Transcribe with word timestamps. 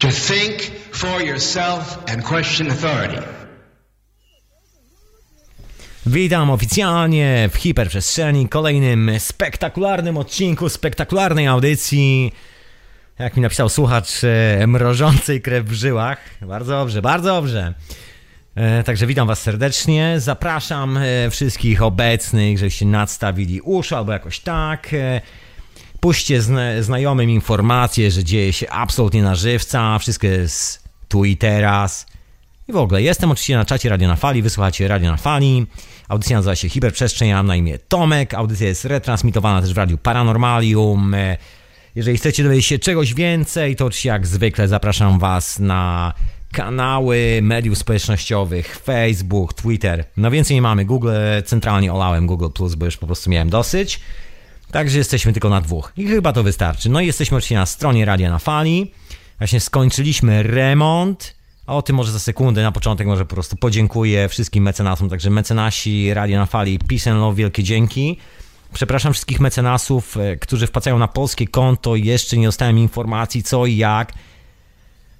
To 0.00 0.08
think 0.08 0.62
for 0.92 1.22
yourself 1.22 1.98
and 2.06 2.24
question 2.24 2.70
authority. 2.70 3.22
Witam 6.06 6.50
oficjalnie 6.50 7.48
w 7.52 7.56
hiperprzestrzeni, 7.56 8.48
kolejnym 8.48 9.10
spektakularnym 9.18 10.16
odcinku, 10.16 10.68
spektakularnej 10.68 11.46
audycji. 11.46 12.32
Jak 13.18 13.36
mi 13.36 13.42
napisał 13.42 13.68
słuchacz, 13.68 14.24
e, 14.24 14.66
mrożącej 14.66 15.42
krew 15.42 15.66
w 15.66 15.72
żyłach. 15.72 16.18
Bardzo 16.40 16.72
dobrze, 16.72 17.02
bardzo 17.02 17.28
dobrze. 17.28 17.74
E, 18.54 18.82
także 18.84 19.06
witam 19.06 19.28
Was 19.28 19.42
serdecznie. 19.42 20.14
Zapraszam 20.18 20.96
e, 20.96 21.30
wszystkich 21.30 21.82
obecnych, 21.82 22.58
żebyście 22.58 22.86
nadstawili 22.86 23.60
uszy 23.60 23.96
albo 23.96 24.12
jakoś 24.12 24.40
tak. 24.40 24.88
Puśćcie 26.00 26.42
zna 26.42 26.82
znajomym 26.82 27.30
informację, 27.30 28.10
że 28.10 28.24
dzieje 28.24 28.52
się 28.52 28.70
absolutnie 28.70 29.22
na 29.22 29.34
żywca, 29.34 29.98
wszystko 29.98 30.26
jest 30.26 30.88
tu 31.08 31.24
i 31.24 31.36
teraz. 31.36 32.06
I 32.68 32.72
w 32.72 32.76
ogóle, 32.76 33.02
jestem 33.02 33.30
oczywiście 33.30 33.56
na 33.56 33.64
czacie 33.64 33.88
Radio 33.88 34.08
na 34.08 34.16
Fali, 34.16 34.42
wysłuchacie 34.42 34.88
Radio 34.88 35.10
na 35.10 35.16
Fali. 35.16 35.66
Audycja 36.08 36.36
nazywa 36.36 36.56
się 36.56 36.68
Hiperprzestrzeń, 36.68 37.28
ja 37.28 37.36
mam 37.36 37.46
na 37.46 37.56
imię 37.56 37.78
Tomek. 37.88 38.34
Audycja 38.34 38.68
jest 38.68 38.84
retransmitowana 38.84 39.60
też 39.60 39.74
w 39.74 39.76
Radiu 39.76 39.98
Paranormalium. 39.98 41.16
Jeżeli 41.94 42.16
chcecie 42.16 42.42
dowiedzieć 42.42 42.66
się 42.66 42.78
czegoś 42.78 43.14
więcej, 43.14 43.76
to 43.76 43.86
oczywiście 43.86 44.08
jak 44.08 44.26
zwykle 44.26 44.68
zapraszam 44.68 45.18
Was 45.18 45.58
na 45.58 46.12
kanały 46.52 47.40
mediów 47.42 47.78
społecznościowych, 47.78 48.78
Facebook, 48.84 49.54
Twitter. 49.54 50.04
No 50.16 50.30
więcej 50.30 50.54
nie 50.54 50.62
mamy. 50.62 50.84
Google 50.84 51.10
centralnie 51.44 51.92
olałem 51.92 52.26
Google 52.26 52.46
bo 52.76 52.84
już 52.84 52.96
po 52.96 53.06
prostu 53.06 53.30
miałem 53.30 53.50
dosyć. 53.50 54.00
Także 54.70 54.98
jesteśmy 54.98 55.32
tylko 55.32 55.48
na 55.48 55.60
dwóch. 55.60 55.92
I 55.96 56.06
chyba 56.06 56.32
to 56.32 56.42
wystarczy. 56.42 56.90
No 56.90 57.00
i 57.00 57.06
jesteśmy 57.06 57.36
oczywiście 57.36 57.54
na 57.54 57.66
stronie 57.66 58.04
Radia 58.04 58.30
na 58.30 58.38
Fali. 58.38 58.92
Właśnie 59.38 59.60
skończyliśmy 59.60 60.42
remont. 60.42 61.34
A 61.66 61.76
o 61.76 61.82
tym 61.82 61.96
może 61.96 62.12
za 62.12 62.18
sekundę, 62.18 62.62
na 62.62 62.72
początek 62.72 63.06
może 63.06 63.24
po 63.24 63.34
prostu 63.34 63.56
podziękuję 63.56 64.28
wszystkim 64.28 64.64
mecenasom. 64.64 65.08
Także 65.08 65.30
mecenasi 65.30 66.14
Radia 66.14 66.38
na 66.38 66.46
Fali, 66.46 66.78
peace 66.78 67.10
and 67.10 67.20
love, 67.20 67.36
wielkie 67.36 67.62
dzięki. 67.62 68.18
Przepraszam 68.72 69.12
wszystkich 69.12 69.40
mecenasów, 69.40 70.16
e, 70.16 70.36
którzy 70.36 70.66
wpłacają 70.66 70.98
na 70.98 71.08
polskie 71.08 71.46
konto. 71.46 71.96
Jeszcze 71.96 72.36
nie 72.36 72.46
dostałem 72.46 72.78
informacji 72.78 73.42
co 73.42 73.66
i 73.66 73.76
jak. 73.76 74.12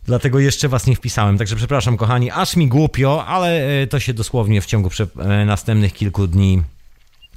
Dlatego 0.05 0.39
jeszcze 0.39 0.69
was 0.69 0.87
nie 0.87 0.97
wpisałem. 0.97 1.39
Także 1.39 1.57
przepraszam 1.57 1.97
kochani, 1.97 2.31
aż 2.31 2.57
mi 2.57 2.69
głupio, 2.69 3.27
ale 3.27 3.81
e, 3.83 3.87
to 3.87 4.01
się 4.01 4.15
dosłownie 4.15 4.61
w 4.61 4.67
ciągu 4.67 4.91
e, 5.19 5.45
następnych 5.45 5.93
kilku 5.93 6.27
dni 6.27 6.63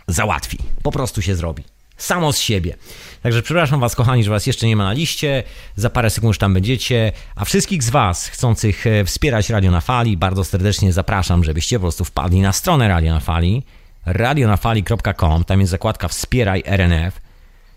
załatwi. 0.07 0.57
Po 0.83 0.91
prostu 0.91 1.21
się 1.21 1.35
zrobi 1.35 1.63
samo 2.01 2.33
z 2.33 2.39
siebie. 2.39 2.75
Także 3.23 3.41
przepraszam 3.41 3.79
Was, 3.79 3.95
kochani, 3.95 4.23
że 4.23 4.31
Was 4.31 4.47
jeszcze 4.47 4.67
nie 4.67 4.75
ma 4.75 4.83
na 4.83 4.93
liście. 4.93 5.43
Za 5.75 5.89
parę 5.89 6.09
sekund 6.09 6.29
już 6.29 6.37
tam 6.37 6.53
będziecie. 6.53 7.11
A 7.35 7.45
wszystkich 7.45 7.83
z 7.83 7.89
Was 7.89 8.27
chcących 8.27 8.87
e, 8.87 9.05
wspierać 9.05 9.49
Radio 9.49 9.71
na 9.71 9.81
Fali 9.81 10.17
bardzo 10.17 10.43
serdecznie 10.43 10.93
zapraszam, 10.93 11.43
żebyście 11.43 11.77
po 11.77 11.81
prostu 11.81 12.05
wpadli 12.05 12.41
na 12.41 12.53
stronę 12.53 12.87
Radio 12.87 13.13
na 13.13 13.19
Fali 13.19 13.63
radionafali.com. 14.05 15.43
Tam 15.43 15.59
jest 15.59 15.71
zakładka 15.71 16.07
Wspieraj 16.07 16.63
RNF 16.65 17.21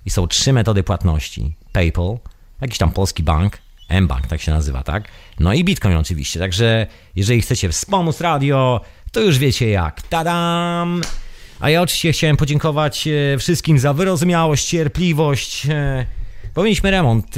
i 0.06 0.10
są 0.10 0.26
trzy 0.26 0.52
metody 0.52 0.82
płatności: 0.82 1.54
PayPal, 1.72 2.18
jakiś 2.60 2.78
tam 2.78 2.90
polski 2.90 3.22
bank, 3.22 3.58
mBank 4.00 4.26
tak 4.26 4.40
się 4.40 4.52
nazywa, 4.52 4.82
tak? 4.82 5.08
No 5.40 5.52
i 5.52 5.64
Bitcoin 5.64 5.96
oczywiście. 5.96 6.40
Także 6.40 6.86
jeżeli 7.16 7.42
chcecie 7.42 7.68
wspomóc 7.68 8.20
radio, 8.20 8.80
to 9.12 9.20
już 9.20 9.38
wiecie 9.38 9.70
jak. 9.70 10.02
Tadam! 10.02 11.02
A 11.60 11.70
ja 11.70 11.82
oczywiście 11.82 12.12
chciałem 12.12 12.36
podziękować 12.36 13.08
e, 13.08 13.38
wszystkim 13.38 13.78
za 13.78 13.92
wyrozumiałość, 13.92 14.64
cierpliwość. 14.64 15.66
E, 15.66 16.06
bo 16.54 16.62
mieliśmy 16.62 16.90
remont 16.90 17.36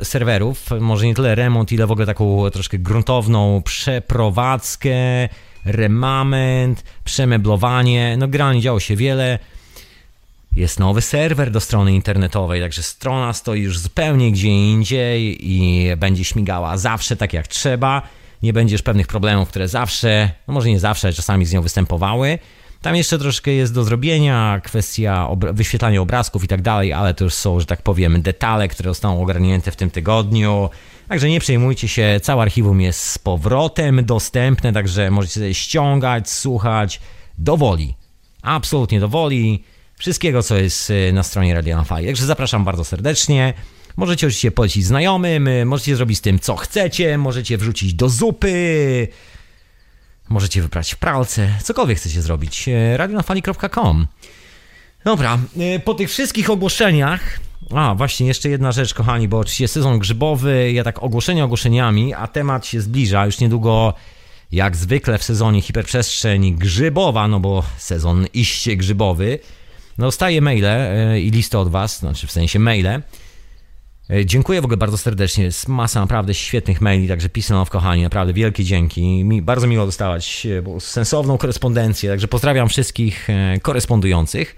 e, 0.00 0.04
serwerów, 0.04 0.66
może 0.80 1.06
nie 1.06 1.14
tyle 1.14 1.34
remont, 1.34 1.72
ile 1.72 1.86
w 1.86 1.90
ogóle 1.90 2.06
taką 2.06 2.50
troszkę 2.50 2.78
gruntowną 2.78 3.62
przeprowadzkę, 3.62 5.28
remament, 5.64 6.84
przemeblowanie. 7.04 8.16
No 8.18 8.28
generalnie 8.28 8.60
działo 8.60 8.80
się 8.80 8.96
wiele. 8.96 9.38
Jest 10.56 10.80
nowy 10.80 11.02
serwer 11.02 11.50
do 11.50 11.60
strony 11.60 11.94
internetowej, 11.94 12.60
także 12.60 12.82
strona 12.82 13.32
stoi 13.32 13.60
już 13.60 13.78
zupełnie 13.78 14.32
gdzie 14.32 14.48
indziej 14.48 15.50
i 15.50 15.86
będzie 15.96 16.24
śmigała 16.24 16.76
zawsze 16.76 17.16
tak 17.16 17.32
jak 17.32 17.48
trzeba. 17.48 18.02
Nie 18.42 18.52
będziesz 18.52 18.82
pewnych 18.82 19.06
problemów, 19.06 19.48
które 19.48 19.68
zawsze, 19.68 20.30
no 20.48 20.54
może 20.54 20.68
nie 20.68 20.80
zawsze, 20.80 21.12
czasami 21.12 21.44
z 21.44 21.52
nią 21.52 21.62
występowały. 21.62 22.38
Tam 22.82 22.96
jeszcze 22.96 23.18
troszkę 23.18 23.50
jest 23.50 23.74
do 23.74 23.84
zrobienia, 23.84 24.60
kwestia 24.64 25.28
obra 25.28 25.52
wyświetlania 25.52 26.00
obrazków 26.00 26.44
i 26.44 26.48
tak 26.48 26.62
dalej, 26.62 26.92
ale 26.92 27.14
to 27.14 27.24
już 27.24 27.34
są, 27.34 27.60
że 27.60 27.66
tak 27.66 27.82
powiem, 27.82 28.22
detale, 28.22 28.68
które 28.68 28.90
zostaną 28.90 29.22
ogarnięte 29.22 29.70
w 29.70 29.76
tym 29.76 29.90
tygodniu. 29.90 30.70
Także 31.08 31.28
nie 31.28 31.40
przejmujcie 31.40 31.88
się, 31.88 32.20
całe 32.22 32.42
archiwum 32.42 32.80
jest 32.80 33.00
z 33.00 33.18
powrotem 33.18 34.04
dostępne, 34.04 34.72
także 34.72 35.10
możecie 35.10 35.54
ściągać, 35.54 36.30
słuchać 36.30 37.00
dowoli. 37.38 37.94
Absolutnie 38.42 39.00
dowoli. 39.00 39.64
Wszystkiego, 39.96 40.42
co 40.42 40.56
jest 40.56 40.90
y, 40.90 41.12
na 41.12 41.22
stronie 41.22 41.54
Radio 41.54 41.76
na 41.76 41.84
Fali. 41.84 42.06
Także 42.06 42.26
zapraszam 42.26 42.64
bardzo 42.64 42.84
serdecznie. 42.84 43.54
Możecie 43.96 44.26
oczywiście 44.26 44.50
polecić 44.50 44.84
znajomym, 44.84 45.48
y, 45.48 45.64
możecie 45.64 45.96
zrobić 45.96 46.18
z 46.18 46.20
tym 46.20 46.38
co 46.38 46.56
chcecie, 46.56 47.18
możecie 47.18 47.58
wrzucić 47.58 47.94
do 47.94 48.08
zupy, 48.08 49.08
Możecie 50.32 50.62
wybrać 50.62 50.94
w 50.94 50.96
pralce, 50.96 51.48
cokolwiek 51.62 51.98
chcecie 51.98 52.22
zrobić. 52.22 52.68
E, 52.68 52.96
radionafali.com 52.96 54.06
Dobra, 55.04 55.38
e, 55.58 55.78
po 55.78 55.94
tych 55.94 56.10
wszystkich 56.10 56.50
ogłoszeniach 56.50 57.38
a, 57.74 57.94
właśnie 57.94 58.26
jeszcze 58.26 58.48
jedna 58.48 58.72
rzecz, 58.72 58.94
kochani, 58.94 59.28
bo 59.28 59.38
oczywiście 59.38 59.68
sezon 59.68 59.98
grzybowy, 59.98 60.72
ja 60.72 60.84
tak 60.84 61.02
ogłoszenia 61.02 61.44
ogłoszeniami, 61.44 62.14
a 62.14 62.26
temat 62.26 62.66
się 62.66 62.80
zbliża, 62.80 63.26
już 63.26 63.40
niedługo 63.40 63.94
jak 64.52 64.76
zwykle 64.76 65.18
w 65.18 65.24
sezonie 65.24 65.60
hiperprzestrzeń 65.60 66.54
grzybowa, 66.54 67.28
no 67.28 67.40
bo 67.40 67.62
sezon 67.78 68.26
iście 68.34 68.76
grzybowy. 68.76 69.38
No, 69.98 70.06
dostaję 70.06 70.40
maile 70.40 70.64
e, 70.64 71.20
i 71.20 71.30
listy 71.30 71.58
od 71.58 71.68
Was, 71.68 71.98
znaczy 71.98 72.26
w 72.26 72.32
sensie 72.32 72.58
maile, 72.58 73.02
dziękuję 74.24 74.60
w 74.60 74.64
ogóle 74.64 74.76
bardzo 74.76 74.98
serdecznie. 74.98 75.44
Jest 75.44 75.68
masa 75.68 76.00
naprawdę 76.00 76.34
świetnych 76.34 76.80
maili, 76.80 77.08
także 77.08 77.28
pisano 77.28 77.64
w 77.64 77.70
kochani, 77.70 78.02
naprawdę 78.02 78.32
wielkie 78.32 78.64
dzięki. 78.64 79.24
Mi 79.24 79.42
bardzo 79.42 79.66
miło 79.66 79.86
dostawać 79.86 80.46
e, 80.76 80.80
sensowną 80.80 81.38
korespondencję, 81.38 82.10
także 82.10 82.28
pozdrawiam 82.28 82.68
wszystkich 82.68 83.30
e, 83.30 83.60
korespondujących. 83.60 84.56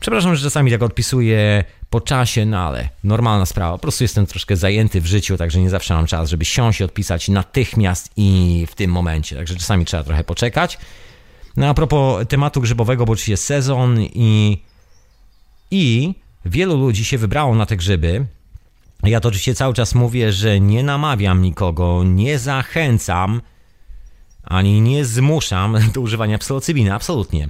Przepraszam, 0.00 0.36
że 0.36 0.42
czasami 0.42 0.70
tak 0.70 0.82
odpisuję 0.82 1.64
po 1.90 2.00
czasie, 2.00 2.46
no 2.46 2.58
ale 2.58 2.88
normalna 3.04 3.46
sprawa. 3.46 3.72
Po 3.72 3.78
prostu 3.78 4.04
jestem 4.04 4.26
troszkę 4.26 4.56
zajęty 4.56 5.00
w 5.00 5.06
życiu, 5.06 5.36
także 5.36 5.60
nie 5.60 5.70
zawsze 5.70 5.94
mam 5.94 6.06
czas, 6.06 6.30
żeby 6.30 6.44
siąść 6.44 6.80
i 6.80 6.84
odpisać 6.84 7.28
natychmiast 7.28 8.10
i 8.16 8.66
w 8.70 8.74
tym 8.74 8.90
momencie. 8.90 9.36
Także 9.36 9.56
czasami 9.56 9.84
trzeba 9.84 10.02
trochę 10.02 10.24
poczekać. 10.24 10.78
No 11.56 11.68
a 11.68 11.74
propos 11.74 12.26
tematu 12.28 12.60
grzybowego, 12.60 13.04
bo 13.04 13.12
oczywiście 13.12 13.36
sezon 13.36 14.00
i, 14.00 14.62
i 15.70 16.14
wielu 16.44 16.76
ludzi 16.76 17.04
się 17.04 17.18
wybrało 17.18 17.54
na 17.54 17.66
te 17.66 17.76
grzyby. 17.76 18.26
Ja 19.02 19.20
to 19.20 19.28
oczywiście 19.28 19.54
cały 19.54 19.74
czas 19.74 19.94
mówię, 19.94 20.32
że 20.32 20.60
nie 20.60 20.82
namawiam 20.82 21.42
nikogo, 21.42 22.04
nie 22.04 22.38
zachęcam, 22.38 23.40
ani 24.42 24.80
nie 24.80 25.04
zmuszam 25.04 25.78
do 25.94 26.00
używania 26.00 26.38
psylocybiny, 26.38 26.94
absolutnie. 26.94 27.48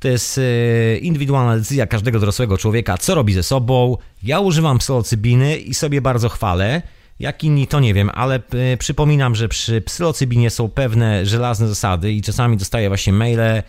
To 0.00 0.08
jest 0.08 0.38
e, 0.38 0.96
indywidualna 0.96 1.56
decyzja 1.56 1.86
każdego 1.86 2.20
dorosłego 2.20 2.58
człowieka, 2.58 2.98
co 2.98 3.14
robi 3.14 3.34
ze 3.34 3.42
sobą. 3.42 3.96
Ja 4.22 4.40
używam 4.40 4.78
psylocybiny 4.78 5.56
i 5.56 5.74
sobie 5.74 6.00
bardzo 6.00 6.28
chwalę. 6.28 6.82
Jak 7.20 7.44
inni 7.44 7.66
to 7.66 7.80
nie 7.80 7.94
wiem, 7.94 8.10
ale 8.14 8.34
e, 8.34 8.76
przypominam, 8.76 9.34
że 9.34 9.48
przy 9.48 9.80
psylocybinie 9.80 10.50
są 10.50 10.68
pewne 10.68 11.26
żelazne 11.26 11.68
zasady 11.68 12.12
i 12.12 12.22
czasami 12.22 12.56
dostaję 12.56 12.88
właśnie 12.88 13.12
maile 13.12 13.62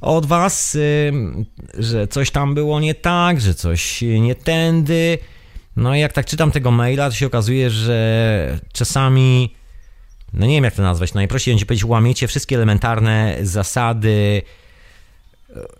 od 0.00 0.26
was, 0.26 0.76
e, 0.76 1.82
że 1.82 2.08
coś 2.08 2.30
tam 2.30 2.54
było 2.54 2.80
nie 2.80 2.94
tak, 2.94 3.40
że 3.40 3.54
coś 3.54 4.02
nie 4.02 4.34
tędy. 4.34 5.18
No 5.76 5.94
i 5.94 6.00
jak 6.00 6.12
tak 6.12 6.26
czytam 6.26 6.50
tego 6.50 6.70
maila, 6.70 7.10
to 7.10 7.16
się 7.16 7.26
okazuje, 7.26 7.70
że 7.70 8.58
czasami, 8.72 9.54
no 10.32 10.46
nie 10.46 10.54
wiem 10.54 10.64
jak 10.64 10.74
to 10.74 10.82
nazwać, 10.82 11.14
najprościej 11.14 11.54
będzie 11.54 11.66
powiedzieć, 11.66 11.84
łamiecie 11.84 12.28
wszystkie 12.28 12.56
elementarne 12.56 13.36
zasady, 13.42 14.42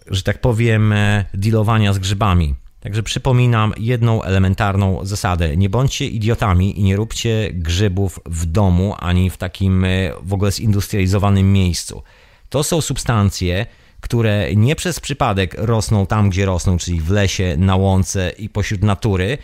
że 0.07 0.23
tak 0.23 0.41
powiem, 0.41 0.95
dealowania 1.35 1.93
z 1.93 1.99
grzybami. 1.99 2.55
Także 2.81 3.03
przypominam 3.03 3.75
jedną 3.77 4.23
elementarną 4.23 5.07
zasadę. 5.07 5.57
Nie 5.57 5.69
bądźcie 5.69 6.07
idiotami 6.07 6.81
i 6.81 6.83
nie 6.83 6.97
róbcie 6.97 7.51
grzybów 7.53 8.21
w 8.27 8.47
domu, 8.47 8.95
ani 8.99 9.31
w 9.31 9.37
takim 9.37 9.87
w 10.23 10.33
ogóle 10.33 10.53
zindustrializowanym 10.53 11.53
miejscu. 11.53 12.03
To 12.49 12.65
są 12.65 12.81
substancje, 12.81 13.67
które 14.01 14.55
nie 14.57 14.77
przez 14.77 15.01
przypadek 15.01 15.55
rosną 15.59 16.07
tam, 16.07 16.31
gdzie 16.31 16.47
rosną, 16.47 16.79
czyli 16.79 17.01
w 17.01 17.11
lesie, 17.11 17.57
na 17.59 17.77
łące 17.77 18.33
i 18.39 18.49
pośród 18.49 18.83
natury, 18.83 19.39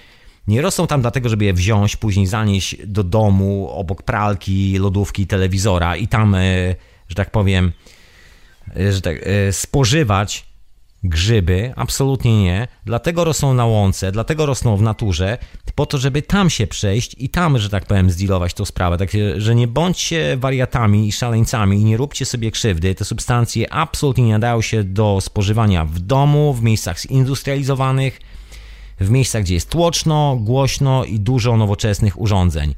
nie 0.51 0.63
rosną 0.63 0.87
tam 0.87 1.01
dlatego, 1.01 1.29
żeby 1.29 1.45
je 1.45 1.53
wziąć, 1.53 1.97
później 1.97 2.27
zanieść 2.27 2.77
do 2.87 3.05
domu 3.05 3.69
obok 3.71 4.03
pralki, 4.03 4.79
lodówki, 4.79 5.27
telewizora 5.27 5.97
i 5.97 6.09
tam, 6.09 6.35
e, 6.35 6.41
że 7.09 7.15
tak 7.15 7.31
powiem, 7.31 7.73
e, 8.77 8.93
że 8.93 9.01
tak, 9.01 9.17
e, 9.23 9.53
spożywać 9.53 10.51
grzyby, 11.05 11.73
absolutnie 11.77 12.43
nie. 12.43 12.69
Dlatego 12.85 13.25
rosną 13.25 13.55
na 13.55 13.67
łące, 13.67 14.13
dlatego 14.13 14.47
rosną 14.47 14.77
w 14.77 14.83
naturze, 14.83 15.39
po 15.75 15.87
to, 15.87 15.99
żeby 15.99 16.23
tam 16.23 16.51
się 16.51 16.67
przejść 16.67 17.15
i 17.19 17.29
tam, 17.29 17.59
że 17.59 17.71
tak 17.71 17.87
powiem, 17.87 18.11
zdealować 18.11 18.55
tą 18.55 18.65
sprawę. 18.65 18.99
Tak, 18.99 19.11
że 19.37 19.55
nie 19.55 19.69
bądźcie 19.69 20.37
wariatami 20.37 21.09
i 21.09 21.13
szaleńcami 21.13 21.81
i 21.81 21.85
nie 21.85 21.97
róbcie 21.97 22.25
sobie 22.25 22.51
krzywdy. 22.51 22.95
Te 22.95 23.05
substancje 23.05 23.73
absolutnie 23.73 24.25
nie 24.25 24.33
nadają 24.33 24.61
się 24.61 24.85
do 24.85 25.19
spożywania 25.21 25.85
w 25.85 25.99
domu, 25.99 26.55
w 26.55 26.63
miejscach 26.63 27.01
zindustrializowanych, 27.01 28.21
w 29.01 29.11
miejscach, 29.11 29.43
gdzie 29.43 29.55
jest 29.55 29.71
tłoczno, 29.71 30.37
głośno 30.41 31.05
i 31.05 31.21
dużo 31.21 31.57
nowoczesnych 31.57 32.21
urządzeń. 32.21 32.75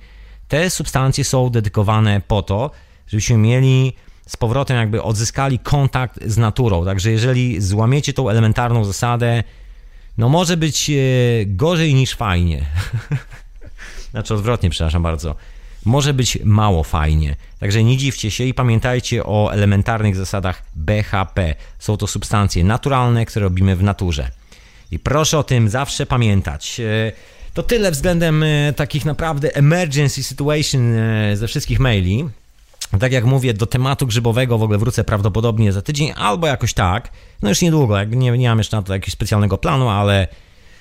Te 0.48 0.70
substancje 0.70 1.24
są 1.24 1.50
dedykowane 1.50 2.20
po 2.28 2.42
to, 2.42 2.70
żebyśmy 3.06 3.36
mieli 3.36 3.92
z 4.26 4.36
powrotem 4.36 4.76
jakby 4.76 5.02
odzyskali 5.02 5.58
kontakt 5.58 6.24
z 6.26 6.38
naturą. 6.38 6.84
Także 6.84 7.10
jeżeli 7.10 7.60
złamiecie 7.60 8.12
tą 8.12 8.28
elementarną 8.28 8.84
zasadę, 8.84 9.44
no 10.18 10.28
może 10.28 10.56
być 10.56 10.90
e, 10.90 10.94
gorzej 11.46 11.94
niż 11.94 12.14
fajnie. 12.14 12.66
znaczy 14.10 14.34
odwrotnie, 14.34 14.70
przepraszam 14.70 15.02
bardzo. 15.02 15.34
Może 15.84 16.14
być 16.14 16.38
mało 16.44 16.84
fajnie. 16.84 17.36
Także 17.58 17.84
nie 17.84 17.96
dziwcie 17.96 18.30
się 18.30 18.44
i 18.44 18.54
pamiętajcie 18.54 19.24
o 19.24 19.52
elementarnych 19.52 20.16
zasadach 20.16 20.62
BHP. 20.74 21.54
Są 21.78 21.96
to 21.96 22.06
substancje 22.06 22.64
naturalne, 22.64 23.26
które 23.26 23.44
robimy 23.44 23.76
w 23.76 23.82
naturze. 23.82 24.30
I 24.92 24.98
proszę 24.98 25.38
o 25.38 25.42
tym 25.42 25.68
zawsze 25.68 26.06
pamiętać. 26.06 26.80
E, 26.80 27.12
to 27.54 27.62
tyle 27.62 27.90
względem 27.90 28.42
e, 28.42 28.72
takich 28.72 29.04
naprawdę 29.04 29.54
emergency 29.54 30.22
situation 30.22 30.94
ze 31.34 31.48
wszystkich 31.48 31.80
maili. 31.80 32.28
Tak 33.00 33.12
jak 33.12 33.24
mówię, 33.24 33.54
do 33.54 33.66
tematu 33.66 34.06
grzybowego 34.06 34.58
w 34.58 34.62
ogóle 34.62 34.78
wrócę 34.78 35.04
prawdopodobnie 35.04 35.72
za 35.72 35.82
tydzień 35.82 36.12
albo 36.16 36.46
jakoś 36.46 36.74
tak. 36.74 37.08
No 37.42 37.48
już 37.48 37.62
niedługo, 37.62 38.04
nie, 38.04 38.30
nie 38.30 38.48
mam 38.48 38.58
jeszcze 38.58 38.76
na 38.76 38.82
to 38.82 38.92
jakiegoś 38.92 39.12
specjalnego 39.12 39.58
planu, 39.58 39.88
ale 39.88 40.28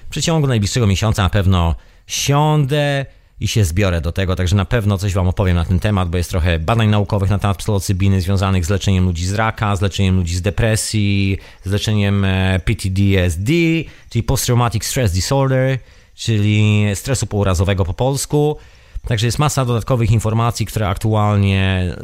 w 0.07 0.09
przeciągu 0.09 0.47
najbliższego 0.47 0.87
miesiąca 0.87 1.23
na 1.23 1.29
pewno 1.29 1.75
siądę 2.07 3.05
i 3.41 3.47
się 3.47 3.65
zbiorę 3.65 4.01
do 4.01 4.11
tego, 4.11 4.35
także 4.35 4.55
na 4.55 4.65
pewno 4.65 4.97
coś 4.97 5.13
Wam 5.13 5.27
opowiem 5.27 5.55
na 5.55 5.65
ten 5.65 5.79
temat, 5.79 6.09
bo 6.09 6.17
jest 6.17 6.29
trochę 6.29 6.59
badań 6.59 6.89
naukowych 6.89 7.29
na 7.29 7.39
temat 7.39 7.57
psylocybiny 7.57 8.21
związanych 8.21 8.65
z 8.65 8.69
leczeniem 8.69 9.05
ludzi 9.05 9.25
z 9.25 9.33
raka, 9.33 9.75
z 9.75 9.81
leczeniem 9.81 10.15
ludzi 10.15 10.35
z 10.35 10.41
depresji, 10.41 11.37
z 11.63 11.71
leczeniem 11.71 12.25
e, 12.25 12.59
PTSD, 12.65 13.51
czyli 14.09 14.23
Post 14.23 14.45
Traumatic 14.45 14.85
Stress 14.85 15.11
Disorder, 15.11 15.79
czyli 16.15 16.85
stresu 16.93 17.27
pourazowego 17.27 17.85
po 17.85 17.93
polsku. 17.93 18.57
Także 19.07 19.25
jest 19.25 19.39
masa 19.39 19.65
dodatkowych 19.65 20.11
informacji, 20.11 20.65
które 20.65 20.87
aktualnie 20.87 21.95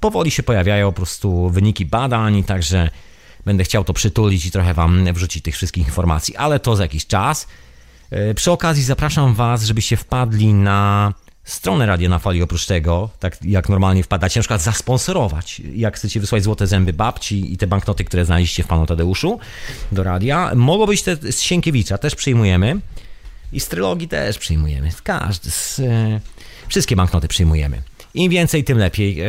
powoli 0.00 0.30
się 0.30 0.42
pojawiają, 0.42 0.92
po 0.92 0.96
prostu 0.96 1.50
wyniki 1.50 1.86
badań, 1.86 2.44
także 2.44 2.90
będę 3.44 3.64
chciał 3.64 3.84
to 3.84 3.92
przytulić 3.92 4.46
i 4.46 4.50
trochę 4.50 4.74
Wam 4.74 5.14
wrzucić 5.14 5.44
tych 5.44 5.54
wszystkich 5.54 5.86
informacji, 5.86 6.36
ale 6.36 6.60
to 6.60 6.76
za 6.76 6.84
jakiś 6.84 7.06
czas. 7.06 7.46
E, 8.10 8.34
przy 8.34 8.50
okazji 8.50 8.82
zapraszam 8.82 9.34
Was, 9.34 9.64
żebyście 9.64 9.96
wpadli 9.96 10.54
na 10.54 11.12
stronę 11.44 11.86
Radia 11.86 12.08
na 12.08 12.18
Fali 12.18 12.42
oprócz 12.42 12.66
tego, 12.66 13.10
tak 13.20 13.38
jak 13.44 13.68
normalnie 13.68 14.02
wpadacie, 14.02 14.40
na 14.40 14.42
przykład 14.42 14.62
zasponsorować, 14.62 15.62
jak 15.74 15.96
chcecie 15.96 16.20
wysłać 16.20 16.42
złote 16.42 16.66
zęby 16.66 16.92
babci 16.92 17.52
i 17.52 17.56
te 17.56 17.66
banknoty, 17.66 18.04
które 18.04 18.24
znaleźliście 18.24 18.62
w 18.62 18.66
Panu 18.66 18.86
Tadeuszu 18.86 19.38
do 19.92 20.02
radia. 20.02 20.52
Mogą 20.54 20.86
być 20.86 21.02
te 21.02 21.16
z 21.32 21.40
Sienkiewicza, 21.40 21.98
też 21.98 22.14
przyjmujemy 22.14 22.80
i 23.52 23.60
z 23.60 23.68
Trylogii 23.68 24.08
też 24.08 24.38
przyjmujemy. 24.38 24.90
Każdy 25.02 25.50
z... 25.50 25.78
E, 25.80 26.20
Wszystkie 26.68 26.96
banknoty 26.96 27.28
przyjmujemy. 27.28 27.82
Im 28.14 28.30
więcej, 28.30 28.64
tym 28.64 28.78
lepiej. 28.78 29.20
E, 29.20 29.26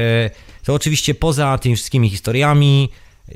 to 0.64 0.74
oczywiście 0.74 1.16
poza 1.16 1.58
tymi 1.58 1.76
wszystkimi 1.76 2.10
historiami 2.10 2.90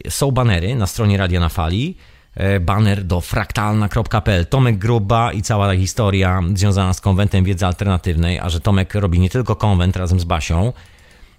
są 0.10 0.32
banery 0.32 0.76
na 0.76 0.88
stronie 0.88 1.18
Radia 1.18 1.40
na 1.40 1.50
Fali. 1.50 1.98
E, 2.36 2.60
Baner 2.60 3.04
do 3.04 3.22
fraktalna.pl. 3.22 4.46
Tomek 4.46 4.78
Gruba 4.78 5.34
i 5.34 5.42
cała 5.42 5.68
ta 5.68 5.78
historia 5.78 6.42
związana 6.54 6.94
z 6.94 7.02
konwentem 7.02 7.44
wiedzy 7.44 7.66
alternatywnej, 7.66 8.40
a 8.40 8.50
że 8.50 8.60
Tomek 8.60 8.96
robi 8.96 9.20
nie 9.20 9.30
tylko 9.30 9.56
konwent 9.56 9.96
razem 9.96 10.20
z 10.20 10.24
Basią, 10.24 10.74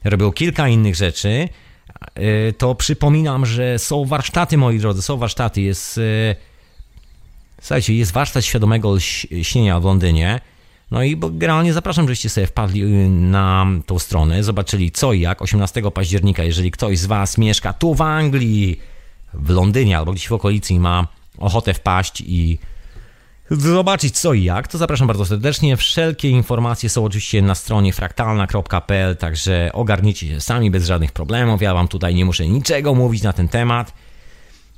robił 0.04 0.32
kilka 0.32 0.68
innych 0.68 0.94
rzeczy, 0.94 1.48
e, 2.14 2.52
to 2.52 2.74
przypominam, 2.74 3.46
że 3.46 3.78
są 3.78 4.04
warsztaty, 4.04 4.56
moi 4.56 4.78
drodzy, 4.78 5.02
są 5.02 5.16
warsztaty. 5.16 5.60
Jest, 5.60 6.00
słuchajcie, 7.60 7.94
jest 7.94 8.12
warsztat 8.12 8.44
świadomego 8.44 9.00
śnienia 9.42 9.80
w 9.80 9.84
Londynie. 9.84 10.40
No 10.92 11.02
i 11.02 11.16
generalnie 11.16 11.72
zapraszam, 11.72 12.04
żebyście 12.04 12.28
sobie 12.28 12.46
wpadli 12.46 12.82
y, 12.84 13.08
na 13.08 13.66
tą 13.86 13.98
stronę, 13.98 14.44
zobaczyli 14.44 14.90
co 14.90 15.12
i 15.12 15.20
jak 15.20 15.42
18 15.42 15.82
października, 15.94 16.44
jeżeli 16.44 16.70
ktoś 16.70 16.98
z 16.98 17.06
Was 17.06 17.38
mieszka 17.38 17.72
tu 17.72 17.94
w 17.94 18.02
Anglii, 18.02 18.80
w 19.34 19.50
Londynie 19.50 19.98
albo 19.98 20.12
gdzieś 20.12 20.28
w 20.28 20.32
okolicy 20.32 20.74
i 20.74 20.80
ma 20.80 21.06
ochotę 21.38 21.74
wpaść 21.74 22.20
i 22.26 22.58
zobaczyć 23.50 24.18
co 24.18 24.34
i 24.34 24.44
jak, 24.44 24.68
to 24.68 24.78
zapraszam 24.78 25.06
bardzo 25.06 25.26
serdecznie. 25.26 25.76
Wszelkie 25.76 26.30
informacje 26.30 26.88
są 26.88 27.04
oczywiście 27.04 27.42
na 27.42 27.54
stronie 27.54 27.92
fraktalna.pl, 27.92 29.16
także 29.16 29.70
ogarnijcie 29.72 30.28
się 30.28 30.40
sami 30.40 30.70
bez 30.70 30.86
żadnych 30.86 31.12
problemów. 31.12 31.62
Ja 31.62 31.74
Wam 31.74 31.88
tutaj 31.88 32.14
nie 32.14 32.24
muszę 32.24 32.48
niczego 32.48 32.94
mówić 32.94 33.22
na 33.22 33.32
ten 33.32 33.48
temat. 33.48 33.92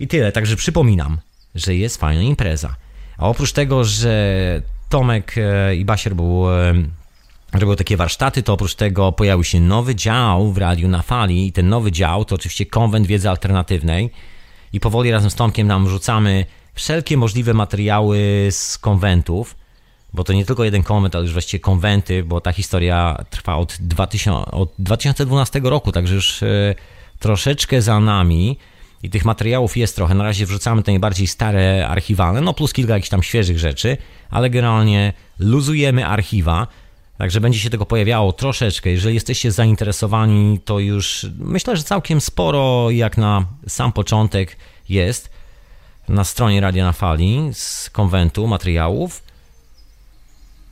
I 0.01 0.09
tyle, 0.09 0.33
także 0.33 0.57
przypominam, 0.57 1.19
że 1.55 1.75
jest 1.75 1.97
fajna 1.97 2.23
impreza. 2.23 2.77
A 3.19 3.29
oprócz 3.29 3.53
tego, 3.53 3.85
że 3.85 4.63
Tomek 4.89 5.35
e, 5.39 5.77
i 5.77 5.85
Basier 5.85 6.17
był 6.17 6.53
e, 6.53 6.75
robił 7.53 7.77
takie 7.77 7.97
warsztaty, 7.97 8.43
to 8.43 8.53
oprócz 8.53 8.75
tego 8.75 9.13
pojawił 9.13 9.45
się 9.45 9.61
nowy 9.61 9.95
dział 9.95 10.53
w 10.53 10.59
Radiu 10.59 10.89
na 10.89 11.03
Fali 11.03 11.47
i 11.47 11.53
ten 11.53 11.69
nowy 11.69 11.93
dział 11.93 12.25
to 12.25 12.35
oczywiście 12.35 12.67
konwent 12.67 13.07
wiedzy 13.07 13.31
alternatywnej 13.31 14.11
i 14.75 14.81
powoli 14.81 15.11
razem 15.11 15.31
z 15.31 15.35
Tomkiem 15.35 15.67
nam 15.67 15.89
rzucamy 15.89 16.47
wszelkie 16.75 17.17
możliwe 17.17 17.55
materiały 17.55 18.19
z 18.51 18.79
konwentów, 18.79 19.57
bo 20.13 20.25
to 20.25 20.33
nie 20.33 20.45
tylko 20.45 20.65
jeden 20.65 20.83
konwent, 20.83 21.15
ale 21.15 21.25
już 21.25 21.33
właściwie 21.33 21.61
konwenty, 21.61 22.23
bo 22.23 22.41
ta 22.41 22.53
historia 22.53 23.25
trwa 23.31 23.57
od, 23.57 23.77
2000, 23.81 24.51
od 24.51 24.73
2012 24.79 25.61
roku, 25.65 25.93
także 25.93 26.15
już 26.15 26.43
e, 26.43 26.75
troszeczkę 27.19 27.83
za 27.83 28.01
nami 28.01 28.59
i 29.03 29.11
tych 29.11 29.25
materiałów 29.25 29.77
jest 29.77 29.97
trochę. 29.97 30.15
Na 30.15 30.25
razie 30.25 30.47
wrzucamy 30.47 30.83
te 30.83 30.93
najbardziej 30.93 31.27
stare 31.27 31.89
archiwalne, 31.89 32.41
no 32.41 32.55
plus 32.55 32.73
kilka 32.73 32.93
jakichś 32.93 33.11
tam 33.11 33.23
świeżych 33.23 33.59
rzeczy, 33.59 33.97
ale 34.31 34.51
generalnie 34.51 35.13
luzujemy 35.39 36.07
archiwa. 36.07 36.67
Także 37.19 37.41
będzie 37.41 37.59
się 37.59 37.71
tego 37.71 37.87
pojawiało 37.87 38.33
troszeczkę. 38.33 38.91
Jeżeli 38.91 39.15
jesteście 39.15 39.53
zainteresowani, 39.53 40.61
to 40.65 40.79
już 40.79 41.27
myślę, 41.39 41.77
że 41.77 41.83
całkiem 41.83 42.21
sporo, 42.21 42.91
jak 42.91 43.19
na 43.19 43.47
sam 43.69 43.93
początek, 43.93 44.57
jest 44.89 45.31
na 46.09 46.25
stronie 46.25 46.61
Radia 46.61 46.85
na 46.85 46.93
Fali 46.93 47.51
z 47.53 47.91
konwentu 47.91 48.47
materiałów. 48.47 49.23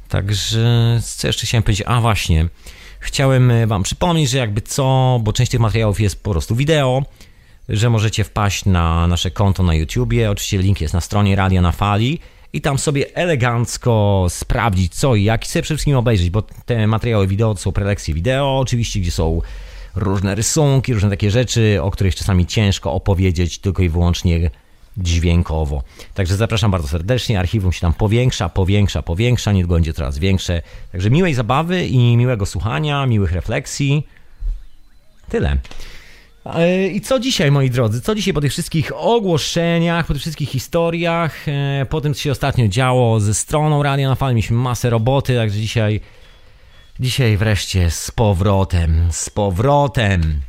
Także 0.08 1.00
co 1.04 1.26
jeszcze 1.26 1.46
chciałem 1.46 1.62
powiedzieć? 1.62 1.86
A 1.86 2.00
właśnie, 2.00 2.48
chciałem 3.00 3.52
Wam 3.66 3.82
przypomnieć, 3.82 4.30
że 4.30 4.38
jakby 4.38 4.60
co, 4.60 5.20
bo 5.22 5.32
część 5.32 5.50
tych 5.50 5.60
materiałów 5.60 6.00
jest 6.00 6.22
po 6.22 6.30
prostu 6.30 6.56
wideo 6.56 7.02
że 7.68 7.90
możecie 7.90 8.24
wpaść 8.24 8.64
na 8.64 9.06
nasze 9.06 9.30
konto 9.30 9.62
na 9.62 9.74
YouTubie. 9.74 10.30
Oczywiście 10.30 10.58
link 10.58 10.80
jest 10.80 10.94
na 10.94 11.00
stronie 11.00 11.36
Radia 11.36 11.62
na 11.62 11.72
Fali 11.72 12.20
i 12.52 12.60
tam 12.60 12.78
sobie 12.78 13.16
elegancko 13.16 14.26
sprawdzić 14.28 14.94
co 14.94 15.14
i 15.14 15.24
jak 15.24 15.44
i 15.44 15.48
sobie 15.48 15.62
przede 15.62 15.76
wszystkim 15.76 15.96
obejrzeć, 15.96 16.30
bo 16.30 16.42
te 16.42 16.86
materiały 16.86 17.26
wideo 17.26 17.54
to 17.54 17.60
są 17.60 17.72
prelekcje 17.72 18.14
wideo, 18.14 18.58
oczywiście, 18.58 19.00
gdzie 19.00 19.10
są 19.10 19.40
różne 19.94 20.34
rysunki, 20.34 20.94
różne 20.94 21.10
takie 21.10 21.30
rzeczy, 21.30 21.78
o 21.82 21.90
których 21.90 22.14
czasami 22.14 22.46
ciężko 22.46 22.92
opowiedzieć 22.92 23.58
tylko 23.58 23.82
i 23.82 23.88
wyłącznie 23.88 24.50
dźwiękowo. 24.96 25.82
Także 26.14 26.36
zapraszam 26.36 26.70
bardzo 26.70 26.88
serdecznie. 26.88 27.40
Archiwum 27.40 27.72
się 27.72 27.80
tam 27.80 27.92
powiększa, 27.92 28.48
powiększa, 28.48 29.02
powiększa, 29.02 29.52
niedługo 29.52 29.74
będzie 29.74 29.92
coraz 29.92 30.18
większe. 30.18 30.62
Także 30.92 31.10
miłej 31.10 31.34
zabawy 31.34 31.86
i 31.86 32.16
miłego 32.16 32.46
słuchania, 32.46 33.06
miłych 33.06 33.32
refleksji. 33.32 34.06
Tyle. 35.28 35.56
E, 36.44 36.86
I 36.86 37.00
co 37.00 37.18
dzisiaj, 37.18 37.50
moi 37.50 37.70
drodzy? 37.70 38.00
Co 38.00 38.14
dzisiaj 38.14 38.34
po 38.34 38.40
tych 38.40 38.52
wszystkich 38.52 38.92
ogłoszeniach, 38.96 40.06
po 40.06 40.12
tych 40.12 40.22
wszystkich 40.22 40.48
historiach, 40.48 41.48
e, 41.48 41.86
po 41.90 42.00
tym, 42.00 42.14
co 42.14 42.20
się 42.20 42.30
ostatnio 42.30 42.68
działo 42.68 43.20
ze 43.20 43.34
stroną 43.34 43.82
Radia 43.82 44.08
na 44.08 44.14
Fali, 44.14 44.34
mieliśmy 44.34 44.56
masę 44.56 44.90
roboty, 44.90 45.36
także 45.36 45.58
dzisiaj, 45.58 46.00
dzisiaj 47.00 47.36
wreszcie 47.36 47.90
z 47.90 48.10
powrotem, 48.10 49.08
z 49.10 49.30
powrotem. 49.30 50.40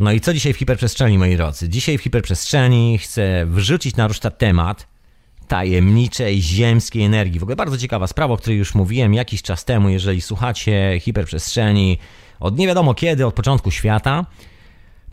No 0.00 0.12
i 0.12 0.20
co 0.20 0.34
dzisiaj 0.34 0.52
w 0.52 0.56
hiperprzestrzeni, 0.56 1.18
moi 1.18 1.36
drodzy? 1.36 1.68
Dzisiaj 1.68 1.98
w 1.98 2.02
hiperprzestrzeni 2.02 2.98
chcę 2.98 3.46
wrzucić 3.46 3.96
na 3.96 4.08
ruszta 4.08 4.30
temat 4.30 4.86
tajemniczej 5.48 6.42
ziemskiej 6.42 7.02
energii. 7.02 7.40
W 7.40 7.42
ogóle 7.42 7.56
bardzo 7.56 7.78
ciekawa 7.78 8.06
sprawa, 8.06 8.34
o 8.34 8.36
której 8.36 8.58
już 8.58 8.74
mówiłem 8.74 9.14
jakiś 9.14 9.42
czas 9.42 9.64
temu, 9.64 9.88
jeżeli 9.88 10.20
słuchacie 10.20 10.98
hiperprzestrzeni 11.00 11.98
od 12.40 12.58
nie 12.58 12.66
wiadomo 12.66 12.94
kiedy, 12.94 13.26
od 13.26 13.34
początku 13.34 13.70
świata 13.70 14.26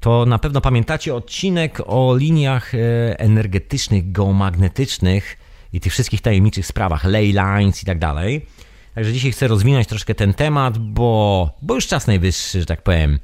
to 0.03 0.25
na 0.25 0.39
pewno 0.39 0.61
pamiętacie 0.61 1.15
odcinek 1.15 1.81
o 1.85 2.15
liniach 2.15 2.75
e, 2.75 2.79
energetycznych, 3.19 4.11
geomagnetycznych 4.11 5.37
i 5.73 5.79
tych 5.79 5.93
wszystkich 5.93 6.21
tajemniczych 6.21 6.65
sprawach, 6.65 7.03
ley 7.03 7.25
lines 7.25 7.83
i 7.83 7.85
tak 7.85 7.99
dalej. 7.99 8.45
Także 8.95 9.13
dzisiaj 9.13 9.31
chcę 9.31 9.47
rozwinąć 9.47 9.87
troszkę 9.87 10.15
ten 10.15 10.33
temat, 10.33 10.77
bo, 10.77 11.49
bo 11.61 11.75
już 11.75 11.87
czas 11.87 12.07
najwyższy, 12.07 12.59
że 12.59 12.65
tak 12.65 12.81
powiem, 12.81 13.19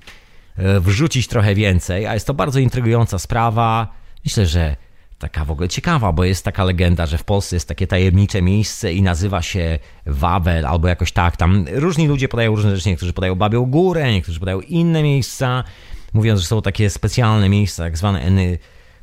e, 0.57 0.79
wrzucić 0.79 1.27
trochę 1.27 1.55
więcej, 1.55 2.07
a 2.07 2.13
jest 2.13 2.27
to 2.27 2.33
bardzo 2.33 2.59
intrygująca 2.59 3.19
sprawa. 3.19 3.93
Myślę, 4.25 4.45
że 4.45 4.75
taka 5.19 5.45
w 5.45 5.51
ogóle 5.51 5.69
ciekawa, 5.69 6.11
bo 6.11 6.23
jest 6.23 6.45
taka 6.45 6.63
legenda, 6.63 7.05
że 7.05 7.17
w 7.17 7.23
Polsce 7.23 7.55
jest 7.55 7.67
takie 7.67 7.87
tajemnicze 7.87 8.41
miejsce 8.41 8.93
i 8.93 9.01
nazywa 9.01 9.41
się 9.41 9.79
Wawel 10.05 10.65
albo 10.65 10.87
jakoś 10.87 11.11
tak. 11.11 11.37
Tam 11.37 11.65
różni 11.71 12.07
ludzie 12.07 12.27
podają 12.27 12.55
różne 12.55 12.75
rzeczy, 12.75 12.89
niektórzy 12.89 13.13
podają 13.13 13.35
Babią 13.35 13.65
Górę, 13.65 14.13
niektórzy 14.13 14.39
podają 14.39 14.61
inne 14.61 15.03
miejsca, 15.03 15.63
mówiąc, 16.13 16.39
że 16.39 16.47
są 16.47 16.61
takie 16.61 16.89
specjalne 16.89 17.49
miejsca, 17.49 17.83
tak 17.83 17.97
zwane 17.97 18.31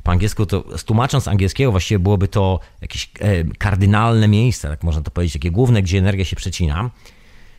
po 0.03 0.11
angielsku, 0.11 0.45
to 0.45 0.63
tłumacząc 0.85 1.27
angielskiego 1.27 1.71
właściwie 1.71 1.99
byłoby 1.99 2.27
to 2.27 2.59
jakieś 2.81 3.11
e, 3.19 3.43
kardynalne 3.43 4.27
miejsce, 4.27 4.67
tak 4.67 4.83
można 4.83 5.01
to 5.01 5.11
powiedzieć, 5.11 5.33
takie 5.33 5.51
główne, 5.51 5.81
gdzie 5.81 5.97
energia 5.97 6.25
się 6.25 6.35
przecina. 6.35 6.89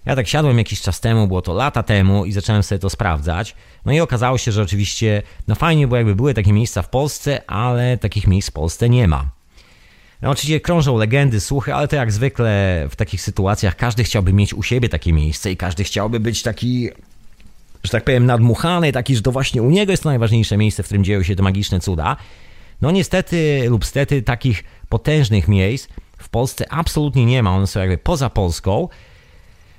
Ja 0.06 0.16
tak 0.16 0.28
siadłem 0.28 0.58
jakiś 0.58 0.80
czas 0.80 1.00
temu, 1.00 1.26
było 1.26 1.42
to 1.42 1.54
lata 1.54 1.82
temu 1.82 2.24
i 2.24 2.32
zacząłem 2.32 2.62
sobie 2.62 2.78
to 2.78 2.90
sprawdzać. 2.90 3.54
No 3.84 3.92
i 3.92 4.00
okazało 4.00 4.38
się, 4.38 4.52
że 4.52 4.62
oczywiście, 4.62 5.22
no 5.48 5.54
fajnie, 5.54 5.88
bo 5.88 5.96
jakby 5.96 6.14
były 6.14 6.34
takie 6.34 6.52
miejsca 6.52 6.82
w 6.82 6.88
Polsce, 6.88 7.50
ale 7.50 7.98
takich 7.98 8.26
miejsc 8.26 8.50
w 8.50 8.52
Polsce 8.52 8.88
nie 8.88 9.08
ma. 9.08 9.30
No 10.22 10.30
oczywiście 10.30 10.60
krążą 10.60 10.96
legendy, 10.96 11.40
słuchy, 11.40 11.74
ale 11.74 11.88
to 11.88 11.96
jak 11.96 12.12
zwykle 12.12 12.86
w 12.90 12.96
takich 12.96 13.20
sytuacjach 13.20 13.76
każdy 13.76 14.04
chciałby 14.04 14.32
mieć 14.32 14.54
u 14.54 14.62
siebie 14.62 14.88
takie 14.88 15.12
miejsce 15.12 15.52
i 15.52 15.56
każdy 15.56 15.84
chciałby 15.84 16.20
być 16.20 16.42
taki, 16.42 16.90
że 17.84 17.90
tak 17.90 18.04
powiem, 18.04 18.26
nadmuchany, 18.26 18.92
taki, 18.92 19.16
że 19.16 19.22
to 19.22 19.32
właśnie 19.32 19.62
u 19.62 19.70
niego 19.70 19.92
jest 19.92 20.02
to 20.02 20.08
najważniejsze 20.08 20.56
miejsce, 20.56 20.82
w 20.82 20.86
którym 20.86 21.04
dzieją 21.04 21.22
się 21.22 21.36
te 21.36 21.42
magiczne 21.42 21.80
cuda. 21.80 22.16
No 22.82 22.90
niestety 22.90 23.64
lub 23.68 23.84
stety 23.84 24.22
takich 24.22 24.64
potężnych 24.88 25.48
miejsc 25.48 25.88
w 26.18 26.28
Polsce 26.28 26.72
absolutnie 26.72 27.26
nie 27.26 27.42
ma, 27.42 27.56
one 27.56 27.66
są 27.66 27.80
jakby 27.80 27.98
poza 27.98 28.30
Polską, 28.30 28.88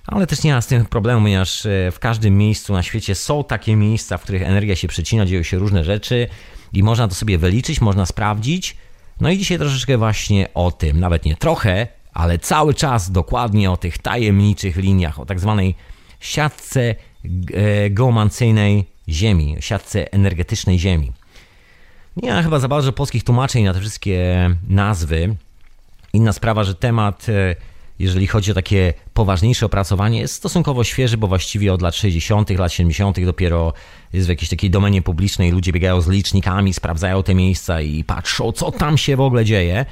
ale 0.08 0.28
też 0.28 0.44
nie 0.44 0.54
ma 0.54 0.62
z 0.62 0.68
tym 0.68 0.86
problemu, 0.86 1.22
ponieważ 1.22 1.66
e, 1.66 1.92
w 1.92 2.00
każdym 2.00 2.38
miejscu 2.38 2.74
na 2.74 2.84
świecie 2.84 3.16
są 3.16 3.44
takie 3.44 3.76
miejsca, 3.76 4.18
w 4.18 4.24
których 4.24 4.42
energia 4.42 4.76
się 4.76 4.88
przecina, 4.88 5.26
dzieją 5.26 5.44
się 5.44 5.58
różne 5.58 5.84
rzeczy 5.84 6.28
i 6.74 6.84
można 6.84 7.08
to 7.08 7.16
sobie 7.16 7.38
wyliczyć, 7.38 7.82
można 7.82 8.06
sprawdzić. 8.06 8.78
No 9.22 9.30
i 9.30 9.38
dzisiaj 9.38 9.58
troszeczkę 9.58 9.98
właśnie 9.98 10.48
o 10.54 10.72
tym, 10.72 11.00
nawet 11.00 11.26
nie 11.26 11.36
trochę, 11.36 11.88
ale 12.14 12.40
cały 12.40 12.74
czas 12.74 13.12
dokładnie 13.12 13.72
o 13.72 13.78
tych 13.78 13.98
tajemniczych 13.98 14.76
liniach, 14.76 15.20
o 15.20 15.26
tak 15.26 15.40
zwanej 15.40 15.76
siatce 16.20 16.96
geomancyjnej 17.90 18.86
Ziemi, 19.10 19.56
siatce 19.60 20.12
energetycznej 20.12 20.80
Ziemi. 20.80 21.12
Nie 22.18 22.34
ma 22.34 22.44
chyba 22.44 22.60
za 22.60 22.68
bardzo 22.68 22.94
polskich 22.94 23.24
tłumaczeń 23.24 23.64
na 23.64 23.74
te 23.74 23.80
wszystkie 23.80 24.50
nazwy. 24.70 25.36
Inna 26.14 26.34
sprawa, 26.34 26.64
że 26.64 26.76
temat 26.76 27.30
e, 27.30 27.56
jeżeli 28.00 28.28
chodzi 28.28 28.52
o 28.52 28.54
takie 28.54 28.94
poważniejsze 29.14 29.66
opracowanie, 29.66 30.20
jest 30.20 30.34
stosunkowo 30.34 30.84
świeży, 30.84 31.18
bo 31.18 31.28
właściwie 31.28 31.74
od 31.74 31.82
lat 31.82 31.96
60., 31.96 32.50
lat 32.50 32.74
70. 32.74 33.26
dopiero 33.26 33.74
jest 34.14 34.28
w 34.28 34.30
jakiejś 34.30 34.50
takiej 34.50 34.70
domenie 34.70 35.02
publicznej. 35.02 35.52
Ludzie 35.52 35.72
biegają 35.72 36.02
z 36.02 36.08
licznikami, 36.08 36.74
sprawdzają 36.74 37.24
te 37.24 37.36
miejsca 37.36 37.82
i 37.82 38.04
patrzą, 38.04 38.52
co 38.52 38.72
tam 38.72 38.98
się 38.98 39.16
w 39.16 39.22
ogóle 39.22 39.46
dzieje. 39.46 39.86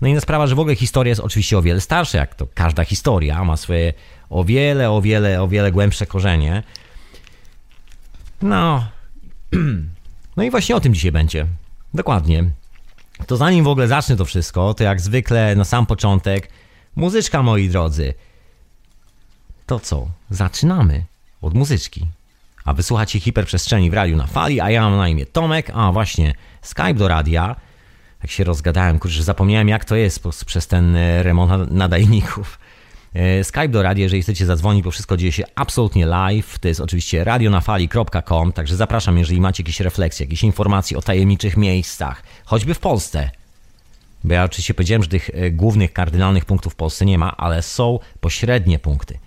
No 0.00 0.08
i 0.08 0.10
inna 0.10 0.20
sprawa, 0.20 0.46
że 0.46 0.54
w 0.54 0.60
ogóle 0.60 0.76
historia 0.76 1.08
jest 1.08 1.20
oczywiście 1.20 1.58
o 1.58 1.62
wiele 1.62 1.80
starsza, 1.80 2.18
jak 2.18 2.34
to 2.34 2.46
każda 2.54 2.84
historia, 2.84 3.44
ma 3.44 3.56
swoje 3.56 3.92
o 4.32 4.44
wiele, 4.44 4.90
o 4.90 5.02
wiele, 5.02 5.42
o 5.42 5.48
wiele 5.48 5.72
głębsze 5.72 6.06
korzenie. 6.06 6.62
No. 8.42 8.84
No 10.36 10.42
i 10.42 10.50
właśnie 10.50 10.76
o 10.76 10.80
tym 10.80 10.94
dzisiaj 10.94 11.12
będzie. 11.12 11.46
Dokładnie. 11.94 12.44
To 13.26 13.36
zanim 13.36 13.64
w 13.64 13.68
ogóle 13.68 13.88
zacznę 13.88 14.16
to 14.16 14.24
wszystko, 14.24 14.74
to 14.74 14.84
jak 14.84 15.00
zwykle 15.00 15.56
na 15.56 15.64
sam 15.64 15.86
początek 15.86 16.48
Muzyczka, 16.96 17.42
moi 17.42 17.68
drodzy. 17.68 18.14
To 19.66 19.80
co? 19.80 20.08
Zaczynamy 20.30 21.04
od 21.42 21.54
muzyczki. 21.54 22.06
A 22.64 22.72
wysłuchacie 22.74 23.20
hiperprzestrzeni 23.20 23.90
w 23.90 23.94
radiu 23.94 24.16
na 24.16 24.26
fali, 24.26 24.60
a 24.60 24.70
ja 24.70 24.82
mam 24.82 24.96
na 24.96 25.08
imię 25.08 25.26
Tomek, 25.26 25.70
a 25.74 25.92
właśnie 25.92 26.34
Skype 26.62 26.94
do 26.94 27.08
radia. 27.08 27.56
Jak 28.22 28.30
się 28.30 28.44
rozgadałem, 28.44 28.98
kurczę, 28.98 29.22
zapomniałem 29.22 29.68
jak 29.68 29.84
to 29.84 29.96
jest 29.96 30.22
przez 30.46 30.66
ten 30.66 30.96
e, 30.96 31.22
remont 31.22 31.70
nadajników. 31.70 32.58
E, 33.14 33.44
Skype 33.44 33.68
do 33.68 33.82
radia, 33.82 34.02
jeżeli 34.02 34.22
chcecie 34.22 34.46
zadzwonić, 34.46 34.84
bo 34.84 34.90
wszystko 34.90 35.16
dzieje 35.16 35.32
się 35.32 35.44
absolutnie 35.54 36.06
live. 36.06 36.58
To 36.58 36.68
jest 36.68 36.80
oczywiście 36.80 37.24
radionafali.com, 37.24 38.52
także 38.52 38.76
zapraszam, 38.76 39.18
jeżeli 39.18 39.40
macie 39.40 39.62
jakieś 39.62 39.80
refleksje, 39.80 40.26
jakieś 40.26 40.42
informacje 40.42 40.98
o 40.98 41.02
tajemniczych 41.02 41.56
miejscach, 41.56 42.22
choćby 42.44 42.74
w 42.74 42.78
Polsce, 42.78 43.30
bo 44.24 44.34
ja 44.34 44.44
oczywiście 44.44 44.74
powiedziałem, 44.74 45.02
że 45.02 45.08
tych 45.08 45.30
e, 45.34 45.50
głównych, 45.50 45.92
kardynalnych 45.92 46.44
punktów 46.44 46.72
w 46.72 46.76
Polsce 46.76 47.04
nie 47.04 47.18
ma, 47.18 47.36
ale 47.36 47.62
są 47.62 47.98
pośrednie 48.20 48.78
punkty. 48.78 49.18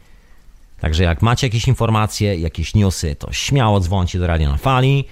Także 0.79 1.03
jak 1.03 1.21
macie 1.21 1.47
jakieś 1.47 1.67
informacje, 1.67 2.35
jakieś 2.35 2.75
newsy, 2.75 3.15
to 3.15 3.33
śmiało 3.33 3.79
dzwońcie 3.79 4.19
do 4.19 4.27
Radia 4.27 4.49
na 4.49 4.57
Fali. 4.57 5.05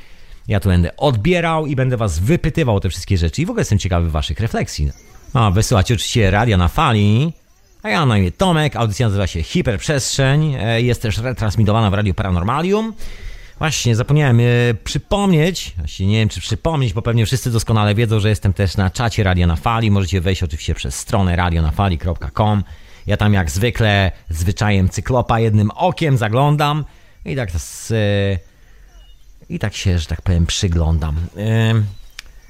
Ja 0.48 0.60
tu 0.60 0.70
będę 0.70 0.98
odbierał 0.98 1.65
i 1.65 1.75
będę 1.75 1.98
was 1.98 2.20
wypytywał 2.20 2.75
o 2.75 2.80
te 2.80 2.89
wszystkie 2.89 3.18
rzeczy 3.18 3.42
i 3.42 3.46
w 3.46 3.50
ogóle 3.50 3.62
jestem 3.62 3.80
ciekawy 3.80 4.10
waszych 4.10 4.39
refleksji. 4.39 4.92
A, 5.34 5.51
wysyłacie 5.51 5.94
oczywiście 5.94 6.32
Radia 6.32 6.58
na 6.58 6.68
Fali, 6.68 7.34
a 7.84 7.90
ja 7.90 8.06
na 8.06 8.18
imię 8.18 8.32
Tomek, 8.32 8.75
audycja 8.75 9.08
nazywa 9.08 9.28
się 9.28 9.44
Hiperprzestrzeń, 9.44 10.56
e, 10.60 10.82
jest 10.82 11.02
też 11.02 11.18
retransmitowana 11.18 11.90
w 11.90 11.94
Radiu 11.94 12.13
Paranormalium. 12.13 12.94
Właśnie, 13.60 13.96
zapomniałem 13.96 14.40
e, 14.40 14.44
przypomnieć, 14.84 15.74
właśnie 15.78 16.08
nie 16.08 16.18
wiem 16.20 16.30
czy 16.30 16.42
przypomnieć, 16.42 16.94
bo 16.94 17.02
pewnie 17.02 17.25
wszyscy 17.25 17.52
doskonale 17.52 17.96
wiedzą, 17.96 18.20
że 18.20 18.30
jestem 18.30 18.54
też 18.54 18.78
na 18.78 18.90
czacie 18.90 19.24
Radio 19.24 19.48
na 19.48 19.56
Fali. 19.56 19.92
Możecie 19.92 20.22
wejść 20.22 20.44
oczywiście 20.44 20.75
przez 20.75 20.96
stronę 20.96 21.36
radionafali.com. 21.36 22.63
Ja 23.08 23.18
tam 23.18 23.34
jak 23.34 23.52
zwykle 23.52 24.12
zwyczajem 24.30 24.90
cyklopa 24.90 25.40
jednym 25.40 25.72
okiem 25.72 26.18
zaglądam 26.18 26.86
i 27.25 27.36
tak, 27.36 27.52
z, 27.52 27.92
e, 27.92 27.96
i 29.50 29.60
tak 29.60 29.75
się, 29.75 30.00
że 30.00 30.06
tak 30.06 30.22
powiem, 30.22 30.46
przyglądam. 30.46 31.16
E, 31.38 31.74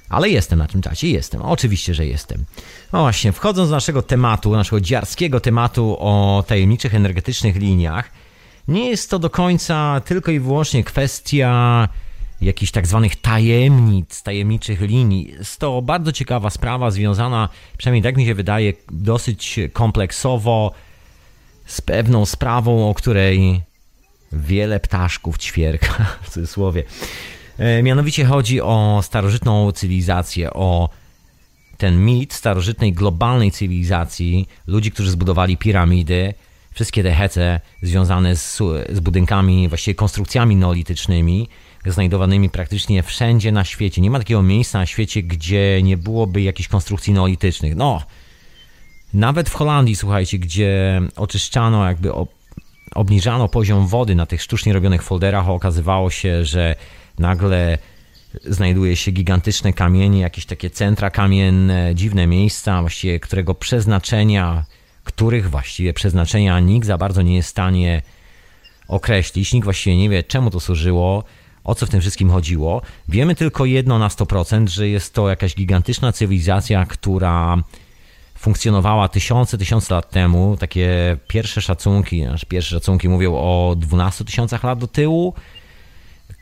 ale 0.10 0.29
jestem 0.29 0.60
na 0.60 0.67
tym 0.67 0.81
czacie, 0.81 1.10
jestem. 1.10 1.41
Oczywiście, 1.41 1.93
że 1.93 2.05
jestem. 2.05 2.45
No 2.93 3.01
właśnie, 3.01 3.31
wchodząc 3.31 3.69
do 3.69 3.75
naszego 3.75 4.01
tematu, 4.01 4.51
naszego 4.51 4.81
dziarskiego 4.81 5.39
tematu 5.39 5.98
o 6.00 6.43
tajemniczych 6.48 6.95
energetycznych 6.95 7.55
liniach, 7.55 8.12
nie 8.67 8.89
jest 8.89 9.10
to 9.10 9.19
do 9.19 9.29
końca 9.29 10.01
tylko 10.05 10.31
i 10.31 10.39
wyłącznie 10.39 10.83
kwestia 10.83 11.88
jakichś 12.41 12.72
tak 12.72 12.88
zwanych 12.88 13.15
tajemnic, 13.15 14.24
tajemniczych 14.24 14.81
linii. 14.81 15.31
Jest 15.31 15.60
to 15.60 15.81
bardzo 15.81 16.12
ciekawa 16.12 16.50
sprawa 16.50 16.91
związana, 16.91 17.50
przynajmniej 17.77 18.03
tak 18.03 18.17
mi 18.17 18.25
się 18.25 18.36
wydaje, 18.36 18.74
dosyć 18.91 19.60
kompleksowo 19.74 20.72
z 21.65 21.81
pewną 21.81 22.25
sprawą, 22.25 22.89
o 22.89 22.93
której 22.93 23.62
wiele 24.31 24.79
ptaszków 24.79 25.38
ćwierka, 25.38 26.05
w 26.24 26.29
cudzysłowie. 26.29 26.83
E, 27.57 27.83
mianowicie 27.83 28.25
chodzi 28.25 28.62
o 28.62 29.00
starożytną 29.03 29.72
cywilizację, 29.72 30.53
o 30.53 30.89
ten 31.77 32.05
mit 32.05 32.33
starożytnej 32.33 32.93
globalnej 32.93 33.51
cywilizacji, 33.51 34.48
ludzi, 34.67 34.91
którzy 34.91 35.12
zbudowali 35.12 35.57
piramidy, 35.57 36.33
wszystkie 36.72 37.03
te 37.03 37.12
hece 37.12 37.60
związane 37.81 38.36
z, 38.36 38.57
z 38.89 39.00
budynkami, 39.00 39.69
właściwie 39.69 39.95
konstrukcjami 39.95 40.55
neolitycznymi, 40.55 41.48
znajdowanymi 41.86 42.50
praktycznie 42.50 43.03
wszędzie 43.03 43.51
na 43.51 43.63
świecie. 43.63 44.01
Nie 44.01 44.12
ma 44.12 44.19
takiego 44.19 44.43
miejsca 44.43 44.79
na 44.79 44.86
świecie, 44.86 45.24
gdzie 45.24 45.81
nie 45.83 45.98
byłoby 45.98 46.41
jakichś 46.41 46.69
konstrukcji 46.69 47.13
neolitycznych. 47.13 47.75
No, 47.75 48.01
nawet 49.13 49.50
w 49.50 49.53
Holandii, 49.53 49.95
słuchajcie, 49.95 50.39
gdzie 50.39 51.01
oczyszczano, 51.15 51.86
jakby 51.86 52.10
obniżano 52.95 53.50
poziom 53.50 53.88
wody 53.88 54.15
na 54.15 54.25
tych 54.25 54.41
sztucznie 54.41 54.74
robionych 54.74 55.03
folderach, 55.03 55.50
okazywało 55.50 56.10
się, 56.10 56.45
że 56.45 56.75
nagle 57.20 57.77
znajduje 58.46 58.96
się 58.96 59.12
gigantyczne 59.12 59.74
kamienie, 59.74 60.20
jakieś 60.20 60.46
takie 60.46 60.70
centra 60.70 61.10
kamienne, 61.10 61.96
dziwne 61.96 62.27
miejsca, 62.27 62.82
właściwie 62.82 63.20
którego 63.20 63.55
przeznaczenia 63.55 64.65
których 65.03 65.50
właściwie 65.50 65.93
przeznaczenia 65.93 66.60
nikt 66.60 66.88
za 66.88 66.98
bardzo 66.98 67.22
nie 67.22 67.36
jest 67.36 67.48
w 67.48 67.51
stanie 67.51 68.01
określić. 68.88 69.53
Nikt 69.53 69.63
właściwie 69.63 69.98
nie 69.98 70.10
wie, 70.10 70.24
czemu 70.24 70.50
to 70.50 70.60
służyło, 70.60 71.24
o 71.63 71.75
co 71.75 71.86
w 71.86 71.89
tym 71.89 72.01
wszystkim 72.01 72.29
chodziło. 72.29 72.82
Wiemy 73.10 73.36
tylko 73.36 73.65
jedno 73.65 74.00
na 74.00 74.08
100%, 74.08 74.67
że 74.67 74.89
jest 74.89 75.13
to 75.13 75.29
jakaś 75.29 75.55
gigantyczna 75.55 76.12
cywilizacja, 76.12 76.86
która 76.86 77.58
funkcjonowała 78.36 79.08
tysiące, 79.08 79.58
tysiące 79.58 79.93
lat 79.93 80.10
temu. 80.10 80.58
Takie 80.60 81.17
pierwsze 81.27 81.62
szacunki, 81.62 82.24
znaczy 82.24 82.46
pierwsze 82.46 82.75
szacunki 82.75 83.10
mówią 83.10 83.34
o 83.36 83.75
12 83.77 84.25
tysiącach 84.25 84.63
lat 84.63 84.79
do 84.79 84.88
tyłu. 84.88 85.34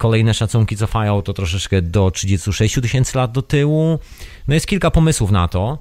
Kolejne 0.01 0.33
szacunki 0.33 0.77
cofają 0.77 1.21
to 1.21 1.33
troszeczkę 1.33 1.81
do 1.81 2.11
36 2.11 2.75
tysięcy 2.81 3.17
lat 3.17 3.31
do 3.31 3.41
tyłu. 3.41 3.99
No 4.47 4.53
jest 4.53 4.67
kilka 4.67 4.91
pomysłów 4.91 5.31
na 5.31 5.47
to. 5.47 5.77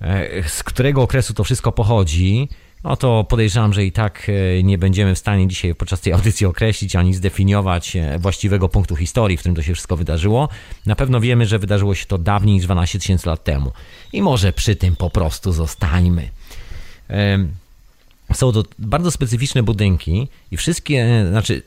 E, 0.00 0.48
z 0.48 0.62
którego 0.62 1.02
okresu 1.02 1.34
to 1.34 1.44
wszystko 1.44 1.72
pochodzi, 1.72 2.48
no 2.84 2.96
to 2.96 3.24
podejrzewam, 3.24 3.72
że 3.72 3.84
i 3.84 3.92
tak 3.92 4.26
e, 4.28 4.62
nie 4.62 4.78
będziemy 4.78 5.14
w 5.14 5.18
stanie 5.18 5.48
dzisiaj 5.48 5.74
podczas 5.74 6.00
tej 6.00 6.12
audycji 6.12 6.46
określić 6.46 6.96
ani 6.96 7.14
zdefiniować 7.14 7.96
e, 7.96 8.18
właściwego 8.18 8.68
punktu 8.68 8.96
historii, 8.96 9.36
w 9.36 9.40
którym 9.40 9.56
to 9.56 9.62
się 9.62 9.74
wszystko 9.74 9.96
wydarzyło. 9.96 10.48
Na 10.86 10.96
pewno 10.96 11.20
wiemy, 11.20 11.46
że 11.46 11.58
wydarzyło 11.58 11.94
się 11.94 12.06
to 12.06 12.18
dawniej 12.18 12.54
niż 12.54 12.64
12 12.64 12.98
tysięcy 12.98 13.28
lat 13.28 13.44
temu. 13.44 13.72
I 14.12 14.22
może 14.22 14.52
przy 14.52 14.76
tym 14.76 14.96
po 14.96 15.10
prostu 15.10 15.52
zostańmy. 15.52 16.28
Są 18.32 18.52
to 18.52 18.64
bardzo 18.78 19.10
specyficzne 19.10 19.62
budynki 19.62 20.28
i 20.50 20.56
wszystkie, 20.56 21.26
znaczy, 21.30 21.62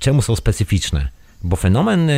czemu 0.00 0.22
są 0.22 0.36
specyficzne? 0.36 1.17
Bo 1.42 1.56
fenomen 1.56 2.10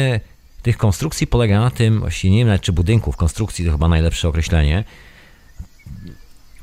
tych 0.62 0.76
konstrukcji 0.76 1.26
polega 1.26 1.60
na 1.60 1.70
tym, 1.70 2.00
właściwie 2.00 2.30
nie 2.30 2.38
wiem 2.38 2.48
nawet 2.48 2.62
czy 2.62 2.72
budynków, 2.72 3.16
konstrukcji 3.16 3.64
to 3.64 3.72
chyba 3.72 3.88
najlepsze 3.88 4.28
określenie, 4.28 4.84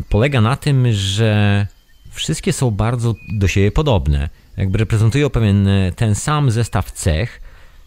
polega 0.09 0.41
na 0.41 0.55
tym, 0.55 0.91
że 0.91 1.67
wszystkie 2.11 2.53
są 2.53 2.71
bardzo 2.71 3.15
do 3.33 3.47
siebie 3.47 3.71
podobne. 3.71 4.29
Jakby 4.57 4.77
reprezentują 4.77 5.29
pewien 5.29 5.69
ten 5.95 6.15
sam 6.15 6.51
zestaw 6.51 6.91
cech, 6.91 7.41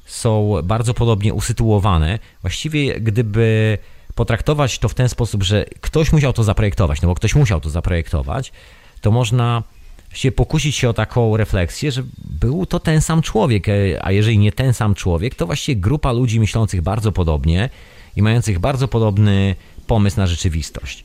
są 0.06 0.56
bardzo 0.64 0.94
podobnie 0.94 1.34
usytuowane. 1.34 2.18
Właściwie 2.40 3.00
gdyby 3.00 3.78
potraktować 4.14 4.78
to 4.78 4.88
w 4.88 4.94
ten 4.94 5.08
sposób, 5.08 5.42
że 5.42 5.64
ktoś 5.80 6.12
musiał 6.12 6.32
to 6.32 6.44
zaprojektować, 6.44 7.02
no 7.02 7.08
bo 7.08 7.14
ktoś 7.14 7.34
musiał 7.34 7.60
to 7.60 7.70
zaprojektować, 7.70 8.52
to 9.00 9.10
można 9.10 9.62
się 10.12 10.32
pokusić 10.32 10.76
się 10.76 10.88
o 10.88 10.92
taką 10.92 11.36
refleksję, 11.36 11.92
że 11.92 12.02
był 12.18 12.66
to 12.66 12.80
ten 12.80 13.00
sam 13.00 13.22
człowiek, 13.22 13.68
e, 13.68 13.72
a 14.00 14.12
jeżeli 14.12 14.38
nie 14.38 14.52
ten 14.52 14.72
sam 14.72 14.94
człowiek, 14.94 15.34
to 15.34 15.46
właściwie 15.46 15.80
grupa 15.80 16.12
ludzi 16.12 16.40
myślących 16.40 16.82
bardzo 16.82 17.12
podobnie 17.12 17.70
i 18.16 18.22
mających 18.22 18.58
bardzo 18.58 18.88
podobny 18.88 19.54
pomysł 19.86 20.16
na 20.16 20.26
rzeczywistość. 20.26 21.04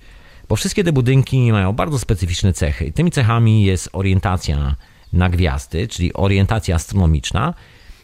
Bo 0.49 0.55
wszystkie 0.55 0.83
te 0.83 0.93
budynki 0.93 1.51
mają 1.51 1.73
bardzo 1.73 1.99
specyficzne 1.99 2.53
cechy. 2.53 2.91
Tymi 2.91 3.11
cechami 3.11 3.63
jest 3.63 3.89
orientacja 3.93 4.75
na 5.13 5.29
gwiazdy, 5.29 5.87
czyli 5.87 6.13
orientacja 6.13 6.75
astronomiczna, 6.75 7.53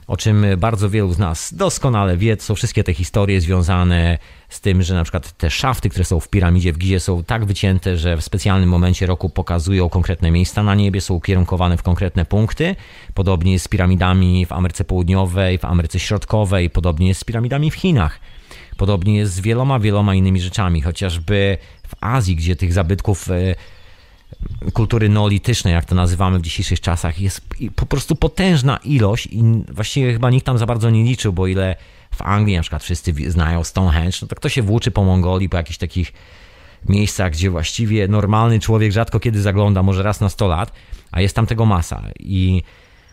o 0.07 0.17
czym 0.17 0.45
bardzo 0.57 0.89
wielu 0.89 1.13
z 1.13 1.17
nas 1.17 1.53
doskonale 1.53 2.17
wie. 2.17 2.37
Są 2.39 2.55
wszystkie 2.55 2.83
te 2.83 2.93
historie 2.93 3.41
związane 3.41 4.17
z 4.49 4.61
tym, 4.61 4.83
że 4.83 4.93
na 4.93 5.03
przykład 5.03 5.37
te 5.37 5.49
szafty, 5.49 5.89
które 5.89 6.05
są 6.05 6.19
w 6.19 6.29
piramidzie 6.29 6.73
w 6.73 6.77
Gizie 6.77 6.99
są 6.99 7.23
tak 7.23 7.45
wycięte, 7.45 7.97
że 7.97 8.17
w 8.17 8.23
specjalnym 8.23 8.69
momencie 8.69 9.05
roku 9.05 9.29
pokazują 9.29 9.89
konkretne 9.89 10.31
miejsca 10.31 10.63
na 10.63 10.75
niebie, 10.75 11.01
są 11.01 11.13
ukierunkowane 11.13 11.77
w 11.77 11.83
konkretne 11.83 12.25
punkty. 12.25 12.75
Podobnie 13.13 13.51
jest 13.51 13.65
z 13.65 13.67
piramidami 13.67 14.45
w 14.45 14.51
Ameryce 14.51 14.83
Południowej, 14.83 15.57
w 15.57 15.65
Ameryce 15.65 15.99
Środkowej, 15.99 16.69
podobnie 16.69 17.07
jest 17.07 17.21
z 17.21 17.23
piramidami 17.23 17.71
w 17.71 17.75
Chinach. 17.75 18.19
Podobnie 18.77 19.17
jest 19.17 19.33
z 19.33 19.39
wieloma, 19.39 19.79
wieloma 19.79 20.15
innymi 20.15 20.41
rzeczami, 20.41 20.81
chociażby 20.81 21.57
w 21.87 21.95
Azji, 22.01 22.35
gdzie 22.35 22.55
tych 22.55 22.73
zabytków 22.73 23.31
e, 23.31 23.55
kultury 24.73 25.09
neolitycznej, 25.09 25.73
jak 25.73 25.85
to 25.85 25.95
nazywamy 25.95 26.39
w 26.39 26.41
dzisiejszych 26.41 26.79
czasach, 26.79 27.21
jest 27.21 27.41
po 27.75 27.85
prostu 27.85 28.15
potężna 28.15 28.77
ilość 28.77 29.25
i 29.31 29.43
właściwie 29.71 30.13
chyba 30.13 30.29
nikt 30.29 30.45
tam 30.45 30.57
za 30.57 30.65
bardzo 30.65 30.89
nie 30.89 31.03
liczył, 31.03 31.33
bo 31.33 31.47
ile 31.47 31.75
w 32.15 32.21
Anglii 32.21 32.55
na 32.55 32.61
przykład 32.61 32.83
wszyscy 32.83 33.13
znają 33.31 33.63
Stonehenge, 33.63 34.17
no 34.21 34.27
to 34.27 34.35
kto 34.35 34.49
się 34.49 34.61
włóczy 34.61 34.91
po 34.91 35.03
Mongolii, 35.03 35.49
po 35.49 35.57
jakichś 35.57 35.77
takich 35.77 36.13
miejscach, 36.89 37.31
gdzie 37.31 37.49
właściwie 37.49 38.07
normalny 38.07 38.59
człowiek 38.59 38.91
rzadko 38.91 39.19
kiedy 39.19 39.41
zagląda, 39.41 39.83
może 39.83 40.03
raz 40.03 40.21
na 40.21 40.29
100 40.29 40.47
lat, 40.47 40.71
a 41.11 41.21
jest 41.21 41.35
tam 41.35 41.45
tego 41.45 41.65
masa. 41.65 42.03
I 42.19 42.63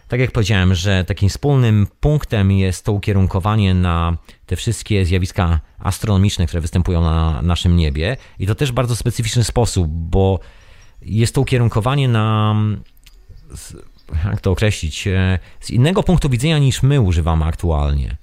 tak 0.09 0.21
jak 0.21 0.31
powiedziałem, 0.31 0.75
że 0.75 1.05
takim 1.05 1.29
wspólnym 1.29 1.87
punktem 2.01 2.53
jest 2.53 2.85
to 2.85 2.93
ukierunkowanie 2.93 3.75
na 3.75 4.17
te 4.47 4.57
wszystkie 4.57 5.05
zjawiska 5.05 5.61
astronomiczne, 5.79 6.47
które 6.47 6.61
występują 6.61 7.03
na 7.03 7.43
naszym 7.43 7.77
niebie. 7.77 8.17
I 8.39 8.47
to 8.47 8.55
też 8.55 8.73
bardzo 8.73 8.97
specyficzny 8.97 9.45
sposób, 9.45 9.89
bo 9.89 10.41
jest 11.03 11.35
to 11.35 11.41
ukierunkowanie 11.41 12.09
na 12.09 12.55
jak 14.25 14.41
to 14.41 14.51
określić, 14.51 15.07
e, 15.07 15.39
z 15.61 15.71
innego 15.71 16.03
punktu 16.03 16.29
widzenia 16.29 16.59
niż 16.59 16.83
my 16.83 17.01
używamy 17.01 17.45
aktualnie. 17.45 18.17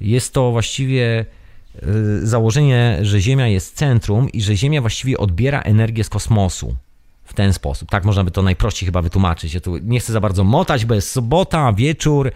Jest 0.00 0.32
to 0.32 0.50
właściwie 0.50 1.24
e, 1.76 1.86
założenie, 2.22 2.98
że 3.02 3.20
Ziemia 3.20 3.48
jest 3.48 3.76
centrum 3.76 4.28
i 4.30 4.42
że 4.42 4.56
Ziemia 4.56 4.80
właściwie 4.80 5.18
odbiera 5.18 5.60
energię 5.60 6.04
z 6.04 6.08
kosmosu 6.08 6.76
w 7.24 7.34
ten 7.34 7.52
sposób. 7.52 7.90
Tak 7.90 8.04
można 8.04 8.24
by 8.24 8.30
to 8.30 8.42
najprościej 8.42 8.86
chyba 8.86 9.02
wytłumaczyć. 9.02 9.54
Ja 9.54 9.60
tu 9.60 9.76
nie 9.78 10.00
chcę 10.00 10.12
za 10.12 10.20
bardzo 10.20 10.44
motać, 10.44 10.84
bo 10.84 10.94
jest 10.94 11.10
sobota, 11.10 11.72
wieczór. 11.72 12.32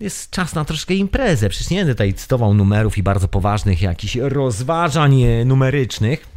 Jest 0.00 0.30
czas 0.30 0.54
na 0.54 0.64
troszkę 0.64 0.94
imprezę. 0.94 1.48
Przecież 1.48 1.70
nie 1.70 1.78
będę 1.78 1.94
tutaj 1.94 2.14
cytował 2.14 2.54
numerów 2.54 2.98
i 2.98 3.02
bardzo 3.02 3.28
poważnych 3.28 3.82
jakichś 3.82 4.16
rozważań 4.16 5.24
numerycznych. 5.44 6.35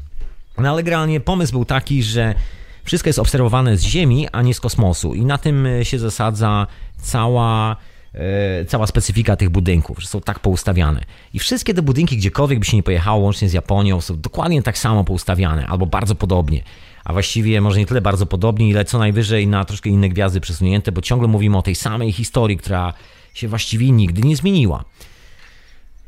No 0.59 0.69
ale 0.69 0.83
generalnie 0.83 1.19
pomysł 1.19 1.51
był 1.51 1.65
taki, 1.65 2.03
że 2.03 2.35
wszystko 2.83 3.09
jest 3.09 3.19
obserwowane 3.19 3.77
z 3.77 3.81
Ziemi, 3.81 4.27
a 4.31 4.41
nie 4.41 4.53
z 4.53 4.59
kosmosu. 4.59 5.13
I 5.13 5.25
na 5.25 5.37
tym 5.37 5.67
się 5.83 5.99
zasadza 5.99 6.67
cała 6.97 7.75
e, 8.13 8.65
cała 8.65 8.87
specyfika 8.87 9.35
tych 9.35 9.49
budynków, 9.49 10.01
że 10.01 10.07
są 10.07 10.21
tak 10.21 10.39
poustawiane. 10.39 11.01
I 11.33 11.39
wszystkie 11.39 11.73
te 11.73 11.81
budynki, 11.81 12.17
gdziekolwiek 12.17 12.59
by 12.59 12.65
się 12.65 12.77
nie 12.77 12.83
pojechało, 12.83 13.19
łącznie 13.19 13.49
z 13.49 13.53
Japonią, 13.53 14.01
są 14.01 14.21
dokładnie 14.21 14.63
tak 14.63 14.77
samo 14.77 15.03
poustawiane, 15.03 15.67
albo 15.67 15.85
bardzo 15.85 16.15
podobnie 16.15 16.63
a 17.09 17.13
właściwie 17.13 17.61
może 17.61 17.79
nie 17.79 17.85
tyle 17.85 18.01
bardzo 18.01 18.25
podobnie, 18.25 18.69
ile 18.69 18.85
co 18.85 18.99
najwyżej 18.99 19.47
na 19.47 19.65
troszkę 19.65 19.89
inne 19.89 20.09
gwiazdy 20.09 20.41
przesunięte, 20.41 20.91
bo 20.91 21.01
ciągle 21.01 21.27
mówimy 21.27 21.57
o 21.57 21.61
tej 21.61 21.75
samej 21.75 22.11
historii, 22.11 22.57
która 22.57 22.93
się 23.33 23.47
właściwie 23.47 23.91
nigdy 23.91 24.21
nie 24.21 24.35
zmieniła. 24.35 24.85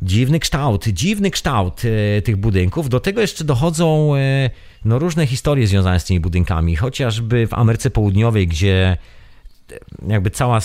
Dziwny 0.02 0.40
kształt, 0.40 0.88
dziwny 0.88 1.32
kształt 1.32 1.82
e, 1.86 2.22
tych 2.22 2.38
budynków. 2.38 2.90
Do 2.90 3.00
tego 3.00 3.22
jeszcze 3.22 3.44
dochodzą 3.44 4.16
e, 4.16 4.50
no, 4.86 5.00
różne 5.00 5.28
historie 5.28 5.68
związane 5.68 6.00
z 6.00 6.06
tymi 6.06 6.20
budynkami, 6.20 6.76
chociażby 6.76 7.48
w 7.48 7.54
Ameryce 7.54 7.90
Południowej, 7.90 8.48
gdzie 8.48 8.98
e, 9.72 9.78
jakby 10.08 10.30
cała 10.30 10.60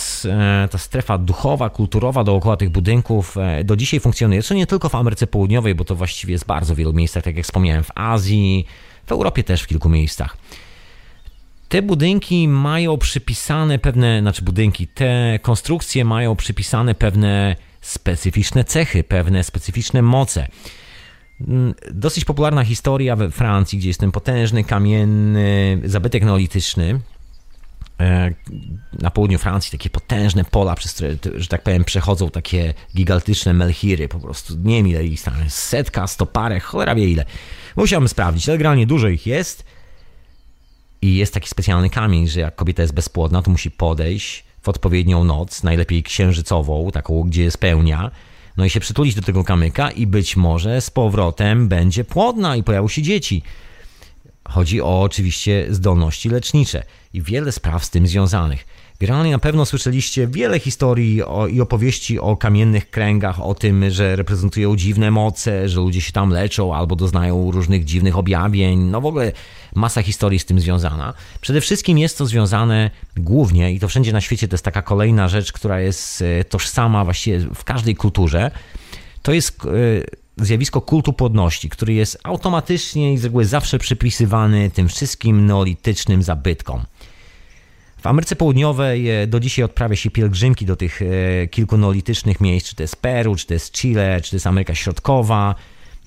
ta 0.71 0.77
strefa 0.77 1.17
duchowa, 1.17 1.69
kulturowa 1.69 2.23
dookoła 2.23 2.57
tych 2.57 2.69
budynków 2.69 3.35
do 3.63 3.75
dzisiaj 3.75 3.99
funkcjonuje. 3.99 4.43
Co 4.43 4.53
nie 4.53 4.67
tylko 4.67 4.89
w 4.89 4.95
Ameryce 4.95 5.27
Południowej, 5.27 5.75
bo 5.75 5.85
to 5.85 5.95
właściwie 5.95 6.31
jest 6.31 6.45
bardzo 6.45 6.75
wielu 6.75 6.93
miejscach, 6.93 7.23
tak 7.23 7.35
jak 7.35 7.45
wspomniałem, 7.45 7.83
w 7.83 7.91
Azji, 7.95 8.65
w 9.05 9.11
Europie 9.11 9.43
też 9.43 9.61
w 9.61 9.67
kilku 9.67 9.89
miejscach. 9.89 10.37
Te 11.69 11.81
budynki 11.81 12.47
mają 12.47 12.97
przypisane 12.97 13.79
pewne, 13.79 14.21
znaczy 14.21 14.41
budynki, 14.41 14.87
te 14.87 15.39
konstrukcje 15.41 16.05
mają 16.05 16.35
przypisane 16.35 16.95
pewne 16.95 17.55
specyficzne 17.87 18.63
cechy, 18.63 19.03
pewne 19.03 19.43
specyficzne 19.43 20.01
moce. 20.01 20.47
Mm, 21.47 21.73
dosyć 21.91 22.25
popularna 22.25 22.63
historia 22.63 23.15
we 23.15 23.31
Francji, 23.31 23.79
gdzie 23.79 23.87
jest 23.87 23.99
ten 23.99 24.11
potężny 24.11 24.63
kamienny 24.63 25.81
zabytek 25.83 26.23
neolityczny. 26.23 26.99
E, 27.99 28.33
na 28.93 29.11
południu 29.11 29.37
Francji 29.37 29.71
takie 29.71 29.89
potężne 29.89 30.45
pola, 30.45 30.75
przez 30.75 30.93
które, 30.93 31.15
że 31.35 31.47
tak 31.47 31.63
powiem, 31.63 31.83
przechodzą 31.83 32.29
takie 32.29 32.73
gigantyczne 32.95 33.53
melchiry, 33.53 34.07
po 34.07 34.19
prostu 34.19 34.53
nie 34.63 34.79
ile 34.79 35.05
ich 35.05 35.21
tam 35.21 35.43
jest, 35.43 35.57
setka, 35.57 36.07
stoparek, 36.07 36.63
cholera 36.63 36.95
wie 36.95 37.07
ile. 37.07 37.25
Musiałbym 37.75 38.09
sprawdzić, 38.09 38.49
ale 38.49 38.57
generalnie 38.57 38.87
dużo 38.87 39.07
ich 39.07 39.27
jest 39.27 39.65
i 41.01 41.15
jest 41.15 41.33
taki 41.33 41.49
specjalny 41.49 41.89
kamień, 41.89 42.27
że 42.27 42.39
jak 42.39 42.55
kobieta 42.55 42.81
jest 42.81 42.93
bezpłodna, 42.93 43.41
to 43.41 43.51
musi 43.51 43.71
podejść 43.71 44.46
w 44.61 44.69
odpowiednią 44.69 45.23
noc, 45.23 45.63
najlepiej 45.63 46.03
księżycową, 46.03 46.91
taką, 46.91 47.23
gdzie 47.23 47.43
jest 47.43 47.57
pełnia, 47.57 48.11
no 48.57 48.65
i 48.65 48.69
się 48.69 48.79
przytulić 48.79 49.15
do 49.15 49.21
tego 49.21 49.43
kamyka 49.43 49.91
i 49.91 50.07
być 50.07 50.35
może 50.35 50.81
z 50.81 50.89
powrotem 50.89 51.67
będzie 51.67 52.03
płodna 52.03 52.55
i 52.55 52.63
pojawią 52.63 52.87
się 52.87 53.01
dzieci. 53.01 53.43
Chodzi 54.49 54.81
o 54.81 55.01
oczywiście 55.01 55.67
zdolności 55.69 56.29
lecznicze 56.29 56.83
i 57.13 57.21
wiele 57.21 57.51
spraw 57.51 57.85
z 57.85 57.89
tym 57.89 58.07
związanych. 58.07 58.65
Generalnie 58.99 59.31
na 59.31 59.39
pewno 59.39 59.65
słyszeliście 59.65 60.27
wiele 60.27 60.59
historii 60.59 61.23
o, 61.23 61.47
i 61.47 61.61
opowieści 61.61 62.19
o 62.19 62.37
kamiennych 62.37 62.89
kręgach, 62.89 63.41
o 63.41 63.53
tym, 63.53 63.89
że 63.89 64.15
reprezentują 64.15 64.75
dziwne 64.75 65.11
moce, 65.11 65.69
że 65.69 65.79
ludzie 65.79 66.01
się 66.01 66.11
tam 66.11 66.29
leczą 66.29 66.75
albo 66.75 66.95
doznają 66.95 67.51
różnych 67.51 67.85
dziwnych 67.85 68.17
objawień. 68.17 68.79
No 68.79 69.01
w 69.01 69.05
ogóle 69.05 69.31
masa 69.75 70.03
historii 70.03 70.39
z 70.39 70.45
tym 70.45 70.59
związana. 70.59 71.13
Przede 71.41 71.61
wszystkim 71.61 71.97
jest 71.97 72.17
to 72.17 72.25
związane 72.25 72.91
głównie, 73.17 73.73
i 73.73 73.79
to 73.79 73.87
wszędzie 73.87 74.13
na 74.13 74.21
świecie 74.21 74.47
to 74.47 74.53
jest 74.53 74.65
taka 74.65 74.81
kolejna 74.81 75.27
rzecz, 75.27 75.51
która 75.51 75.79
jest 75.79 76.21
e, 76.21 76.43
tożsama 76.43 77.03
właściwie 77.03 77.39
w 77.39 77.63
każdej 77.63 77.95
kulturze, 77.95 78.51
to 79.21 79.33
jest 79.33 79.57
e, 79.65 80.45
zjawisko 80.45 80.81
kultu 80.81 81.13
płodności, 81.13 81.69
który 81.69 81.93
jest 81.93 82.19
automatycznie 82.23 83.13
i 83.13 83.17
z 83.17 83.23
reguły 83.23 83.45
zawsze 83.45 83.79
przypisywany 83.79 84.71
tym 84.71 84.87
wszystkim 84.87 85.45
neolitycznym 85.45 86.23
zabytkom. 86.23 86.83
W 87.97 88.07
Ameryce 88.07 88.35
Południowej 88.35 89.09
e, 89.09 89.27
do 89.27 89.39
dzisiaj 89.39 89.65
odprawia 89.65 89.95
się 89.95 90.11
pielgrzymki 90.11 90.65
do 90.65 90.75
tych 90.75 91.01
e, 91.01 91.47
kilku 91.47 91.77
neolitycznych 91.77 92.41
miejsc, 92.41 92.69
czy 92.69 92.75
to 92.75 92.83
jest 92.83 92.95
Peru, 92.95 93.35
czy 93.35 93.47
to 93.47 93.53
jest 93.53 93.73
Chile, 93.73 94.21
czy 94.21 94.29
to 94.29 94.35
jest 94.35 94.47
Ameryka 94.47 94.75
Środkowa. 94.75 95.55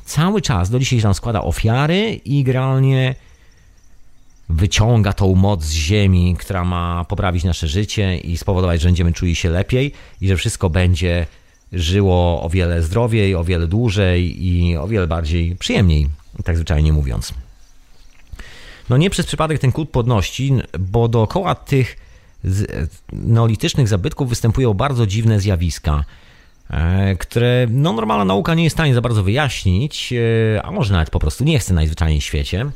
Cały 0.05 0.43
czas 0.43 0.71
do 0.71 0.79
dzisiaj 0.79 1.03
tam 1.03 1.15
składa 1.15 1.43
ofiary 1.43 2.21
i 2.25 2.45
generalnie 2.45 3.15
wyciąga 4.49 5.13
tą 5.13 5.35
moc 5.35 5.65
z 5.65 5.73
ziemi, 5.73 6.37
która 6.39 6.65
ma 6.65 7.05
poprawić 7.05 7.45
nasze 7.45 7.69
życie 7.69 8.19
i 8.19 8.37
spowodować, 8.37 8.81
że 8.81 8.89
będziemy 8.89 9.13
czuli 9.13 9.35
się 9.35 9.51
lepiej 9.51 9.93
i 10.21 10.29
że 10.29 10.37
wszystko 10.37 10.71
będzie 10.71 11.27
żyło 11.73 12.43
o 12.43 12.49
wiele 12.49 12.83
zdrowiej, 12.83 13.35
o 13.35 13.45
wiele 13.45 13.67
dłużej 13.67 14.47
i 14.47 14.77
o 14.77 14.89
wiele 14.89 15.07
bardziej 15.07 15.57
przyjemniej, 15.57 16.09
tak 16.45 16.57
zwyczajnie 16.57 16.93
mówiąc. 16.93 17.35
No 18.91 18.97
nie 18.97 19.11
przez 19.11 19.27
przypadek 19.27 19.59
ten 19.59 19.73
kult 19.73 19.91
podności, 19.91 20.53
bo 20.79 21.09
dookoła 21.09 21.55
tych 21.55 21.97
neolitycznych 23.13 23.89
zabytków 23.89 24.29
występują 24.29 24.75
bardzo 24.75 25.07
dziwne 25.07 25.41
zjawiska, 25.41 26.05
e, 26.71 27.17
które 27.17 27.67
no, 27.71 27.93
normalna 27.93 28.25
nauka 28.25 28.55
nie 28.55 28.65
jest 28.65 28.75
w 28.75 28.79
stanie 28.79 28.95
za 28.95 29.01
bardzo 29.01 29.23
wyjaśnić, 29.23 30.13
e, 30.13 30.63
a 30.63 30.71
może 30.71 30.93
nawet 30.93 31.11
po 31.11 31.19
prostu 31.19 31.45
nie 31.45 31.59
chce 31.59 31.75
najzwyczajniej 31.75 32.21
w 32.21 32.25
świecie. 32.25 32.67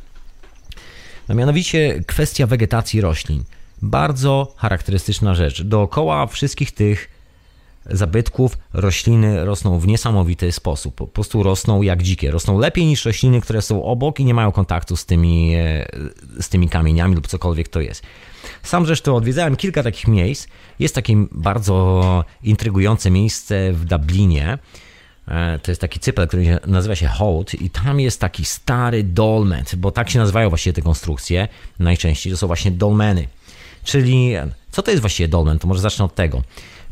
No 1.29 1.35
mianowicie 1.35 2.05
kwestia 2.07 2.47
wegetacji 2.47 3.01
roślin. 3.01 3.45
Bardzo 3.83 4.55
charakterystyczna 4.57 5.35
rzecz. 5.35 5.63
Dookoła 5.63 6.27
wszystkich 6.27 6.73
tych 6.73 7.14
zabytków 7.91 8.59
rośliny 8.73 9.45
rosną 9.45 9.79
w 9.79 9.87
niesamowity 9.87 10.53
sposób. 10.53 10.95
Po 10.95 11.07
prostu 11.07 11.43
rosną 11.43 11.83
jak 11.83 12.03
dzikie. 12.03 12.31
Rosną 12.31 12.59
lepiej 12.59 12.87
niż 12.87 13.05
rośliny, 13.05 13.41
które 13.41 13.63
są 13.63 13.85
obok 13.85 14.21
i 14.21 14.25
nie 14.25 14.35
mają 14.35 14.53
kontaktu 14.53 14.97
z 14.97 15.07
tymi, 15.07 15.55
e, 15.55 15.87
z 16.41 16.49
tymi 16.49 16.69
kamieniami 16.69 17.15
lub 17.15 17.27
cokolwiek 17.27 17.69
to 17.69 17.81
jest. 17.81 18.03
Sam 18.63 18.87
zresztą 18.87 19.17
odwiedzałem 19.17 19.57
kilka 19.57 19.83
takich 19.83 20.09
miejsc. 20.09 20.49
Jest 20.79 20.95
takie 20.95 21.27
bardzo 21.33 22.25
intrygujące 22.43 23.11
miejsce 23.11 23.73
w 23.73 23.85
Dublinie. 23.85 24.59
E, 25.29 25.59
to 25.59 25.71
jest 25.71 25.81
taki 25.81 26.01
cypel, 26.01 26.29
który 26.29 26.59
nazywa 26.67 26.97
się 26.97 27.07
Holt 27.07 27.55
i 27.55 27.71
tam 27.71 28.01
jest 28.01 28.21
taki 28.21 28.45
stary 28.45 29.03
dolmen, 29.03 29.65
bo 29.77 29.91
tak 29.91 30.11
się 30.11 30.19
nazywają 30.19 30.49
właściwie 30.49 30.73
te 30.73 30.83
konstrukcje 30.83 31.49
najczęściej. 31.79 32.33
To 32.33 32.37
są 32.37 32.47
właśnie 32.47 32.71
dolmeny. 32.71 33.29
Czyli 33.85 34.33
co 34.71 34.83
to 34.83 34.91
jest 34.91 35.01
właściwie 35.01 35.29
dolmen? 35.29 35.59
To 35.59 35.69
może 35.69 35.81
zacznę 35.81 36.05
od 36.05 36.15
tego. 36.15 36.43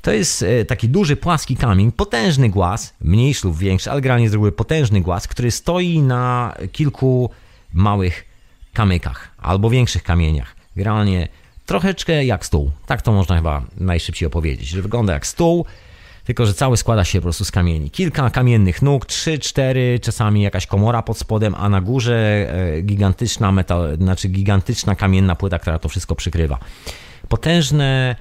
To 0.03 0.13
jest 0.13 0.43
e, 0.43 0.65
taki 0.65 0.89
duży, 0.89 1.17
płaski 1.17 1.57
kamień, 1.57 1.93
potężny 1.93 2.49
głaz, 2.49 2.95
mniejszy 3.01 3.47
lub 3.47 3.59
większy, 3.59 3.91
ale 3.91 4.01
generalnie 4.01 4.29
z 4.29 4.33
reguły 4.33 4.53
potężny 4.53 5.01
głaz, 5.01 5.29
który 5.29 5.51
stoi 5.51 5.99
na 5.99 6.55
kilku 6.73 7.31
małych 7.73 8.25
kamykach 8.73 9.31
albo 9.39 9.71
większych 9.71 10.03
kamieniach. 10.03 10.57
Generalnie 10.77 11.29
troszeczkę 11.67 12.25
jak 12.25 12.47
stół. 12.47 12.71
Tak 12.87 13.03
to 13.03 13.13
można 13.13 13.37
chyba 13.37 13.63
najszybciej 13.77 14.27
opowiedzieć, 14.27 14.69
że 14.69 14.83
wygląda 14.83 15.13
jak 15.13 15.27
stół, 15.27 15.67
tylko 16.25 16.47
że 16.47 16.55
cały 16.55 16.77
składa 16.77 17.05
się 17.05 17.19
po 17.19 17.23
prostu 17.23 17.45
z 17.45 17.51
kamieni. 17.51 17.91
Kilka 17.91 18.31
kamiennych 18.31 18.83
nóg, 18.83 19.07
trzy, 19.07 19.39
cztery, 19.39 20.01
czasami 20.03 20.43
jakaś 20.43 20.67
komora 20.67 21.03
pod 21.03 21.19
spodem, 21.19 21.55
a 21.55 21.69
na 21.69 21.81
górze 21.81 22.17
e, 22.17 22.83
gigantyczna 22.83 23.53
metal, 23.53 23.97
znaczy 23.97 24.29
gigantyczna 24.29 24.95
kamienna 24.95 25.37
płyta, 25.37 25.59
która 25.59 25.79
to 25.79 25.89
wszystko 25.89 26.15
przykrywa. 26.15 26.59
Potężne 27.29 28.17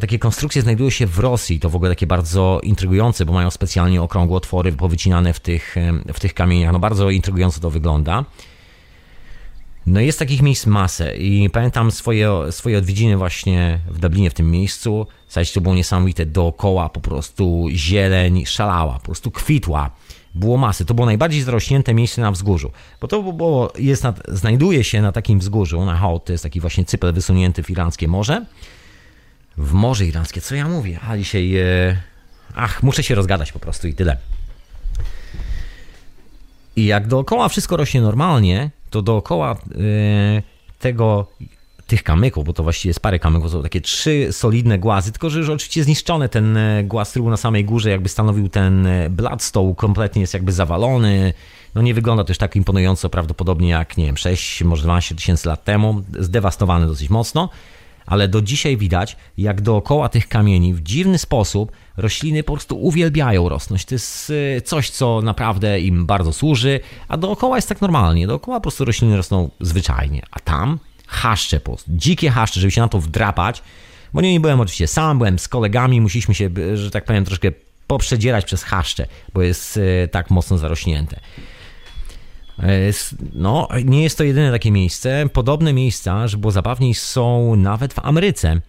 takie 0.00 0.18
konstrukcje 0.18 0.62
znajdują 0.62 0.90
się 0.90 1.06
w 1.06 1.18
Rosji, 1.18 1.60
to 1.60 1.70
w 1.70 1.76
ogóle 1.76 1.90
takie 1.90 2.06
bardzo 2.06 2.60
intrygujące, 2.62 3.24
bo 3.24 3.32
mają 3.32 3.50
specjalnie 3.50 4.02
okrągłe 4.02 4.36
otwory 4.36 4.72
powycinane 4.72 5.32
w 5.32 5.40
tych, 5.40 5.76
e, 5.76 5.92
w 6.14 6.20
tych 6.20 6.34
kamieniach. 6.34 6.72
No 6.72 6.78
bardzo 6.78 7.10
intrygująco 7.10 7.60
to 7.60 7.70
wygląda. 7.70 8.24
No 9.86 10.00
jest 10.00 10.18
takich 10.18 10.42
miejsc 10.42 10.66
masę 10.66 11.16
i 11.16 11.50
pamiętam 11.50 11.90
swoje, 11.90 12.30
swoje 12.50 12.78
odwiedziny 12.78 13.16
właśnie 13.16 13.80
w 13.90 13.98
Dublinie, 13.98 14.30
w 14.30 14.34
tym 14.34 14.50
miejscu. 14.50 15.06
Słuchajcie, 15.28 15.54
to 15.54 15.60
było 15.60 15.74
niesamowite, 15.74 16.26
dookoła 16.26 16.88
po 16.88 17.00
prostu 17.00 17.66
zieleń 17.70 18.46
szalała, 18.46 18.94
po 18.94 19.04
prostu 19.04 19.30
kwitła. 19.30 19.90
Było 20.34 20.56
masy. 20.56 20.84
To 20.84 20.94
było 20.94 21.06
najbardziej 21.06 21.42
zrośnięte 21.42 21.94
miejsce 21.94 22.20
na 22.20 22.32
wzgórzu, 22.32 22.70
bo 23.00 23.08
to 23.08 23.22
było, 23.22 23.72
jest 23.78 24.02
nad, 24.02 24.22
znajduje 24.28 24.84
się 24.84 25.02
na 25.02 25.12
takim 25.12 25.38
wzgórzu, 25.38 25.84
na 25.84 25.96
Hołd, 25.96 26.24
to 26.24 26.32
jest 26.32 26.42
taki 26.42 26.60
właśnie 26.60 26.84
cypel 26.84 27.12
wysunięty 27.12 27.62
w 27.62 27.70
Iranskie 27.70 28.08
Morze. 28.08 28.46
W 29.58 29.72
Morze 29.72 30.06
Iranskie, 30.06 30.40
co 30.40 30.54
ja 30.54 30.68
mówię? 30.68 31.00
A 31.08 31.16
dzisiaj, 31.16 31.56
e... 31.56 31.96
ach, 32.54 32.82
muszę 32.82 33.02
się 33.02 33.14
rozgadać 33.14 33.52
po 33.52 33.58
prostu 33.58 33.88
i 33.88 33.94
tyle. 33.94 34.16
I 36.76 36.86
jak 36.86 37.06
dookoła 37.06 37.48
wszystko 37.48 37.76
rośnie 37.76 38.00
normalnie, 38.00 38.70
to 38.90 39.02
dookoła 39.02 39.52
e, 39.52 39.56
tego, 40.78 41.26
tych 41.86 42.02
kamyków, 42.02 42.44
bo 42.44 42.52
to 42.52 42.62
właściwie 42.62 42.90
jest 42.90 43.00
parę 43.00 43.18
kamyków, 43.18 43.50
są 43.50 43.62
takie 43.62 43.80
trzy 43.80 44.28
solidne 44.30 44.78
głazy, 44.78 45.12
tylko 45.12 45.30
że 45.30 45.38
już 45.38 45.48
oczywiście 45.48 45.84
zniszczony 45.84 46.28
ten 46.28 46.56
e, 46.56 46.84
głaz, 46.84 47.14
był 47.14 47.30
na 47.30 47.36
samej 47.36 47.64
górze, 47.64 47.90
jakby 47.90 48.08
stanowił 48.08 48.48
ten 48.48 48.88
Bloodstone, 49.10 49.74
kompletnie 49.74 50.20
jest 50.20 50.34
jakby 50.34 50.52
zawalony, 50.52 51.32
no 51.74 51.82
nie 51.82 51.94
wygląda 51.94 52.24
też 52.24 52.38
tak 52.38 52.56
imponująco 52.56 53.10
prawdopodobnie 53.10 53.68
jak, 53.68 53.96
nie 53.96 54.06
wiem, 54.06 54.16
6, 54.16 54.62
może 54.62 54.82
12 54.82 55.14
tysięcy 55.14 55.48
lat 55.48 55.64
temu, 55.64 56.02
zdewastowany 56.18 56.86
dosyć 56.86 57.10
mocno, 57.10 57.48
ale 58.06 58.28
do 58.28 58.42
dzisiaj 58.42 58.76
widać, 58.76 59.16
jak 59.38 59.60
dookoła 59.60 60.08
tych 60.08 60.28
kamieni 60.28 60.74
w 60.74 60.82
dziwny 60.82 61.18
sposób 61.18 61.72
rośliny 61.96 62.42
po 62.42 62.52
prostu 62.52 62.78
uwielbiają 62.80 63.48
rosnąć. 63.48 63.84
To 63.84 63.94
jest 63.94 64.30
y, 64.30 64.62
coś, 64.64 64.90
co 64.90 65.22
naprawdę 65.22 65.80
im 65.80 66.06
bardzo 66.06 66.32
służy, 66.32 66.80
a 67.08 67.16
dookoła 67.16 67.56
jest 67.56 67.68
tak 67.68 67.80
normalnie. 67.80 68.26
Dookoła 68.26 68.56
po 68.56 68.62
prostu 68.62 68.84
rośliny 68.84 69.16
rosną 69.16 69.50
zwyczajnie, 69.60 70.22
a 70.30 70.40
tam 70.40 70.78
haszcze 71.06 71.60
po 71.60 71.70
prostu, 71.70 71.90
dzikie 71.94 72.30
haszcze, 72.30 72.60
żeby 72.60 72.70
się 72.70 72.80
na 72.80 72.88
to 72.88 72.98
wdrapać, 72.98 73.62
bo 74.14 74.20
nie 74.20 74.40
byłem 74.40 74.60
oczywiście 74.60 74.86
sam, 74.86 75.18
byłem 75.18 75.38
z 75.38 75.48
kolegami, 75.48 76.00
musieliśmy 76.00 76.34
się, 76.34 76.50
że 76.74 76.90
tak 76.90 77.04
powiem, 77.04 77.24
troszkę 77.24 77.48
poprzedzierać 77.86 78.44
przez 78.44 78.62
haszcze, 78.62 79.06
bo 79.34 79.42
jest 79.42 79.76
y, 79.76 80.08
tak 80.12 80.30
mocno 80.30 80.58
zarośnięte. 80.58 81.20
E, 82.58 82.92
no, 83.34 83.68
nie 83.84 84.02
jest 84.02 84.18
to 84.18 84.24
jedyne 84.24 84.52
takie 84.52 84.70
miejsce. 84.70 85.28
Podobne 85.32 85.72
miejsca, 85.72 86.28
że 86.28 86.36
było 86.36 86.50
zabawniej, 86.50 86.94
są 86.94 87.56
nawet 87.56 87.94
w 87.94 87.98
Ameryce. 87.98 88.60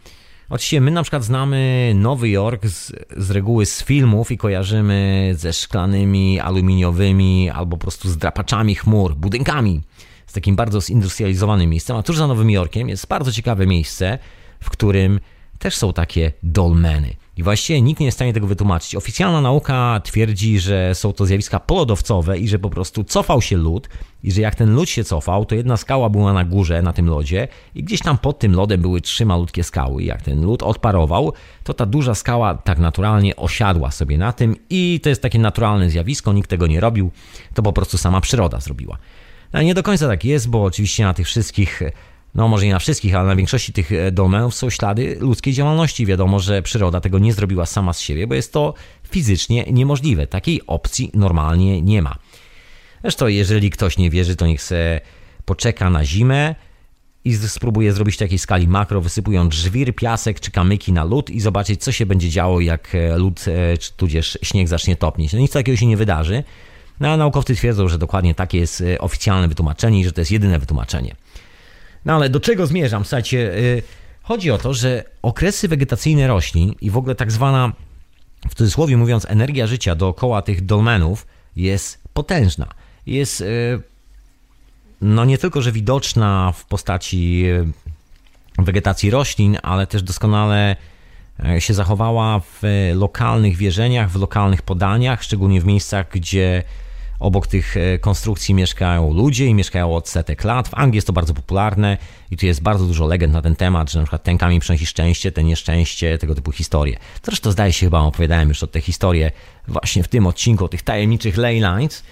Oczywiście 0.50 0.82
my 0.82 0.92
na 0.92 1.04
przykład 1.04 1.24
znamy 1.24 1.92
Nowy 1.96 2.30
Jork 2.30 2.66
z, 2.66 2.92
z 3.18 3.32
reguły 3.32 3.66
z 3.66 3.84
filmów 3.84 4.32
i 4.32 4.38
kojarzymy 4.38 5.32
ze 5.38 5.54
szklanymi, 5.54 6.40
aluminiowymi 6.40 7.50
albo 7.50 7.78
po 7.78 7.82
prostu 7.82 8.10
z 8.10 8.18
drapaczami 8.18 8.76
chmur, 8.76 9.16
budynkami, 9.16 9.82
z 10.28 10.34
takim 10.34 10.56
bardzo 10.56 10.82
zindustrializowanym 10.82 11.70
miejscem. 11.70 11.98
A 11.98 12.04
tuż 12.04 12.18
za 12.18 12.28
Nowym 12.28 12.50
Jorkiem 12.50 12.90
jest 12.90 13.08
bardzo 13.08 13.32
ciekawe 13.32 13.68
miejsce, 13.68 14.20
w 14.60 14.70
którym 14.70 15.20
też 15.60 15.76
są 15.76 15.94
takie 15.94 16.32
dolmeny. 16.44 17.16
I 17.38 17.44
właściwie 17.44 17.82
nikt 17.82 18.00
nie 18.00 18.06
jest 18.06 18.16
w 18.16 18.18
stanie 18.18 18.34
tego 18.34 18.48
wytłumaczyć. 18.48 18.96
Oficjalna 18.96 19.42
nauka 19.42 20.02
twierdzi, 20.04 20.60
że 20.60 20.96
są 20.96 21.14
to 21.14 21.26
zjawiska 21.26 21.60
polodowcowe 21.60 22.38
i 22.38 22.48
że 22.48 22.60
po 22.60 22.70
prostu 22.70 23.04
cofał 23.04 23.42
się 23.42 23.58
lód 23.58 23.90
i 24.24 24.32
że 24.32 24.42
jak 24.42 24.56
ten 24.56 24.76
lód 24.76 24.90
się 24.90 25.04
cofał, 25.04 25.46
to 25.46 25.56
jedna 25.56 25.78
skała 25.78 26.10
była 26.10 26.34
na 26.34 26.46
górze, 26.46 26.82
na 26.82 26.94
tym 26.94 27.10
lodzie 27.10 27.48
i 27.76 27.84
gdzieś 27.84 28.02
tam 28.02 28.18
pod 28.18 28.40
tym 28.40 28.56
lodem 28.56 28.82
były 28.82 29.02
trzy 29.02 29.26
malutkie 29.26 29.64
skały. 29.64 30.04
I 30.04 30.06
jak 30.06 30.22
ten 30.22 30.46
lód 30.46 30.64
odparował, 30.64 31.34
to 31.64 31.74
ta 31.74 31.86
duża 31.86 32.16
skała 32.16 32.56
tak 32.56 32.80
naturalnie 32.80 33.36
osiadła 33.36 33.92
sobie 33.92 34.18
na 34.18 34.34
tym 34.34 34.56
i 34.70 35.00
to 35.04 35.10
jest 35.10 35.22
takie 35.22 35.40
naturalne 35.40 35.90
zjawisko, 35.90 36.34
nikt 36.34 36.50
tego 36.50 36.68
nie 36.68 36.80
robił, 36.80 37.12
to 37.54 37.64
po 37.64 37.74
prostu 37.74 37.98
sama 37.98 38.22
przyroda 38.22 38.60
zrobiła. 38.60 38.98
Ale 39.52 39.66
nie 39.66 39.74
do 39.74 39.84
końca 39.84 40.08
tak 40.08 40.26
jest, 40.26 40.50
bo 40.50 40.64
oczywiście 40.64 41.04
na 41.04 41.14
tych 41.14 41.28
wszystkich 41.28 41.82
no 42.36 42.48
może 42.48 42.66
nie 42.66 42.74
na 42.74 42.80
wszystkich, 42.80 43.16
ale 43.16 43.28
na 43.28 43.36
większości 43.36 43.74
tych 43.74 43.92
e, 43.92 44.12
domenów 44.12 44.56
są 44.56 44.70
ślady 44.70 45.18
ludzkiej 45.20 45.54
działalności. 45.54 46.06
Wiadomo, 46.06 46.40
że 46.40 46.62
przyroda 46.62 47.02
tego 47.02 47.20
nie 47.20 47.34
zrobiła 47.34 47.66
sama 47.66 47.94
z 47.94 48.00
siebie, 48.00 48.28
bo 48.28 48.36
jest 48.36 48.54
to 48.54 48.74
fizycznie 49.10 49.64
niemożliwe. 49.72 50.28
Takiej 50.28 50.62
opcji 50.68 51.12
normalnie 51.14 51.82
nie 51.82 52.02
ma. 52.02 52.16
Zresztą, 53.02 53.28
jeżeli 53.28 53.70
ktoś 53.70 53.98
nie 53.98 54.10
wierzy, 54.10 54.36
to 54.36 54.48
niech 54.48 54.62
se 54.62 55.02
poczeka 55.46 55.90
na 55.90 56.06
zimę 56.06 56.56
i 57.26 57.36
spróbuje 57.36 57.94
zrobić 57.94 58.16
w 58.16 58.18
takiej 58.18 58.38
skali 58.38 58.68
makro, 58.68 59.02
wysypując 59.02 59.54
żwir, 59.54 59.96
piasek 59.96 60.40
czy 60.40 60.52
kamyki 60.52 60.94
na 60.94 61.04
lód 61.04 61.30
i 61.30 61.40
zobaczyć, 61.40 61.84
co 61.84 61.92
się 61.92 62.06
będzie 62.06 62.30
działo, 62.30 62.62
jak 62.62 62.96
e, 62.96 63.18
lód 63.18 63.46
e, 63.48 63.78
czy 63.78 63.94
tudzież 63.94 64.38
śnieg 64.44 64.68
zacznie 64.68 64.96
topnieć. 64.96 65.34
No 65.34 65.40
nic 65.40 65.52
takiego 65.52 65.78
się 65.78 65.86
nie 65.86 65.98
wydarzy. 65.98 66.44
No, 67.00 67.10
a 67.10 67.18
naukowcy 67.18 67.56
twierdzą, 67.56 67.88
że 67.88 67.98
dokładnie 67.98 68.36
takie 68.36 68.58
jest 68.58 68.84
oficjalne 69.00 69.48
wytłumaczenie 69.48 70.00
i 70.00 70.06
że 70.06 70.12
to 70.12 70.22
jest 70.22 70.32
jedyne 70.32 70.60
wytłumaczenie. 70.60 71.16
No 72.08 72.14
ale 72.14 72.30
do 72.30 72.40
czego 72.40 72.68
zmierzam? 72.68 73.06
Słuchajcie, 73.06 73.38
yy, 73.38 73.84
chodzi 74.22 74.52
o 74.52 74.58
to, 74.58 74.74
że 74.74 75.04
okresy 75.22 75.68
wegetacyjne 75.68 76.28
roślin 76.28 76.76
i 76.82 76.92
w 76.92 76.98
ogóle 76.98 77.16
tak 77.16 77.32
zwana, 77.32 77.72
w 78.50 78.56
cudzysłowie 78.56 78.98
mówiąc, 78.98 79.26
energia 79.30 79.68
życia 79.68 79.96
dookoła 79.96 80.42
tych 80.42 80.66
dolmenów 80.66 81.28
jest 81.56 82.02
potężna. 82.14 82.68
Jest 83.06 83.40
yy, 83.40 83.82
no 85.02 85.26
nie 85.26 85.38
tylko, 85.38 85.62
że 85.62 85.72
widoczna 85.72 86.54
w 86.56 86.66
postaci 86.66 87.44
y, 88.60 88.64
wegetacji 88.64 89.10
roślin, 89.10 89.58
ale 89.64 89.88
też 89.88 90.04
doskonale 90.04 90.76
y, 91.56 91.62
się 91.62 91.74
zachowała 91.74 92.40
w 92.40 92.62
lokalnych 92.96 93.58
wierzeniach, 93.58 94.10
w 94.10 94.16
lokalnych 94.16 94.62
podaniach, 94.62 95.24
szczególnie 95.24 95.62
w 95.62 95.66
miejscach, 95.66 96.10
gdzie 96.12 96.64
Obok 97.20 97.48
tych 97.48 97.78
e, 97.78 98.00
konstrukcji 98.00 98.54
mieszkają 98.56 99.14
ludzie 99.14 99.46
i 99.46 99.54
mieszkają 99.54 99.96
od 99.96 100.10
setek 100.10 100.44
lat. 100.44 100.68
W 100.68 100.74
Anglii 100.74 100.98
jest 100.98 101.08
to 101.08 101.14
bardzo 101.14 101.34
popularne 101.34 101.98
i 102.32 102.38
tu 102.38 102.46
jest 102.46 102.62
bardzo 102.62 102.86
dużo 102.86 103.08
legend 103.08 103.34
na 103.34 103.42
ten 103.42 103.56
temat, 103.56 103.92
że 103.92 104.00
na 104.00 104.06
przykład 104.06 104.24
ten 104.24 104.38
kamień 104.38 104.60
przynosi 104.60 104.86
szczęście, 104.86 105.32
ten 105.32 105.46
nieszczęście, 105.46 106.18
tego 106.18 106.36
typu 106.36 106.52
historie. 106.52 106.98
Zresztą 107.24 107.52
zdaje 107.52 107.74
się 107.74 107.86
chyba 107.86 108.00
opowiadałem 108.00 108.50
już 108.50 108.64
o 108.64 108.68
te 108.68 108.82
historie 108.82 109.32
właśnie 109.68 110.04
w 110.04 110.08
tym 110.08 110.28
odcinku 110.28 110.66
o 110.66 110.70
tych 110.70 110.82
tajemniczych 110.82 111.38
ley 111.38 111.56
lines. 111.56 112.04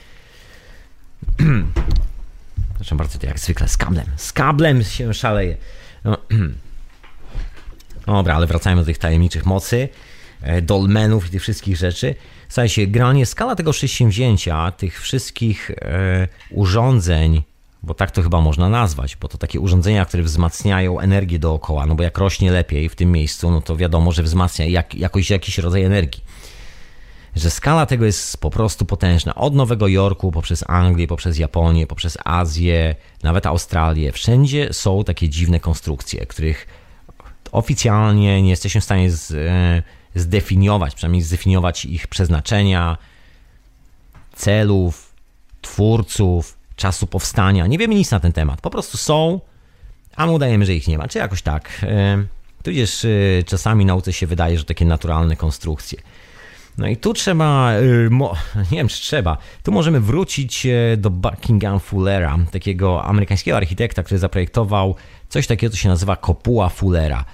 Zresztą 2.78 2.98
bardzo 2.98 3.20
to 3.20 3.28
jak 3.28 3.40
zwykle 3.40 3.68
z 3.68 3.78
kablem. 3.78 4.06
Z 4.16 4.34
kablem 4.34 4.84
się 4.84 5.14
szaleje. 5.14 5.58
No. 6.04 6.18
Dobra, 8.06 8.36
ale 8.36 8.48
wracajmy 8.48 8.82
do 8.82 8.86
tych 8.86 8.98
tajemniczych 8.98 9.46
mocy, 9.46 9.90
e, 10.42 10.62
dolmenów 10.62 11.28
i 11.28 11.30
tych 11.30 11.42
wszystkich 11.42 11.78
rzeczy. 11.78 12.16
Słuchajcie, 12.50 12.88
generalnie 12.88 13.26
skala 13.26 13.56
tego 13.56 13.72
przedsięwzięcia, 13.72 14.72
tych 14.72 15.02
wszystkich 15.02 15.72
e, 15.72 16.28
urządzeń, 16.52 17.44
bo 17.84 17.94
tak 17.94 18.12
to 18.12 18.22
chyba 18.22 18.42
można 18.42 18.70
nazwać, 18.70 19.16
bo 19.16 19.28
to 19.28 19.38
takie 19.38 19.60
urządzenia, 19.60 20.06
które 20.06 20.24
wzmacniają 20.24 21.00
energię 21.00 21.40
dookoła, 21.40 21.86
no 21.86 21.96
bo 21.96 22.04
jak 22.04 22.18
rośnie 22.18 22.52
lepiej 22.52 22.90
w 22.90 22.96
tym 22.96 23.12
miejscu, 23.12 23.52
no 23.52 23.62
to 23.62 23.78
wiadomo, 23.78 24.12
że 24.12 24.24
wzmacnia 24.24 24.66
jak, 24.66 24.96
jakoś 24.96 25.30
jakiś 25.30 25.58
rodzaj 25.58 25.84
energii. 25.84 26.24
Że 27.36 27.50
skala 27.50 27.86
tego 27.86 28.06
jest 28.06 28.38
po 28.38 28.50
prostu 28.50 28.86
potężna. 28.86 29.36
Od 29.36 29.56
Nowego 29.56 29.88
Jorku, 29.88 30.32
poprzez 30.32 30.64
Anglię, 30.68 31.08
poprzez 31.08 31.38
Japonię, 31.38 31.88
poprzez 31.88 32.18
Azję, 32.26 32.96
nawet 33.24 33.46
Australię. 33.46 34.12
Wszędzie 34.12 34.74
są 34.74 35.04
takie 35.04 35.30
dziwne 35.30 35.60
konstrukcje, 35.60 36.26
których 36.26 36.68
oficjalnie 37.52 38.42
nie 38.42 38.50
jesteśmy 38.50 38.82
w 38.82 38.84
stanie 38.84 39.12
z, 39.12 39.32
e, 39.32 39.84
zdefiniować, 40.16 40.96
przynajmniej 40.96 41.22
zdefiniować 41.22 41.86
ich 41.86 42.08
przeznaczenia, 42.08 42.98
celów, 44.36 45.14
twórców, 45.62 46.58
czasu 46.76 47.08
powstania. 47.08 47.68
Nie 47.68 47.78
wiemy 47.78 47.96
nic 47.96 48.12
na 48.12 48.20
ten 48.20 48.32
temat. 48.32 48.62
Po 48.62 48.70
prostu 48.70 48.98
są, 48.98 49.40
a 50.16 50.26
my 50.26 50.32
udajemy, 50.32 50.66
że 50.66 50.74
ich 50.74 50.88
nie 50.88 50.98
ma. 50.98 51.08
Czy 51.08 51.18
jakoś 51.18 51.42
tak. 51.42 51.82
E, 51.84 52.24
tudzież 52.64 53.06
e, 53.06 53.10
czasami 53.46 53.86
nauce 53.86 54.14
się 54.14 54.28
wydaje, 54.28 54.58
że 54.58 54.66
takie 54.66 54.86
naturalne 54.86 55.36
konstrukcje. 55.36 56.02
No 56.78 56.88
i 56.88 56.98
tu 56.98 57.14
trzeba, 57.14 57.72
nie 58.72 58.78
wiem 58.78 58.88
czy 58.88 59.02
trzeba, 59.02 59.38
tu 59.64 59.72
możemy 59.72 60.00
wrócić 60.00 60.68
do 60.98 61.10
Buckingham 61.10 61.80
Fullera, 61.80 62.38
takiego 62.52 63.04
amerykańskiego 63.04 63.58
architekta, 63.58 64.04
który 64.04 64.20
zaprojektował 64.20 64.96
coś 65.30 65.48
takiego, 65.48 65.72
co 65.72 65.78
się 65.78 65.90
nazywa 65.90 66.16
kopuła 66.16 66.70
Fullera. 66.70 67.26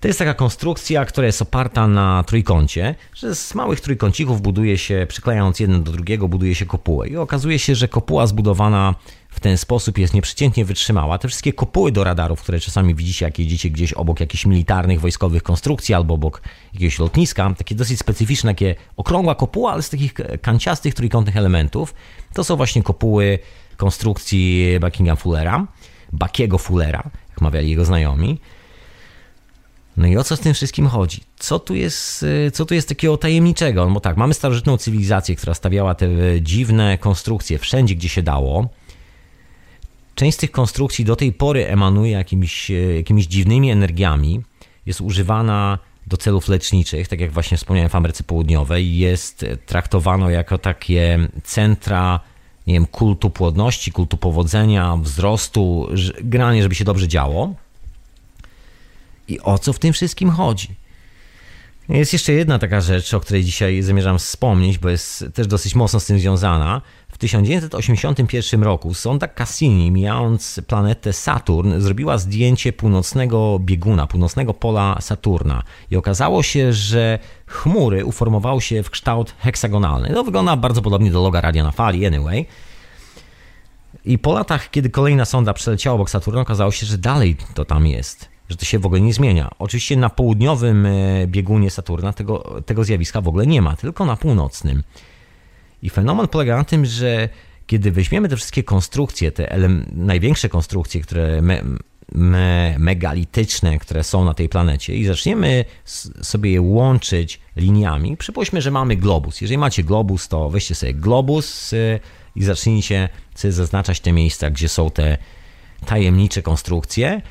To 0.00 0.08
jest 0.08 0.18
taka 0.18 0.34
konstrukcja, 0.34 1.04
która 1.04 1.26
jest 1.26 1.42
oparta 1.42 1.88
na 1.88 2.24
trójkącie, 2.26 2.94
że 3.14 3.34
z 3.34 3.54
małych 3.54 3.80
trójkącików 3.80 4.42
buduje 4.42 4.78
się, 4.78 5.06
przyklejając 5.08 5.60
jeden 5.60 5.82
do 5.82 5.92
drugiego, 5.92 6.28
buduje 6.28 6.54
się 6.54 6.66
kopułę. 6.66 7.08
I 7.08 7.16
okazuje 7.16 7.58
się, 7.58 7.74
że 7.74 7.88
kopuła 7.88 8.26
zbudowana 8.26 8.94
w 9.28 9.40
ten 9.40 9.58
sposób 9.58 9.98
jest 9.98 10.14
nieprzeciętnie 10.14 10.64
wytrzymała. 10.64 11.18
Te 11.18 11.28
wszystkie 11.28 11.52
kopuły 11.52 11.92
do 11.92 12.04
radarów, 12.04 12.42
które 12.42 12.60
czasami 12.60 12.94
widzicie, 12.94 13.24
jak 13.24 13.38
jedziecie 13.38 13.70
gdzieś 13.70 13.92
obok 13.92 14.20
jakichś 14.20 14.46
militarnych, 14.46 15.00
wojskowych 15.00 15.42
konstrukcji 15.42 15.94
albo 15.94 16.14
obok 16.14 16.42
jakiegoś 16.74 16.98
lotniska, 16.98 17.54
takie 17.58 17.74
dosyć 17.74 17.98
specyficzne, 17.98 18.50
takie 18.50 18.74
okrągła 18.96 19.34
kopuła, 19.34 19.72
ale 19.72 19.82
z 19.82 19.90
takich 19.90 20.14
kanciastych 20.42 20.94
trójkątnych 20.94 21.36
elementów, 21.36 21.94
to 22.34 22.44
są 22.44 22.56
właśnie 22.56 22.82
kopuły 22.82 23.38
konstrukcji 23.76 24.66
Buckingham 24.80 25.16
Fullera, 25.16 25.66
Buckiego 26.12 26.58
Fullera, 26.58 27.02
jak 27.28 27.40
mawiali 27.40 27.70
jego 27.70 27.84
znajomi. 27.84 28.40
No 29.98 30.06
i 30.06 30.16
o 30.16 30.24
co 30.24 30.36
z 30.36 30.40
tym 30.40 30.54
wszystkim 30.54 30.86
chodzi? 30.86 31.20
Co 31.38 31.58
tu 31.58 31.74
jest, 31.74 32.22
y, 32.22 32.50
co 32.50 32.64
tu 32.64 32.74
jest 32.74 32.88
takiego 32.88 33.16
tajemniczego? 33.16 33.86
No 33.86 33.90
bo 33.90 34.00
tak, 34.00 34.16
mamy 34.16 34.34
starożytną 34.34 34.76
cywilizację, 34.76 35.36
która 35.36 35.54
stawiała 35.54 35.94
te 35.94 36.08
dziwne 36.40 36.98
konstrukcje 36.98 37.58
wszędzie, 37.58 37.94
gdzie 37.94 38.08
się 38.08 38.22
dało. 38.22 38.68
Część 40.14 40.36
z 40.36 40.40
tych 40.40 40.50
konstrukcji 40.50 41.04
do 41.04 41.16
tej 41.16 41.32
pory 41.32 41.66
emanuje 41.66 42.12
jakimiś, 42.12 42.70
y, 42.70 42.94
jakimiś 42.96 43.26
dziwnymi 43.26 43.70
energiami, 43.70 44.40
jest 44.86 45.00
używana 45.00 45.78
do 46.06 46.16
celów 46.16 46.48
leczniczych, 46.48 47.08
tak 47.08 47.20
jak 47.20 47.32
właśnie 47.32 47.56
wspomniałem 47.56 47.90
w 47.90 47.94
Ameryce 47.94 48.24
Południowej, 48.24 48.98
jest 48.98 49.44
traktowano 49.66 50.30
jako 50.30 50.58
takie 50.58 51.28
centra 51.44 52.20
nie 52.66 52.74
wiem, 52.74 52.86
kultu 52.86 53.30
płodności, 53.30 53.92
kultu 53.92 54.16
powodzenia, 54.16 54.96
wzrostu, 54.96 55.88
granie, 56.22 56.62
żeby 56.62 56.74
się 56.74 56.84
dobrze 56.84 57.08
działo. 57.08 57.54
I 59.28 59.40
o 59.40 59.58
co 59.58 59.72
w 59.72 59.78
tym 59.78 59.92
wszystkim 59.92 60.30
chodzi? 60.30 60.68
Jest 61.88 62.12
jeszcze 62.12 62.32
jedna 62.32 62.58
taka 62.58 62.80
rzecz, 62.80 63.14
o 63.14 63.20
której 63.20 63.44
dzisiaj 63.44 63.82
zamierzam 63.82 64.18
wspomnieć, 64.18 64.78
bo 64.78 64.88
jest 64.88 65.24
też 65.34 65.46
dosyć 65.46 65.74
mocno 65.74 66.00
z 66.00 66.06
tym 66.06 66.18
związana. 66.18 66.82
W 67.08 67.18
1981 67.18 68.62
roku 68.62 68.94
sonda 68.94 69.28
Cassini, 69.28 69.90
mijając 69.90 70.60
planetę 70.66 71.12
Saturn, 71.12 71.80
zrobiła 71.80 72.18
zdjęcie 72.18 72.72
północnego 72.72 73.58
bieguna, 73.60 74.06
północnego 74.06 74.54
pola 74.54 74.98
Saturna. 75.00 75.62
I 75.90 75.96
okazało 75.96 76.42
się, 76.42 76.72
że 76.72 77.18
chmury 77.46 78.04
uformowały 78.04 78.60
się 78.60 78.82
w 78.82 78.90
kształt 78.90 79.34
heksagonalny. 79.38 80.14
To 80.14 80.24
wygląda 80.24 80.56
bardzo 80.56 80.82
podobnie 80.82 81.10
do 81.10 81.22
loga 81.22 81.40
radia 81.40 81.62
na 81.62 81.70
fali, 81.70 82.06
anyway. 82.06 82.46
I 84.04 84.18
po 84.18 84.32
latach, 84.32 84.70
kiedy 84.70 84.90
kolejna 84.90 85.24
sonda 85.24 85.54
przeleciała 85.54 85.94
obok 85.94 86.10
Saturna, 86.10 86.40
okazało 86.40 86.72
się, 86.72 86.86
że 86.86 86.98
dalej 86.98 87.36
to 87.54 87.64
tam 87.64 87.86
jest 87.86 88.27
że 88.48 88.56
to 88.56 88.64
się 88.64 88.78
w 88.78 88.86
ogóle 88.86 89.00
nie 89.00 89.12
zmienia. 89.12 89.50
Oczywiście 89.58 89.96
na 89.96 90.10
południowym 90.10 90.86
e, 90.86 91.26
biegunie 91.26 91.70
Saturna 91.70 92.12
tego, 92.12 92.62
tego 92.66 92.84
zjawiska 92.84 93.20
w 93.20 93.28
ogóle 93.28 93.46
nie 93.46 93.62
ma, 93.62 93.76
tylko 93.76 94.04
na 94.04 94.16
północnym. 94.16 94.82
I 95.82 95.90
fenomen 95.90 96.28
polega 96.28 96.56
na 96.56 96.64
tym, 96.64 96.86
że 96.86 97.28
kiedy 97.66 97.92
weźmiemy 97.92 98.28
te 98.28 98.36
wszystkie 98.36 98.62
konstrukcje, 98.62 99.32
te 99.32 99.58
największe 99.92 100.48
konstrukcje, 100.48 101.00
które 101.00 101.42
me 101.42 101.62
me 102.14 102.76
megalityczne, 102.78 103.78
które 103.78 104.04
są 104.04 104.24
na 104.24 104.34
tej 104.34 104.48
planecie 104.48 104.96
i 104.96 105.04
zaczniemy 105.04 105.64
sobie 106.22 106.50
je 106.50 106.60
łączyć 106.60 107.40
liniami, 107.56 108.16
przypuśćmy, 108.16 108.62
że 108.62 108.70
mamy 108.70 108.96
globus. 108.96 109.40
Jeżeli 109.40 109.58
macie 109.58 109.82
globus, 109.84 110.28
to 110.28 110.50
weźcie 110.50 110.74
sobie 110.74 110.94
globus 110.94 111.72
e, 111.72 112.00
i 112.36 112.44
zacznijcie 112.44 113.08
zaznaczać 113.34 114.00
te 114.00 114.12
miejsca, 114.12 114.50
gdzie 114.50 114.68
są 114.68 114.90
te 114.90 115.18
tajemnicze 115.86 116.42
konstrukcje 116.42 117.22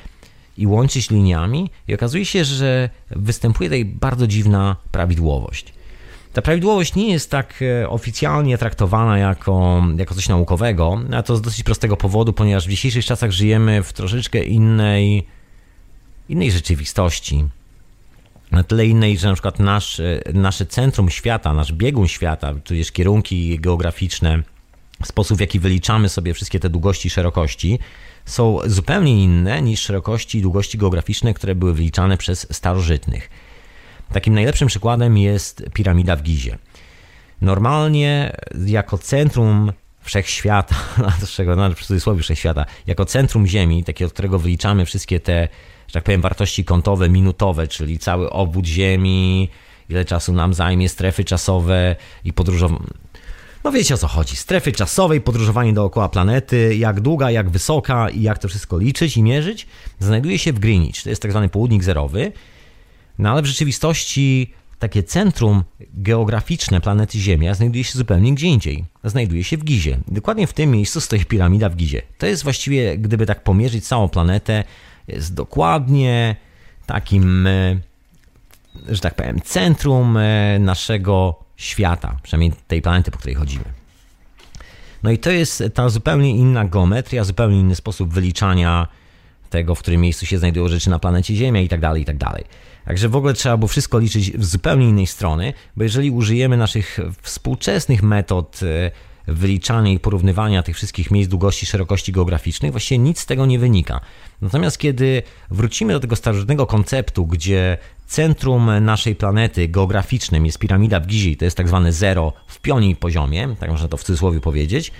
i 0.58 0.66
łączyć 0.66 1.10
liniami 1.10 1.70
i 1.88 1.94
okazuje 1.94 2.24
się, 2.24 2.44
że 2.44 2.90
występuje 3.10 3.68
tutaj 3.68 3.84
bardzo 3.84 4.26
dziwna 4.26 4.76
prawidłowość. 4.92 5.72
Ta 6.32 6.42
prawidłowość 6.42 6.94
nie 6.94 7.12
jest 7.12 7.30
tak 7.30 7.62
e, 7.62 7.88
oficjalnie 7.88 8.58
traktowana 8.58 9.18
jako, 9.18 9.84
jako 9.96 10.14
coś 10.14 10.28
naukowego, 10.28 11.00
a 11.12 11.22
to 11.22 11.36
z 11.36 11.42
dosyć 11.42 11.62
prostego 11.62 11.96
powodu, 11.96 12.32
ponieważ 12.32 12.66
w 12.66 12.70
dzisiejszych 12.70 13.04
czasach 13.04 13.30
żyjemy 13.30 13.82
w 13.82 13.92
troszeczkę 13.92 14.44
innej, 14.44 15.26
innej 16.28 16.52
rzeczywistości. 16.52 17.44
Na 18.50 18.62
tyle 18.62 18.86
innej, 18.86 19.18
że 19.18 19.28
na 19.28 19.34
przykład 19.34 19.58
nasz, 19.58 20.00
e, 20.00 20.20
nasze 20.34 20.66
centrum 20.66 21.10
świata, 21.10 21.54
nasz 21.54 21.72
biegun 21.72 22.08
świata, 22.08 22.54
tudzież 22.64 22.92
kierunki 22.92 23.58
geograficzne, 23.60 24.42
sposób 25.04 25.38
w 25.38 25.40
jaki 25.40 25.60
wyliczamy 25.60 26.08
sobie 26.08 26.34
wszystkie 26.34 26.60
te 26.60 26.70
długości 26.70 27.08
i 27.08 27.10
szerokości, 27.10 27.78
są 28.28 28.58
zupełnie 28.66 29.24
inne 29.24 29.62
niż 29.62 29.80
szerokości 29.80 30.38
i 30.38 30.42
długości 30.42 30.78
geograficzne, 30.78 31.34
które 31.34 31.54
były 31.54 31.74
wyliczane 31.74 32.16
przez 32.16 32.46
starożytnych. 32.50 33.30
Takim 34.12 34.34
najlepszym 34.34 34.68
przykładem 34.68 35.18
jest 35.18 35.64
piramida 35.74 36.16
w 36.16 36.22
Gizie. 36.22 36.58
Normalnie 37.40 38.36
jako 38.66 38.98
centrum 38.98 39.72
wszechświata, 40.00 40.74
czego 41.36 41.56
no, 41.56 41.70
w 41.70 41.84
cudzysłowie 41.84 42.22
wszechświata, 42.22 42.64
jako 42.86 43.04
centrum 43.04 43.46
Ziemi, 43.46 43.84
takie 43.84 44.06
od 44.06 44.12
którego 44.12 44.38
wyliczamy 44.38 44.86
wszystkie 44.86 45.20
te, 45.20 45.48
że 45.86 45.92
tak 45.92 46.04
powiem, 46.04 46.20
wartości 46.20 46.64
kątowe, 46.64 47.08
minutowe, 47.08 47.68
czyli 47.68 47.98
cały 47.98 48.30
obwód 48.30 48.66
Ziemi, 48.66 49.48
ile 49.88 50.04
czasu 50.04 50.32
nam 50.32 50.54
zajmie, 50.54 50.88
strefy 50.88 51.24
czasowe 51.24 51.96
i 52.24 52.32
podróżowanie 52.32 52.80
no 53.64 53.72
wiecie 53.72 53.94
o 53.94 53.98
co 53.98 54.08
chodzi. 54.08 54.36
Strefy 54.36 54.72
czasowej, 54.72 55.20
podróżowanie 55.20 55.72
dookoła 55.72 56.08
planety, 56.08 56.76
jak 56.76 57.00
długa, 57.00 57.30
jak 57.30 57.50
wysoka 57.50 58.10
i 58.10 58.22
jak 58.22 58.38
to 58.38 58.48
wszystko 58.48 58.78
liczyć 58.78 59.16
i 59.16 59.22
mierzyć, 59.22 59.66
znajduje 59.98 60.38
się 60.38 60.52
w 60.52 60.58
Greenwich. 60.58 61.02
To 61.02 61.10
jest 61.10 61.22
tak 61.22 61.30
zwany 61.30 61.48
południk 61.48 61.84
zerowy. 61.84 62.32
No 63.18 63.30
ale 63.30 63.42
w 63.42 63.46
rzeczywistości 63.46 64.52
takie 64.78 65.02
centrum 65.02 65.64
geograficzne 65.94 66.80
planety 66.80 67.18
Ziemia 67.18 67.54
znajduje 67.54 67.84
się 67.84 67.98
zupełnie 67.98 68.34
gdzie 68.34 68.46
indziej. 68.46 68.84
Znajduje 69.04 69.44
się 69.44 69.56
w 69.56 69.64
Gizie. 69.64 69.98
Dokładnie 70.08 70.46
w 70.46 70.52
tym 70.52 70.70
miejscu 70.70 71.00
stoi 71.00 71.24
piramida 71.24 71.68
w 71.68 71.76
Gizie. 71.76 72.02
To 72.18 72.26
jest 72.26 72.42
właściwie, 72.42 72.98
gdyby 72.98 73.26
tak 73.26 73.44
pomierzyć 73.44 73.86
całą 73.88 74.08
planetę, 74.08 74.64
jest 75.08 75.34
dokładnie 75.34 76.36
takim, 76.86 77.46
e, 77.46 77.80
że 78.88 79.00
tak 79.00 79.14
powiem, 79.14 79.40
centrum 79.40 80.16
e, 80.16 80.58
naszego 80.58 81.47
świata, 81.58 82.16
przynajmniej 82.22 82.52
tej 82.68 82.82
planety, 82.82 83.10
po 83.10 83.18
której 83.18 83.34
chodzimy. 83.34 83.64
No 85.02 85.10
i 85.10 85.18
to 85.18 85.30
jest 85.30 85.62
ta 85.74 85.88
zupełnie 85.88 86.30
inna 86.30 86.64
geometria, 86.64 87.24
zupełnie 87.24 87.60
inny 87.60 87.74
sposób 87.74 88.12
wyliczania 88.12 88.86
tego, 89.50 89.74
w 89.74 89.78
którym 89.78 90.00
miejscu 90.00 90.26
się 90.26 90.38
znajdują 90.38 90.68
rzeczy 90.68 90.90
na 90.90 90.98
planecie 90.98 91.34
Ziemia 91.34 91.60
i 91.60 91.68
tak 91.68 91.80
dalej, 91.80 92.02
i 92.02 92.04
tak 92.04 92.16
dalej. 92.16 92.44
Także 92.84 93.08
w 93.08 93.16
ogóle 93.16 93.34
trzeba 93.34 93.56
było 93.56 93.68
wszystko 93.68 93.98
liczyć 93.98 94.42
z 94.42 94.50
zupełnie 94.50 94.88
innej 94.88 95.06
strony, 95.06 95.52
bo 95.76 95.82
jeżeli 95.82 96.10
użyjemy 96.10 96.56
naszych 96.56 96.98
współczesnych 97.22 98.02
metod 98.02 98.60
e, 98.62 98.90
wyliczania 99.32 99.92
i 99.92 99.98
porównywania 99.98 100.62
tych 100.62 100.76
wszystkich 100.76 101.10
miejsc 101.10 101.30
długości, 101.30 101.66
szerokości 101.66 102.12
geograficznych, 102.12 102.70
właściwie 102.70 102.98
nic 102.98 103.20
z 103.20 103.26
tego 103.26 103.46
nie 103.46 103.58
wynika. 103.58 104.00
Natomiast 104.40 104.78
kiedy 104.78 105.22
wrócimy 105.50 105.92
do 105.92 106.00
tego 106.00 106.16
starożytnego 106.16 106.66
konceptu, 106.66 107.26
gdzie 107.26 107.78
centrum 108.08 108.70
naszej 108.80 109.16
planety 109.16 109.68
geograficznym 109.68 110.46
jest 110.46 110.58
piramida 110.58 111.00
w 111.00 111.06
Gizi, 111.06 111.36
to 111.36 111.44
jest 111.44 111.56
tak 111.56 111.68
zwane 111.68 111.92
zero 111.92 112.32
w 112.46 112.60
pionie 112.60 112.96
poziomie, 112.96 113.56
tak 113.60 113.70
można 113.70 113.88
to 113.88 113.96
w 113.96 114.04
cudzysłowie 114.04 114.40
powiedzieć, 114.40 114.92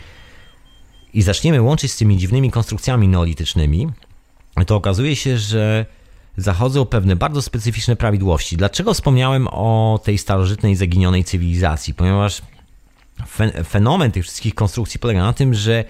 i 1.14 1.22
zaczniemy 1.22 1.62
łączyć 1.62 1.92
z 1.92 1.96
tymi 1.96 2.16
dziwnymi 2.16 2.50
konstrukcjami 2.50 3.08
neolitycznymi, 3.08 3.88
to 4.66 4.76
okazuje 4.76 5.16
się, 5.16 5.38
że 5.38 5.86
zachodzą 6.36 6.84
pewne 6.84 7.16
bardzo 7.16 7.42
specyficzne 7.42 7.96
prawidłowości. 7.96 8.56
Dlaczego 8.56 8.94
wspomniałem 8.94 9.48
o 9.50 10.00
tej 10.04 10.18
starożytnej, 10.18 10.76
zaginionej 10.76 11.24
cywilizacji? 11.24 11.94
Ponieważ 11.94 12.42
fenomen 13.68 14.12
tych 14.12 14.24
wszystkich 14.24 14.54
konstrukcji 14.54 15.00
polega 15.00 15.22
na 15.22 15.32
tym, 15.32 15.54
że 15.54 15.84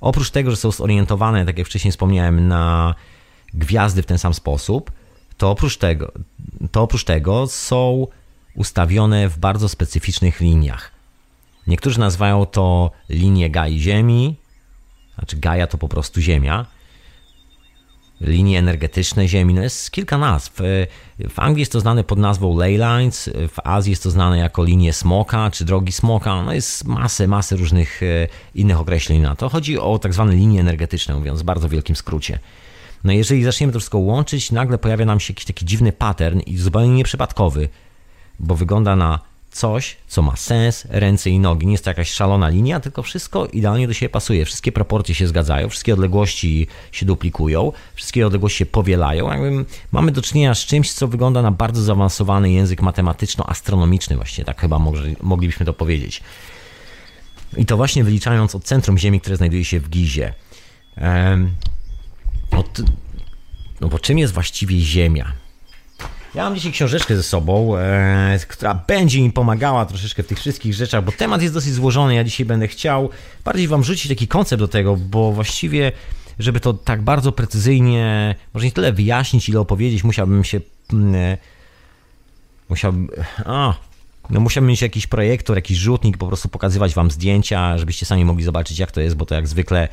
oprócz 0.00 0.30
tego, 0.30 0.50
że 0.50 0.56
są 0.56 0.70
zorientowane, 0.70 1.46
tak 1.46 1.58
jak 1.58 1.66
wcześniej 1.66 1.92
wspomniałem, 1.92 2.48
na 2.48 2.94
gwiazdy 3.54 4.02
w 4.02 4.06
ten 4.06 4.18
sam 4.18 4.34
sposób, 4.34 4.90
to 5.38 5.50
oprócz 5.50 5.76
tego, 5.76 6.12
to 6.72 6.82
oprócz 6.82 7.04
tego 7.04 7.46
są 7.46 8.06
ustawione 8.54 9.28
w 9.28 9.38
bardzo 9.38 9.68
specyficznych 9.68 10.40
liniach. 10.40 10.90
Niektórzy 11.66 12.00
nazywają 12.00 12.46
to 12.46 12.90
linie 13.08 13.50
Gai 13.50 13.78
Ziemi, 13.78 14.36
znaczy 15.14 15.36
Gaia 15.36 15.66
to 15.66 15.78
po 15.78 15.88
prostu 15.88 16.20
Ziemia. 16.20 16.66
linie 18.20 18.58
energetyczne 18.58 19.28
Ziemi. 19.28 19.54
No 19.54 19.62
jest 19.62 19.90
kilka 19.90 20.18
nazw. 20.18 20.52
W 21.28 21.38
Anglii 21.38 21.60
jest 21.60 21.72
to 21.72 21.80
znane 21.80 22.04
pod 22.04 22.18
nazwą 22.18 22.56
ley 22.56 22.76
lines, 22.76 23.30
w 23.48 23.56
Azji 23.64 23.90
jest 23.90 24.02
to 24.02 24.10
znane 24.10 24.38
jako 24.38 24.64
linie 24.64 24.92
smoka 24.92 25.50
czy 25.50 25.64
drogi 25.64 25.92
smoka. 25.92 26.42
No 26.42 26.52
jest 26.52 26.84
masę, 26.84 27.26
masę 27.26 27.56
różnych 27.56 28.00
innych 28.54 28.80
określeń 28.80 29.20
na 29.20 29.36
to. 29.36 29.48
Chodzi 29.48 29.78
o 29.78 29.98
tak 29.98 30.14
zwane 30.14 30.34
linie 30.34 30.60
energetyczne, 30.60 31.14
mówiąc 31.14 31.42
w 31.42 31.44
bardzo 31.44 31.68
wielkim 31.68 31.96
skrócie. 31.96 32.38
No 33.04 33.12
jeżeli 33.12 33.44
zaczniemy 33.44 33.72
to 33.72 33.78
wszystko 33.78 33.98
łączyć, 33.98 34.52
nagle 34.52 34.78
pojawia 34.78 35.04
nam 35.04 35.20
się 35.20 35.32
jakiś 35.32 35.44
taki 35.44 35.64
dziwny 35.64 35.92
pattern 35.92 36.40
i 36.40 36.56
zupełnie 36.56 36.88
nieprzypadkowy, 36.88 37.68
bo 38.38 38.54
wygląda 38.54 38.96
na 38.96 39.20
coś, 39.50 39.96
co 40.08 40.22
ma 40.22 40.36
sens, 40.36 40.86
ręce 40.90 41.30
i 41.30 41.38
nogi. 41.38 41.66
Nie 41.66 41.72
jest 41.72 41.84
to 41.84 41.90
jakaś 41.90 42.10
szalona 42.10 42.48
linia, 42.48 42.80
tylko 42.80 43.02
wszystko 43.02 43.46
idealnie 43.46 43.88
do 43.88 43.94
siebie 43.94 44.10
pasuje. 44.10 44.44
Wszystkie 44.44 44.72
proporcje 44.72 45.14
się 45.14 45.26
zgadzają, 45.26 45.68
wszystkie 45.68 45.94
odległości 45.94 46.66
się 46.92 47.06
duplikują, 47.06 47.72
wszystkie 47.94 48.26
odległości 48.26 48.58
się 48.58 48.66
powielają. 48.66 49.30
Jakby 49.30 49.64
mamy 49.92 50.12
do 50.12 50.22
czynienia 50.22 50.54
z 50.54 50.58
czymś, 50.58 50.92
co 50.92 51.08
wygląda 51.08 51.42
na 51.42 51.50
bardzo 51.50 51.82
zaawansowany 51.82 52.52
język 52.52 52.82
matematyczno-astronomiczny, 52.82 54.16
właśnie 54.16 54.44
tak 54.44 54.60
chyba 54.60 54.78
moglibyśmy 55.22 55.66
to 55.66 55.72
powiedzieć. 55.72 56.22
I 57.56 57.66
to 57.66 57.76
właśnie 57.76 58.04
wyliczając 58.04 58.54
od 58.54 58.64
centrum 58.64 58.98
Ziemi, 58.98 59.20
które 59.20 59.36
znajduje 59.36 59.64
się 59.64 59.80
w 59.80 59.88
Gizie. 59.88 60.34
Od, 62.50 62.80
no 63.80 63.88
bo 63.88 63.98
czym 63.98 64.18
jest 64.18 64.32
właściwie 64.32 64.80
Ziemia? 64.80 65.32
Ja 66.34 66.44
mam 66.44 66.54
dzisiaj 66.54 66.72
książeczkę 66.72 67.16
ze 67.16 67.22
sobą, 67.22 67.76
e, 67.76 68.38
która 68.48 68.74
będzie 68.74 69.22
mi 69.22 69.32
pomagała 69.32 69.86
troszeczkę 69.86 70.22
w 70.22 70.26
tych 70.26 70.38
wszystkich 70.38 70.74
rzeczach, 70.74 71.04
bo 71.04 71.12
temat 71.12 71.42
jest 71.42 71.54
dosyć 71.54 71.72
złożony. 71.72 72.14
Ja 72.14 72.24
dzisiaj 72.24 72.46
będę 72.46 72.68
chciał 72.68 73.10
bardziej 73.44 73.68
Wam 73.68 73.84
rzucić 73.84 74.08
taki 74.08 74.28
koncept 74.28 74.60
do 74.60 74.68
tego, 74.68 74.96
bo 74.96 75.32
właściwie, 75.32 75.92
żeby 76.38 76.60
to 76.60 76.72
tak 76.72 77.02
bardzo 77.02 77.32
precyzyjnie, 77.32 78.34
może 78.54 78.66
nie 78.66 78.72
tyle 78.72 78.92
wyjaśnić, 78.92 79.48
ile 79.48 79.60
opowiedzieć, 79.60 80.04
musiałbym 80.04 80.44
się. 80.44 80.60
Mm, 80.92 81.14
e, 81.14 81.38
musiałbym. 82.68 83.08
A, 83.44 83.74
no 84.30 84.40
musiałbym 84.40 84.68
mieć 84.70 84.82
jakiś 84.82 85.06
projektor, 85.06 85.56
jakiś 85.56 85.78
rzutnik, 85.78 86.16
po 86.16 86.26
prostu 86.26 86.48
pokazywać 86.48 86.94
Wam 86.94 87.10
zdjęcia, 87.10 87.78
żebyście 87.78 88.06
sami 88.06 88.24
mogli 88.24 88.44
zobaczyć, 88.44 88.78
jak 88.78 88.90
to 88.90 89.00
jest, 89.00 89.16
bo 89.16 89.26
to 89.26 89.34
jak 89.34 89.48
zwykle 89.48 89.88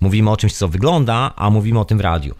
mówimy 0.00 0.30
o 0.30 0.36
czymś, 0.36 0.52
co 0.52 0.68
wygląda, 0.68 1.32
a 1.36 1.50
mówimy 1.50 1.80
o 1.80 1.84
tym 1.84 1.98
w 1.98 2.00
radiu. 2.00 2.34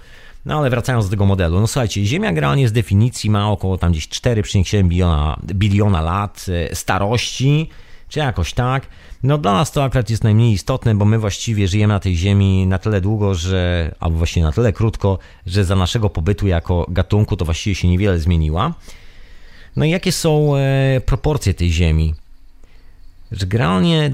No 0.47 0.59
ale 0.59 0.71
wracając 0.71 1.05
do 1.05 1.11
tego 1.11 1.27
modelu, 1.27 1.61
no 1.61 1.67
słuchajcie, 1.67 2.05
Ziemia 2.05 2.29
generalnie 2.29 2.69
z 2.69 2.73
definicji 2.73 3.31
ma 3.31 3.51
około 3.51 3.79
tam 3.79 3.93
gdzieś 3.93 4.09
4,7 4.09 4.89
biliona, 4.89 5.39
biliona 5.45 6.01
lat 6.01 6.47
e, 6.49 6.75
starości, 6.75 7.69
czy 8.09 8.19
jakoś 8.19 8.53
tak. 8.53 8.87
No 9.23 9.39
dla 9.39 9.53
nas 9.53 9.73
to 9.73 9.85
akurat 9.85 10.11
jest 10.11 10.25
najmniej 10.25 10.53
istotne, 10.53 10.95
bo 10.95 11.05
my 11.05 11.19
właściwie 11.19 11.69
żyjemy 11.69 11.95
na 11.95 12.01
tej 12.01 12.17
Ziemi 12.17 12.67
na 12.67 12.79
tyle 12.79 13.01
długo, 13.01 13.35
że, 13.35 13.95
albo 14.01 14.19
właściwie 14.19 14.47
na 14.47 14.53
tyle 14.53 14.73
krótko, 14.73 15.19
że 15.47 15.65
za 15.65 15.77
naszego 15.77 16.11
pobytu 16.11 16.47
jako 16.47 16.87
gatunku 16.89 17.37
to 17.37 17.45
właściwie 17.45 17.75
się 17.75 17.89
niewiele 17.89 18.19
zmieniła. 18.19 18.75
No 19.77 19.85
i 19.85 19.91
jakie 19.91 20.13
są 20.13 20.57
e, 20.57 21.01
proporcje 21.07 21.55
tej 21.55 21.71
Ziemi? 21.73 22.15
Że 23.33 23.47
generalnie 23.47 24.13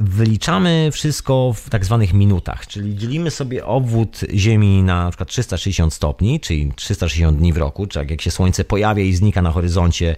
wyliczamy 0.00 0.90
wszystko 0.92 1.52
w 1.56 1.70
tak 1.70 1.84
zwanych 1.84 2.12
minutach, 2.12 2.66
czyli 2.66 2.96
dzielimy 2.96 3.30
sobie 3.30 3.66
obwód 3.66 4.20
Ziemi 4.34 4.82
na, 4.82 5.10
przykład 5.10 5.28
360 5.28 5.94
stopni, 5.94 6.40
czyli 6.40 6.72
360 6.76 7.38
dni 7.38 7.52
w 7.52 7.56
roku, 7.56 7.86
czy 7.86 8.06
jak 8.10 8.22
się 8.22 8.30
Słońce 8.30 8.64
pojawia 8.64 9.04
i 9.04 9.12
znika 9.12 9.42
na 9.42 9.50
horyzoncie 9.50 10.16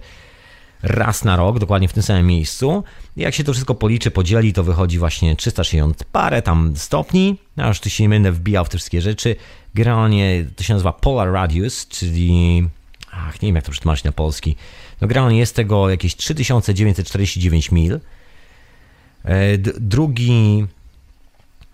raz 0.83 1.23
na 1.23 1.35
rok, 1.35 1.59
dokładnie 1.59 1.87
w 1.87 1.93
tym 1.93 2.03
samym 2.03 2.27
miejscu. 2.27 2.83
I 3.17 3.21
jak 3.21 3.33
się 3.33 3.43
to 3.43 3.53
wszystko 3.53 3.75
policzy, 3.75 4.11
podzieli, 4.11 4.53
to 4.53 4.63
wychodzi 4.63 4.99
właśnie 4.99 5.35
360 5.35 6.03
parę 6.03 6.41
tam 6.41 6.73
stopni. 6.75 7.37
Ja 7.57 7.67
już 7.67 7.79
tu 7.79 7.89
się 7.89 8.03
nie 8.03 8.09
będę 8.09 8.31
wbijał 8.31 8.65
w 8.65 8.69
te 8.69 8.77
wszystkie 8.77 9.01
rzeczy. 9.01 9.35
Generalnie 9.73 10.45
to 10.55 10.63
się 10.63 10.73
nazywa 10.73 10.93
Polar 10.93 11.31
Radius, 11.31 11.87
czyli... 11.87 12.67
Ach, 13.11 13.41
nie 13.41 13.47
wiem 13.47 13.55
jak 13.55 13.65
to 13.65 13.71
przetłumaczyć 13.71 14.03
na 14.05 14.11
polski. 14.11 14.55
No 15.01 15.07
generalnie 15.07 15.39
jest 15.39 15.55
tego 15.55 15.89
jakieś 15.89 16.15
3949 16.15 17.71
mil. 17.71 17.99
E, 19.27 19.57
drugi, 19.57 20.65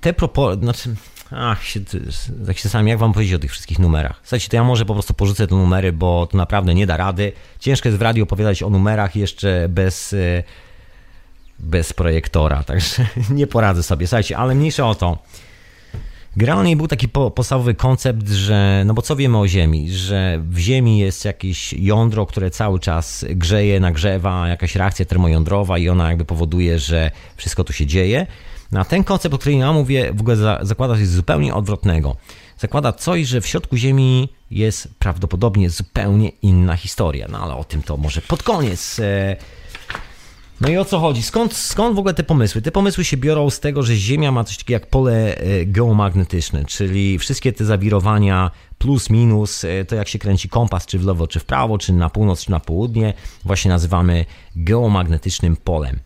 te 0.01 0.13
proporcje, 0.13 0.63
znaczy, 0.63 0.95
ach, 1.31 1.63
się, 1.63 1.79
tak 2.47 2.57
się 2.57 2.69
sam, 2.69 2.87
jak 2.87 2.99
wam 2.99 3.13
powiedzieć 3.13 3.35
o 3.35 3.39
tych 3.39 3.51
wszystkich 3.51 3.79
numerach? 3.79 4.19
Słuchajcie, 4.23 4.49
to 4.49 4.55
ja 4.55 4.63
może 4.63 4.85
po 4.85 4.93
prostu 4.93 5.13
porzucę 5.13 5.47
te 5.47 5.55
numery, 5.55 5.93
bo 5.93 6.27
to 6.27 6.37
naprawdę 6.37 6.73
nie 6.73 6.87
da 6.87 6.97
rady. 6.97 7.31
Ciężko 7.59 7.89
jest 7.89 7.99
w 7.99 8.01
radiu 8.01 8.23
opowiadać 8.23 8.63
o 8.63 8.69
numerach 8.69 9.15
jeszcze 9.15 9.69
bez 9.69 10.15
bez 11.60 11.93
projektora, 11.93 12.63
także 12.63 13.08
nie 13.30 13.48
poradzę 13.48 13.84
sobie, 13.84 14.08
słuchajcie, 14.08 14.38
ale 14.38 14.56
mniejsza 14.56 14.89
o 14.89 14.96
to. 14.96 15.17
Generalnie 16.38 16.76
był 16.76 16.88
taki 16.88 17.08
podstawowy 17.08 17.74
koncept, 17.74 18.30
że, 18.30 18.84
no 18.86 18.93
bo 18.93 19.02
co 19.02 19.15
wiemy 19.15 19.38
o 19.38 19.48
Ziemi, 19.48 19.91
że 19.91 20.41
w 20.50 20.58
Ziemi 20.58 21.00
jest 21.00 21.26
jakieś 21.26 21.74
jądro, 21.74 22.26
które 22.26 22.52
cały 22.52 22.80
czas 22.80 23.26
grzeje, 23.30 23.80
nagrzewa, 23.80 24.48
jakaś 24.48 24.76
reakcja 24.76 25.06
termojądrowa 25.06 25.78
i 25.78 25.89
ona 25.89 26.10
jakby 26.10 26.26
powoduje, 26.26 26.80
że 26.80 27.12
wszystko 27.36 27.63
tu 27.63 27.74
się 27.74 27.86
dzieje. 27.86 28.28
No 28.72 28.80
a 28.80 28.86
ten 28.86 29.04
koncept, 29.04 29.36
o 29.36 29.38
którym 29.38 29.60
ja 29.60 29.74
mówię, 29.74 30.13
w 30.13 30.22
ogóle 30.22 30.60
zakłada 30.62 30.96
coś 30.96 31.08
zupełnie 31.08 31.54
odwrotnego. 31.54 32.15
Zakłada 32.58 32.91
coś, 32.93 33.28
że 33.28 33.41
w 33.41 33.48
środku 33.48 33.78
Ziemi 33.78 34.30
jest 34.52 34.88
prawdopodobnie 35.00 35.70
zupełnie 35.70 36.30
inna 36.30 36.76
historia. 36.76 37.28
No 37.32 37.39
ale 37.39 37.56
o 37.56 37.63
tym 37.63 37.84
to 37.84 37.98
może 37.98 38.22
pod 38.22 38.43
koniec. 38.43 39.00
E, 39.00 39.36
no 40.62 40.70
i 40.70 40.78
o 40.78 40.86
co 40.86 41.00
chodzi? 41.00 41.24
Skąd, 41.24 41.54
skąd 41.54 41.96
w 41.96 42.00
ogóle 42.00 42.13
te 42.13 42.24
pomysły? 42.24 42.62
Te 42.62 42.72
pomysły 42.72 43.04
się 43.06 43.17
biorą 43.17 43.50
z 43.50 43.60
tego, 43.60 43.84
że 43.84 43.96
Ziemia 43.96 44.32
ma 44.32 44.43
coś 44.43 44.58
takiego 44.58 44.74
jak 44.74 44.89
pole 44.89 45.38
e, 45.38 45.65
geomagnetyczne, 45.65 46.65
czyli 46.65 47.20
wszystkie 47.20 47.54
te 47.54 47.65
zawirowania 47.65 48.52
plus, 48.78 49.10
minus, 49.10 49.63
e, 49.63 49.86
to 49.86 49.96
jak 49.96 50.08
się 50.08 50.20
kręci 50.20 50.50
kompas, 50.50 50.86
czy 50.86 51.00
w 51.00 51.06
lewo, 51.06 51.28
czy 51.28 51.39
w 51.39 51.46
prawo, 51.46 51.78
czy 51.78 51.93
na 51.93 52.10
północ, 52.10 52.46
czy 52.46 52.52
na 52.52 52.60
południe, 52.60 53.13
właśnie 53.46 53.70
nazywamy 53.70 54.26
geomagnetycznym 54.56 55.58
polem, 55.58 56.00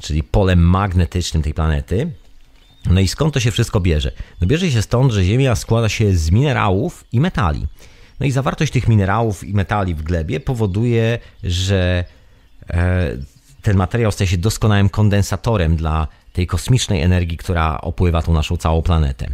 czyli 0.00 0.22
polem 0.22 0.58
magnetycznym 0.58 1.42
tej 1.42 1.54
planety. 1.54 2.12
No 2.90 3.00
i 3.00 3.08
skąd 3.08 3.34
to 3.34 3.40
się 3.40 3.50
wszystko 3.50 3.80
bierze? 3.80 4.12
No 4.40 4.46
bierze 4.46 4.70
się 4.70 4.82
stąd, 4.82 5.12
że 5.12 5.24
Ziemia 5.24 5.56
składa 5.56 5.88
się 5.88 6.16
z 6.16 6.30
minerałów 6.30 7.04
i 7.12 7.20
metali. 7.20 7.66
No 8.20 8.26
i 8.26 8.30
zawartość 8.30 8.72
tych 8.72 8.88
minerałów 8.88 9.44
i 9.44 9.54
metali 9.54 9.94
w 9.94 10.02
glebie 10.02 10.40
powoduje, 10.40 11.18
że 11.42 12.04
e, 12.70 13.16
ten 13.66 13.76
materiał 13.76 14.12
staje 14.12 14.28
się 14.28 14.38
doskonałym 14.38 14.88
kondensatorem 14.88 15.76
dla 15.76 16.08
tej 16.32 16.46
kosmicznej 16.46 17.02
energii, 17.02 17.36
która 17.36 17.80
opływa 17.80 18.22
tą 18.22 18.32
naszą 18.32 18.56
całą 18.56 18.82
planetę. 18.82 19.28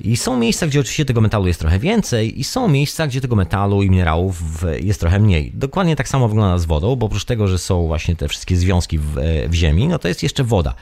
I 0.00 0.16
są 0.16 0.36
miejsca, 0.36 0.66
gdzie 0.66 0.80
oczywiście 0.80 1.04
tego 1.04 1.20
metalu 1.20 1.46
jest 1.46 1.60
trochę 1.60 1.78
więcej, 1.78 2.40
i 2.40 2.44
są 2.44 2.68
miejsca, 2.68 3.06
gdzie 3.06 3.20
tego 3.20 3.36
metalu 3.36 3.82
i 3.82 3.90
minerałów 3.90 4.64
jest 4.80 5.00
trochę 5.00 5.18
mniej. 5.18 5.52
Dokładnie 5.54 5.96
tak 5.96 6.08
samo 6.08 6.28
wygląda 6.28 6.58
z 6.58 6.64
wodą, 6.64 6.96
bo 6.96 7.06
oprócz 7.06 7.24
tego, 7.24 7.48
że 7.48 7.58
są 7.58 7.86
właśnie 7.86 8.16
te 8.16 8.28
wszystkie 8.28 8.56
związki 8.56 8.98
w, 8.98 9.14
w 9.48 9.54
Ziemi, 9.54 9.88
no 9.88 9.98
to 9.98 10.08
jest 10.08 10.22
jeszcze 10.22 10.44
woda. 10.44 10.74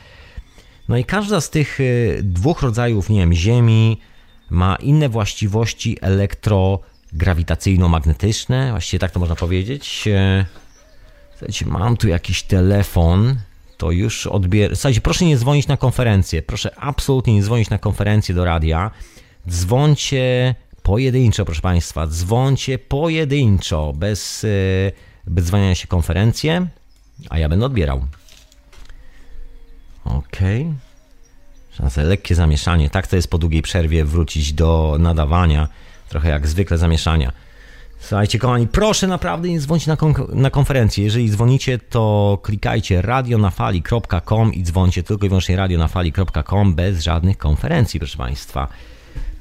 No 0.89 0.97
i 0.97 1.05
każda 1.05 1.41
z 1.41 1.51
tych 1.51 1.81
y, 1.81 2.21
dwóch 2.23 2.63
rodzajów, 2.63 3.11
nie 3.11 3.21
wiem, 3.21 3.33
Ziemi 3.33 4.01
ma 4.51 4.77
inne 4.77 5.09
właściwości 5.09 5.99
elektrograwitacyjno-magnetyczne, 6.01 8.71
właściwie 8.71 8.99
tak 8.99 9.11
to 9.11 9.21
można 9.21 9.37
powiedzieć. 9.37 10.09
Słuchajcie, 11.39 11.67
mam 11.67 11.97
tu 11.97 12.09
jakiś 12.09 12.43
telefon, 12.43 13.37
to 13.77 13.91
już 13.91 14.27
odbieram. 14.27 14.77
Słuchajcie, 14.77 15.01
proszę 15.01 15.25
nie 15.25 15.37
dzwonić 15.37 15.67
na 15.67 15.77
konferencję. 15.77 16.43
Proszę 16.43 16.79
absolutnie 16.79 17.35
nie 17.35 17.43
dzwonić 17.43 17.71
na 17.71 17.79
konferencję 17.79 18.35
do 18.35 18.45
radia. 18.45 18.91
Dzwońcie 19.49 20.55
pojedynczo, 20.83 21.45
proszę 21.45 21.61
Państwa. 21.61 22.07
Dzwońcie 22.07 22.79
pojedynczo, 22.79 23.93
bez, 23.97 24.45
e, 24.45 24.49
bez 25.27 25.45
dzwonienia 25.45 25.75
się 25.75 25.87
konferencję, 25.87 26.67
a 27.31 27.39
ja 27.39 27.49
będę 27.49 27.67
odbierał. 27.67 28.07
Okej. 30.05 30.75
Okay. 31.79 32.05
Lekkie 32.05 32.35
zamieszanie. 32.35 32.91
Tak 32.91 33.07
to 33.07 33.17
jest 33.17 33.31
po 33.31 33.39
długiej 33.39 33.63
przerwie 33.63 34.05
wrócić 34.05 34.53
do 34.53 34.97
nadawania. 35.01 35.69
Trochę 36.09 36.29
jak 36.29 36.47
zwykle 36.47 36.79
zamieszania. 36.79 37.33
Słuchajcie, 38.01 38.39
kochani, 38.39 38.67
proszę 38.67 39.07
naprawdę 39.07 39.49
nie 39.49 39.61
dzwonić 39.61 39.87
na, 39.87 39.97
na 40.33 40.51
konferencję. 40.51 41.05
Jeżeli 41.05 41.31
dzwonicie, 41.31 41.79
to 41.79 42.39
klikajcie 42.43 43.03
radionafali.com 43.03 44.55
i 44.55 44.63
dzwońcie 44.63 45.03
tylko 45.03 45.27
i 45.27 45.29
wyłącznie 45.29 45.57
radionafali.com 45.57 46.75
bez 46.75 47.01
żadnych 47.01 47.39
konferencji, 47.39 48.01
proszę 48.01 48.19
Państwa. 48.19 48.69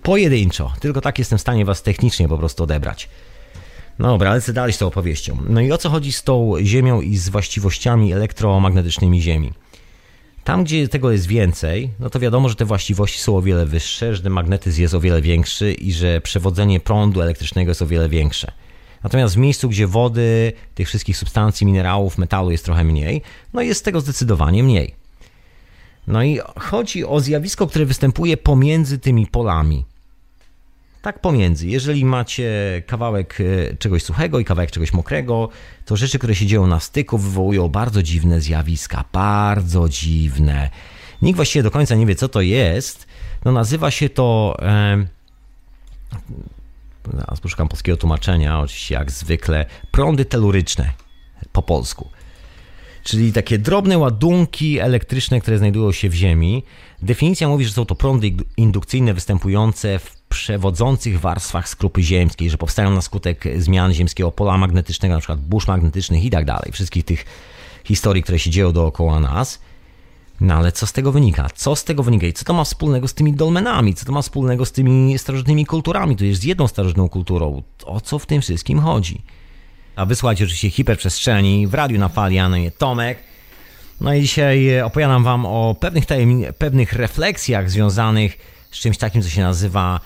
Pojedynczo, 0.04 0.74
tylko 0.80 1.02
tak 1.02 1.20
jestem 1.20 1.38
w 1.38 1.42
stanie 1.42 1.66
Was 1.66 1.82
technicznie 1.82 2.28
po 2.28 2.38
prostu 2.38 2.64
odebrać. 2.64 3.10
No 4.00 4.08
dobra, 4.08 4.34
lecę 4.34 4.54
dalej 4.54 4.74
z 4.74 4.78
tą 4.78 4.88
opowieścią. 4.88 5.38
No 5.50 5.62
i 5.62 5.72
o 5.72 5.78
co 5.78 5.90
chodzi 5.90 6.12
z 6.12 6.24
tą 6.24 6.54
Ziemią 6.62 7.02
i 7.02 7.18
z 7.18 7.30
właściwościami 7.30 8.14
elektromagnetycznymi 8.14 9.22
Ziemi? 9.22 9.54
Tam, 10.48 10.64
gdzie 10.64 10.88
tego 10.88 11.12
jest 11.12 11.28
więcej, 11.28 11.90
no 12.00 12.10
to 12.10 12.20
wiadomo, 12.20 12.50
że 12.50 12.56
te 12.56 12.66
właściwości 12.66 13.20
są 13.20 13.38
o 13.38 13.42
wiele 13.42 13.66
wyższe, 13.66 14.16
że 14.16 14.22
ten 14.22 14.34
magnetyzm 14.34 14.82
jest 14.82 14.94
o 14.94 15.00
wiele 15.00 15.22
większy 15.22 15.74
i 15.74 15.94
że 15.94 16.22
przewodzenie 16.22 16.80
prądu 16.80 17.22
elektrycznego 17.22 17.72
jest 17.72 17.82
o 17.82 17.88
wiele 17.88 18.10
większe. 18.10 18.52
Natomiast 19.04 19.36
w 19.36 19.38
miejscu, 19.38 19.70
gdzie 19.70 19.88
wody, 19.88 20.54
tych 20.76 20.88
wszystkich 20.88 21.18
substancji, 21.18 21.68
minerałów, 21.68 22.18
metalu 22.18 22.52
jest 22.52 22.66
trochę 22.66 22.84
mniej, 22.84 23.22
no 23.54 23.62
jest 23.62 23.86
tego 23.86 24.02
zdecydowanie 24.02 24.64
mniej. 24.64 24.96
No 26.08 26.24
i 26.24 26.40
chodzi 26.60 27.06
o 27.06 27.20
zjawisko, 27.20 27.68
które 27.68 27.86
występuje 27.86 28.38
pomiędzy 28.38 29.00
tymi 29.00 29.28
polami. 29.28 29.86
Tak 31.08 31.20
pomiędzy. 31.20 31.68
Jeżeli 31.68 32.06
macie 32.06 32.52
kawałek 32.88 33.38
e, 33.72 33.78
czegoś 33.78 34.04
suchego 34.04 34.40
i 34.40 34.46
kawałek 34.46 34.72
czegoś 34.72 34.94
mokrego, 34.94 35.50
to 35.86 35.96
rzeczy, 35.96 36.20
które 36.20 36.36
się 36.36 36.46
dzieją 36.46 36.68
na 36.68 36.80
styku, 36.80 37.18
wywołują 37.18 37.70
bardzo 37.70 38.04
dziwne 38.04 38.42
zjawiska. 38.42 39.04
Bardzo 39.14 39.90
dziwne. 39.90 40.70
Nikt 41.22 41.36
właściwie 41.36 41.64
do 41.64 41.72
końca 41.72 41.96
nie 41.96 42.06
wie, 42.06 42.16
co 42.16 42.30
to 42.30 42.42
jest. 42.42 43.08
No 43.46 43.52
nazywa 43.52 43.92
się 43.92 44.10
to. 44.10 44.58
E, 44.62 45.06
Zaraz 47.14 47.40
poszukam 47.40 47.68
polskiego 47.68 47.98
tłumaczenia, 47.98 48.60
oczywiście 48.60 48.96
jak 48.96 49.12
zwykle, 49.12 49.66
prądy 49.92 50.26
teluryczne 50.26 50.92
po 51.52 51.62
polsku. 51.62 52.10
Czyli 53.08 53.34
takie 53.34 53.58
drobne 53.58 53.98
ładunki 53.98 54.80
elektryczne, 54.80 55.42
które 55.42 55.58
znajdują 55.58 55.92
się 55.92 56.10
w 56.10 56.14
Ziemi. 56.14 56.64
Definicja 57.02 57.48
mówi, 57.48 57.66
że 57.66 57.72
są 57.72 57.86
to 57.86 57.96
prądy 57.96 58.32
indukcyjne 58.58 59.14
występujące 59.14 60.00
w 60.00 60.22
przewodzących 60.30 61.20
warstwach 61.20 61.70
skrupy 61.70 62.04
ziemskiej, 62.04 62.50
że 62.50 62.58
powstają 62.58 62.92
na 62.92 63.02
skutek 63.02 63.44
zmian 63.58 63.94
ziemskiego 63.94 64.32
pola 64.32 64.58
magnetycznego, 64.58 65.16
na 65.16 65.20
przykład 65.20 65.40
burz 65.40 65.68
magnetycznych 65.68 66.24
i 66.24 66.30
tak 66.30 66.46
dalej. 66.46 66.72
Wszystkich 66.72 67.06
tych 67.06 67.26
historii, 67.84 68.24
które 68.24 68.40
się 68.40 68.50
dzieją 68.50 68.72
dookoła 68.72 69.20
nas. 69.20 69.60
No 70.42 70.54
ale 70.54 70.72
co 70.72 70.88
z 70.88 70.94
tego 70.94 71.12
wynika? 71.12 71.50
Co 71.56 71.76
z 71.76 71.84
tego 71.84 72.04
wynika 72.04 72.28
i 72.28 72.34
co 72.34 72.46
to 72.46 72.54
ma 72.54 72.64
wspólnego 72.64 73.08
z 73.08 73.14
tymi 73.14 73.34
dolmenami? 73.34 73.94
Co 73.94 74.06
to 74.06 74.12
ma 74.12 74.22
wspólnego 74.22 74.66
z 74.66 74.72
tymi 74.72 75.18
starożytnymi 75.18 75.66
kulturami? 75.66 76.16
To 76.16 76.26
jest 76.26 76.42
z 76.42 76.44
jedną 76.44 76.68
starożytną 76.68 77.10
kulturą. 77.10 77.64
O 77.86 78.02
co 78.02 78.20
w 78.20 78.26
tym 78.26 78.42
wszystkim 78.42 78.80
chodzi? 78.80 79.22
A 79.98 80.06
wysłać 80.06 80.42
oczywiście 80.42 80.70
hiperprzestrzeni 80.70 81.68
w 81.68 81.74
radiu 81.74 82.00
na 82.00 82.10
fali, 82.10 82.40
a 82.40 82.50
Tomek. 82.78 83.18
No 84.02 84.14
i 84.14 84.22
dzisiaj 84.22 84.82
opowiadam 84.82 85.24
wam 85.24 85.46
o 85.46 85.76
pewnych, 85.80 86.06
tajemni- 86.06 86.54
pewnych 86.54 86.94
refleksjach 86.94 87.72
związanych 87.72 88.38
z 88.72 88.80
czymś 88.80 88.98
takim, 88.98 89.22
co 89.22 89.30
się 89.30 89.42
nazywa 89.42 90.00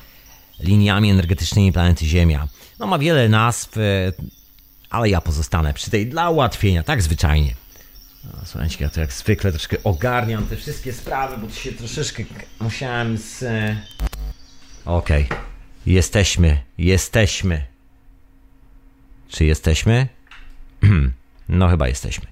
liniami 0.60 1.12
energetycznymi 1.12 1.72
planety 1.72 2.06
Ziemia. 2.06 2.48
No 2.80 2.88
ma 2.88 3.00
wiele 3.00 3.30
nazw, 3.30 3.78
e, 3.78 3.82
ale 4.90 5.10
ja 5.10 5.22
pozostanę 5.22 5.74
przy 5.74 5.92
tej 5.92 6.08
dla 6.08 6.30
ułatwienia, 6.30 6.84
tak 6.84 7.02
zwyczajnie. 7.02 7.56
No, 8.24 8.32
słuchajcie, 8.46 8.78
ja 8.80 8.90
to 8.90 9.00
jak 9.00 9.14
zwykle 9.14 9.52
troszkę 9.52 9.78
ogarniam 9.84 10.46
te 10.46 10.56
wszystkie 10.56 10.94
sprawy, 10.94 11.38
bo 11.38 11.48
to 11.48 11.54
się 11.54 11.72
troszeczkę 11.72 12.24
musiałem 12.60 13.18
z... 13.18 13.44
E, 13.44 13.82
okej. 14.86 15.26
Okay. 15.26 15.38
Jesteśmy, 15.86 16.62
jesteśmy. 16.78 17.72
Czy 19.32 19.46
jesteśmy? 19.46 20.08
no 21.50 21.70
chyba 21.70 21.88
jesteśmy. 21.88 22.26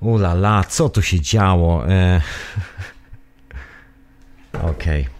Ula 0.00 0.32
la, 0.32 0.64
co 0.64 0.88
tu 0.88 1.02
się 1.02 1.20
działo? 1.20 1.88
E... 1.88 2.20
Okej. 4.52 5.02
Okay. 5.02 5.16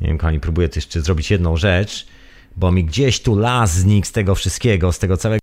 Nie 0.00 0.08
wiem, 0.08 0.18
kochani, 0.18 0.40
próbuję 0.40 0.68
też 0.68 0.84
jeszcze 0.84 1.00
zrobić 1.00 1.30
jedną 1.30 1.56
rzecz, 1.56 2.06
bo 2.56 2.72
mi 2.72 2.84
gdzieś 2.84 3.22
tu 3.22 3.36
las 3.36 3.72
znikł 3.74 4.06
z 4.06 4.12
tego 4.12 4.34
wszystkiego, 4.34 4.92
z 4.92 4.98
tego 4.98 5.16
całego 5.16 5.40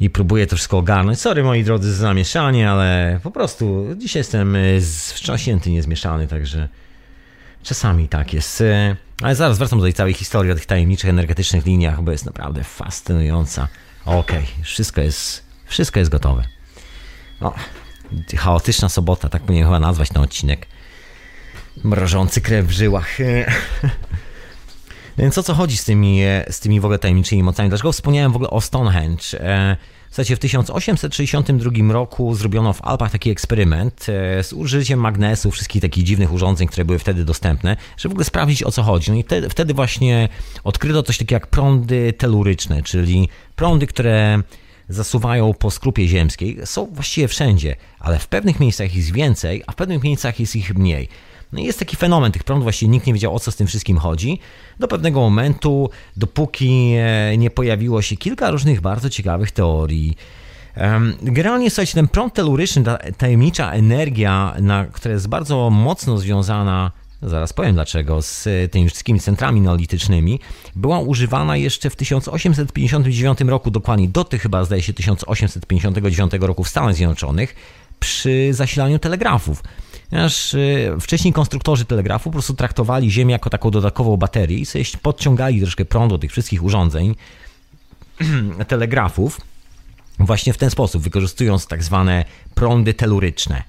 i 0.00 0.10
próbuję 0.10 0.46
to 0.46 0.56
wszystko 0.56 0.78
ogarnąć. 0.78 1.20
Sorry 1.20 1.44
moi 1.44 1.64
drodzy 1.64 1.94
za 1.94 2.00
zamieszanie, 2.00 2.70
ale 2.70 3.20
po 3.22 3.30
prostu 3.30 3.86
dzisiaj 3.96 4.20
jestem 4.20 4.56
y, 4.56 4.80
wstrząśnięty, 4.80 5.70
niezmieszany, 5.70 6.26
także 6.26 6.68
czasami 7.66 8.08
tak 8.08 8.32
jest. 8.32 8.60
Y, 8.60 8.96
ale 9.22 9.34
zaraz 9.34 9.58
wracam 9.58 9.78
do 9.78 9.84
tej 9.84 9.94
całej 9.94 10.14
historii 10.14 10.52
o 10.52 10.54
tych 10.54 10.66
tajemniczych 10.66 11.10
energetycznych 11.10 11.66
liniach, 11.66 12.02
bo 12.02 12.12
jest 12.12 12.26
naprawdę 12.26 12.64
fascynująca. 12.64 13.68
Okej, 14.04 14.38
okay, 14.38 14.64
wszystko 14.64 15.00
jest, 15.00 15.42
wszystko 15.66 15.98
jest 15.98 16.10
gotowe. 16.10 16.44
O, 17.40 17.54
chaotyczna 18.36 18.88
sobota, 18.88 19.28
tak 19.28 19.42
powinienem 19.42 19.68
chyba 19.68 19.80
nazwać 19.80 20.08
ten 20.08 20.22
odcinek. 20.22 20.66
Mrożący 21.84 22.40
krew 22.40 22.66
w 22.66 22.70
żyłach. 22.70 23.08
Więc 25.18 25.38
o 25.38 25.42
co 25.42 25.54
chodzi 25.54 25.76
z 25.76 25.84
tymi, 25.84 26.22
e, 26.22 26.46
z 26.50 26.60
tymi 26.60 26.80
w 26.80 26.84
ogóle 26.84 26.98
tajemniczymi 26.98 27.42
mocami? 27.42 27.68
Dlaczego 27.68 27.92
wspomniałem 27.92 28.32
w 28.32 28.36
ogóle 28.36 28.50
o 28.50 28.60
Stonehenge? 28.60 29.24
E, 30.06 30.10
w 30.10 30.10
zasadzie 30.10 30.36
w 30.36 30.38
1862 30.38 31.92
roku 31.92 32.34
zrobiono 32.34 32.72
w 32.72 32.82
Alpach 32.82 33.10
taki 33.10 33.30
eksperyment 33.30 34.06
e, 34.08 34.42
z 34.44 34.52
użyciem 34.52 35.00
magnesu, 35.00 35.50
wszystkich 35.50 35.82
takich 35.82 36.04
dziwnych 36.04 36.32
urządzeń, 36.32 36.68
które 36.68 36.84
były 36.84 36.98
wtedy 36.98 37.24
dostępne, 37.24 37.76
żeby 37.96 38.12
w 38.12 38.14
ogóle 38.14 38.24
sprawdzić 38.24 38.62
o 38.62 38.72
co 38.72 38.82
chodzi. 38.82 39.10
No 39.10 39.16
i 39.16 39.22
wtedy, 39.22 39.48
wtedy 39.48 39.74
właśnie 39.74 40.28
odkryto 40.64 41.02
coś 41.02 41.18
takiego 41.18 41.36
jak 41.36 41.46
prądy 41.46 42.12
teluryczne, 42.12 42.82
czyli 42.82 43.28
prądy, 43.56 43.86
które 43.86 44.42
zasuwają 44.88 45.54
po 45.54 45.70
skrupie 45.70 46.08
ziemskiej. 46.08 46.58
Są 46.64 46.86
właściwie 46.86 47.28
wszędzie, 47.28 47.76
ale 48.00 48.18
w 48.18 48.28
pewnych 48.28 48.60
miejscach 48.60 48.96
jest 48.96 49.12
więcej, 49.12 49.62
a 49.66 49.72
w 49.72 49.74
pewnych 49.74 50.02
miejscach 50.02 50.40
jest 50.40 50.56
ich 50.56 50.74
mniej. 50.74 51.08
No 51.56 51.62
jest 51.62 51.78
taki 51.78 51.96
fenomen 51.96 52.32
tych 52.32 52.44
prądów, 52.44 52.64
właściwie 52.64 52.90
nikt 52.90 53.06
nie 53.06 53.12
wiedział 53.12 53.34
o 53.34 53.40
co 53.40 53.50
z 53.50 53.56
tym 53.56 53.66
wszystkim 53.66 53.98
chodzi. 53.98 54.38
Do 54.80 54.88
pewnego 54.88 55.20
momentu, 55.20 55.90
dopóki 56.16 56.92
e, 56.98 57.36
nie 57.36 57.50
pojawiło 57.50 58.02
się 58.02 58.16
kilka 58.16 58.50
różnych 58.50 58.80
bardzo 58.80 59.10
ciekawych 59.10 59.50
teorii. 59.50 60.16
Generalnie, 61.22 61.70
słuchajcie, 61.70 61.94
ten 61.94 62.08
prąd 62.08 62.34
teluryczny, 62.34 62.82
ta 62.84 62.98
tajemnicza 63.18 63.72
energia, 63.72 64.54
na, 64.60 64.84
która 64.84 65.14
jest 65.14 65.28
bardzo 65.28 65.70
mocno 65.70 66.18
związana 66.18 66.92
zaraz 67.22 67.52
powiem 67.52 67.74
dlaczego, 67.74 68.22
z 68.22 68.48
tymi 68.72 68.88
wszystkimi 68.88 69.20
centrami 69.20 69.60
neolitycznymi, 69.60 70.40
była 70.74 71.00
używana 71.00 71.56
jeszcze 71.56 71.90
w 71.90 71.96
1859 71.96 73.40
roku, 73.40 73.70
dokładnie 73.70 74.08
do 74.08 74.24
tych 74.24 74.42
chyba 74.42 74.64
zdaje 74.64 74.82
się 74.82 74.92
1859 74.92 76.32
roku 76.40 76.64
w 76.64 76.68
Stanach 76.68 76.94
Zjednoczonych, 76.94 77.54
przy 77.98 78.48
zasilaniu 78.50 78.98
telegrafów. 78.98 79.62
Ponieważ 80.10 80.54
y, 80.54 80.96
wcześniej 81.00 81.32
konstruktorzy 81.32 81.84
telegrafu 81.84 82.30
po 82.30 82.32
prostu 82.32 82.54
traktowali 82.54 83.10
Ziemię 83.10 83.32
jako 83.32 83.50
taką 83.50 83.70
dodatkową 83.70 84.16
baterię 84.16 84.58
i 84.58 84.66
sobie 84.66 84.84
podciągali 85.02 85.60
troszkę 85.60 85.84
prąd 85.84 86.12
do 86.12 86.18
tych 86.18 86.30
wszystkich 86.30 86.64
urządzeń, 86.64 87.14
telegrafów, 88.68 89.40
właśnie 90.18 90.52
w 90.52 90.58
ten 90.58 90.70
sposób, 90.70 91.02
wykorzystując 91.02 91.66
tak 91.66 91.82
zwane 91.82 92.24
prądy 92.54 92.94
teluryczne, 92.94 93.62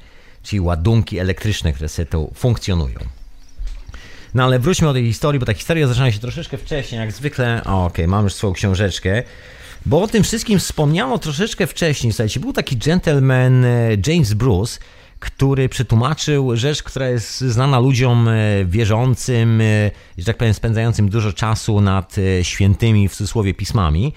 czyli 0.44 0.60
ładunki 0.60 1.20
elektryczne, 1.20 1.74
które 1.74 1.90
sobie 1.90 2.06
to 2.06 2.30
funkcjonują. 2.36 3.00
No 4.34 4.44
ale 4.44 4.60
wróćmy 4.60 4.88
do 4.88 4.94
tej 4.94 5.06
historii, 5.06 5.40
bo 5.40 5.46
ta 5.46 5.54
historia 5.54 5.88
zaczyna 5.88 6.12
się 6.12 6.20
troszeczkę 6.20 6.58
wcześniej, 6.58 7.02
jak 7.02 7.12
zwykle. 7.12 7.62
Okej, 7.62 7.74
okay, 7.74 8.08
mam 8.08 8.24
już 8.24 8.34
swoją 8.34 8.54
książeczkę. 8.54 9.24
Bo 9.86 10.02
o 10.02 10.08
tym 10.08 10.24
wszystkim 10.24 10.60
wspomniano 10.60 11.18
troszeczkę 11.18 11.68
wcześniej. 11.68 12.14
Słuchajcie, 12.14 12.40
był 12.40 12.54
taki 12.54 12.78
gentleman 12.78 13.66
e, 13.66 13.90
James 14.08 14.34
Bruce, 14.34 14.80
który 15.20 15.70
przetłumaczył 15.70 16.56
rzecz, 16.56 16.84
która 16.84 17.10
jest 17.10 17.42
znana 17.42 17.80
ludziom 17.80 18.28
e, 18.28 18.66
wierzącym, 18.66 19.62
e, 19.62 19.92
że 20.18 20.26
tak 20.26 20.38
powiem, 20.38 20.54
spędzającym 20.54 21.10
dużo 21.10 21.34
czasu 21.34 21.82
nad 21.82 22.16
świętymi, 22.42 23.10
w 23.10 23.16
cudzysłowie, 23.16 23.54
pismami. 23.54 24.14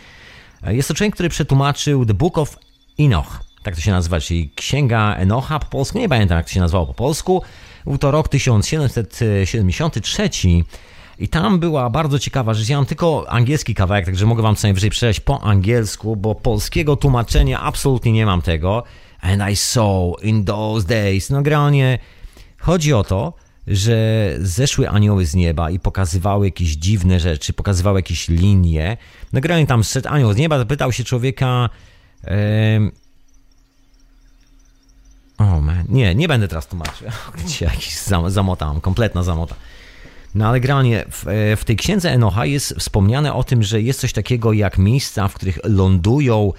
Jest 0.66 0.88
to 0.88 0.94
człowiek, 0.94 1.14
który 1.14 1.28
przetłumaczył 1.28 2.06
The 2.06 2.14
Book 2.14 2.38
of 2.38 2.56
Enoch. 2.98 3.40
Tak 3.62 3.74
to 3.74 3.80
się 3.80 3.90
nazywa, 3.90 4.20
czyli 4.20 4.50
Księga 4.54 5.14
Enocha 5.14 5.58
po 5.58 5.66
polsku. 5.66 5.98
Nie 5.98 6.08
pamiętam, 6.08 6.36
jak 6.36 6.46
to 6.46 6.52
się 6.52 6.60
nazywało 6.60 6.86
po 6.86 6.94
polsku. 6.94 7.42
Był 7.84 7.98
to 7.98 8.10
rok 8.10 8.28
1773 8.28 10.30
i 11.18 11.28
tam 11.28 11.58
była 11.58 11.90
bardzo 11.90 12.18
ciekawa 12.18 12.54
rzecz. 12.54 12.68
Ja 12.68 12.76
mam 12.76 12.86
tylko 12.86 13.26
angielski 13.28 13.74
kawałek, 13.74 14.06
także 14.06 14.26
mogę 14.26 14.42
wam 14.42 14.56
co 14.56 14.66
najwyżej 14.66 14.90
przeczytać 14.90 15.20
po 15.20 15.42
angielsku, 15.42 16.16
bo 16.16 16.34
polskiego 16.34 16.96
tłumaczenia 16.96 17.60
absolutnie 17.60 18.12
nie 18.12 18.26
mam 18.26 18.42
tego. 18.42 18.82
And 19.20 19.50
I 19.52 19.56
saw 19.56 20.22
in 20.22 20.44
those 20.44 20.86
days. 20.86 21.30
No 21.30 21.42
chodzi 22.58 22.92
o 22.92 23.04
to, 23.04 23.34
że 23.66 24.30
zeszły 24.40 24.88
anioły 24.88 25.26
z 25.26 25.34
nieba 25.34 25.70
i 25.70 25.78
pokazywały 25.78 26.46
jakieś 26.46 26.68
dziwne 26.68 27.20
rzeczy, 27.20 27.52
pokazywały 27.52 27.98
jakieś 27.98 28.28
linie. 28.28 28.96
No 29.32 29.40
generalnie 29.40 29.66
tam 29.66 29.84
szedł 29.84 30.08
anioł 30.08 30.32
z 30.32 30.36
nieba, 30.36 30.58
zapytał 30.58 30.92
się 30.92 31.04
człowieka... 31.04 31.70
Yy... 32.24 32.30
O 35.38 35.60
man, 35.60 35.84
nie, 35.88 36.14
nie 36.14 36.28
będę 36.28 36.48
teraz 36.48 36.66
tłumaczył. 36.66 37.08
Gdzie 37.44 37.64
jakiś 37.64 37.98
mam, 38.66 38.80
kompletna 38.80 39.22
zamota. 39.22 39.54
No 40.34 40.48
ale 40.48 40.60
generalnie 40.60 41.04
w, 41.10 41.28
e, 41.28 41.56
w 41.56 41.64
tej 41.64 41.76
księdze 41.76 42.10
Enocha 42.10 42.46
jest 42.46 42.74
wspomniane 42.78 43.34
o 43.34 43.44
tym, 43.44 43.62
że 43.62 43.82
jest 43.82 44.00
coś 44.00 44.12
takiego 44.12 44.52
jak 44.52 44.78
miejsca, 44.78 45.28
w 45.28 45.34
których 45.34 45.58
lądują 45.64 46.52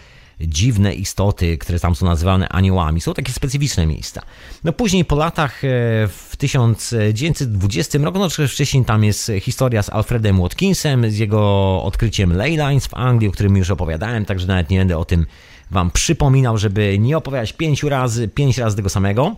dziwne 0.48 0.94
istoty, 0.94 1.58
które 1.58 1.80
tam 1.80 1.96
są 1.96 2.06
nazywane 2.06 2.50
aniołami. 2.50 3.02
Są 3.02 3.14
takie 3.14 3.34
specyficzne 3.34 3.86
miejsca. 3.86 4.22
No 4.64 4.74
później 4.74 5.06
po 5.06 5.16
latach 5.16 5.62
w 6.08 6.36
1920 6.38 7.98
roku, 7.98 8.20
no 8.20 8.28
troszkę 8.28 8.48
wcześniej 8.48 8.86
tam 8.86 9.04
jest 9.04 9.32
historia 9.42 9.84
z 9.84 9.90
Alfredem 9.90 10.42
Watkinsem, 10.42 11.12
z 11.12 11.18
jego 11.18 11.40
odkryciem 11.84 12.34
ley 12.34 12.52
lines 12.52 12.88
w 12.88 12.94
Anglii, 12.94 13.30
o 13.30 13.32
którym 13.32 13.58
już 13.58 13.70
opowiadałem, 13.70 14.26
także 14.26 14.48
nawet 14.48 14.70
nie 14.70 14.78
będę 14.78 14.98
o 14.98 15.06
tym 15.06 15.26
wam 15.72 15.92
przypominał, 15.92 16.58
żeby 16.58 17.00
nie 17.00 17.18
opowiadać 17.18 17.54
pięciu 17.54 17.90
razy, 17.90 18.28
pięć 18.28 18.58
razy 18.58 18.76
tego 18.76 18.90
samego. 18.90 19.36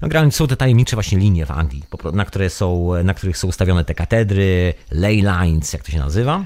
No, 0.00 0.08
generalnie 0.08 0.32
są 0.32 0.46
te 0.46 0.56
tajemnicze 0.56 0.96
właśnie 0.96 1.18
linie 1.18 1.46
w 1.46 1.50
Anglii, 1.50 1.82
na, 2.12 2.24
które 2.24 2.50
są, 2.50 2.90
na 3.04 3.14
których 3.14 3.38
są 3.38 3.48
ustawione 3.48 3.84
te 3.84 3.94
katedry, 3.94 4.74
ley 4.90 5.16
lines, 5.16 5.72
jak 5.72 5.82
to 5.82 5.92
się 5.92 5.98
nazywa. 5.98 6.44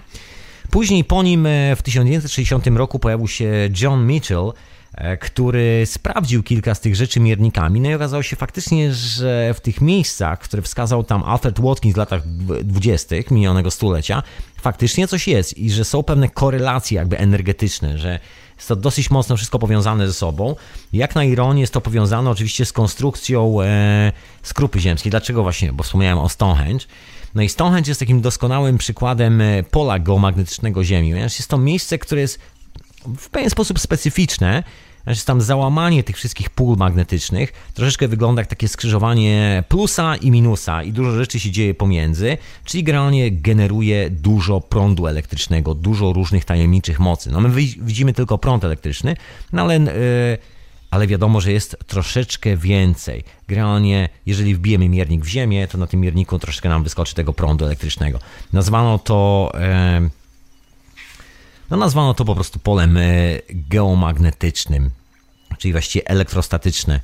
Później 0.76 1.04
po 1.04 1.22
nim 1.22 1.46
e, 1.46 1.76
w 1.76 1.82
1960 1.82 2.66
roku 2.66 2.98
pojawił 2.98 3.28
się 3.28 3.68
John 3.80 4.06
Mitchell, 4.06 4.52
e, 4.94 5.16
który 5.16 5.82
sprawdził 5.86 6.42
kilka 6.42 6.74
z 6.74 6.80
tych 6.80 6.96
rzeczy 6.96 7.20
miernikami, 7.20 7.80
no 7.80 7.90
i 7.90 7.94
okazało 7.94 8.22
się 8.22 8.36
faktycznie, 8.36 8.94
że 8.94 9.54
w 9.54 9.60
tych 9.60 9.80
miejscach, 9.80 10.38
które 10.38 10.62
wskazał 10.62 11.04
tam 11.04 11.22
Alfred 11.22 11.60
Watkins 11.60 11.94
w 11.94 11.98
latach 11.98 12.22
20. 12.64 13.16
minionego 13.30 13.70
stulecia, 13.70 14.22
faktycznie 14.60 15.08
coś 15.08 15.28
jest 15.28 15.58
i 15.58 15.70
że 15.70 15.84
są 15.84 16.02
pewne 16.02 16.28
korelacje 16.28 16.96
jakby 16.96 17.18
energetyczne, 17.18 17.98
że 17.98 18.20
jest 18.56 18.68
to 18.68 18.76
dosyć 18.76 19.10
mocno 19.10 19.36
wszystko 19.36 19.58
powiązane 19.58 20.06
ze 20.06 20.14
sobą. 20.14 20.56
Jak 20.92 21.14
na 21.14 21.24
ironię 21.24 21.60
jest 21.60 21.72
to 21.72 21.80
powiązane 21.80 22.30
oczywiście 22.30 22.64
z 22.64 22.72
konstrukcją 22.72 23.62
e, 23.62 24.12
skrupy 24.42 24.80
ziemskiej. 24.80 25.10
Dlaczego 25.10 25.42
właśnie? 25.42 25.72
Bo 25.72 25.82
wspomniałem 25.82 26.18
o 26.18 26.28
Stonehenge. 26.28 26.86
No 27.36 27.42
i 27.42 27.48
Stonehenge 27.48 27.90
jest 27.90 28.00
takim 28.00 28.20
doskonałym 28.20 28.78
przykładem 28.78 29.40
e, 29.40 29.62
pola 29.62 29.98
geomagnetycznego 29.98 30.84
Ziemi, 30.84 31.10
ponieważ 31.10 31.38
jest 31.38 31.50
to 31.50 31.58
miejsce, 31.58 31.98
które 31.98 32.20
jest 32.20 32.38
w 33.18 33.28
pewien 33.28 33.50
sposób 33.50 33.80
specyficzne, 33.80 34.62
znaczy 35.04 35.24
tam 35.24 35.40
załamanie 35.40 36.04
tych 36.04 36.16
wszystkich 36.16 36.50
pól 36.50 36.76
magnetycznych 36.76 37.52
troszeczkę 37.74 38.08
wygląda 38.08 38.42
jak 38.42 38.48
takie 38.48 38.68
skrzyżowanie 38.68 39.64
plusa 39.68 40.16
i 40.16 40.30
minusa 40.30 40.82
i 40.82 40.92
dużo 40.92 41.10
rzeczy 41.10 41.40
się 41.40 41.50
dzieje 41.50 41.74
pomiędzy, 41.74 42.38
czyli 42.64 42.84
generalnie 42.84 43.30
generuje 43.30 44.10
dużo 44.10 44.60
prądu 44.60 45.06
elektrycznego, 45.06 45.74
dużo 45.74 46.12
różnych 46.12 46.44
tajemniczych 46.44 47.00
mocy. 47.00 47.30
No 47.30 47.40
my 47.40 47.50
widzimy 47.80 48.12
tylko 48.12 48.38
prąd 48.38 48.64
elektryczny, 48.64 49.16
no 49.52 49.62
ale... 49.62 49.74
Yy, 49.74 50.55
ale 50.96 51.06
wiadomo, 51.06 51.40
że 51.40 51.52
jest 51.52 51.76
troszeczkę 51.86 52.56
więcej. 52.56 53.24
Generalnie, 53.48 54.08
jeżeli 54.26 54.54
wbijemy 54.54 54.88
miernik 54.88 55.24
w 55.24 55.28
ziemię, 55.28 55.68
to 55.68 55.78
na 55.78 55.86
tym 55.86 56.00
mierniku 56.00 56.38
troszeczkę 56.38 56.68
nam 56.68 56.82
wyskoczy 56.82 57.14
tego 57.14 57.32
prądu 57.32 57.64
elektrycznego. 57.64 58.18
Nazwano 58.52 58.98
to. 58.98 59.52
No 61.70 61.76
nazwano 61.76 62.14
to 62.14 62.24
po 62.24 62.34
prostu 62.34 62.58
polem 62.58 62.96
e, 62.96 63.02
geomagnetycznym, 63.50 64.90
czyli 65.58 65.72
właściwie 65.72 66.08
elektrostatyczne, 66.08 67.00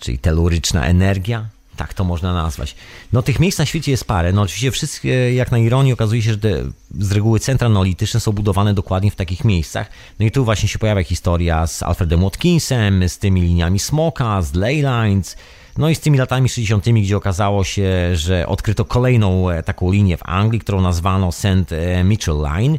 czyli 0.00 0.18
teluryczna 0.18 0.86
energia, 0.86 1.48
tak 1.76 1.94
to 1.94 2.04
można 2.04 2.34
nazwać. 2.34 2.76
No 3.12 3.22
tych 3.22 3.40
miejsc 3.40 3.58
na 3.58 3.66
świecie 3.66 3.90
jest 3.90 4.04
parę. 4.04 4.32
No 4.32 4.42
oczywiście 4.42 4.70
wszystkie, 4.70 5.34
jak 5.34 5.52
na 5.52 5.58
ironię, 5.58 5.92
okazuje 5.92 6.22
się, 6.22 6.30
że 6.30 6.38
te, 6.38 6.64
z 6.98 7.12
reguły 7.12 7.40
centra 7.40 7.68
neolityczne 7.68 8.20
są 8.20 8.32
budowane 8.32 8.74
dokładnie 8.74 9.10
w 9.10 9.16
takich 9.16 9.44
miejscach. 9.44 9.90
No 10.18 10.26
i 10.26 10.30
tu 10.30 10.44
właśnie 10.44 10.68
się 10.68 10.78
pojawia 10.78 11.04
historia 11.04 11.66
z 11.66 11.82
Alfredem 11.82 12.24
Watkinsem, 12.24 13.08
z 13.08 13.18
tymi 13.18 13.40
liniami 13.40 13.78
Smoka, 13.78 14.42
z 14.42 14.54
Ley 14.54 14.76
Lines, 14.76 15.36
no 15.78 15.88
i 15.88 15.94
z 15.94 16.00
tymi 16.00 16.18
latami 16.18 16.48
60., 16.48 16.88
gdzie 16.88 17.16
okazało 17.16 17.64
się, 17.64 18.16
że 18.16 18.46
odkryto 18.46 18.84
kolejną 18.84 19.50
e, 19.50 19.62
taką 19.62 19.92
linię 19.92 20.16
w 20.16 20.22
Anglii, 20.24 20.60
którą 20.60 20.80
nazwano 20.80 21.32
St. 21.32 21.72
E, 21.72 22.04
Mitchell 22.04 22.40
Line. 22.40 22.78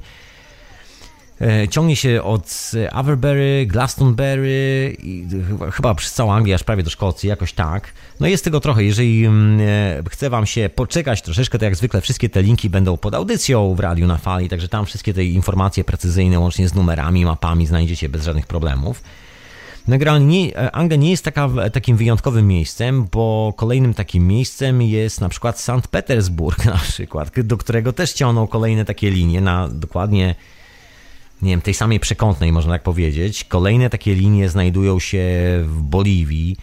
E, 1.41 1.67
ciągnie 1.67 1.95
się 1.95 2.23
od 2.23 2.71
Averbury, 2.91 3.65
Glastonbury 3.67 4.97
chyba 5.73 5.95
przez 5.95 6.13
całą 6.13 6.33
Anglię, 6.33 6.55
aż 6.55 6.63
prawie 6.63 6.83
do 6.83 6.89
Szkocji, 6.89 7.29
jakoś 7.29 7.53
tak. 7.53 7.93
No 8.19 8.27
jest 8.27 8.43
tego 8.43 8.59
trochę. 8.59 8.83
Jeżeli 8.83 9.25
mm, 9.25 9.59
e, 9.61 10.09
chce 10.09 10.29
Wam 10.29 10.45
się 10.45 10.69
poczekać 10.75 11.21
troszeczkę, 11.21 11.59
to 11.59 11.65
jak 11.65 11.75
zwykle 11.75 12.01
wszystkie 12.01 12.29
te 12.29 12.43
linki 12.43 12.69
będą 12.69 12.97
pod 12.97 13.15
audycją 13.15 13.75
w 13.75 13.79
Radiu 13.79 14.07
na 14.07 14.17
Fali, 14.17 14.49
także 14.49 14.67
tam 14.67 14.85
wszystkie 14.85 15.13
te 15.13 15.25
informacje 15.25 15.83
precyzyjne, 15.83 16.39
łącznie 16.39 16.69
z 16.69 16.73
numerami, 16.73 17.25
mapami 17.25 17.67
znajdziecie 17.67 18.09
bez 18.09 18.23
żadnych 18.23 18.47
problemów. 18.47 19.03
Generalnie 19.87 20.57
e, 20.57 20.71
Anglia 20.71 20.97
nie 20.97 21.11
jest 21.11 21.23
taka, 21.23 21.49
takim 21.73 21.97
wyjątkowym 21.97 22.47
miejscem, 22.47 23.07
bo 23.11 23.53
kolejnym 23.57 23.93
takim 23.93 24.27
miejscem 24.27 24.81
jest 24.81 25.21
na 25.21 25.29
przykład 25.29 25.59
Sankt 25.59 25.87
Petersburg 25.87 26.65
na 26.75 26.77
przykład, 26.77 27.39
do 27.39 27.57
którego 27.57 27.93
też 27.93 28.13
ciągną 28.13 28.47
kolejne 28.47 28.85
takie 28.85 29.11
linie 29.11 29.41
na 29.41 29.69
dokładnie 29.69 30.35
nie 31.45 31.51
wiem, 31.51 31.61
tej 31.61 31.73
samej 31.73 31.99
przekątnej, 31.99 32.51
można 32.51 32.73
tak 32.73 32.83
powiedzieć. 32.83 33.43
Kolejne 33.43 33.89
takie 33.89 34.15
linie 34.15 34.49
znajdują 34.49 34.99
się 34.99 35.23
w 35.63 35.81
Boliwii, 35.81 36.57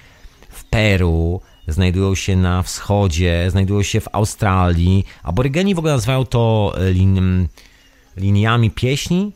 w 0.49 0.65
Peru, 0.65 1.41
znajdują 1.69 2.15
się 2.15 2.37
na 2.37 2.63
wschodzie, 2.63 3.51
znajdują 3.51 3.83
się 3.83 4.01
w 4.01 4.09
Australii. 4.13 5.05
Aborygeni 5.23 5.75
w 5.75 5.79
ogóle 5.79 5.93
nazywają 5.93 6.25
to 6.25 6.75
e, 6.77 6.93
lin, 6.93 7.49
liniami 8.17 8.71
pieśni. 8.71 9.33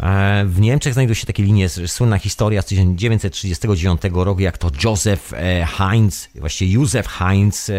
E, 0.00 0.44
w 0.46 0.60
Niemczech 0.60 0.94
znajdują 0.94 1.14
się 1.14 1.26
takie 1.26 1.42
linie, 1.42 1.68
słynna 1.68 2.18
historia 2.18 2.62
z 2.62 2.66
1939 2.66 4.00
roku, 4.12 4.40
jak 4.40 4.58
to 4.58 4.70
Joseph 4.84 5.32
e, 5.32 5.66
Heinz, 5.66 6.28
właściwie 6.34 6.72
Józef 6.72 7.06
Heinz 7.06 7.70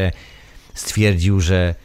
stwierdził, 0.73 1.39
że 1.39 1.75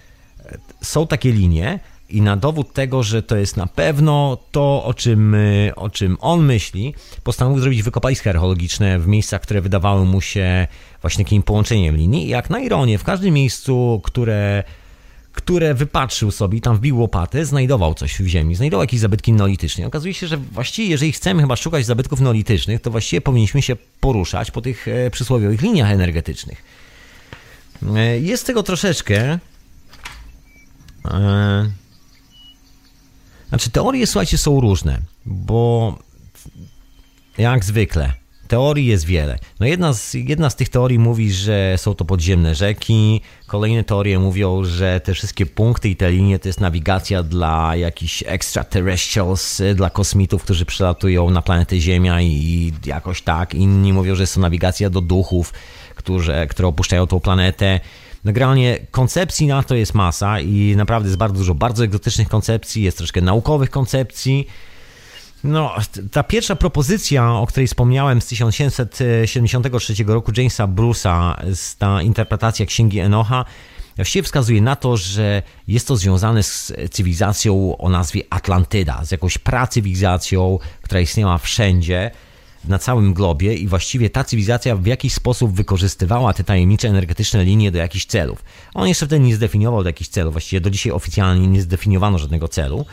są 0.82 1.07
takie 1.07 1.32
linie, 1.32 1.80
i 2.09 2.22
na 2.22 2.36
dowód 2.36 2.72
tego, 2.72 3.02
że 3.02 3.22
to 3.22 3.36
jest 3.36 3.57
na 3.57 3.66
pewno 3.66 4.38
to, 4.52 4.84
o 4.84 4.94
czym, 4.94 5.34
y, 5.34 5.72
o 5.76 5.90
czym 5.90 6.16
on 6.20 6.44
myśli, 6.44 6.94
postanowił 7.24 7.61
zrobić 7.61 7.82
wykopaliska 7.82 8.30
archeologiczne 8.30 8.98
w 8.98 9.07
miejscach, 9.07 9.40
które 9.40 9.61
wydawały 9.61 10.04
mu 10.04 10.20
się 10.20 10.66
właśnie 11.00 11.24
takim 11.24 11.42
połączeniem 11.42 11.96
linii. 11.96 12.26
I 12.26 12.28
jak 12.28 12.50
na 12.50 12.61
ironię, 12.61 12.98
w 12.98 13.04
każdym 13.04 13.34
miejscu, 13.34 14.00
które, 14.04 14.64
które 15.32 15.74
wypatrzył 15.74 16.30
sobie, 16.30 16.61
tam 16.61 16.76
wbił 16.76 16.98
łopatę, 16.98 17.44
znajdował 17.44 17.94
coś 17.94 18.20
w 18.22 18.26
ziemi, 18.26 18.54
znajdował 18.54 18.82
jakieś 18.82 19.00
zabytki 19.00 19.32
neolityczne. 19.32 19.86
Okazuje 19.86 20.14
się, 20.14 20.26
że 20.26 20.36
właściwie, 20.36 20.88
jeżeli 20.88 21.12
chcemy 21.12 21.42
chyba 21.42 21.57
szukać 21.57 21.86
zabytków 21.86 22.20
neolitycznych, 22.20 22.80
to 22.80 22.90
właściwie 22.90 23.20
powinniśmy 23.20 23.62
się 23.62 23.76
poruszać 24.00 24.50
po 24.50 24.61
tych 24.61 24.88
e, 24.88 25.11
przysłowiowych 25.11 25.62
liniach 25.62 25.90
energetycznych. 25.90 26.62
E, 27.96 28.18
jest 28.18 28.46
tego 28.46 28.62
troszeczkę. 28.62 29.38
Znaczy, 33.49 33.70
teorie, 33.70 34.07
słuchajcie, 34.07 34.38
są 34.38 34.61
różne, 34.61 35.01
bo 35.26 35.99
jak 37.38 37.64
zwykle, 37.64 38.12
teorii 38.49 38.86
jest 38.86 39.05
wiele. 39.05 39.38
No 39.61 39.66
jedna 39.66 39.92
z, 39.92 40.14
jedna 40.14 40.51
z 40.51 40.57
tych 40.57 40.68
teorii 40.68 40.99
mówi, 40.99 41.32
że 41.32 41.74
są 41.78 41.94
to 41.94 42.05
podziemne 42.05 42.55
rzeki, 42.55 43.20
kolejne 43.47 43.84
teorie 43.84 44.18
mówią, 44.18 44.64
że 44.64 45.01
te 45.01 45.14
wszystkie 45.14 45.47
punkty 45.47 45.88
i 45.88 45.97
te 45.97 46.11
linie 46.11 46.38
to 46.38 46.49
jest 46.49 46.61
nawigacja 46.61 47.22
dla 47.22 47.76
jakichś 47.76 48.24
extraterrestrials, 48.26 49.62
dla 49.74 49.90
kosmitów, 49.90 50.42
którzy 50.42 50.64
przelatują 50.64 51.30
na 51.30 51.42
planetę 51.42 51.80
Ziemia 51.80 52.22
i 52.22 52.72
jakoś 52.86 53.22
tak. 53.22 53.55
Inni 53.55 53.92
mówią, 53.92 54.14
że 54.14 54.22
jest 54.22 54.34
to 54.34 54.40
nawigacja 54.40 54.90
do 54.90 55.01
duchów, 55.01 55.53
którzy, 55.94 56.47
które 56.51 56.68
opuszczają 56.68 57.07
tą 57.07 57.20
planetę. 57.20 57.80
Generalnie 58.33 58.87
koncepcji 58.91 59.47
na 59.47 59.62
to 59.62 59.74
jest 59.74 59.95
masa 59.95 60.41
i 60.41 60.74
naprawdę 60.77 61.09
jest 61.09 61.18
bardzo 61.18 61.39
dużo 61.39 61.55
bardzo 61.55 61.85
egzotycznych 61.85 62.29
koncepcji, 62.29 62.83
jest 62.83 62.99
troszkę 62.99 63.20
naukowych 63.20 63.70
koncepcji. 63.70 64.47
No, 65.45 65.74
ta 66.12 66.22
pierwsza 66.22 66.57
propozycja, 66.57 67.33
o 67.33 67.47
której 67.47 67.66
wspomniałem 67.66 68.20
z 68.20 68.27
1773 68.27 69.95
roku 70.07 70.33
Jamesa 70.37 70.66
Bruce'a, 70.66 71.35
ta 71.79 72.03
interpretacja 72.03 72.66
księgi 72.66 72.99
Enocha, 72.99 73.45
właściwie 73.97 74.22
wskazuje 74.22 74.62
na 74.62 74.77
to, 74.77 74.97
że 74.97 75.43
jest 75.68 75.89
to 75.89 75.97
związane 75.97 76.43
z 76.43 76.72
cywilizacją 76.91 77.79
o 77.79 77.89
nazwie 77.89 78.22
Atlantyda, 78.31 79.05
z 79.05 79.11
jakąś 79.11 79.39
pracywilizacją, 79.39 80.59
która 80.83 81.01
istniała 81.01 81.39
wszędzie, 81.39 82.11
na 82.68 82.78
całym 82.78 83.14
globie 83.14 83.54
i 83.54 83.68
właściwie 83.68 84.10
ta 84.10 84.24
cywilizacja 84.24 84.76
w 84.76 84.86
jakiś 84.86 85.14
sposób 85.14 85.52
wykorzystywała 85.52 86.32
te 86.32 86.44
tajemnicze 86.44 86.88
energetyczne 86.88 87.44
linie 87.44 87.70
do 87.70 87.78
jakichś 87.78 88.04
celów. 88.04 88.44
On 88.74 88.88
jeszcze 88.88 89.06
wtedy 89.06 89.24
nie 89.24 89.36
zdefiniował 89.36 89.82
do 89.82 89.88
jakichś 89.88 90.10
celów, 90.10 90.34
właściwie 90.34 90.60
do 90.60 90.70
dzisiaj 90.70 90.92
oficjalnie 90.92 91.46
nie 91.46 91.62
zdefiniowano 91.62 92.18
żadnego 92.18 92.48
celu. 92.48 92.86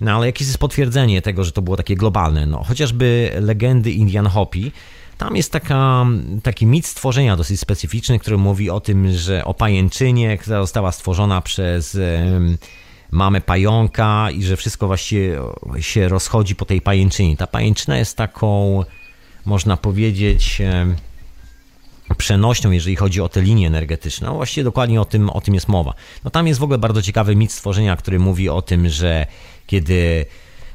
No 0.00 0.12
ale 0.12 0.26
jakieś 0.26 0.46
jest 0.46 0.58
potwierdzenie 0.58 1.22
tego, 1.22 1.44
że 1.44 1.52
to 1.52 1.62
było 1.62 1.76
takie 1.76 1.96
globalne. 1.96 2.46
No, 2.46 2.64
chociażby 2.64 3.30
legendy 3.40 3.92
Indian 3.92 4.26
Hopi, 4.26 4.72
tam 5.18 5.36
jest 5.36 5.52
taka, 5.52 6.06
taki 6.42 6.66
mit 6.66 6.86
stworzenia 6.86 7.36
dosyć 7.36 7.60
specyficzny, 7.60 8.18
który 8.18 8.38
mówi 8.38 8.70
o 8.70 8.80
tym, 8.80 9.12
że 9.12 9.44
o 9.44 9.54
pajęczynie, 9.54 10.38
która 10.38 10.60
została 10.60 10.92
stworzona 10.92 11.40
przez 11.40 11.98
mamę 13.10 13.40
pająka 13.40 14.30
i 14.30 14.42
że 14.42 14.56
wszystko 14.56 14.86
właściwie 14.86 15.38
się 15.80 16.08
rozchodzi 16.08 16.54
po 16.54 16.64
tej 16.64 16.80
pajęczynie. 16.80 17.36
Ta 17.36 17.46
pajęczyna 17.46 17.98
jest 17.98 18.16
taką 18.16 18.84
można 19.44 19.76
powiedzieć, 19.76 20.62
przenośnią, 22.18 22.70
jeżeli 22.70 22.96
chodzi 22.96 23.20
o 23.20 23.28
te 23.28 23.42
linie 23.42 23.66
energetyczne. 23.66 24.26
No 24.26 24.34
właściwie 24.34 24.64
dokładnie 24.64 25.00
o 25.00 25.04
tym, 25.04 25.30
o 25.30 25.40
tym 25.40 25.54
jest 25.54 25.68
mowa. 25.68 25.94
No 26.24 26.30
tam 26.30 26.46
jest 26.46 26.60
w 26.60 26.62
ogóle 26.62 26.78
bardzo 26.78 27.02
ciekawy 27.02 27.36
mit 27.36 27.52
stworzenia, 27.52 27.96
który 27.96 28.18
mówi 28.18 28.48
o 28.48 28.62
tym, 28.62 28.88
że 28.88 29.26
kiedy 29.66 30.26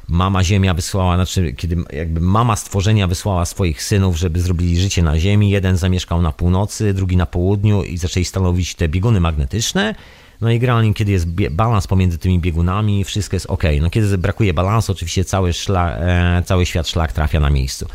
mama 0.07 0.43
Ziemia 0.43 0.74
wysłała, 0.74 1.16
znaczy 1.16 1.53
kiedy 1.53 1.76
jakby 1.93 2.22
mama 2.22 2.55
stworzenia 2.55 3.07
wysłała 3.07 3.45
swoich 3.45 3.84
synów, 3.84 4.18
żeby 4.18 4.41
zrobili 4.41 4.82
życie 4.82 5.03
na 5.03 5.20
Ziemi. 5.20 5.49
Jeden 5.49 5.78
zamieszkał 5.78 6.22
na 6.22 6.32
północy, 6.32 6.93
drugi 6.93 7.18
na 7.18 7.26
południu 7.26 7.84
i 7.84 7.97
zaczęli 7.97 8.26
stanowić 8.26 8.76
te 8.76 8.89
bieguny 8.89 9.20
magnetyczne. 9.20 9.95
No 10.41 10.51
i 10.51 10.59
generalnie, 10.59 10.93
kiedy 10.93 11.11
jest 11.11 11.28
balans 11.51 11.88
pomiędzy 11.88 12.18
tymi 12.18 12.39
biegunami, 12.39 13.03
wszystko 13.03 13.36
jest 13.36 13.45
ok. 13.45 13.64
No 13.82 13.89
kiedy 13.89 14.18
brakuje 14.18 14.53
balansu, 14.53 14.91
oczywiście 14.91 15.26
cały, 15.26 15.53
szlak, 15.53 15.95
e, 15.99 16.43
cały 16.45 16.66
świat 16.66 16.88
szlak 16.88 17.14
trafia 17.14 17.39
na 17.39 17.49
miejscu. 17.49 17.88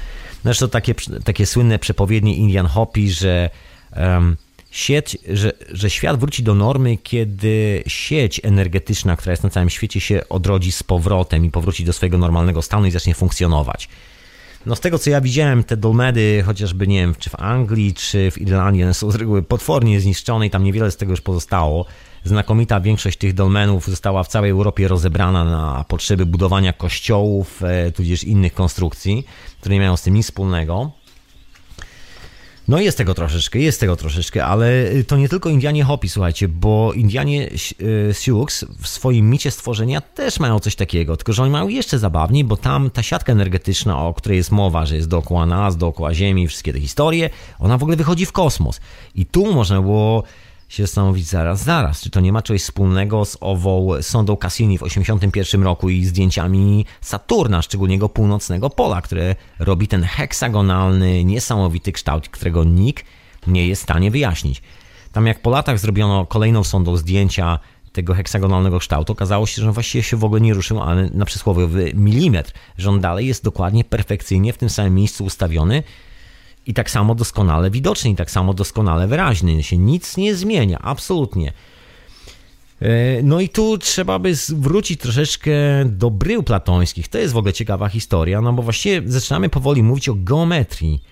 Zresztą 0.45 0.68
takie, 0.68 0.95
takie 1.24 1.47
słynne 1.47 1.78
przepowiednie 1.78 2.36
Indian 2.36 2.66
Hopi, 2.66 3.11
że 3.11 3.51
um, 3.97 4.36
sieć, 4.70 5.18
że, 5.32 5.53
że 5.72 5.91
świat 5.91 6.20
wróci 6.20 6.43
do 6.43 6.55
normy, 6.55 6.97
kiedy 6.97 7.82
sieć 7.86 8.41
energetyczna, 8.45 9.16
która 9.16 9.32
jest 9.32 9.43
na 9.43 9.51
całym 9.51 9.70
świecie, 9.70 10.01
się 10.01 10.28
odrodzi 10.28 10.72
z 10.72 10.82
powrotem 10.82 11.45
i 11.45 11.51
powróci 11.51 11.84
do 11.84 11.93
swojego 11.93 12.18
normalnego 12.18 12.62
stanu 12.62 12.86
i 12.86 12.91
zacznie 12.91 13.14
funkcjonować. 13.14 13.89
No 14.69 14.77
z 14.77 14.81
tego 14.81 14.99
co 14.99 15.11
ja 15.11 15.21
widziałem, 15.21 15.64
te 15.64 15.77
dolmedy, 15.77 16.43
chociażby 16.47 16.87
nie 16.87 17.01
wiem, 17.01 17.14
czy 17.19 17.31
w 17.31 17.35
Anglii, 17.41 17.95
czy 17.95 18.31
w 18.31 18.39
Irlandii, 18.39 18.83
one 18.83 18.95
są 18.95 19.11
z 19.11 19.14
reguły 19.14 19.43
potwornie 19.43 20.01
zniszczone 20.01 20.47
i 20.47 20.51
tam 20.51 20.64
niewiele 20.64 20.91
z 20.91 20.97
tego 20.97 21.12
już 21.12 21.21
pozostało. 21.21 21.85
Znakomita 22.25 22.81
większość 22.81 23.19
tych 23.19 23.35
dolmenów 23.35 23.87
została 23.87 24.23
w 24.23 24.29
całej 24.29 24.51
Europie 24.51 24.89
rozebrana 24.89 25.45
na 25.45 25.85
potrzeby 25.89 26.27
budowania 26.27 26.73
kościołów, 26.73 27.62
e, 27.62 27.93
tudzież 27.93 28.25
innych 28.25 28.55
konstrukcji, 28.55 29.27
które 29.61 29.75
nie 29.75 29.81
mają 29.81 29.97
z 29.97 30.03
tym 30.03 30.14
nic 30.14 30.27
wspólnego. 30.27 30.91
No 32.69 32.81
jest 32.81 32.99
tego 32.99 33.14
troszeczkę, 33.14 33.59
jest 33.59 33.81
tego 33.81 33.97
troszeczkę, 33.97 34.45
ale 34.45 34.85
to 35.07 35.16
nie 35.16 35.29
tylko 35.29 35.49
Indianie 35.49 35.85
Hopi, 35.85 36.09
słuchajcie, 36.09 36.49
bo 36.49 36.93
Indianie 36.93 37.51
e, 38.11 38.14
Sioux 38.14 38.64
w 38.83 38.89
swoim 38.89 39.31
micie 39.31 39.51
stworzenia 39.51 40.01
też 40.01 40.41
mają 40.41 40.59
coś 40.59 40.77
takiego, 40.77 41.16
tylko 41.16 41.33
że 41.33 41.43
oni 41.43 41.53
mają 41.53 41.69
jeszcze 41.69 41.99
zabawniej, 41.99 42.45
bo 42.45 42.57
tam 42.57 42.91
ta 42.91 43.03
siatka 43.03 43.33
energetyczna, 43.33 44.07
o 44.07 44.14
której 44.14 44.39
jest 44.39 44.51
mowa, 44.51 44.87
że 44.87 44.97
jest 44.97 45.09
dookoła 45.09 45.47
nas, 45.47 45.77
dookoła 45.77 46.14
Ziemi, 46.14 46.49
wszystkie 46.49 46.73
te 46.73 46.81
historie, 46.81 47.31
ona 47.59 47.79
w 47.79 47.83
ogóle 47.83 47.97
wychodzi 47.97 48.27
w 48.27 48.33
kosmos. 48.33 48.81
I 49.14 49.27
tu 49.27 49.53
można 49.53 49.83
było 49.83 50.23
się 50.69 50.83
zastanowić 50.83 51.27
zaraz, 51.27 51.62
zaraz, 51.62 52.01
czy 52.01 52.11
to 52.11 52.21
nie 52.21 52.33
ma 52.33 52.43
czegoś 52.43 52.62
wspólnego 52.62 53.25
z 53.25 53.37
ową 53.41 54.03
sondą 54.03 54.37
Cassini 54.37 54.79
w 54.79 54.83
1981 54.83 55.62
roku 55.62 55.91
i 55.91 56.05
zdjęciami 56.05 56.87
Saturna, 57.01 57.62
szczególnie 57.62 57.95
jego 57.95 58.09
północnego 58.09 58.71
pola, 58.71 59.03
które 59.03 59.37
robi 59.59 59.89
ten 59.89 60.03
heksagonalny, 60.03 61.25
niesamowity 61.25 61.93
kształt, 61.93 62.29
którego 62.29 62.64
nikt 62.64 63.05
nie 63.47 63.66
jest 63.66 63.83
w 63.83 63.85
stanie 63.85 64.11
wyjaśnić. 64.11 64.62
Tam 65.12 65.27
jak 65.27 65.43
po 65.43 65.51
latach 65.51 65.79
zrobiono 65.79 66.27
kolejną 66.27 66.64
sondą 66.64 66.97
zdjęcia 66.97 67.59
tego 67.93 68.14
heksagonalnego 68.14 68.79
kształtu, 68.79 69.12
okazało 69.12 69.47
się, 69.47 69.62
że 69.62 69.73
właściwie 69.73 70.03
się 70.03 70.16
w 70.16 70.25
ogóle 70.25 70.41
nie 70.41 70.55
ruszył, 70.55 70.83
ale 70.83 71.11
na 71.11 71.25
przysłowiowy 71.25 71.93
milimetr, 71.95 72.53
że 72.79 72.91
on 72.91 73.01
dalej 73.01 73.27
jest 73.27 73.45
dokładnie 73.45 73.85
perfekcyjnie 73.85 74.53
w 74.53 74.59
tym 74.59 74.71
samym 74.71 74.95
miejscu 74.95 75.25
ustawiony, 75.25 75.83
i 76.69 76.75
tak 76.75 76.91
samo 76.91 77.14
doskonale 77.14 77.71
widoczny, 77.71 78.11
i 78.11 78.16
tak 78.16 78.31
samo 78.31 78.55
doskonale 78.55 79.07
wyraźny. 79.07 79.62
Się 79.62 79.79
nic 79.79 80.16
nie 80.16 80.35
zmienia, 80.35 80.79
absolutnie. 80.79 81.53
E, 82.83 83.23
no 83.23 83.41
i 83.41 83.49
tu 83.49 83.79
trzeba 83.79 84.19
by 84.19 84.33
wrócić 84.49 85.01
troszeczkę 85.01 85.51
do 85.85 86.11
brył 86.11 86.43
platońskich. 86.43 87.09
To 87.09 87.19
jest 87.19 87.35
w 87.35 87.37
ogóle 87.37 87.53
ciekawa 87.53 87.89
historia, 87.89 88.41
no 88.41 88.53
bo 88.53 88.62
właściwie 88.62 89.11
zaczynamy 89.11 89.49
powoli 89.49 89.83
mówić 89.83 90.09
o 90.09 90.14
geometrii. 90.16 91.03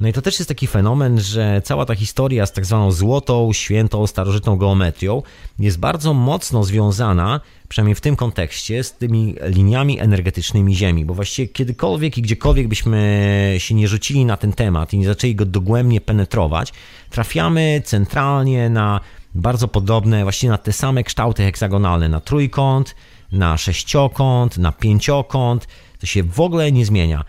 No 0.00 0.08
i 0.08 0.12
to 0.12 0.22
też 0.22 0.38
jest 0.38 0.48
taki 0.48 0.66
fenomen, 0.66 1.20
że 1.20 1.62
cała 1.64 1.86
ta 1.86 1.94
historia 1.94 2.46
z 2.46 2.52
tak 2.52 2.66
zwaną 2.66 2.92
złotą, 2.92 3.52
świętą, 3.52 4.06
starożytną 4.06 4.56
geometrią 4.56 5.22
jest 5.58 5.78
bardzo 5.78 6.14
mocno 6.14 6.64
związana, 6.64 7.40
przynajmniej 7.68 7.94
w 7.94 8.00
tym 8.00 8.16
kontekście, 8.16 8.84
z 8.84 8.92
tymi 8.92 9.34
liniami 9.42 10.00
energetycznymi 10.00 10.74
Ziemi, 10.74 11.04
bo 11.04 11.14
właściwie 11.14 11.48
kiedykolwiek 11.48 12.18
i 12.18 12.22
gdziekolwiek 12.22 12.68
byśmy 12.68 13.54
się 13.58 13.74
nie 13.74 13.88
rzucili 13.88 14.24
na 14.24 14.36
ten 14.36 14.52
temat 14.52 14.92
i 14.92 14.98
nie 14.98 15.06
zaczęli 15.06 15.34
go 15.34 15.44
dogłębnie 15.44 16.00
penetrować, 16.00 16.72
trafiamy 17.10 17.82
centralnie 17.84 18.70
na 18.70 19.00
bardzo 19.34 19.68
podobne, 19.68 20.22
właściwie 20.22 20.50
na 20.50 20.58
te 20.58 20.72
same 20.72 21.04
kształty 21.04 21.42
heksagonalne, 21.42 22.08
na 22.08 22.20
trójkąt, 22.20 22.94
na 23.32 23.56
sześciokąt, 23.56 24.58
na 24.58 24.72
pięciokąt, 24.72 25.68
to 26.00 26.06
się 26.06 26.22
w 26.22 26.40
ogóle 26.40 26.72
nie 26.72 26.86
zmienia. 26.86 27.24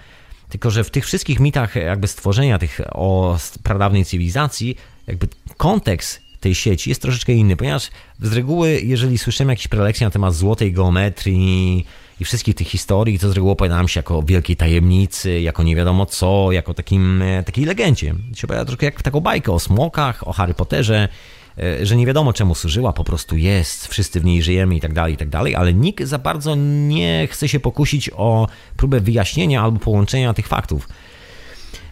Tylko, 0.49 0.71
że 0.71 0.83
w 0.83 0.89
tych 0.89 1.05
wszystkich 1.05 1.39
mitach 1.39 1.75
jakby 1.75 2.07
stworzenia 2.07 2.59
tych 2.59 2.81
o 2.91 3.37
pradawnej 3.63 4.05
cywilizacji, 4.05 4.77
jakby 5.07 5.27
kontekst 5.57 6.21
tej 6.39 6.55
sieci 6.55 6.89
jest 6.89 7.01
troszeczkę 7.01 7.33
inny, 7.33 7.57
ponieważ 7.57 7.89
z 8.21 8.33
reguły, 8.33 8.81
jeżeli 8.83 9.17
słyszymy 9.17 9.53
jakieś 9.53 9.67
prelekcje 9.67 10.07
na 10.07 10.11
temat 10.11 10.35
złotej 10.35 10.73
geometrii 10.73 11.85
i 12.19 12.25
wszystkich 12.25 12.55
tych 12.55 12.67
historii, 12.67 13.19
to 13.19 13.29
z 13.29 13.33
reguły 13.33 13.51
opowiadam 13.51 13.87
się 13.87 13.99
jako 13.99 14.23
wielkiej 14.23 14.55
tajemnicy, 14.55 15.41
jako 15.41 15.63
nie 15.63 15.75
wiadomo 15.75 16.05
co, 16.05 16.51
jako 16.51 16.73
takim, 16.73 17.21
e, 17.21 17.43
takiej 17.43 17.65
legendzie. 17.65 18.15
Się 18.35 18.47
opowiada 18.47 18.65
troszkę 18.65 18.85
jak 18.85 19.01
taką 19.01 19.19
bajkę 19.19 19.51
o 19.51 19.59
smokach, 19.59 20.27
o 20.27 20.33
Harry 20.33 20.53
Potterze, 20.53 20.93
E, 21.03 21.36
że 21.83 21.95
nie 21.95 22.05
wiadomo 22.05 22.33
czemu 22.33 22.55
służyła, 22.55 22.93
po 22.93 23.03
prostu 23.03 23.37
jest, 23.37 23.87
wszyscy 23.87 24.19
w 24.19 24.25
niej 24.25 24.43
żyjemy 24.43 24.75
i 24.75 24.81
tak 24.81 24.93
dalej, 24.93 25.13
i 25.13 25.17
tak 25.17 25.29
dalej, 25.29 25.55
ale 25.55 25.73
nikt 25.73 26.03
za 26.03 26.17
bardzo 26.17 26.55
nie 26.87 27.27
chce 27.31 27.47
się 27.47 27.59
pokusić 27.59 28.09
o 28.15 28.47
próbę 28.77 28.99
wyjaśnienia 28.99 29.61
albo 29.61 29.79
połączenia 29.79 30.33
tych 30.33 30.47
faktów. 30.47 30.87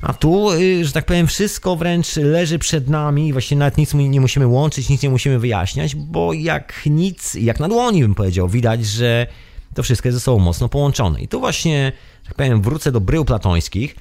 A 0.02 0.14
tu, 0.14 0.52
y, 0.52 0.86
że 0.86 0.92
tak 0.92 1.06
powiem, 1.06 1.28
wszystko 1.28 1.76
wręcz 1.76 2.16
leży 2.16 2.60
przed 2.60 2.90
nami, 2.90 3.34
właśnie 3.34 3.58
nawet 3.58 3.78
nic 3.78 3.94
nie 3.94 4.22
musimy 4.22 4.48
łączyć, 4.48 4.90
nic 4.90 5.04
nie 5.04 5.10
musimy 5.10 5.40
wyjaśniać, 5.40 5.96
bo 5.96 6.34
jak 6.34 6.82
nic, 6.86 7.34
jak 7.34 7.60
na 7.60 7.68
dłoni 7.68 8.02
bym 8.02 8.16
powiedział, 8.16 8.50
widać, 8.50 8.86
że 8.86 9.28
to 9.74 9.84
wszystko 9.84 10.08
jest 10.08 10.18
ze 10.18 10.22
sobą 10.22 10.40
mocno 10.40 10.70
połączone. 10.70 11.22
I 11.22 11.28
tu 11.28 11.40
właśnie, 11.40 11.92
tak 12.26 12.36
powiem, 12.36 12.62
wrócę 12.62 12.92
do 12.92 13.02
brył 13.02 13.26
platońskich, 13.26 13.96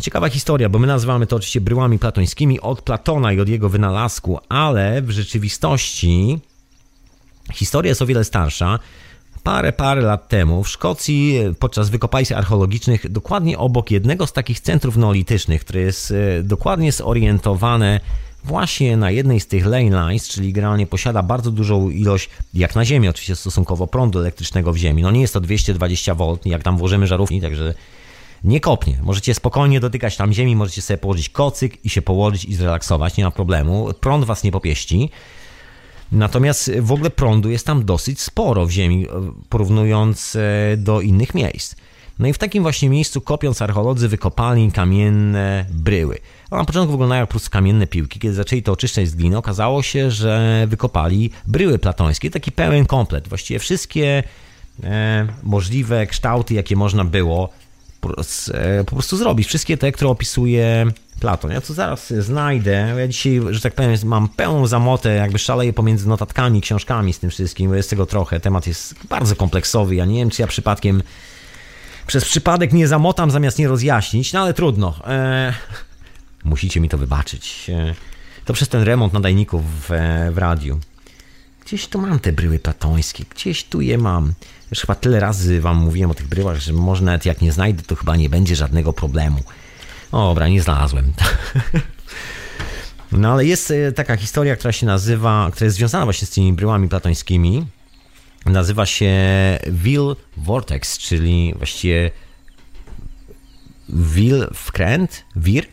Ciekawa 0.00 0.28
historia, 0.28 0.68
bo 0.68 0.78
my 0.78 0.86
nazywamy 0.86 1.26
to 1.26 1.36
oczywiście 1.36 1.60
bryłami 1.60 1.98
platońskimi 1.98 2.60
od 2.60 2.82
Platona 2.82 3.32
i 3.32 3.40
od 3.40 3.48
jego 3.48 3.68
wynalazku, 3.68 4.38
ale 4.48 5.02
w 5.02 5.10
rzeczywistości 5.10 6.38
historia 7.52 7.88
jest 7.88 8.02
o 8.02 8.06
wiele 8.06 8.24
starsza. 8.24 8.78
Parę, 9.42 9.72
parę 9.72 10.02
lat 10.02 10.28
temu 10.28 10.64
w 10.64 10.68
Szkocji 10.68 11.40
podczas 11.58 11.90
wykopalisk 11.90 12.32
archeologicznych 12.32 13.12
dokładnie 13.12 13.58
obok 13.58 13.90
jednego 13.90 14.26
z 14.26 14.32
takich 14.32 14.60
centrów 14.60 14.96
neolitycznych, 14.96 15.60
które 15.60 15.80
jest 15.80 16.10
e, 16.10 16.42
dokładnie 16.42 16.92
zorientowane 16.92 18.00
właśnie 18.44 18.96
na 18.96 19.10
jednej 19.10 19.40
z 19.40 19.46
tych 19.46 19.66
lane 19.66 20.08
lines, 20.08 20.28
czyli 20.28 20.52
generalnie 20.52 20.86
posiada 20.86 21.22
bardzo 21.22 21.50
dużą 21.50 21.90
ilość, 21.90 22.30
jak 22.54 22.74
na 22.74 22.84
Ziemi 22.84 23.08
oczywiście 23.08 23.36
stosunkowo 23.36 23.86
prądu 23.86 24.18
elektrycznego 24.18 24.72
w 24.72 24.76
Ziemi. 24.76 25.02
No 25.02 25.10
nie 25.10 25.20
jest 25.20 25.34
to 25.34 25.40
220 25.40 26.14
V, 26.14 26.36
jak 26.44 26.62
tam 26.62 26.76
włożymy 26.76 27.06
żarówki, 27.06 27.40
także 27.40 27.74
nie 28.44 28.60
kopnie. 28.60 28.98
Możecie 29.02 29.34
spokojnie 29.34 29.80
dotykać 29.80 30.16
tam 30.16 30.32
ziemi, 30.32 30.56
możecie 30.56 30.82
sobie 30.82 30.98
położyć 30.98 31.28
kocyk 31.28 31.84
i 31.84 31.90
się 31.90 32.02
położyć 32.02 32.44
i 32.44 32.54
zrelaksować, 32.54 33.16
nie 33.16 33.24
ma 33.24 33.30
problemu. 33.30 33.88
Prąd 34.00 34.24
was 34.24 34.44
nie 34.44 34.52
popieści. 34.52 35.10
Natomiast 36.12 36.70
w 36.80 36.92
ogóle 36.92 37.10
prądu 37.10 37.50
jest 37.50 37.66
tam 37.66 37.84
dosyć 37.84 38.20
sporo 38.20 38.66
w 38.66 38.70
ziemi, 38.70 39.06
porównując 39.48 40.36
e, 40.36 40.76
do 40.76 41.00
innych 41.00 41.34
miejsc. 41.34 41.76
No 42.18 42.28
i 42.28 42.32
w 42.32 42.38
takim 42.38 42.62
właśnie 42.62 42.88
miejscu 42.88 43.20
kopiąc 43.20 43.62
archeolodzy 43.62 44.08
wykopali 44.08 44.72
kamienne 44.72 45.66
bryły. 45.70 46.18
A 46.50 46.56
na 46.56 46.64
początku 46.64 46.92
wyglądają 46.92 47.20
jak 47.20 47.28
po 47.28 47.32
prostu 47.32 47.50
kamienne 47.50 47.86
piłki. 47.86 48.20
Kiedy 48.20 48.34
zaczęli 48.34 48.62
to 48.62 48.72
oczyszczać 48.72 49.08
z 49.08 49.14
gliny, 49.14 49.36
okazało 49.36 49.82
się, 49.82 50.10
że 50.10 50.66
wykopali 50.68 51.30
bryły 51.46 51.78
platońskie. 51.78 52.30
Taki 52.30 52.52
pełen 52.52 52.86
komplet. 52.86 53.28
Właściwie 53.28 53.58
wszystkie 53.58 54.22
e, 54.84 55.26
możliwe 55.42 56.06
kształty, 56.06 56.54
jakie 56.54 56.76
można 56.76 57.04
było 57.04 57.48
E, 57.48 57.63
po 58.86 58.92
prostu 58.92 59.16
zrobić. 59.16 59.48
Wszystkie 59.48 59.76
te, 59.76 59.92
które 59.92 60.10
opisuje 60.10 60.86
Platon. 61.20 61.50
Ja 61.50 61.60
to 61.60 61.74
zaraz 61.74 62.12
znajdę. 62.12 62.94
Ja 62.98 63.08
dzisiaj, 63.08 63.40
że 63.50 63.60
tak 63.60 63.74
powiem, 63.74 63.96
mam 64.04 64.28
pełną 64.28 64.66
zamotę, 64.66 65.14
jakby 65.14 65.38
szaleję 65.38 65.72
pomiędzy 65.72 66.08
notatkami, 66.08 66.60
książkami 66.60 67.12
z 67.12 67.18
tym 67.18 67.30
wszystkim, 67.30 67.70
bo 67.70 67.76
jest 67.76 67.90
tego 67.90 68.06
trochę. 68.06 68.40
Temat 68.40 68.66
jest 68.66 68.94
bardzo 69.08 69.36
kompleksowy. 69.36 69.94
Ja 69.94 70.04
nie 70.04 70.18
wiem, 70.18 70.30
czy 70.30 70.42
ja 70.42 70.48
przypadkiem 70.48 71.02
przez 72.06 72.24
przypadek 72.24 72.72
nie 72.72 72.88
zamotam 72.88 73.30
zamiast 73.30 73.58
nie 73.58 73.68
rozjaśnić, 73.68 74.32
no 74.32 74.40
ale 74.40 74.54
trudno. 74.54 74.94
Eee, 75.06 75.52
musicie 76.44 76.80
mi 76.80 76.88
to 76.88 76.98
wybaczyć. 76.98 77.70
Eee, 77.70 77.94
to 78.44 78.52
przez 78.52 78.68
ten 78.68 78.82
remont 78.82 79.12
nadajników 79.12 79.62
w, 79.80 79.90
w 80.32 80.38
radiu. 80.38 80.80
Gdzieś 81.64 81.86
tu 81.86 82.00
mam 82.00 82.18
te 82.18 82.32
bryły 82.32 82.58
platońskie, 82.58 83.24
gdzieś 83.34 83.64
tu 83.64 83.80
je 83.80 83.98
mam. 83.98 84.32
Już 84.74 84.80
chyba 84.80 84.94
tyle 84.94 85.20
razy 85.20 85.60
wam 85.60 85.76
mówiłem 85.76 86.10
o 86.10 86.14
tych 86.14 86.28
bryłach, 86.28 86.60
że 86.60 86.72
może 86.72 87.04
nawet 87.04 87.26
jak 87.26 87.40
nie 87.40 87.52
znajdę, 87.52 87.82
to 87.82 87.96
chyba 87.96 88.16
nie 88.16 88.28
będzie 88.28 88.56
żadnego 88.56 88.92
problemu. 88.92 89.38
Dobra, 90.12 90.48
nie 90.48 90.62
znalazłem. 90.62 91.12
No 93.12 93.32
ale 93.32 93.46
jest 93.46 93.70
e, 93.70 93.92
taka 93.92 94.16
historia, 94.16 94.56
która 94.56 94.72
się 94.72 94.86
nazywa, 94.86 95.48
która 95.52 95.64
jest 95.64 95.76
związana 95.76 96.04
właśnie 96.04 96.26
z 96.26 96.30
tymi 96.30 96.52
bryłami 96.52 96.88
platońskimi. 96.88 97.66
Nazywa 98.46 98.86
się 98.86 99.12
Will 99.66 100.16
Vortex, 100.36 100.98
czyli 100.98 101.54
właściwie 101.56 102.10
Will 103.88 104.48
wkręt, 104.54 105.24
wir, 105.36 105.64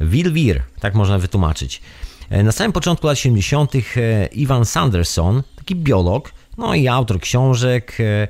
Will 0.00 0.32
wir, 0.32 0.62
tak 0.80 0.94
można 0.94 1.18
wytłumaczyć. 1.18 1.82
E, 2.30 2.42
na 2.42 2.52
samym 2.52 2.72
początku 2.72 3.06
lat 3.06 3.18
70. 3.18 3.72
E, 3.74 4.26
Ivan 4.26 4.64
Sanderson, 4.64 5.42
taki 5.56 5.76
biolog, 5.76 6.32
no 6.58 6.74
i 6.74 6.88
autor 6.88 7.20
książek, 7.20 7.96
e, 8.00 8.28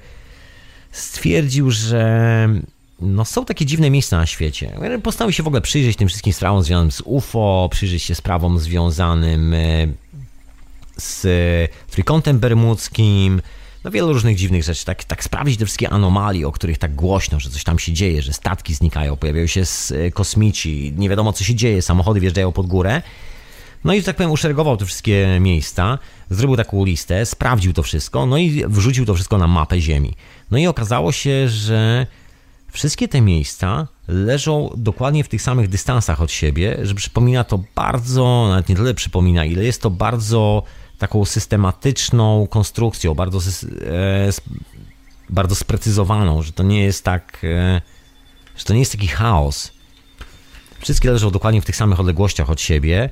stwierdził, 0.93 1.71
że 1.71 2.49
no, 3.01 3.25
są 3.25 3.45
takie 3.45 3.67
dziwne 3.67 3.91
miejsca 3.91 4.17
na 4.17 4.27
świecie. 4.27 4.73
Postanowił 5.03 5.33
się 5.33 5.43
w 5.43 5.47
ogóle 5.47 5.61
przyjrzeć 5.61 5.97
tym 5.97 6.09
wszystkim 6.09 6.33
sprawom 6.33 6.63
związanym 6.63 6.93
z 6.93 7.03
UFO, 7.05 7.69
przyjrzeć 7.73 8.03
się 8.03 8.15
sprawom 8.15 8.59
związanym 8.59 9.55
e, 9.55 9.87
z 10.97 11.27
trójkątem 11.91 12.39
bermudzkim, 12.39 13.43
no 13.85 13.91
wielu 13.91 14.13
różnych 14.13 14.37
dziwnych 14.37 14.65
rzeczy, 14.65 14.85
tak, 14.85 15.05
tak 15.05 15.25
sprawdzić 15.25 15.59
te 15.59 15.65
wszystkie 15.65 15.91
anomalie, 15.91 16.49
o 16.49 16.53
których 16.53 16.79
tak 16.79 16.95
głośno, 16.95 17.41
że 17.41 17.51
coś 17.51 17.65
tam 17.65 17.79
się 17.79 17.93
dzieje, 17.93 18.23
że 18.23 18.33
statki 18.33 18.75
znikają, 18.75 19.17
pojawiają 19.17 19.47
się 19.47 19.63
e, 19.91 20.11
kosmici, 20.11 20.93
nie 20.97 21.09
wiadomo 21.09 21.33
co 21.33 21.45
się 21.45 21.55
dzieje, 21.55 21.83
samochody 21.83 22.21
wjeżdżają 22.21 22.53
pod 22.53 22.67
górę. 22.67 23.03
No 23.85 23.95
i, 23.95 24.01
że 24.01 24.07
tak 24.07 24.17
powiem, 24.17 24.31
uszeregował 24.31 24.77
te 24.77 24.87
wszystkie 24.87 25.39
miejsca, 25.41 25.99
zrobił 26.31 26.57
taką 26.57 26.85
listę, 26.85 27.27
sprawdził 27.27 27.73
to 27.73 27.83
wszystko, 27.83 28.27
no 28.27 28.39
i 28.39 28.65
wrzucił 28.67 29.07
to 29.07 29.15
wszystko 29.15 29.39
na 29.39 29.47
mapę 29.47 29.81
Ziemi. 29.81 30.15
No 30.51 30.59
i 30.59 30.67
okazało 30.67 31.13
się, 31.13 31.49
że 31.49 32.07
wszystkie 32.73 33.09
te 33.09 33.21
miejsca 33.21 33.89
leżą 34.09 34.71
dokładnie 34.77 35.25
w 35.25 35.29
tych 35.29 35.43
samych 35.43 35.69
dystansach 35.69 36.23
od 36.23 36.33
siebie, 36.33 36.79
że 36.83 36.95
przypomina 36.95 37.45
to 37.45 37.61
bardzo, 37.75 38.47
nawet 38.49 38.69
nie 38.69 38.77
tyle 38.77 38.95
przypomina, 38.95 39.45
ile 39.45 39.65
jest 39.65 39.83
to 39.83 39.91
bardzo 39.91 40.63
taką 40.99 41.25
systematyczną 41.25 42.47
konstrukcją, 42.47 43.15
bardzo, 43.15 43.39
e, 43.87 44.31
bardzo 45.31 45.55
sprecyzowaną, 45.55 46.43
że 46.43 46.53
to 46.53 46.63
nie 46.63 46.83
jest 46.83 47.05
tak, 47.05 47.41
e, 47.45 47.81
że 48.57 48.65
to 48.65 48.73
nie 48.73 48.81
jest 48.81 48.93
taki 48.93 49.09
chaos. 49.09 49.73
Wszystkie 50.81 51.11
leżą 51.11 51.31
dokładnie 51.31 51.63
w 51.63 51.65
tych 51.65 51.77
samych 51.77 52.01
odległościach 52.01 52.51
od 52.51 52.61
siebie 52.61 53.11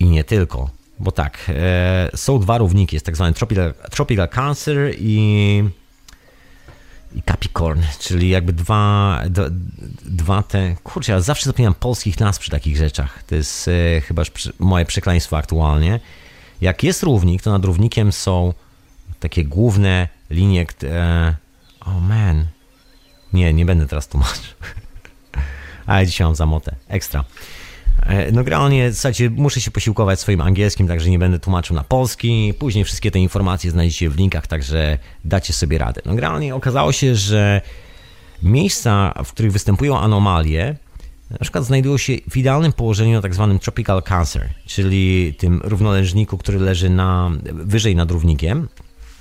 i 0.00 0.04
nie 0.04 0.24
tylko. 0.24 0.70
Bo 0.98 1.12
tak, 1.12 1.38
e, 1.48 2.10
są 2.16 2.38
dwa 2.38 2.58
równiki, 2.58 2.96
jest 2.96 3.06
tak 3.06 3.16
zwany 3.16 3.32
Tropical, 3.32 3.74
tropical 3.90 4.28
Cancer 4.28 4.94
i, 4.98 5.64
i 7.14 7.22
Capricorn, 7.22 7.82
czyli 7.98 8.28
jakby 8.28 8.52
dwa, 8.52 9.22
dwa 10.04 10.42
te... 10.42 10.76
Kurczę, 10.84 11.12
ja 11.12 11.20
zawsze 11.20 11.44
zapominam 11.44 11.74
polskich 11.74 12.20
nazw 12.20 12.40
przy 12.40 12.50
takich 12.50 12.76
rzeczach. 12.76 13.22
To 13.22 13.34
jest 13.34 13.68
e, 13.68 14.00
chyba 14.00 14.22
moje 14.58 14.84
przekleństwo 14.84 15.36
aktualnie. 15.36 16.00
Jak 16.60 16.82
jest 16.82 17.02
równik, 17.02 17.42
to 17.42 17.50
nad 17.50 17.64
równikiem 17.64 18.12
są 18.12 18.54
takie 19.20 19.44
główne 19.44 20.08
linie. 20.30 20.66
E, 20.84 21.34
oh 21.80 22.00
man. 22.00 22.46
Nie, 23.32 23.52
nie 23.52 23.64
będę 23.64 23.86
teraz 23.86 24.08
tłumaczył. 24.08 24.54
Ale 25.86 26.06
dzisiaj 26.06 26.26
mam 26.26 26.34
zamotę. 26.34 26.74
Ekstra. 26.88 27.24
E, 28.06 28.32
no 28.32 28.44
generalnie, 28.44 28.92
słuchajcie, 28.92 29.30
muszę 29.30 29.60
się 29.60 29.70
posiłkować 29.70 30.20
swoim 30.20 30.40
angielskim, 30.40 30.88
także 30.88 31.10
nie 31.10 31.18
będę 31.18 31.38
tłumaczył 31.38 31.76
na 31.76 31.84
polski. 31.84 32.54
Później 32.58 32.84
wszystkie 32.84 33.10
te 33.10 33.18
informacje 33.18 33.70
znajdziecie 33.70 34.10
w 34.10 34.16
linkach, 34.16 34.46
także 34.46 34.98
dacie 35.24 35.52
sobie 35.52 35.78
radę. 35.78 36.02
No 36.04 36.14
generalnie 36.14 36.54
okazało 36.54 36.92
się, 36.92 37.14
że 37.14 37.60
miejsca, 38.42 39.14
w 39.24 39.32
których 39.32 39.52
występują 39.52 39.98
anomalie, 39.98 40.76
na 41.30 41.38
przykład 41.38 41.64
znajdują 41.64 41.96
się 41.96 42.12
w 42.30 42.36
idealnym 42.36 42.72
położeniu 42.72 43.12
na 43.12 43.22
tak 43.22 43.34
zwanym 43.34 43.58
tropical 43.58 44.02
cancer, 44.02 44.48
czyli 44.66 45.34
tym 45.38 45.60
równoleżniku, 45.64 46.38
który 46.38 46.58
leży 46.58 46.90
na, 46.90 47.30
wyżej 47.52 47.96
nad 47.96 48.10
równikiem. 48.10 48.68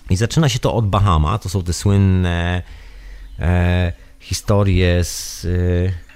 I 0.09 0.15
zaczyna 0.15 0.49
się 0.49 0.59
to 0.59 0.73
od 0.73 0.87
Bahama, 0.87 1.39
to 1.39 1.49
są 1.49 1.63
te 1.63 1.73
słynne 1.73 2.63
e, 3.39 3.93
historie 4.19 5.03
z... 5.03 5.45
E, 5.45 6.08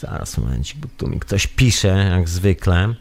zaraz 0.00 0.38
momencik, 0.38 0.78
bo 0.78 0.88
tu 0.96 1.08
mi 1.08 1.20
ktoś 1.20 1.46
pisze, 1.46 1.88
jak 2.10 2.28
zwykle, 2.28 2.94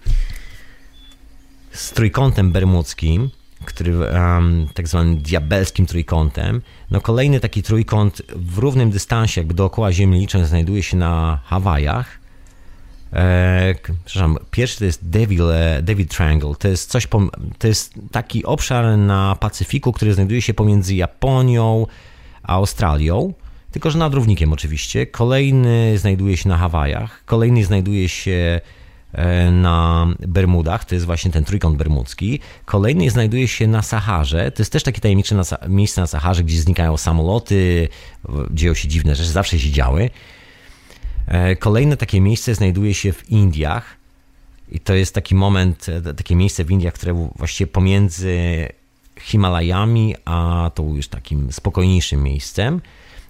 z 1.71 1.91
trójkątem 1.91 2.51
bermudzkim 2.51 3.29
który 3.65 3.97
um, 3.97 4.67
tak 4.73 4.87
zwanym 4.87 5.17
diabelskim 5.17 5.85
trójkątem. 5.85 6.61
No 6.91 7.01
kolejny 7.01 7.39
taki 7.39 7.63
trójkąt 7.63 8.21
w 8.35 8.57
równym 8.57 8.91
dystansie, 8.91 9.41
jakby 9.41 9.53
dookoła 9.53 9.91
Ziemi 9.91 10.19
licząc, 10.19 10.47
znajduje 10.47 10.83
się 10.83 10.97
na 10.97 11.39
Hawajach. 11.45 12.19
E, 13.13 13.75
przepraszam, 14.05 14.37
pierwszy 14.51 14.77
to 14.77 14.85
jest 14.85 15.09
Devil, 15.09 15.51
e, 15.51 15.81
Devil 15.81 16.07
Triangle. 16.07 16.55
To 16.59 16.67
jest 16.67 16.89
coś, 16.89 17.07
to 17.57 17.67
jest 17.67 17.93
taki 18.11 18.45
obszar 18.45 18.97
na 18.97 19.35
Pacyfiku, 19.39 19.93
który 19.93 20.13
znajduje 20.13 20.41
się 20.41 20.53
pomiędzy 20.53 20.95
Japonią 20.95 21.85
a 22.43 22.53
Australią. 22.53 23.33
Tylko, 23.77 23.91
że 23.91 23.99
nad 23.99 24.13
równikiem 24.13 24.53
oczywiście. 24.53 25.05
Kolejny 25.05 25.97
znajduje 25.97 26.37
się 26.37 26.49
na 26.49 26.57
Hawajach. 26.57 27.25
Kolejny 27.25 27.65
znajduje 27.65 28.09
się 28.09 28.61
E, 29.13 29.51
na 29.51 30.07
Bermudach, 30.19 30.85
to 30.85 30.95
jest 30.95 31.05
właśnie 31.05 31.31
ten 31.31 31.43
trójkąt 31.43 31.77
bermudzki. 31.77 32.39
Kolejny 32.65 33.09
znajduje 33.09 33.47
się 33.47 33.67
na 33.67 33.81
Saharze, 33.81 34.51
to 34.51 34.61
jest 34.61 34.71
też 34.71 34.83
takie 34.83 35.01
tajemnicze 35.01 35.41
miejsce 35.67 36.01
na 36.01 36.07
Saharze, 36.07 36.43
gdzie 36.43 36.61
znikają 36.61 36.97
samoloty, 36.97 37.89
dzieją 38.51 38.73
się 38.73 38.87
dziwne 38.87 39.15
rzeczy, 39.15 39.29
zawsze 39.29 39.59
się 39.59 39.71
działy. 39.71 40.09
E, 41.27 41.55
kolejne 41.55 41.97
takie 41.97 42.21
miejsce 42.21 42.55
znajduje 42.55 42.93
się 42.93 43.13
w 43.13 43.29
Indiach 43.29 43.97
i 44.71 44.79
to 44.79 44.93
jest 44.93 45.13
taki 45.13 45.35
moment, 45.35 45.85
e, 45.89 46.13
takie 46.13 46.35
miejsce 46.35 46.65
w 46.65 46.71
Indiach, 46.71 46.93
które 46.93 47.29
właściwie 47.35 47.67
pomiędzy 47.67 48.67
Himalajami, 49.19 50.15
a 50.25 50.71
to 50.75 50.83
już 50.83 51.07
takim 51.07 51.51
spokojniejszym 51.51 52.23
miejscem. 52.23 52.81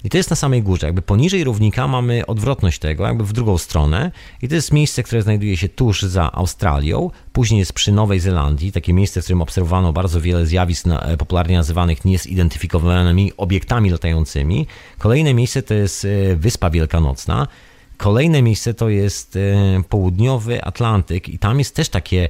I 0.08 0.10
to 0.10 0.18
jest 0.18 0.30
na 0.30 0.36
samej 0.36 0.64
górze. 0.64 0.88
Jakby 0.88 1.02
poniżej 1.02 1.44
równika 1.44 1.88
mamy 1.88 2.26
odwrotność 2.26 2.80
tego, 2.80 3.08
jakby 3.08 3.24
w 3.24 3.34
drugą 3.34 3.58
stronę. 3.58 4.12
I 4.42 4.48
to 4.48 4.56
jest 4.56 4.74
miejsce, 4.74 5.04
które 5.04 5.22
znajduje 5.22 5.58
się 5.58 5.70
tuż 5.70 6.02
za 6.02 6.32
Australią. 6.32 7.12
Później 7.34 7.60
jest 7.60 7.74
przy 7.74 7.92
Nowej 7.92 8.20
Zelandii, 8.20 8.72
takie 8.72 8.94
miejsce, 8.94 9.22
w 9.22 9.24
którym 9.24 9.42
obserwowano 9.42 9.94
bardzo 9.94 10.22
wiele 10.22 10.46
zjawisk 10.46 10.88
e, 10.88 11.18
popularnie 11.18 11.58
nazywanych 11.58 12.06
niezidentyfikowanymi 12.06 13.32
obiektami 13.38 13.90
latającymi. 13.90 14.68
Kolejne 14.98 15.34
miejsce 15.34 15.64
to 15.64 15.74
jest 15.74 16.06
e, 16.06 16.36
Wyspa 16.36 16.70
Wielkanocna. 16.70 17.48
Kolejne 17.98 18.42
miejsce 18.42 18.74
to 18.74 18.90
jest 18.90 19.36
e, 19.36 19.84
południowy 19.90 20.64
Atlantyk 20.64 21.30
i 21.30 21.40
tam 21.40 21.60
jest 21.60 21.76
też 21.76 21.90
takie 21.90 22.30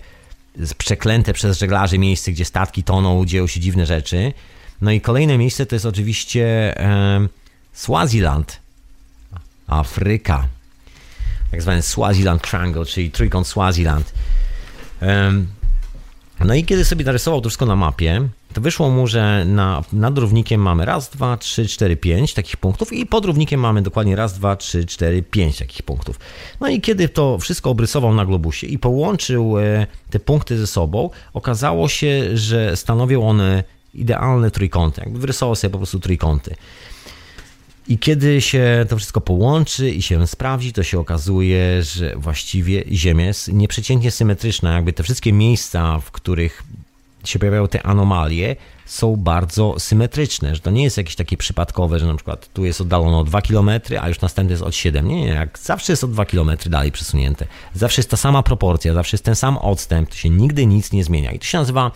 przeklęte 0.77 1.33
przez 1.33 1.59
żeglarzy 1.59 1.97
miejsce, 1.97 2.31
gdzie 2.31 2.45
statki 2.45 2.83
toną, 2.83 3.25
dzieją 3.25 3.47
się 3.47 3.59
dziwne 3.59 3.85
rzeczy. 3.85 4.33
No 4.81 4.91
i 4.91 5.01
kolejne 5.01 5.37
miejsce 5.37 5.65
to 5.65 5.75
jest 5.75 5.85
oczywiście 5.85 6.73
Swaziland, 7.77 8.59
Afryka, 9.67 10.47
tak 11.51 11.61
zwany 11.61 11.81
Swaziland 11.81 12.41
Triangle, 12.41 12.85
czyli 12.85 13.11
trójkąt 13.11 13.47
Swaziland. 13.47 14.13
No 16.39 16.53
i 16.53 16.63
kiedy 16.65 16.85
sobie 16.85 17.05
narysował 17.05 17.41
to 17.41 17.49
wszystko 17.49 17.65
na 17.65 17.75
mapie, 17.75 18.27
to 18.53 18.61
wyszło 18.61 18.89
mu, 18.89 19.07
że 19.07 19.45
na, 19.45 19.83
nad 19.93 20.17
równikiem 20.17 20.61
mamy 20.61 20.85
raz, 20.85 21.09
dwa, 21.09 21.37
trzy, 21.37 21.67
cztery, 21.67 21.97
pięć 21.97 22.33
takich 22.33 22.57
punktów 22.57 22.93
i 22.93 23.05
pod 23.05 23.25
równikiem 23.25 23.59
mamy 23.59 23.81
dokładnie 23.81 24.15
raz, 24.15 24.33
dwa, 24.33 24.55
trzy, 24.55 24.85
cztery, 24.85 25.23
pięć 25.23 25.57
takich 25.57 25.83
punktów. 25.83 26.19
No 26.59 26.67
i 26.67 26.81
kiedy 26.81 27.09
to 27.09 27.37
wszystko 27.37 27.69
obrysował 27.69 28.13
na 28.13 28.25
globusie 28.25 28.67
i 28.67 28.79
połączył 28.79 29.59
e, 29.59 29.87
te 30.09 30.19
punkty 30.19 30.57
ze 30.57 30.67
sobą, 30.67 31.09
okazało 31.33 31.89
się, 31.89 32.37
że 32.37 32.77
stanowią 32.77 33.29
one 33.29 33.63
idealne 33.93 34.51
trójkąty. 34.51 35.01
Jakby 35.01 35.19
wyrysował 35.19 35.55
sobie 35.55 35.71
po 35.71 35.77
prostu 35.77 35.99
trójkąty. 35.99 36.55
I 37.87 37.97
kiedy 37.99 38.41
się 38.41 38.85
to 38.89 38.97
wszystko 38.97 39.21
połączy 39.21 39.89
i 39.89 40.01
się 40.01 40.27
sprawdzi, 40.27 40.73
to 40.73 40.83
się 40.83 40.99
okazuje, 40.99 41.83
że 41.83 42.15
właściwie 42.15 42.83
Ziemia 42.91 43.25
jest 43.25 43.53
nieprzeciętnie 43.53 44.11
symetryczna. 44.11 44.73
Jakby 44.73 44.93
te 44.93 45.03
wszystkie 45.03 45.33
miejsca, 45.33 45.99
w 45.99 46.11
których 46.11 46.63
się 47.25 47.39
pojawiają 47.39 47.67
te 47.67 47.83
anomalie, 47.83 48.55
są 48.85 49.15
bardzo 49.15 49.75
symetryczne, 49.79 50.55
że 50.55 50.61
to 50.61 50.71
nie 50.71 50.83
jest 50.83 50.97
jakieś 50.97 51.15
takie 51.15 51.37
przypadkowe, 51.37 51.99
że 51.99 52.07
na 52.07 52.15
przykład 52.15 52.53
tu 52.53 52.65
jest 52.65 52.81
oddalone 52.81 53.17
o 53.17 53.23
2 53.23 53.41
km, 53.41 53.69
a 54.01 54.07
już 54.07 54.21
następny 54.21 54.53
jest 54.53 54.63
od 54.63 54.75
7. 54.75 55.07
Nie, 55.07 55.21
nie, 55.21 55.27
jak 55.27 55.59
zawsze 55.59 55.93
jest 55.93 56.03
o 56.03 56.07
2 56.07 56.25
km 56.25 56.51
dalej 56.65 56.91
przesunięte. 56.91 57.47
Zawsze 57.73 57.99
jest 57.99 58.09
ta 58.09 58.17
sama 58.17 58.43
proporcja, 58.43 58.93
zawsze 58.93 59.15
jest 59.15 59.25
ten 59.25 59.35
sam 59.35 59.57
odstęp, 59.57 60.09
to 60.09 60.15
się 60.15 60.29
nigdy 60.29 60.65
nic 60.65 60.91
nie 60.91 61.03
zmienia. 61.03 61.31
I 61.31 61.39
to 61.39 61.45
się 61.45 61.57
nazywa 61.57 61.91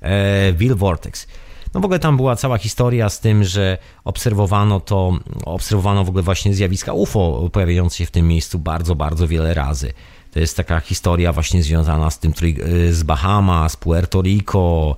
e, 0.00 0.52
Will 0.52 0.74
Vortex. 0.74 1.26
No 1.74 1.80
w 1.80 1.84
ogóle 1.84 1.98
tam 1.98 2.16
była 2.16 2.36
cała 2.36 2.58
historia 2.58 3.08
z 3.08 3.20
tym, 3.20 3.44
że 3.44 3.78
obserwowano 4.04 4.80
to, 4.80 5.12
obserwowano 5.44 6.04
w 6.04 6.08
ogóle 6.08 6.22
właśnie 6.22 6.54
zjawiska 6.54 6.92
UFO 6.92 7.50
pojawiające 7.52 7.96
się 7.96 8.06
w 8.06 8.10
tym 8.10 8.28
miejscu 8.28 8.58
bardzo, 8.58 8.94
bardzo 8.94 9.28
wiele 9.28 9.54
razy. 9.54 9.92
To 10.30 10.40
jest 10.40 10.56
taka 10.56 10.80
historia 10.80 11.32
właśnie 11.32 11.62
związana 11.62 12.10
z 12.10 12.18
tym, 12.18 12.32
z 12.90 13.02
Bahama, 13.02 13.68
z 13.68 13.76
Puerto 13.76 14.22
Rico. 14.22 14.96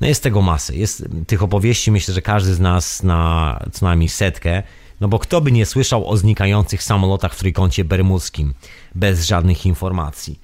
No 0.00 0.06
jest 0.06 0.22
tego 0.22 0.42
masy. 0.42 0.76
Jest 0.76 1.04
tych 1.26 1.42
opowieści, 1.42 1.90
myślę, 1.90 2.14
że 2.14 2.22
każdy 2.22 2.54
z 2.54 2.60
nas 2.60 3.02
na 3.02 3.60
co 3.72 3.86
najmniej 3.86 4.08
setkę. 4.08 4.62
No 5.00 5.08
bo 5.08 5.18
kto 5.18 5.40
by 5.40 5.52
nie 5.52 5.66
słyszał 5.66 6.10
o 6.10 6.16
znikających 6.16 6.82
samolotach 6.82 7.34
w 7.34 7.38
trójkącie 7.38 7.84
bermudzkim 7.84 8.54
bez 8.94 9.26
żadnych 9.26 9.66
informacji. 9.66 10.40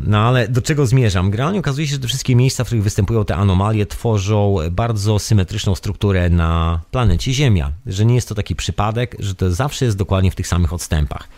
No 0.00 0.18
ale 0.18 0.48
do 0.48 0.62
czego 0.62 0.86
zmierzam? 0.86 1.30
Generalnie 1.30 1.60
okazuje 1.60 1.86
się, 1.86 1.92
że 1.92 1.98
te 1.98 2.08
wszystkie 2.08 2.36
miejsca, 2.36 2.64
w 2.64 2.66
których 2.66 2.84
występują 2.84 3.24
te 3.24 3.36
anomalie, 3.36 3.86
tworzą 3.86 4.56
bardzo 4.70 5.18
symetryczną 5.18 5.74
strukturę 5.74 6.30
na 6.30 6.80
planecie 6.90 7.32
Ziemia. 7.32 7.72
Że 7.86 8.04
nie 8.04 8.14
jest 8.14 8.28
to 8.28 8.34
taki 8.34 8.56
przypadek, 8.56 9.16
że 9.18 9.34
to 9.34 9.52
zawsze 9.52 9.84
jest 9.84 9.96
dokładnie 9.96 10.30
w 10.30 10.34
tych 10.34 10.46
samych 10.46 10.72
odstępach. 10.72 11.28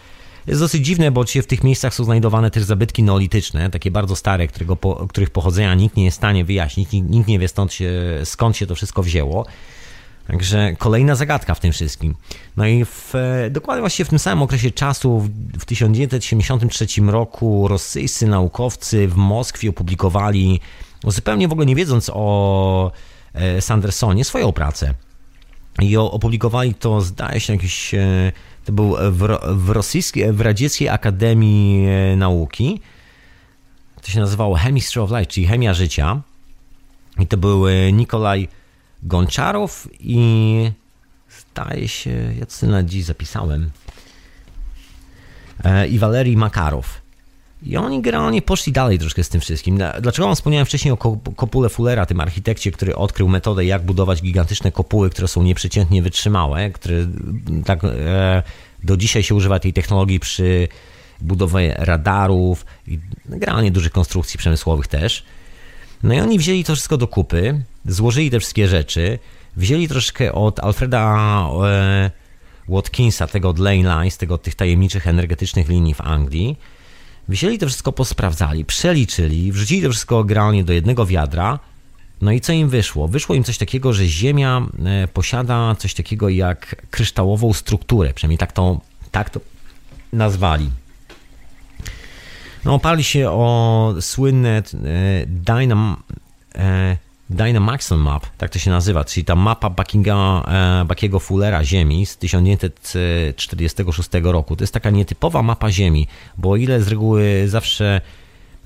jest 0.46 0.60
dosyć 0.60 0.86
dziwne, 0.86 1.10
bo 1.10 1.24
w 1.24 1.46
tych 1.46 1.64
miejscach 1.64 1.94
są 1.94 2.04
znajdowane 2.04 2.50
też 2.50 2.62
zabytki 2.62 3.02
neolityczne, 3.02 3.70
takie 3.70 3.90
bardzo 3.90 4.16
stare, 4.16 4.48
którego, 4.48 4.76
których 5.08 5.30
pochodzenia 5.30 5.74
nikt 5.74 5.96
nie 5.96 6.04
jest 6.04 6.16
w 6.16 6.20
stanie 6.20 6.44
wyjaśnić, 6.44 6.92
nikt, 6.92 7.10
nikt 7.10 7.28
nie 7.28 7.38
wie 7.38 7.48
stąd 7.48 7.72
się, 7.72 7.92
skąd 8.24 8.56
się 8.56 8.66
to 8.66 8.74
wszystko 8.74 9.02
wzięło. 9.02 9.46
Także 10.26 10.76
kolejna 10.78 11.14
zagadka 11.14 11.54
w 11.54 11.60
tym 11.60 11.72
wszystkim. 11.72 12.14
No 12.56 12.66
i 12.66 12.84
w, 12.84 13.12
dokładnie 13.50 13.80
właśnie 13.80 14.04
w 14.04 14.08
tym 14.08 14.18
samym 14.18 14.42
okresie 14.42 14.70
czasu, 14.70 15.20
w, 15.20 15.28
w 15.58 15.64
1973 15.64 16.86
roku, 17.06 17.68
rosyjscy 17.68 18.26
naukowcy 18.26 19.08
w 19.08 19.16
Moskwie 19.16 19.70
opublikowali, 19.70 20.60
zupełnie 21.06 21.48
w 21.48 21.52
ogóle 21.52 21.66
nie 21.66 21.74
wiedząc 21.74 22.10
o 22.14 22.92
e, 23.34 23.60
Sandersonie, 23.60 24.24
swoją 24.24 24.52
pracę. 24.52 24.94
I 25.80 25.96
opublikowali 25.96 26.74
to, 26.74 27.00
zdaje 27.00 27.40
się, 27.40 27.52
jakiś. 27.52 27.94
E, 27.94 28.32
to 28.64 28.72
był 28.72 28.96
w, 29.10 29.38
w, 29.46 29.70
rosyjskiej, 29.70 30.32
w 30.32 30.40
Radzieckiej 30.40 30.88
Akademii 30.88 31.86
e, 31.86 32.16
Nauki. 32.16 32.80
To 34.02 34.10
się 34.10 34.20
nazywało 34.20 34.54
Chemistry 34.56 35.02
of 35.02 35.10
Life, 35.10 35.26
czyli 35.26 35.46
chemia 35.46 35.74
życia. 35.74 36.20
I 37.18 37.26
to 37.26 37.36
był 37.36 37.64
Nikolaj 37.92 38.48
Gonczarow 39.04 39.88
i 40.00 40.70
zdaje 41.28 41.88
się, 41.88 42.34
ja 42.38 42.46
to 42.46 42.66
na 42.66 42.82
dziś 42.82 43.04
zapisałem, 43.04 43.70
e, 45.64 45.88
i 45.88 45.98
Walerii 45.98 46.36
Makarow. 46.36 47.04
I 47.62 47.76
oni 47.76 48.02
generalnie 48.02 48.42
poszli 48.42 48.72
dalej 48.72 48.98
troszkę 48.98 49.24
z 49.24 49.28
tym 49.28 49.40
wszystkim. 49.40 49.78
Dlaczego 50.00 50.26
wam 50.26 50.36
wspomniałem 50.36 50.66
wcześniej 50.66 50.92
o 50.92 50.96
kopule 51.36 51.68
Fullera, 51.68 52.06
tym 52.06 52.20
architekcie, 52.20 52.70
który 52.70 52.96
odkrył 52.96 53.28
metodę, 53.28 53.64
jak 53.64 53.82
budować 53.82 54.22
gigantyczne 54.22 54.72
kopuły, 54.72 55.10
które 55.10 55.28
są 55.28 55.42
nieprzeciętnie 55.42 56.02
wytrzymałe, 56.02 56.70
które 56.70 57.06
tak 57.64 57.84
e, 57.84 58.42
do 58.82 58.96
dzisiaj 58.96 59.22
się 59.22 59.34
używa 59.34 59.58
tej 59.58 59.72
technologii 59.72 60.20
przy 60.20 60.68
budowie 61.20 61.74
radarów 61.78 62.66
i 62.86 62.98
generalnie 63.26 63.70
dużych 63.70 63.92
konstrukcji 63.92 64.38
przemysłowych 64.38 64.86
też. 64.86 65.24
No 66.02 66.14
i 66.14 66.20
oni 66.20 66.38
wzięli 66.38 66.64
to 66.64 66.74
wszystko 66.74 66.96
do 66.96 67.08
kupy, 67.08 67.64
złożyli 67.86 68.30
te 68.30 68.40
wszystkie 68.40 68.68
rzeczy, 68.68 69.18
wzięli 69.56 69.88
troszkę 69.88 70.32
od 70.32 70.60
Alfreda 70.60 71.48
e, 71.64 72.10
Watkinsa, 72.68 73.26
tego 73.26 73.48
od 73.48 73.58
Lane 73.58 73.98
Lines, 73.98 74.18
tego 74.18 74.38
tych 74.38 74.54
tajemniczych 74.54 75.06
energetycznych 75.06 75.68
linii 75.68 75.94
w 75.94 76.00
Anglii, 76.00 76.58
wzięli 77.28 77.58
to 77.58 77.66
wszystko, 77.66 77.92
posprawdzali, 77.92 78.64
przeliczyli, 78.64 79.52
wrzucili 79.52 79.82
to 79.82 79.90
wszystko 79.90 80.24
generalnie 80.24 80.64
do 80.64 80.72
jednego 80.72 81.06
wiadra, 81.06 81.58
no 82.20 82.32
i 82.32 82.40
co 82.40 82.52
im 82.52 82.68
wyszło? 82.68 83.08
Wyszło 83.08 83.34
im 83.34 83.44
coś 83.44 83.58
takiego, 83.58 83.92
że 83.92 84.06
Ziemia 84.06 84.66
e, 84.84 85.08
posiada 85.08 85.74
coś 85.78 85.94
takiego 85.94 86.28
jak 86.28 86.86
kryształową 86.90 87.52
strukturę, 87.52 88.12
przynajmniej 88.14 88.38
tak 88.38 88.52
to, 88.52 88.80
tak 89.10 89.30
to 89.30 89.40
nazwali. 90.12 90.70
No, 92.64 92.74
oparli 92.74 93.04
się 93.04 93.30
o 93.30 93.94
słynne 94.00 94.50
e, 94.58 94.62
Dynam, 95.26 95.96
e, 96.54 96.96
Dynamaxon 97.30 98.00
Map, 98.00 98.26
tak 98.38 98.50
to 98.50 98.58
się 98.58 98.70
nazywa, 98.70 99.04
czyli 99.04 99.24
ta 99.24 99.34
mapa 99.34 99.70
Buckingham, 99.70 100.42
e, 100.46 100.84
Buckiego 100.88 101.20
Fullera 101.20 101.64
Ziemi 101.64 102.06
z 102.06 102.16
1946 102.16 104.08
roku. 104.22 104.56
To 104.56 104.62
jest 104.62 104.74
taka 104.74 104.90
nietypowa 104.90 105.42
mapa 105.42 105.70
Ziemi, 105.70 106.06
bo 106.38 106.50
o 106.50 106.56
ile 106.56 106.82
z 106.82 106.88
reguły 106.88 107.44
zawsze 107.46 108.00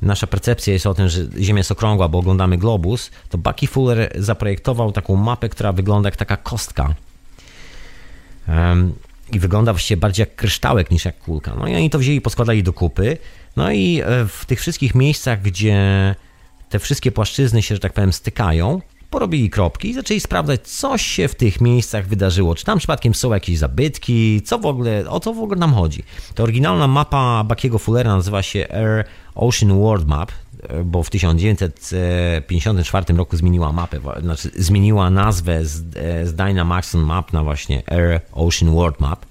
nasza 0.02 0.26
percepcja 0.26 0.72
jest 0.72 0.86
o 0.86 0.94
tym, 0.94 1.08
że 1.08 1.20
Ziemia 1.40 1.58
jest 1.58 1.72
okrągła, 1.72 2.08
bo 2.08 2.18
oglądamy 2.18 2.58
globus, 2.58 3.10
to 3.28 3.38
Bucky 3.38 3.66
Fuller 3.66 4.12
zaprojektował 4.14 4.92
taką 4.92 5.16
mapę, 5.16 5.48
która 5.48 5.72
wygląda 5.72 6.06
jak 6.06 6.16
taka 6.16 6.36
kostka. 6.36 6.94
I 9.32 9.38
wygląda 9.38 9.72
właściwie 9.72 10.00
bardziej 10.00 10.22
jak 10.22 10.34
kryształek 10.34 10.90
niż 10.90 11.04
jak 11.04 11.18
kulka. 11.18 11.54
No 11.58 11.68
i 11.68 11.74
oni 11.74 11.90
to 11.90 11.98
wzięli, 11.98 12.20
poskładali 12.20 12.62
do 12.62 12.72
kupy. 12.72 13.18
No 13.56 13.72
i 13.72 14.00
e, 14.00 14.26
w 14.28 14.44
tych 14.46 14.60
wszystkich 14.60 14.94
miejscach, 14.94 15.42
gdzie 15.42 15.76
te 16.68 16.78
wszystkie 16.78 17.12
płaszczyzny 17.12 17.62
się, 17.62 17.74
że 17.74 17.80
tak 17.80 17.92
powiem, 17.92 18.12
stykają, 18.12 18.80
porobili 19.10 19.50
kropki 19.50 19.90
i 19.90 19.94
zaczęli 19.94 20.20
sprawdzać, 20.20 20.68
co 20.68 20.98
się 20.98 21.28
w 21.28 21.34
tych 21.34 21.60
miejscach 21.60 22.06
wydarzyło. 22.06 22.54
Czy 22.54 22.64
tam 22.64 22.78
przypadkiem 22.78 23.14
są 23.14 23.34
jakieś 23.34 23.58
zabytki, 23.58 24.42
co 24.42 24.58
w 24.58 24.66
ogóle, 24.66 25.10
o 25.10 25.20
co 25.20 25.34
w 25.34 25.38
ogóle 25.38 25.58
nam 25.58 25.74
chodzi. 25.74 26.02
To 26.34 26.42
oryginalna 26.42 26.86
mapa 26.86 27.44
Buckiego 27.44 27.78
Fullera 27.78 28.16
nazywa 28.16 28.42
się 28.42 28.68
Air 28.70 29.04
Ocean 29.34 29.80
World 29.80 30.06
Map, 30.06 30.32
e, 30.62 30.84
bo 30.84 31.02
w 31.02 31.10
1954 31.10 33.16
roku 33.16 33.36
zmieniła 33.36 33.72
mapę, 33.72 34.00
znaczy 34.20 34.50
zmieniła 34.56 35.10
nazwę 35.10 35.64
z, 35.64 35.96
e, 35.96 36.26
z 36.26 36.34
Dynamaxon 36.34 37.00
Map 37.00 37.32
na 37.32 37.44
właśnie 37.44 37.82
Air 37.90 38.20
Ocean 38.32 38.74
World 38.74 39.00
Map. 39.00 39.26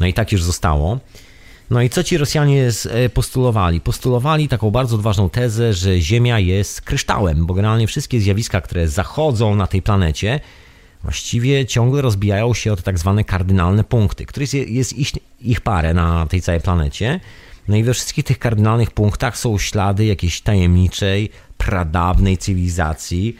No 0.00 0.06
i 0.06 0.14
tak 0.14 0.32
już 0.32 0.42
zostało. 0.42 0.98
No 1.74 1.82
i 1.82 1.90
co 1.90 2.04
ci 2.04 2.18
Rosjanie 2.18 2.70
e, 2.90 3.08
postulowali? 3.08 3.80
Postulowali 3.80 4.48
taką 4.48 4.70
bardzo 4.70 4.96
odważną 4.96 5.30
tezę, 5.30 5.72
że 5.72 6.00
Ziemia 6.00 6.38
jest 6.38 6.80
kryształem, 6.80 7.46
bo 7.46 7.54
generalnie 7.54 7.86
wszystkie 7.86 8.20
zjawiska, 8.20 8.60
które 8.60 8.88
zachodzą 8.88 9.54
na 9.54 9.66
tej 9.66 9.82
planecie, 9.82 10.40
właściwie 11.02 11.66
ciągle 11.66 12.02
rozbijają 12.02 12.54
się 12.54 12.72
o 12.72 12.76
te 12.76 12.82
tak 12.82 12.98
zwane 12.98 13.24
kardynalne 13.24 13.84
punkty, 13.84 14.26
których 14.26 14.54
jest 14.54 14.92
ich, 14.92 15.10
ich 15.40 15.60
parę 15.60 15.94
na 15.94 16.26
tej 16.26 16.42
całej 16.42 16.60
planecie. 16.60 17.20
No 17.68 17.76
i 17.76 17.82
we 17.82 17.94
wszystkich 17.94 18.24
tych 18.24 18.38
kardynalnych 18.38 18.90
punktach 18.90 19.38
są 19.38 19.58
ślady 19.58 20.04
jakiejś 20.04 20.40
tajemniczej, 20.40 21.30
pradawnej 21.58 22.38
cywilizacji, 22.38 23.36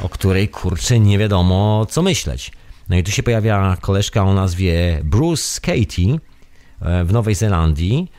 o 0.00 0.08
której 0.08 0.48
kurczę 0.48 1.00
nie 1.00 1.18
wiadomo 1.18 1.86
co 1.90 2.02
myśleć. 2.02 2.52
No 2.88 2.96
i 2.96 3.02
tu 3.02 3.10
się 3.10 3.22
pojawia 3.22 3.76
koleżka 3.80 4.24
o 4.24 4.34
nazwie 4.34 5.00
Bruce 5.04 5.60
Katie, 5.60 6.18
w 7.04 7.12
Nowej 7.12 7.34
Zelandii, 7.34 8.10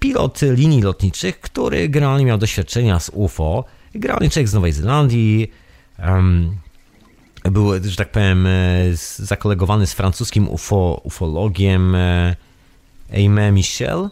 pilot 0.00 0.40
linii 0.42 0.82
lotniczych, 0.82 1.40
który 1.40 1.88
generalnie 1.88 2.24
miał 2.24 2.38
doświadczenia 2.38 3.00
z 3.00 3.10
UFO, 3.14 3.64
generalnie 3.94 4.30
człowiek 4.30 4.48
z 4.48 4.54
Nowej 4.54 4.72
Zelandii, 4.72 5.50
um, 5.98 6.56
był, 7.50 7.70
że 7.84 7.96
tak 7.96 8.10
powiem, 8.10 8.48
zakolegowany 9.16 9.86
z 9.86 9.92
francuskim 9.92 10.48
UFO, 10.48 11.00
ufologiem 11.04 11.94
e, 11.94 12.36
Aimé 13.12 13.52
Michel. 13.52 14.08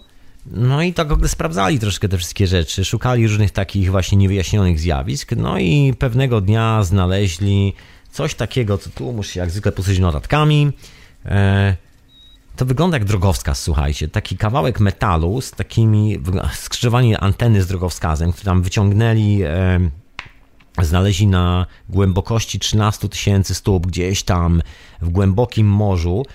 No 0.47 0.83
i 0.83 0.93
tak 0.93 1.09
w 1.09 1.13
ogóle 1.13 1.29
sprawdzali 1.29 1.79
troszkę 1.79 2.09
te 2.09 2.19
wszystkie 2.19 2.47
rzeczy, 2.47 2.85
szukali 2.85 3.29
różnych 3.29 3.51
takich 3.51 3.91
właśnie 3.91 4.19
niewyjaśnionych 4.19 4.81
zjawisk, 4.81 5.33
no 5.37 5.59
i 5.59 5.95
pewnego 5.99 6.41
dnia 6.41 6.83
znaleźli 6.83 7.73
coś 8.13 8.35
takiego, 8.35 8.79
co 8.79 8.91
tu 8.91 9.13
muszę 9.13 9.41
jak 9.41 9.51
zwykle 9.51 9.73
posłużyć 9.73 10.01
notatkami, 10.01 10.73
e, 11.25 11.77
to 12.57 12.65
wygląda 12.65 12.97
jak 12.97 13.05
drogowskaz, 13.05 13.63
słuchajcie. 13.63 14.09
Taki 14.09 14.37
kawałek 14.37 14.81
metalu 14.81 15.41
z 15.41 15.51
takimi 15.51 16.19
skrzyżowaniem 16.55 17.17
anteny 17.21 17.63
z 17.63 17.67
drogowskazem, 17.67 18.33
który 18.33 18.45
tam 18.45 18.63
wyciągnęli, 18.63 19.43
e, 19.43 19.81
znaleźli 20.83 21.27
na 21.27 21.67
głębokości 21.89 22.59
13 22.59 23.09
tysięcy 23.09 23.55
stóp, 23.55 23.87
gdzieś 23.87 24.23
tam 24.23 24.63
w 25.03 25.09
głębokim 25.09 25.67
morzu, 25.67 26.27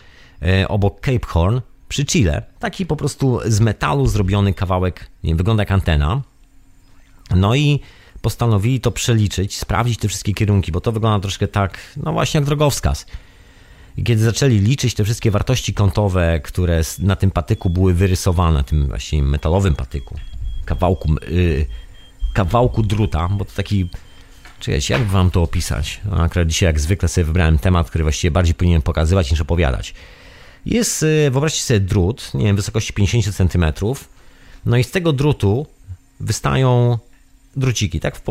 e, 0.41 0.68
obok 0.68 0.99
Cape 0.99 1.28
Horn, 1.28 1.59
przy 1.89 2.05
Chile. 2.05 2.43
Taki 2.59 2.86
po 2.86 2.95
prostu 2.95 3.39
z 3.45 3.59
metalu 3.59 4.07
zrobiony 4.07 4.53
kawałek, 4.53 5.09
nie 5.24 5.36
wygląda 5.36 5.61
jak 5.61 5.72
antena. 5.72 6.22
No 7.36 7.55
i 7.55 7.80
postanowili 8.22 8.80
to 8.80 8.91
przeliczyć, 8.91 9.57
sprawdzić 9.57 9.99
te 9.99 10.07
wszystkie 10.07 10.34
kierunki, 10.34 10.72
bo 10.72 10.82
to 10.82 10.91
wygląda 10.91 11.22
troszkę 11.22 11.47
tak, 11.47 11.80
no 11.97 12.13
właśnie 12.13 12.38
jak 12.38 12.45
drogowskaz. 12.45 13.05
Kiedy 14.05 14.23
zaczęli 14.23 14.59
liczyć 14.59 14.93
te 14.93 15.03
wszystkie 15.03 15.31
wartości 15.31 15.73
kątowe, 15.73 16.39
które 16.39 16.81
na 16.99 17.15
tym 17.15 17.31
patyku 17.31 17.69
były 17.69 17.93
wyrysowane, 17.93 18.63
tym 18.63 18.87
właśnie 18.87 19.23
metalowym 19.23 19.75
patyku, 19.75 20.15
kawałku, 20.65 21.15
yy, 21.29 21.65
kawałku 22.33 22.83
druta, 22.83 23.27
bo 23.27 23.45
to 23.45 23.51
taki. 23.55 23.89
Czekajcie, 24.59 24.93
jak 24.93 25.03
wam 25.03 25.31
to 25.31 25.43
opisać? 25.43 26.01
No, 26.05 26.17
akurat 26.17 26.47
dzisiaj, 26.47 26.67
jak 26.67 26.79
zwykle, 26.79 27.09
sobie 27.09 27.25
wybrałem 27.25 27.59
temat, 27.59 27.89
który 27.89 28.03
właściwie 28.03 28.31
bardziej 28.31 28.55
powinien 28.55 28.81
pokazywać 28.81 29.31
niż 29.31 29.41
opowiadać. 29.41 29.93
Jest, 30.65 31.03
y, 31.03 31.31
wyobraźcie 31.31 31.61
sobie 31.61 31.79
drut, 31.79 32.33
nie 32.33 32.45
wiem, 32.45 32.55
wysokości 32.55 32.93
50 32.93 33.35
cm. 33.35 33.65
No 34.65 34.77
i 34.77 34.83
z 34.83 34.91
tego 34.91 35.13
drutu 35.13 35.67
wystają 36.19 36.97
druciki, 37.55 37.99
tak? 37.99 38.21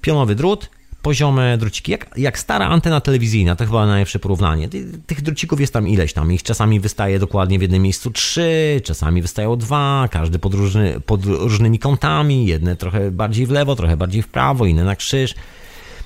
Pionowy 0.00 0.34
drut 0.34 0.70
poziome 1.06 1.58
druciki, 1.58 1.92
jak, 1.92 2.10
jak 2.16 2.38
stara 2.38 2.68
antena 2.68 3.00
telewizyjna, 3.00 3.56
to 3.56 3.66
chyba 3.66 3.86
najlepsze 3.86 4.18
porównanie. 4.18 4.68
Tych 5.06 5.22
drucików 5.22 5.60
jest 5.60 5.72
tam 5.72 5.88
ileś 5.88 6.12
tam, 6.12 6.32
ich 6.32 6.42
czasami 6.42 6.80
wystaje 6.80 7.18
dokładnie 7.18 7.58
w 7.58 7.62
jednym 7.62 7.82
miejscu 7.82 8.10
trzy, 8.10 8.80
czasami 8.84 9.22
wystają 9.22 9.56
dwa, 9.56 10.08
każdy 10.10 10.38
pod, 10.38 10.54
różny, 10.54 11.00
pod 11.00 11.24
różnymi 11.24 11.78
kątami, 11.78 12.46
jedne 12.46 12.76
trochę 12.76 13.10
bardziej 13.10 13.46
w 13.46 13.50
lewo, 13.50 13.76
trochę 13.76 13.96
bardziej 13.96 14.22
w 14.22 14.28
prawo, 14.28 14.66
inne 14.66 14.84
na 14.84 14.96
krzyż. 14.96 15.34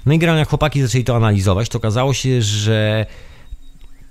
No 0.07 0.12
i 0.12 0.18
generalnie 0.18 0.40
jak 0.40 0.48
chłopaki 0.48 0.82
zaczęli 0.82 1.05
to 1.05 1.16
analizować, 1.16 1.68
to 1.68 1.78
okazało 1.78 2.14
się, 2.14 2.42
że 2.42 3.07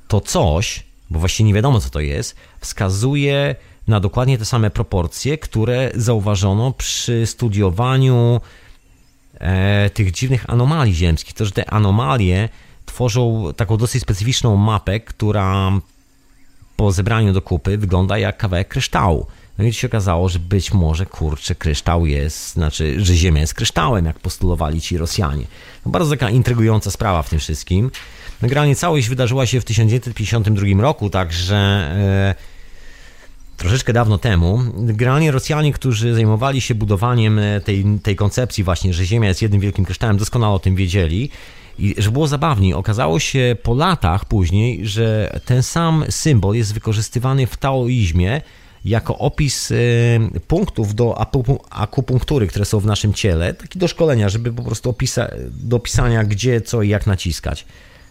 to 0.07 0.21
coś, 0.21 0.83
bo 1.09 1.19
właściwie 1.19 1.47
nie 1.47 1.53
wiadomo 1.53 1.79
co 1.79 1.89
to 1.89 1.99
jest, 1.99 2.35
wskazuje 2.59 3.55
na 3.87 3.99
dokładnie 3.99 4.37
te 4.37 4.45
same 4.45 4.69
proporcje, 4.69 5.37
które 5.37 5.91
zauważono 5.95 6.71
przy 6.71 7.25
studiowaniu 7.25 8.41
e, 9.39 9.89
tych 9.89 10.11
dziwnych 10.11 10.49
anomalii 10.49 10.93
ziemskich. 10.93 11.33
To, 11.33 11.45
że 11.45 11.51
te 11.51 11.69
anomalie 11.69 12.49
tworzą 12.85 13.53
taką 13.55 13.77
dosyć 13.77 14.01
specyficzną 14.01 14.55
mapę, 14.55 14.99
która 14.99 15.71
po 16.75 16.91
zebraniu 16.91 17.33
do 17.33 17.41
kupy 17.41 17.77
wygląda 17.77 18.17
jak 18.17 18.37
kawałek 18.37 18.67
kryształu. 18.67 19.27
No 19.57 19.65
i 19.65 19.73
się 19.73 19.87
okazało, 19.87 20.29
że 20.29 20.39
być 20.39 20.73
może, 20.73 21.05
kurczę, 21.05 21.55
kryształ 21.55 22.05
jest, 22.05 22.53
znaczy, 22.53 23.05
że 23.05 23.15
Ziemia 23.15 23.41
jest 23.41 23.53
kryształem, 23.53 24.05
jak 24.05 24.19
postulowali 24.19 24.81
ci 24.81 24.97
Rosjanie. 24.97 25.45
No 25.85 25.91
bardzo 25.91 26.11
taka 26.11 26.29
intrygująca 26.29 26.91
sprawa 26.91 27.23
w 27.23 27.29
tym 27.29 27.39
wszystkim. 27.39 27.91
Generalnie 28.41 28.75
całość 28.75 29.09
wydarzyła 29.09 29.45
się 29.45 29.61
w 29.61 29.65
1952 29.65 30.81
roku, 30.81 31.09
także 31.09 31.55
e, 31.55 32.35
troszeczkę 33.59 33.93
dawno 33.93 34.17
temu. 34.17 34.59
Generalnie 34.77 35.31
Rosjanie, 35.31 35.73
którzy 35.73 36.13
zajmowali 36.13 36.61
się 36.61 36.75
budowaniem 36.75 37.39
e, 37.39 37.61
tej, 37.61 37.85
tej 38.03 38.15
koncepcji 38.15 38.63
właśnie, 38.63 38.93
że 38.93 39.05
Ziemia 39.05 39.27
jest 39.27 39.41
jednym 39.41 39.61
wielkim 39.61 39.85
kryształem, 39.85 40.17
doskonale 40.17 40.53
o 40.53 40.59
tym 40.59 40.75
wiedzieli. 40.75 41.29
I 41.79 41.95
że 41.97 42.11
było 42.11 42.27
zabawniej, 42.27 42.73
okazało 42.73 43.19
się 43.19 43.55
po 43.63 43.73
latach 43.73 44.25
później, 44.25 44.87
że 44.87 45.39
ten 45.45 45.63
sam 45.63 46.05
symbol 46.09 46.55
jest 46.55 46.73
wykorzystywany 46.73 47.47
w 47.47 47.57
taoizmie 47.57 48.41
jako 48.85 49.17
opis 49.17 49.71
e, 49.71 49.75
punktów 50.47 50.95
do 50.95 51.21
akupunktury, 51.69 52.47
które 52.47 52.65
są 52.65 52.79
w 52.79 52.85
naszym 52.85 53.13
ciele, 53.13 53.53
taki 53.53 53.79
do 53.79 53.87
szkolenia, 53.87 54.29
żeby 54.29 54.53
po 54.53 54.63
prostu 54.63 54.89
opisa, 54.89 55.27
do 55.49 55.77
opisania 55.77 56.23
gdzie, 56.23 56.61
co 56.61 56.81
i 56.81 56.89
jak 56.89 57.07
naciskać. 57.07 57.65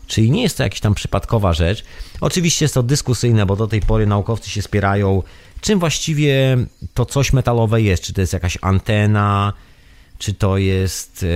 Czyli 0.09 0.31
nie 0.31 0.43
jest 0.43 0.57
to 0.57 0.63
jakaś 0.63 0.81
tam 0.81 0.95
przypadkowa 0.95 1.53
rzecz. 1.53 1.85
Oczywiście 2.21 2.65
jest 2.65 2.75
to 2.75 2.83
dyskusyjne, 2.83 3.47
bo 3.47 3.57
do 3.57 3.67
tej 3.67 3.81
pory 3.81 4.07
naukowcy 4.07 4.51
się 4.51 4.63
spierają, 4.63 5.23
czym 5.61 5.79
właściwie 5.79 6.57
to 6.95 7.07
coś 7.07 7.33
metalowe 7.33 7.83
jest. 7.83 8.03
Czy 8.03 8.13
to 8.13 8.21
jest 8.21 8.33
jakaś 8.33 8.59
antena, 8.61 9.53
czy 10.19 10.35
to 10.35 10.59
jest, 10.59 11.27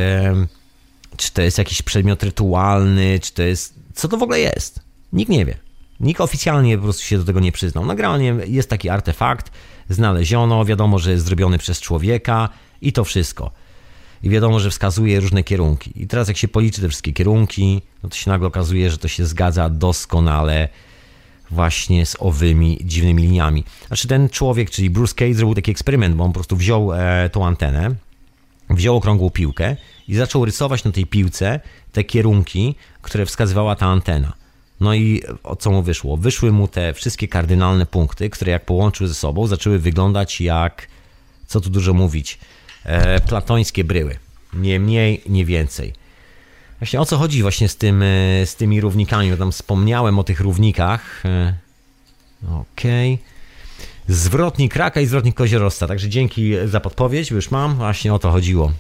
czy 1.17 1.33
to 1.33 1.43
jest 1.43 1.59
jakiś 1.59 1.83
przedmiot 1.83 2.23
rytualny, 2.23 3.21
czy 3.23 3.33
to 3.33 3.43
jest. 3.43 3.75
Co 3.95 4.09
to 4.09 4.17
w 4.17 4.23
ogóle 4.23 4.41
jest? 4.41 4.81
Nikt 5.13 5.31
nie 5.31 5.45
wie. 5.45 5.55
Nikt 6.01 6.21
oficjalnie 6.21 6.77
po 6.79 6.85
prostu 6.85 7.03
się 7.03 7.19
do 7.19 7.25
tego 7.25 7.41
nie 7.41 7.53
przyznał. 7.53 7.87
Nagranie 7.87 8.37
jest 8.47 8.71
taki 8.71 8.89
artefakt, 8.89 9.53
znaleziono, 9.89 10.65
wiadomo, 10.65 10.99
że 10.99 11.11
jest 11.11 11.25
zrobiony 11.25 11.59
przez 11.59 11.81
człowieka 11.81 12.49
i 12.81 12.93
to 12.93 13.05
wszystko 13.05 13.51
i 14.23 14.31
wiadomo, 14.31 14.61
że 14.61 14.71
wskazuje 14.71 15.21
różne 15.21 15.45
kierunki. 15.45 16.03
I 16.03 16.07
teraz 16.07 16.29
jak 16.29 16.37
się 16.37 16.49
policzy 16.49 16.81
te 16.81 16.89
wszystkie 16.89 17.13
kierunki, 17.13 17.83
no 18.03 18.09
to 18.09 18.17
się 18.17 18.31
nagle 18.31 18.49
okazuje, 18.49 18.91
że 18.91 18.99
to 18.99 19.09
się 19.09 19.27
zgadza 19.27 19.71
doskonale 19.71 20.69
właśnie 21.51 22.07
z 22.07 22.17
owymi 22.19 22.79
dziwnymi 22.85 23.23
liniami. 23.23 23.65
Znaczy 23.87 24.09
ten 24.09 24.29
człowiek, 24.29 24.71
czyli 24.71 24.91
Bruce 24.91 25.15
Case 25.15 25.35
zrobił 25.35 25.55
taki 25.55 25.71
eksperyment, 25.71 26.17
bo 26.17 26.25
on 26.25 26.31
po 26.31 26.35
prostu 26.35 26.57
wziął 26.57 26.93
e, 26.93 27.31
tą 27.33 27.47
antenę, 27.47 27.95
wziął 28.71 28.97
okrągłą 28.97 29.31
piłkę 29.31 29.77
i 30.09 30.15
zaczął 30.15 30.45
rysować 30.45 30.85
na 30.85 30.93
tej 30.93 31.07
piłce 31.07 31.61
te 31.93 32.05
kierunki, 32.05 32.75
które 33.03 33.27
wskazywała 33.27 33.77
ta 33.77 33.87
antena. 33.87 34.33
No 34.81 34.95
i 34.95 35.23
o 35.43 35.57
co 35.57 35.71
mu 35.71 35.83
wyszło? 35.83 36.17
Wyszły 36.17 36.53
mu 36.53 36.69
te 36.69 36.93
wszystkie 36.95 37.29
kardynalne 37.29 37.87
punkty, 37.87 38.31
które 38.31 38.53
jak 38.53 38.65
połączył 38.65 39.07
ze 39.07 39.15
sobą, 39.15 39.47
zaczęły 39.47 39.79
wyglądać 39.79 40.41
jak, 40.41 40.89
co 41.47 41.61
tu 41.61 41.71
dużo 41.71 41.95
mówić, 41.95 42.39
e, 42.39 42.39
platońskie 43.27 43.85
bryły. 43.85 44.17
Nie 44.55 44.81
mniej, 44.81 45.23
nie 45.27 45.45
więcej. 45.45 45.93
Właśnie 46.79 47.01
o 47.01 47.07
co 47.07 47.17
chodzi 47.17 47.43
właśnie 47.43 47.69
z, 47.69 47.77
tym, 47.77 48.03
e, 48.03 48.07
z 48.47 48.57
tymi 48.57 48.81
równikami? 48.81 49.31
Bo 49.31 49.37
tam 49.37 49.53
wspomniałem 49.53 50.19
o 50.19 50.25
tych 50.25 50.41
równikach. 50.41 51.27
E, 51.27 51.55
okej. 52.45 53.15
Okay. 53.15 54.15
Zwrotnik 54.15 54.77
raka 54.77 55.01
i 55.01 55.07
zwrotnik 55.07 55.35
koziorosta. 55.35 55.87
Także 55.87 56.09
dzięki 56.09 56.53
za 56.65 56.81
podpowiedź, 56.81 57.31
już 57.31 57.51
mam. 57.51 57.75
Właśnie 57.75 58.15
o 58.15 58.19
to 58.19 58.31
chodziło. 58.31 58.73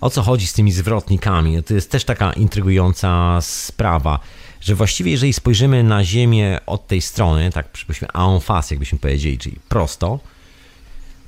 O 0.00 0.10
co 0.10 0.22
chodzi 0.22 0.46
z 0.46 0.52
tymi 0.52 0.72
zwrotnikami? 0.72 1.62
To 1.62 1.74
jest 1.74 1.90
też 1.90 2.04
taka 2.04 2.32
intrygująca 2.32 3.38
sprawa, 3.40 4.20
że 4.60 4.74
właściwie 4.74 5.10
jeżeli 5.10 5.32
spojrzymy 5.32 5.82
na 5.82 6.04
Ziemię 6.04 6.60
od 6.66 6.86
tej 6.86 7.00
strony, 7.00 7.50
tak 7.50 7.72
przypuśćmy 7.72 8.08
en 8.14 8.40
face, 8.40 8.74
jakbyśmy 8.74 8.98
powiedzieli, 8.98 9.38
czyli 9.38 9.56
prosto, 9.68 10.18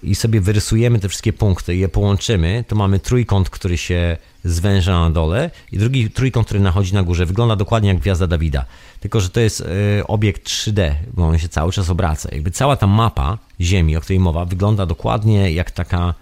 i 0.03 0.15
sobie 0.15 0.41
wyrysujemy 0.41 0.99
te 0.99 1.09
wszystkie 1.09 1.33
punkty 1.33 1.75
i 1.75 1.79
je 1.79 1.89
połączymy, 1.89 2.65
to 2.69 2.77
mamy 2.77 2.99
trójkąt, 2.99 3.51
który 3.51 3.79
się 3.79 4.17
zwęża 4.45 5.01
na 5.01 5.11
dole 5.11 5.51
i 5.73 5.79
drugi 5.79 6.11
trójkąt, 6.11 6.47
który 6.47 6.61
nachodzi 6.61 6.95
na 6.95 7.03
górze. 7.03 7.27
Wygląda 7.27 7.57
dokładnie 7.57 7.89
jak 7.89 7.99
gwiazda 7.99 8.27
Dawida. 8.27 8.65
Tylko, 9.01 9.21
że 9.21 9.31
to 9.31 9.41
jest 9.41 9.61
y, 9.61 9.67
obiekt 10.07 10.49
3D, 10.49 10.95
bo 11.15 11.27
on 11.27 11.39
się 11.39 11.49
cały 11.49 11.73
czas 11.73 11.91
obraca. 11.91 12.29
Jakby 12.33 12.51
cała 12.51 12.77
ta 12.77 12.87
mapa 12.87 13.39
Ziemi, 13.61 13.97
o 13.97 14.01
której 14.01 14.21
mowa, 14.21 14.45
wygląda 14.45 14.87
dokładnie 14.87 15.53
jak 15.53 15.71
taka 15.71 16.15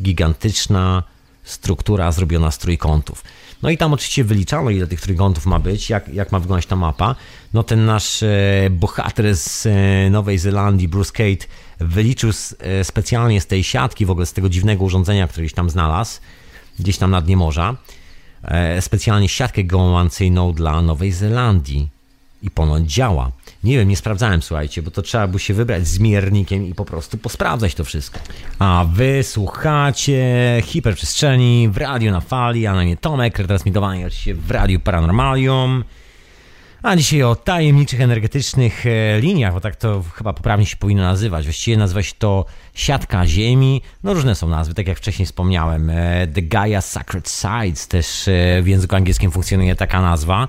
gigantyczna 0.00 1.02
struktura 1.44 2.12
zrobiona 2.12 2.50
z 2.50 2.58
trójkątów. 2.58 3.24
No 3.62 3.70
i 3.70 3.78
tam 3.78 3.92
oczywiście 3.92 4.24
wyliczano, 4.24 4.70
ile 4.70 4.86
tych 4.86 5.00
trójkątów 5.00 5.46
ma 5.46 5.58
być, 5.58 5.90
jak, 5.90 6.08
jak 6.08 6.32
ma 6.32 6.40
wyglądać 6.40 6.66
ta 6.66 6.76
mapa. 6.76 7.14
No 7.54 7.62
ten 7.62 7.84
nasz 7.84 8.22
e, 8.22 8.26
bohater 8.70 9.36
z 9.36 9.66
e, 9.66 10.10
Nowej 10.10 10.38
Zelandii, 10.38 10.88
Bruce 10.88 11.12
Kate, 11.12 11.46
wyliczył 11.78 12.30
e, 12.58 12.84
specjalnie 12.84 13.40
z 13.40 13.46
tej 13.46 13.64
siatki, 13.64 14.06
w 14.06 14.10
ogóle 14.10 14.26
z 14.26 14.32
tego 14.32 14.48
dziwnego 14.48 14.84
urządzenia, 14.84 15.28
które 15.28 15.42
gdzieś 15.44 15.54
tam 15.54 15.70
znalazł, 15.70 16.20
gdzieś 16.78 16.98
tam 16.98 17.10
na 17.10 17.20
dnie 17.20 17.36
morza, 17.36 17.76
specjalnie 18.80 19.28
siatkę 19.28 19.64
geomancyjną 19.64 20.52
dla 20.52 20.82
Nowej 20.82 21.12
Zelandii. 21.12 21.88
I 22.42 22.50
ponoć 22.50 22.92
działa. 22.92 23.32
Nie 23.64 23.78
wiem, 23.78 23.88
nie 23.88 23.96
sprawdzałem, 23.96 24.42
słuchajcie, 24.42 24.82
bo 24.82 24.90
to 24.90 25.02
trzeba 25.02 25.26
by 25.28 25.38
się 25.38 25.54
wybrać 25.54 25.86
z 25.86 25.98
miernikiem 25.98 26.66
i 26.66 26.74
po 26.74 26.84
prostu 26.84 27.18
posprawdzać 27.18 27.74
to 27.74 27.84
wszystko. 27.84 28.18
A 28.58 28.84
wy 28.92 29.22
słuchacie 29.22 30.22
hiperprzestrzeni 30.64 31.68
w 31.68 31.76
radio 31.76 32.12
na 32.12 32.20
fali, 32.20 32.66
a 32.66 32.74
na 32.74 32.84
nie 32.84 32.96
Tomek, 32.96 33.38
retransmitowanie 33.38 34.06
oczywiście 34.06 34.34
w 34.34 34.50
radiu 34.50 34.80
Paranormalium. 34.80 35.84
A 36.86 36.96
dzisiaj 36.96 37.22
o 37.22 37.36
tajemniczych 37.36 38.00
energetycznych 38.00 38.86
e, 38.86 39.20
liniach, 39.20 39.54
bo 39.54 39.60
tak 39.60 39.76
to 39.76 40.02
chyba 40.14 40.32
poprawnie 40.32 40.66
się 40.66 40.76
powinno 40.76 41.02
nazywać. 41.02 41.44
Właściwie 41.44 41.76
nazywa 41.76 42.02
się 42.02 42.12
to 42.18 42.44
siatka 42.74 43.26
Ziemi. 43.26 43.82
No 44.02 44.14
różne 44.14 44.34
są 44.34 44.48
nazwy, 44.48 44.74
tak 44.74 44.86
jak 44.86 44.98
wcześniej 44.98 45.26
wspomniałem. 45.26 45.90
E, 45.90 46.26
The 46.26 46.42
Gaia 46.42 46.80
Sacred 46.80 47.28
Sides 47.28 47.88
też 47.88 48.28
e, 48.28 48.62
w 48.62 48.68
języku 48.68 48.96
angielskim 48.96 49.30
funkcjonuje 49.30 49.76
taka 49.76 50.02
nazwa. 50.02 50.48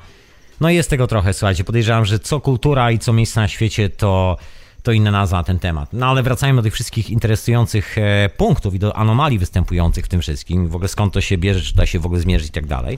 No 0.61 0.69
jest 0.69 0.89
tego 0.89 1.07
trochę, 1.07 1.33
słuchajcie. 1.33 1.63
Podejrzewam, 1.63 2.05
że 2.05 2.19
co 2.19 2.41
kultura 2.41 2.91
i 2.91 2.99
co 2.99 3.13
miejsce 3.13 3.39
na 3.39 3.47
świecie 3.47 3.89
to, 3.89 4.38
to 4.83 4.91
inna 4.91 5.11
nazwa 5.11 5.38
na 5.38 5.43
ten 5.43 5.59
temat. 5.59 5.89
No 5.93 6.05
ale 6.05 6.23
wracajmy 6.23 6.57
do 6.57 6.63
tych 6.63 6.73
wszystkich 6.73 7.09
interesujących 7.09 7.95
punktów 8.38 8.75
i 8.75 8.79
do 8.79 8.95
anomalii 8.95 9.39
występujących 9.39 10.05
w 10.05 10.07
tym 10.07 10.21
wszystkim. 10.21 10.67
W 10.67 10.75
ogóle 10.75 10.88
skąd 10.88 11.13
to 11.13 11.21
się 11.21 11.38
bierze, 11.38 11.61
czy 11.61 11.75
da 11.75 11.85
się 11.85 11.99
w 11.99 12.05
ogóle 12.05 12.21
zmierzyć 12.21 12.49
i 12.49 12.51
tak 12.51 12.65
dalej. 12.65 12.97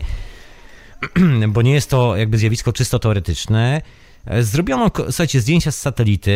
Bo 1.54 1.62
nie 1.62 1.74
jest 1.74 1.90
to 1.90 2.16
jakby 2.16 2.38
zjawisko 2.38 2.74
czysto 2.74 3.00
teoretyczne. 3.00 3.82
E, 4.26 4.44
zrobiono, 4.44 4.92
słuchajcie, 5.06 5.42
zdjęcia 5.42 5.72
z 5.72 5.80
satelity, 5.80 6.32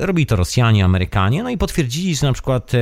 e, 0.00 0.06
robili 0.06 0.26
to 0.26 0.36
Rosjanie, 0.36 0.84
Amerykanie, 0.84 1.42
no 1.42 1.50
i 1.50 1.58
potwierdzili, 1.58 2.16
że 2.16 2.26
na 2.26 2.32
przykład 2.32 2.72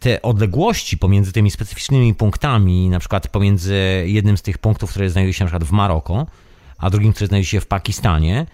te 0.00 0.22
odległości 0.22 0.98
pomiędzy 0.98 1.32
tymi 1.32 1.50
specyficznymi 1.50 2.14
punktami, 2.14 2.88
na 2.88 2.98
przykład 2.98 3.28
pomiędzy 3.28 4.04
jednym 4.06 4.36
z 4.36 4.42
tych 4.42 4.58
punktów, 4.58 4.90
które 4.90 5.10
znajduje 5.10 5.32
się 5.32 5.44
na 5.44 5.48
przykład 5.48 5.64
w 5.64 5.72
Maroko, 5.72 6.26
a 6.78 6.90
drugim, 6.90 7.12
który 7.12 7.26
znajduje 7.26 7.48
się 7.48 7.60
w 7.60 7.66
Pakistanie, 7.66 8.46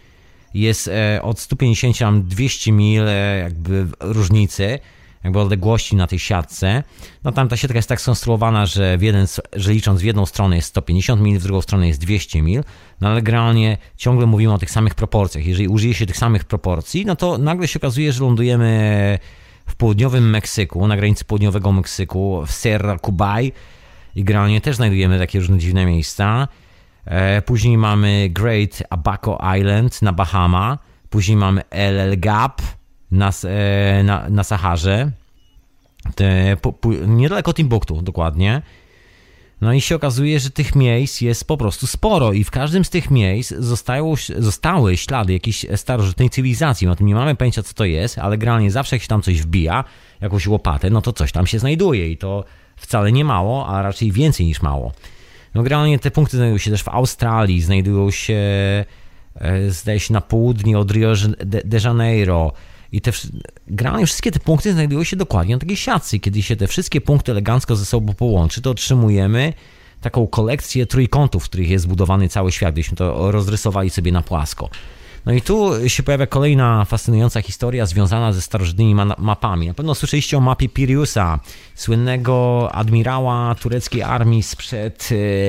jest 0.55 0.89
e, 0.89 1.23
od 1.23 1.41
150 1.41 2.03
a 2.03 2.13
200 2.13 2.73
mil 2.73 3.09
e, 3.09 3.39
jakby 3.39 3.87
różnicy, 4.01 4.79
jakby 5.25 5.41
odległości 5.41 5.97
na 5.97 6.07
tej 6.07 6.19
siatce. 6.19 6.83
No 7.25 7.33
tam 7.33 7.49
ta 7.49 7.57
siatka 7.57 7.79
jest 7.79 7.89
tak 7.89 8.01
skonstruowana, 8.01 8.67
że, 8.67 8.99
w 8.99 9.03
jeden, 9.03 9.27
że 9.57 9.73
licząc 9.73 10.01
w 10.01 10.05
jedną 10.05 10.27
stronę 10.27 10.57
jest 10.57 10.69
150 10.69 11.23
mil, 11.23 11.39
w 11.39 11.43
drugą 11.43 11.61
stronę 11.61 11.89
jest 11.89 12.01
200 12.01 12.43
mil, 12.43 12.63
no 13.01 13.09
ale 13.09 13.23
generalnie 13.23 13.79
ciągle 13.97 14.27
mówimy 14.27 14.53
o 14.53 14.59
tych 14.59 14.71
samych 14.71 14.95
proporcjach. 14.95 15.47
Jeżeli 15.47 15.69
użyje 15.69 15.95
się 15.95 16.07
tych 16.07 16.17
samych 16.17 16.45
proporcji, 16.45 17.07
no 17.07 17.17
to 17.17 17.39
nagle 17.39 17.69
się 17.69 17.79
okazuje, 17.79 18.13
że 18.13 18.25
lądujemy 18.25 19.19
w 19.67 19.75
południowym 19.75 20.31
Meksyku, 20.31 20.87
na 20.87 20.97
granicy 20.97 21.25
południowego 21.25 21.73
Meksyku, 21.73 22.43
w 22.47 22.53
Sierra 22.53 22.99
Cubay 22.99 23.53
i 24.15 24.25
generalnie 24.25 24.61
też 24.61 24.77
znajdujemy 24.77 25.19
takie 25.19 25.39
różne 25.39 25.59
dziwne 25.59 25.87
miejsca. 25.87 26.49
E, 27.05 27.43
później 27.43 27.79
mamy 27.79 28.29
Great 28.31 28.83
Abaco 28.91 29.39
Island 29.59 30.03
na 30.03 30.13
Bahama. 30.13 30.79
Później 31.11 31.37
mamy 31.37 31.63
El 31.71 32.21
Gap 32.21 32.63
na, 33.13 33.31
e, 33.45 34.03
na, 34.03 34.29
na 34.29 34.45
Saharze. 34.45 35.11
Te, 36.15 36.57
po, 36.63 36.73
po, 36.73 36.93
niedaleko 36.93 37.53
Timbuktu, 37.53 38.03
dokładnie. 38.03 38.63
No 39.61 39.73
i 39.73 39.81
się 39.81 39.97
okazuje, 39.97 40.41
że 40.41 40.51
tych 40.51 40.75
miejsc 40.75 41.21
jest 41.21 41.47
po 41.47 41.57
prostu 41.57 41.87
sporo 41.87 42.33
i 42.33 42.45
w 42.45 42.51
każdym 42.51 42.85
z 42.85 42.91
tych 42.91 43.11
miejsc 43.11 43.55
zostało, 43.59 44.15
zostały 44.39 44.97
ślady 44.97 45.33
jakiejś 45.33 45.67
starożytnej 45.77 46.31
cywilizacji. 46.31 46.87
No 46.87 46.97
to 46.97 47.05
nie 47.05 47.15
mamy 47.15 47.35
pojęcia, 47.35 47.63
co 47.63 47.75
to 47.75 47.85
jest, 47.85 48.19
ale 48.19 48.39
generalnie 48.39 48.71
zawsze 48.71 48.97
jak 48.97 49.03
się 49.03 49.09
tam 49.09 49.23
coś 49.23 49.43
wbija, 49.43 49.85
jakąś 50.21 50.47
łopatę, 50.47 50.91
no 50.91 51.03
to 51.03 51.13
coś 51.13 51.33
tam 51.33 51.47
się 51.47 51.59
znajduje 51.59 52.11
i 52.11 52.17
to 52.17 52.45
wcale 52.77 53.13
nie 53.13 53.25
mało, 53.25 53.67
a 53.67 53.83
raczej 53.83 54.13
więcej 54.13 54.47
niż 54.47 54.63
mało. 54.63 54.93
No 55.55 55.63
generalnie 55.63 55.99
te 55.99 56.11
punkty 56.11 56.37
znajdują 56.37 56.59
się 56.59 56.71
też 56.71 56.83
w 56.83 56.89
Australii, 56.89 57.63
znajdują 57.63 58.11
się 58.11 58.35
e, 59.35 59.71
zdaje 59.71 60.01
się 60.01 60.13
na 60.13 60.21
południe 60.21 60.79
od 60.79 60.91
Rio 60.91 61.13
de 61.65 61.79
Janeiro 61.85 62.53
i 62.93 63.01
te 63.01 63.11
generalnie 63.67 64.07
wszystkie 64.07 64.31
te 64.31 64.41
punkty 64.41 64.73
znajdują 64.73 65.05
się 65.05 65.17
dokładnie 65.17 65.55
na 65.55 65.61
takiej 65.61 65.77
siatce. 65.77 66.19
Kiedy 66.19 66.43
się 66.43 66.57
te 66.57 66.67
wszystkie 66.67 67.01
punkty 67.01 67.33
elegancko 67.33 67.77
ze 67.77 67.85
sobą 67.85 68.15
połączy, 68.15 68.63
to 68.63 68.71
otrzymujemy 68.71 69.53
taką 70.01 70.27
kolekcję 70.27 70.87
trójkątów, 70.87 71.45
w 71.45 71.49
których 71.49 71.71
jest 71.71 71.85
zbudowany 71.85 72.29
cały 72.29 72.53
świat, 72.53 72.75
gdybyśmy 72.75 72.97
to 72.97 73.33
rozrysowali 73.33 73.91
sobie 73.91 74.13
na 74.13 74.23
płasko. 74.23 74.71
No 75.27 75.33
i 75.33 75.43
tu 75.43 75.71
się 75.89 76.03
pojawia 76.03 76.27
kolejna 76.27 76.85
fascynująca 76.85 77.43
historia 77.43 77.87
związana 77.87 78.33
ze 78.33 78.43
starożytnymi 78.43 78.95
mapami. 79.19 79.67
Na 79.67 79.75
pewno 79.75 79.95
słyszeliście 79.95 80.39
o 80.39 80.41
mapie 80.41 80.69
Piriusa, 80.69 81.41
słynnego 81.75 82.69
admirała 82.73 83.55
tureckiej 83.55 84.03
armii 84.03 84.43
sprzed 84.43 85.09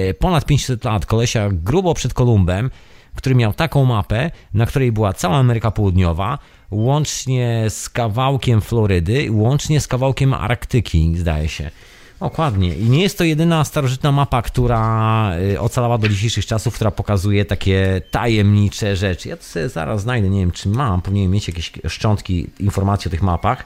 e, 0.09 0.13
ponad 0.13 0.45
500 0.45 0.85
lat, 0.85 1.05
kolesia 1.05 1.49
grubo 1.51 1.93
przed 1.93 2.13
Kolumbem, 2.13 2.69
który 3.15 3.35
miał 3.35 3.53
taką 3.53 3.85
mapę, 3.85 4.31
na 4.53 4.65
której 4.65 4.91
była 4.91 5.13
cała 5.13 5.37
Ameryka 5.37 5.71
Południowa, 5.71 6.37
łącznie 6.71 7.65
z 7.69 7.89
kawałkiem 7.89 8.61
Florydy, 8.61 9.27
łącznie 9.31 9.81
z 9.81 9.87
kawałkiem 9.87 10.33
Arktyki, 10.33 11.13
zdaje 11.17 11.49
się. 11.49 11.71
Dokładnie. 12.19 12.75
I 12.75 12.89
nie 12.89 13.01
jest 13.01 13.17
to 13.17 13.23
jedyna 13.23 13.63
starożytna 13.63 14.11
mapa, 14.11 14.41
która 14.41 15.31
y, 15.53 15.59
ocalała 15.59 15.97
do 15.97 16.09
dzisiejszych 16.09 16.45
czasów, 16.45 16.75
która 16.75 16.91
pokazuje 16.91 17.45
takie 17.45 18.01
tajemnicze 18.11 18.95
rzeczy. 18.95 19.29
Ja 19.29 19.37
to 19.37 19.43
sobie 19.43 19.69
zaraz 19.69 20.01
znajdę, 20.01 20.29
nie 20.29 20.39
wiem 20.39 20.51
czy 20.51 20.69
mam, 20.69 21.01
powinienem 21.01 21.31
mieć 21.31 21.47
jakieś 21.47 21.71
szczątki 21.87 22.47
informacji 22.59 23.09
o 23.09 23.11
tych 23.11 23.21
mapach. 23.21 23.65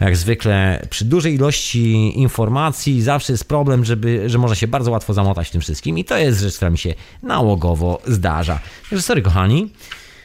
Jak 0.00 0.16
zwykle 0.16 0.86
przy 0.90 1.04
dużej 1.04 1.34
ilości 1.34 2.18
informacji 2.18 3.02
zawsze 3.02 3.32
jest 3.32 3.48
problem, 3.48 3.84
żeby, 3.84 4.30
że 4.30 4.38
można 4.38 4.56
się 4.56 4.68
bardzo 4.68 4.90
łatwo 4.90 5.14
zamotać 5.14 5.50
tym 5.50 5.60
wszystkim 5.60 5.98
i 5.98 6.04
to 6.04 6.18
jest 6.18 6.40
rzecz, 6.40 6.56
która 6.56 6.70
mi 6.70 6.78
się 6.78 6.94
nałogowo 7.22 8.02
zdarza. 8.06 8.60
Także 8.90 9.02
sorry 9.02 9.22
kochani, 9.22 9.68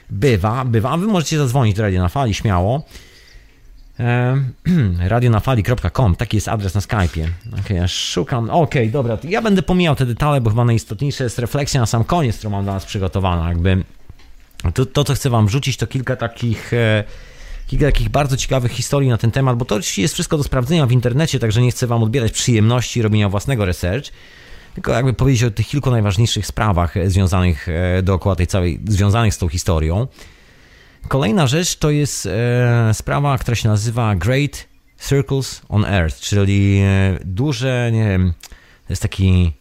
bywa, 0.09 0.65
bywa. 0.65 0.97
Wy 0.97 1.07
możecie 1.07 1.37
zadzwonić 1.37 1.75
do 1.75 1.83
Radia 1.83 2.01
na 2.01 2.09
Fali 2.09 2.33
śmiało. 2.33 2.83
radionafali.com, 5.07 6.15
taki 6.15 6.37
jest 6.37 6.47
adres 6.47 6.75
na 6.75 6.81
Skype'ie. 6.81 7.27
Okay, 7.59 7.77
ja 7.77 7.87
szukam, 7.87 8.49
okej, 8.49 8.83
okay, 8.83 8.91
dobra, 8.91 9.17
ja 9.23 9.41
będę 9.41 9.61
pomijał 9.61 9.95
te 9.95 10.05
detale, 10.05 10.41
bo 10.41 10.49
chyba 10.49 10.65
najistotniejsze 10.65 11.23
jest 11.23 11.39
refleksja 11.39 11.81
na 11.81 11.85
sam 11.85 12.03
koniec, 12.03 12.37
którą 12.37 12.51
mam 12.51 12.63
dla 12.63 12.73
nas 12.73 12.85
przygotowana. 12.85 13.49
Jakby 13.49 13.83
to, 14.73 14.85
to 14.85 15.03
co 15.03 15.13
chcę 15.13 15.29
wam 15.29 15.49
rzucić, 15.49 15.77
to 15.77 15.87
kilka 15.87 16.15
takich 16.15 16.73
e, 16.73 17.03
kilka 17.67 17.85
takich 17.85 18.09
bardzo 18.09 18.37
ciekawych 18.37 18.71
historii 18.71 19.09
na 19.09 19.17
ten 19.17 19.31
temat, 19.31 19.57
bo 19.57 19.65
to 19.65 19.75
oczywiście 19.75 20.01
jest 20.01 20.13
wszystko 20.13 20.37
do 20.37 20.43
sprawdzenia 20.43 20.85
w 20.85 20.91
internecie, 20.91 21.39
także 21.39 21.61
nie 21.61 21.71
chcę 21.71 21.87
wam 21.87 22.03
odbierać 22.03 22.31
przyjemności 22.31 23.01
robienia 23.01 23.29
własnego 23.29 23.65
research, 23.65 24.11
tylko 24.75 24.91
jakby 24.91 25.13
powiedzieć 25.13 25.43
o 25.43 25.51
tych 25.51 25.67
kilku 25.67 25.91
najważniejszych 25.91 26.47
sprawach 26.47 26.97
e, 26.97 27.09
związanych 27.09 27.69
e, 27.69 28.03
dookoła 28.03 28.35
tej 28.35 28.47
całej, 28.47 28.79
związanych 28.87 29.33
z 29.33 29.37
tą 29.37 29.47
historią. 29.47 30.07
Kolejna 31.07 31.47
rzecz 31.47 31.75
to 31.75 31.89
jest 31.89 32.25
e, 32.25 32.91
sprawa, 32.93 33.37
która 33.37 33.55
się 33.55 33.69
nazywa 33.69 34.15
Great 34.15 34.67
Circles 35.09 35.61
on 35.69 35.85
Earth, 35.85 36.19
czyli 36.19 36.81
duże, 37.25 37.89
nie 37.93 38.05
wiem, 38.05 38.33
to 38.87 38.93
jest 38.93 39.01
taki 39.01 39.53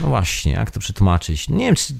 no 0.00 0.08
właśnie, 0.08 0.52
jak 0.52 0.70
to 0.70 0.80
przetłumaczyć? 0.80 1.48
Nie 1.48 1.66
wiem, 1.66 1.74
czy, 1.74 1.94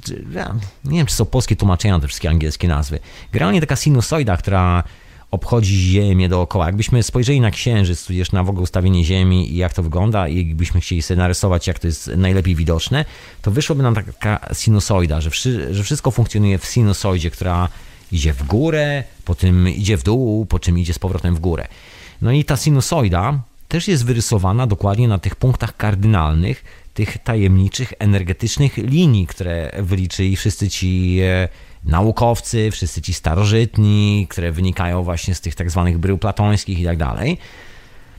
nie 0.84 0.98
wiem, 0.98 1.06
czy 1.06 1.14
są 1.14 1.24
polskie 1.24 1.56
tłumaczenia 1.56 1.94
na 1.94 2.00
te 2.00 2.08
wszystkie 2.08 2.30
angielskie 2.30 2.68
nazwy. 2.68 2.98
Generalnie 3.32 3.60
taka 3.60 3.76
sinusoida, 3.76 4.36
która 4.36 4.84
obchodzi 5.30 5.90
Ziemię 5.90 6.28
dookoła. 6.28 6.66
Jakbyśmy 6.66 7.02
spojrzeli 7.02 7.40
na 7.40 7.50
Księżyc, 7.50 8.04
tudzież 8.04 8.32
na 8.32 8.44
w 8.44 8.48
ogóle 8.48 8.62
ustawienie 8.62 9.04
Ziemi 9.04 9.52
i 9.52 9.56
jak 9.56 9.72
to 9.72 9.82
wygląda 9.82 10.28
i 10.28 10.48
jakbyśmy 10.48 10.80
chcieli 10.80 11.02
sobie 11.02 11.18
narysować, 11.18 11.66
jak 11.66 11.78
to 11.78 11.86
jest 11.86 12.10
najlepiej 12.16 12.54
widoczne, 12.54 13.04
to 13.42 13.50
wyszłoby 13.50 13.82
nam 13.82 13.94
taka 13.94 14.48
sinusoida, 14.52 15.20
że, 15.20 15.30
że 15.70 15.84
wszystko 15.84 16.10
funkcjonuje 16.10 16.58
w 16.58 16.66
sinusoidzie, 16.66 17.30
która 17.30 17.68
idzie 18.12 18.32
w 18.32 18.42
górę, 18.42 19.04
potem 19.24 19.68
idzie 19.68 19.96
w 19.96 20.02
dół, 20.02 20.46
po 20.46 20.58
czym 20.58 20.78
idzie 20.78 20.94
z 20.94 20.98
powrotem 20.98 21.34
w 21.34 21.40
górę. 21.40 21.68
No 22.22 22.32
i 22.32 22.44
ta 22.44 22.56
sinusoida 22.56 23.40
też 23.68 23.88
jest 23.88 24.04
wyrysowana 24.04 24.66
dokładnie 24.66 25.08
na 25.08 25.18
tych 25.18 25.36
punktach 25.36 25.76
kardynalnych, 25.76 26.64
tych 26.94 27.18
tajemniczych, 27.18 27.92
energetycznych 27.98 28.76
linii, 28.76 29.26
które 29.26 29.70
wyliczyli 29.78 30.36
wszyscy 30.36 30.70
ci 30.70 31.18
e, 31.22 31.48
naukowcy, 31.84 32.70
wszyscy 32.70 33.02
ci 33.02 33.14
starożytni, 33.14 34.26
które 34.30 34.52
wynikają 34.52 35.02
właśnie 35.02 35.34
z 35.34 35.40
tych 35.40 35.54
tak 35.54 35.70
zwanych 35.70 35.98
brył 35.98 36.18
platońskich 36.18 36.78
i 36.80 36.84
tak 36.84 36.96
dalej. 36.96 37.38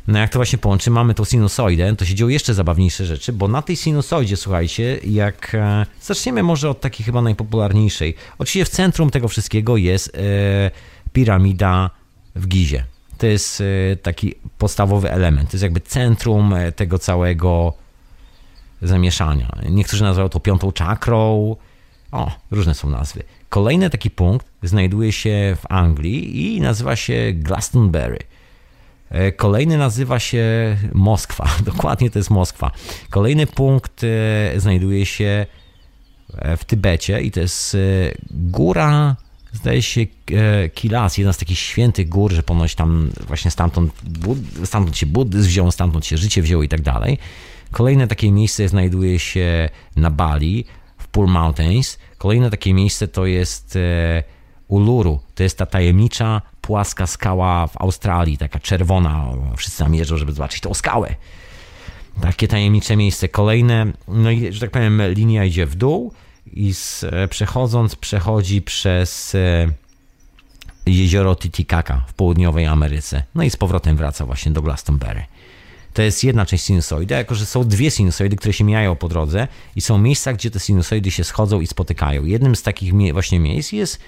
No 0.07 0.19
jak 0.19 0.29
to 0.29 0.39
właśnie 0.39 0.57
połączy, 0.57 0.91
mamy 0.91 1.13
tą 1.13 1.25
sinusoidę, 1.25 1.95
to 1.95 2.05
się 2.05 2.15
dzieją 2.15 2.29
jeszcze 2.29 2.53
zabawniejsze 2.53 3.05
rzeczy, 3.05 3.33
bo 3.33 3.47
na 3.47 3.61
tej 3.61 3.75
sinusoidzie, 3.75 4.37
słuchajcie, 4.37 4.99
jak 5.03 5.55
e, 5.55 5.85
zaczniemy 6.01 6.43
może 6.43 6.69
od 6.69 6.81
takiej 6.81 7.05
chyba 7.05 7.21
najpopularniejszej. 7.21 8.15
Oczywiście 8.37 8.65
w 8.65 8.69
centrum 8.69 9.09
tego 9.09 9.27
wszystkiego 9.27 9.77
jest 9.77 10.15
e, 10.15 10.71
piramida 11.13 11.89
w 12.35 12.47
Gizie. 12.47 12.85
To 13.17 13.27
jest 13.27 13.61
e, 13.61 13.95
taki 13.95 14.35
podstawowy 14.57 15.11
element. 15.11 15.49
To 15.49 15.55
jest 15.55 15.63
jakby 15.63 15.81
centrum 15.81 16.53
e, 16.53 16.71
tego 16.71 16.99
całego 16.99 17.73
zamieszania. 18.81 19.51
Niektórzy 19.69 20.03
nazywają 20.03 20.29
to 20.29 20.39
piątą 20.39 20.71
czakrą. 20.71 21.55
O, 22.11 22.31
różne 22.51 22.75
są 22.75 22.89
nazwy. 22.89 23.23
Kolejny 23.49 23.89
taki 23.89 24.09
punkt 24.09 24.47
znajduje 24.63 25.11
się 25.11 25.57
w 25.61 25.71
Anglii 25.71 26.55
i 26.55 26.61
nazywa 26.61 26.95
się 26.95 27.33
Glastonbury. 27.33 28.19
E, 29.09 29.31
kolejny 29.31 29.77
nazywa 29.77 30.19
się 30.19 30.45
Moskwa. 30.93 31.49
Dokładnie 31.65 32.09
to 32.09 32.19
jest 32.19 32.29
Moskwa. 32.29 32.71
Kolejny 33.09 33.47
punkt 33.47 34.03
e, 34.03 34.59
znajduje 34.59 35.05
się 35.05 35.45
e, 36.37 36.57
w 36.57 36.65
Tybecie 36.65 37.21
i 37.21 37.31
to 37.31 37.39
jest 37.39 37.77
góra, 38.31 39.15
zdaje 39.53 39.81
się, 39.81 40.05
Kilas, 40.73 41.17
jedna 41.17 41.33
z 41.33 41.37
takich 41.37 41.59
świętych 41.59 42.09
gór, 42.09 42.31
że 42.31 42.43
ponoć 42.43 42.75
tam 42.75 43.09
właśnie 43.27 43.51
stamtąd, 43.51 43.93
stamtąd 44.65 44.97
się 44.97 45.05
buddyzm 45.05 45.47
wziął, 45.47 45.71
stamtąd 45.71 46.05
się 46.05 46.17
życie 46.17 46.41
wzięło 46.41 46.63
i 46.63 46.69
tak 46.69 46.81
dalej. 46.81 47.17
Kolejne 47.71 48.07
takie 48.07 48.31
miejsce 48.31 48.67
znajduje 48.67 49.19
się 49.19 49.69
na 49.95 50.09
Bali, 50.09 50.65
w 50.97 51.07
Pool 51.07 51.27
Mountains. 51.27 51.97
Kolejne 52.19 52.49
takie 52.49 52.73
miejsce 52.73 53.07
to 53.07 53.25
jest 53.25 53.77
Uluru. 54.67 55.19
To 55.35 55.43
jest 55.43 55.57
ta 55.57 55.65
tajemnicza 55.65 56.41
płaska 56.61 57.07
skała 57.07 57.67
w 57.67 57.81
Australii, 57.81 58.37
taka 58.37 58.59
czerwona. 58.59 59.25
Wszyscy 59.57 59.77
zamierzą, 59.77 60.17
żeby 60.17 60.31
zobaczyć 60.31 60.61
tą 60.61 60.73
skałę. 60.73 61.15
Takie 62.21 62.47
tajemnicze 62.47 62.95
miejsce. 62.95 63.29
Kolejne, 63.29 63.85
no 64.07 64.31
i, 64.31 64.53
że 64.53 64.59
tak 64.59 64.71
powiem, 64.71 65.01
linia 65.09 65.45
idzie 65.45 65.65
w 65.65 65.75
dół 65.75 66.13
i 66.53 66.73
z, 66.73 67.03
e, 67.03 67.27
przechodząc 67.27 67.95
przechodzi 67.95 68.61
przez 68.61 69.35
e, 69.35 69.67
jezioro 70.85 71.35
Titicaca 71.35 72.01
w 72.07 72.13
południowej 72.13 72.65
Ameryce. 72.65 73.23
No 73.35 73.43
i 73.43 73.49
z 73.49 73.55
powrotem 73.55 73.97
wraca 73.97 74.25
właśnie 74.25 74.51
do 74.51 74.61
Glastonbury. 74.61 75.23
To 75.93 76.01
jest 76.01 76.23
jedna 76.23 76.45
część 76.45 76.63
sinusoidy, 76.63 77.13
jako 77.13 77.35
że 77.35 77.45
są 77.45 77.63
dwie 77.63 77.91
sinusoidy, 77.91 78.35
które 78.35 78.53
się 78.53 78.63
mijają 78.63 78.95
po 78.95 79.09
drodze 79.09 79.47
i 79.75 79.81
są 79.81 79.97
miejsca, 79.97 80.33
gdzie 80.33 80.51
te 80.51 80.59
sinusoidy 80.59 81.11
się 81.11 81.23
schodzą 81.23 81.61
i 81.61 81.67
spotykają. 81.67 82.25
Jednym 82.25 82.55
z 82.55 82.63
takich 82.63 83.13
właśnie 83.13 83.39
miejsc 83.39 83.71
jest 83.71 83.99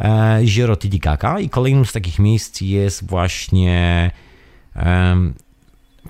E, 0.00 0.40
jezioro 0.42 0.76
Titicaca 0.76 1.40
i 1.40 1.48
kolejnym 1.48 1.84
z 1.84 1.92
takich 1.92 2.18
miejsc 2.18 2.60
jest 2.60 3.06
właśnie 3.08 4.10
um, 4.76 5.34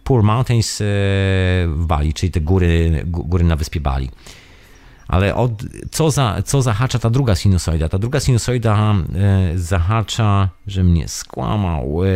Poor 0.04 0.22
Mountains 0.22 0.80
e, 0.80 0.84
w 1.68 1.84
Bali, 1.86 2.14
czyli 2.14 2.32
te 2.32 2.40
góry, 2.40 3.02
góry 3.06 3.44
na 3.44 3.56
wyspie 3.56 3.80
Bali. 3.80 4.10
Ale 5.08 5.34
od, 5.34 5.52
co, 5.90 6.10
za, 6.10 6.42
co 6.44 6.62
zahacza 6.62 6.98
ta 6.98 7.10
druga 7.10 7.34
sinusoida? 7.34 7.88
Ta 7.88 7.98
druga 7.98 8.20
sinusoida 8.20 8.94
e, 9.14 9.58
zahacza, 9.58 10.48
że 10.66 10.84
mnie 10.84 11.08
skłamał. 11.08 12.04
E, 12.04 12.08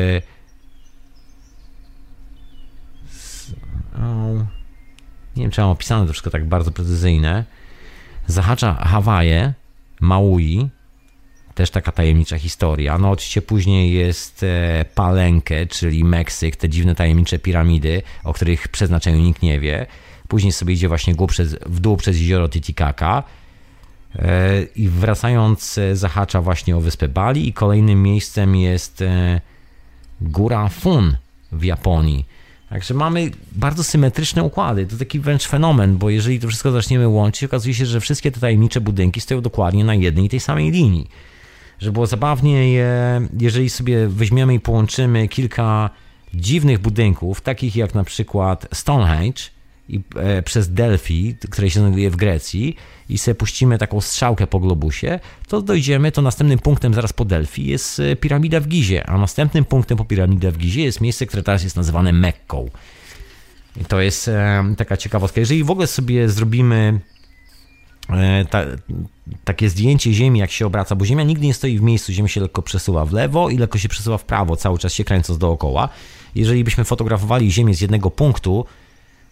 nie 5.36 5.42
wiem, 5.42 5.50
czy 5.50 5.60
mam 5.60 5.70
opisane 5.70 6.06
to 6.06 6.12
wszystko 6.12 6.30
tak 6.30 6.44
bardzo 6.44 6.70
precyzyjne. 6.70 7.44
Zahacza 8.26 8.74
Hawaje, 8.74 9.54
Maui, 10.00 10.70
też 11.54 11.70
taka 11.70 11.92
tajemnicza 11.92 12.38
historia. 12.38 12.98
No 12.98 13.10
oczywiście 13.10 13.42
później 13.42 13.92
jest 13.92 14.42
e, 14.42 14.84
Palenkę, 14.94 15.66
czyli 15.66 16.04
Meksyk, 16.04 16.56
te 16.56 16.68
dziwne 16.68 16.94
tajemnicze 16.94 17.38
piramidy, 17.38 18.02
o 18.24 18.32
których 18.32 18.68
przeznaczeniu 18.68 19.18
nikt 19.18 19.42
nie 19.42 19.60
wie. 19.60 19.86
Później 20.28 20.52
sobie 20.52 20.74
idzie 20.74 20.88
właśnie 20.88 21.14
przez, 21.26 21.56
w 21.66 21.80
dół 21.80 21.96
przez 21.96 22.18
jezioro 22.18 22.48
Titicaca 22.48 23.22
e, 24.16 24.62
i 24.62 24.88
wracając 24.88 25.78
e, 25.78 25.96
zahacza 25.96 26.40
właśnie 26.40 26.76
o 26.76 26.80
wyspę 26.80 27.08
Bali 27.08 27.48
i 27.48 27.52
kolejnym 27.52 28.02
miejscem 28.02 28.56
jest 28.56 29.04
góra 30.20 30.68
Fun 30.68 31.16
w 31.52 31.64
Japonii. 31.64 32.26
Także 32.74 32.94
mamy 32.94 33.30
bardzo 33.52 33.84
symetryczne 33.84 34.42
układy. 34.42 34.86
To 34.86 34.96
taki 34.96 35.20
wręcz 35.20 35.46
fenomen, 35.46 35.96
bo 35.96 36.10
jeżeli 36.10 36.40
to 36.40 36.48
wszystko 36.48 36.70
zaczniemy 36.70 37.08
łączyć, 37.08 37.44
okazuje 37.44 37.74
się, 37.74 37.86
że 37.86 38.00
wszystkie 38.00 38.32
te 38.32 38.40
tajemnicze 38.40 38.80
budynki 38.80 39.20
stoją 39.20 39.40
dokładnie 39.40 39.84
na 39.84 39.94
jednej 39.94 40.24
i 40.24 40.28
tej 40.28 40.40
samej 40.40 40.70
linii 40.70 41.08
żeby 41.78 41.92
było 41.92 42.06
zabawniej, 42.06 42.78
jeżeli 43.40 43.70
sobie 43.70 44.08
weźmiemy 44.08 44.54
i 44.54 44.60
połączymy 44.60 45.28
kilka 45.28 45.90
dziwnych 46.34 46.78
budynków, 46.78 47.40
takich 47.40 47.76
jak 47.76 47.94
na 47.94 48.04
przykład 48.04 48.66
Stonehenge 48.72 49.42
i, 49.88 50.00
e, 50.16 50.42
przez 50.42 50.72
Delphi, 50.72 51.36
które 51.50 51.70
się 51.70 51.80
znajduje 51.80 52.10
w 52.10 52.16
Grecji 52.16 52.76
i 53.08 53.18
sobie 53.18 53.34
puścimy 53.34 53.78
taką 53.78 54.00
strzałkę 54.00 54.46
po 54.46 54.60
globusie, 54.60 55.20
to 55.48 55.62
dojdziemy, 55.62 56.12
to 56.12 56.22
następnym 56.22 56.58
punktem 56.58 56.94
zaraz 56.94 57.12
po 57.12 57.24
Delphi 57.24 57.66
jest 57.66 58.00
e, 58.00 58.16
piramida 58.16 58.60
w 58.60 58.68
Gizie, 58.68 59.06
a 59.06 59.18
następnym 59.18 59.64
punktem 59.64 59.98
po 59.98 60.04
piramidę 60.04 60.52
w 60.52 60.58
Gizie 60.58 60.82
jest 60.82 61.00
miejsce, 61.00 61.26
które 61.26 61.42
teraz 61.42 61.64
jest 61.64 61.76
nazywane 61.76 62.12
Mekką. 62.12 62.70
I 63.80 63.84
to 63.84 64.00
jest 64.00 64.28
e, 64.28 64.64
taka 64.76 64.96
ciekawostka. 64.96 65.40
Jeżeli 65.40 65.64
w 65.64 65.70
ogóle 65.70 65.86
sobie 65.86 66.28
zrobimy 66.28 67.00
e, 68.10 68.44
ta, 68.50 68.64
takie 69.44 69.70
zdjęcie 69.70 70.12
Ziemi, 70.12 70.40
jak 70.40 70.50
się 70.50 70.66
obraca, 70.66 70.96
bo 70.96 71.06
Ziemia 71.06 71.24
nigdy 71.24 71.46
nie 71.46 71.54
stoi 71.54 71.78
w 71.78 71.82
miejscu, 71.82 72.12
Ziemia 72.12 72.28
się 72.28 72.40
lekko 72.40 72.62
przesuwa 72.62 73.04
w 73.04 73.12
lewo 73.12 73.50
i 73.50 73.58
lekko 73.58 73.78
się 73.78 73.88
przesuwa 73.88 74.18
w 74.18 74.24
prawo, 74.24 74.56
cały 74.56 74.78
czas 74.78 74.92
się 74.92 75.04
kręcąc 75.04 75.38
dookoła. 75.38 75.88
Jeżeli 76.34 76.64
byśmy 76.64 76.84
fotografowali 76.84 77.52
Ziemię 77.52 77.74
z 77.74 77.80
jednego 77.80 78.10
punktu, 78.10 78.66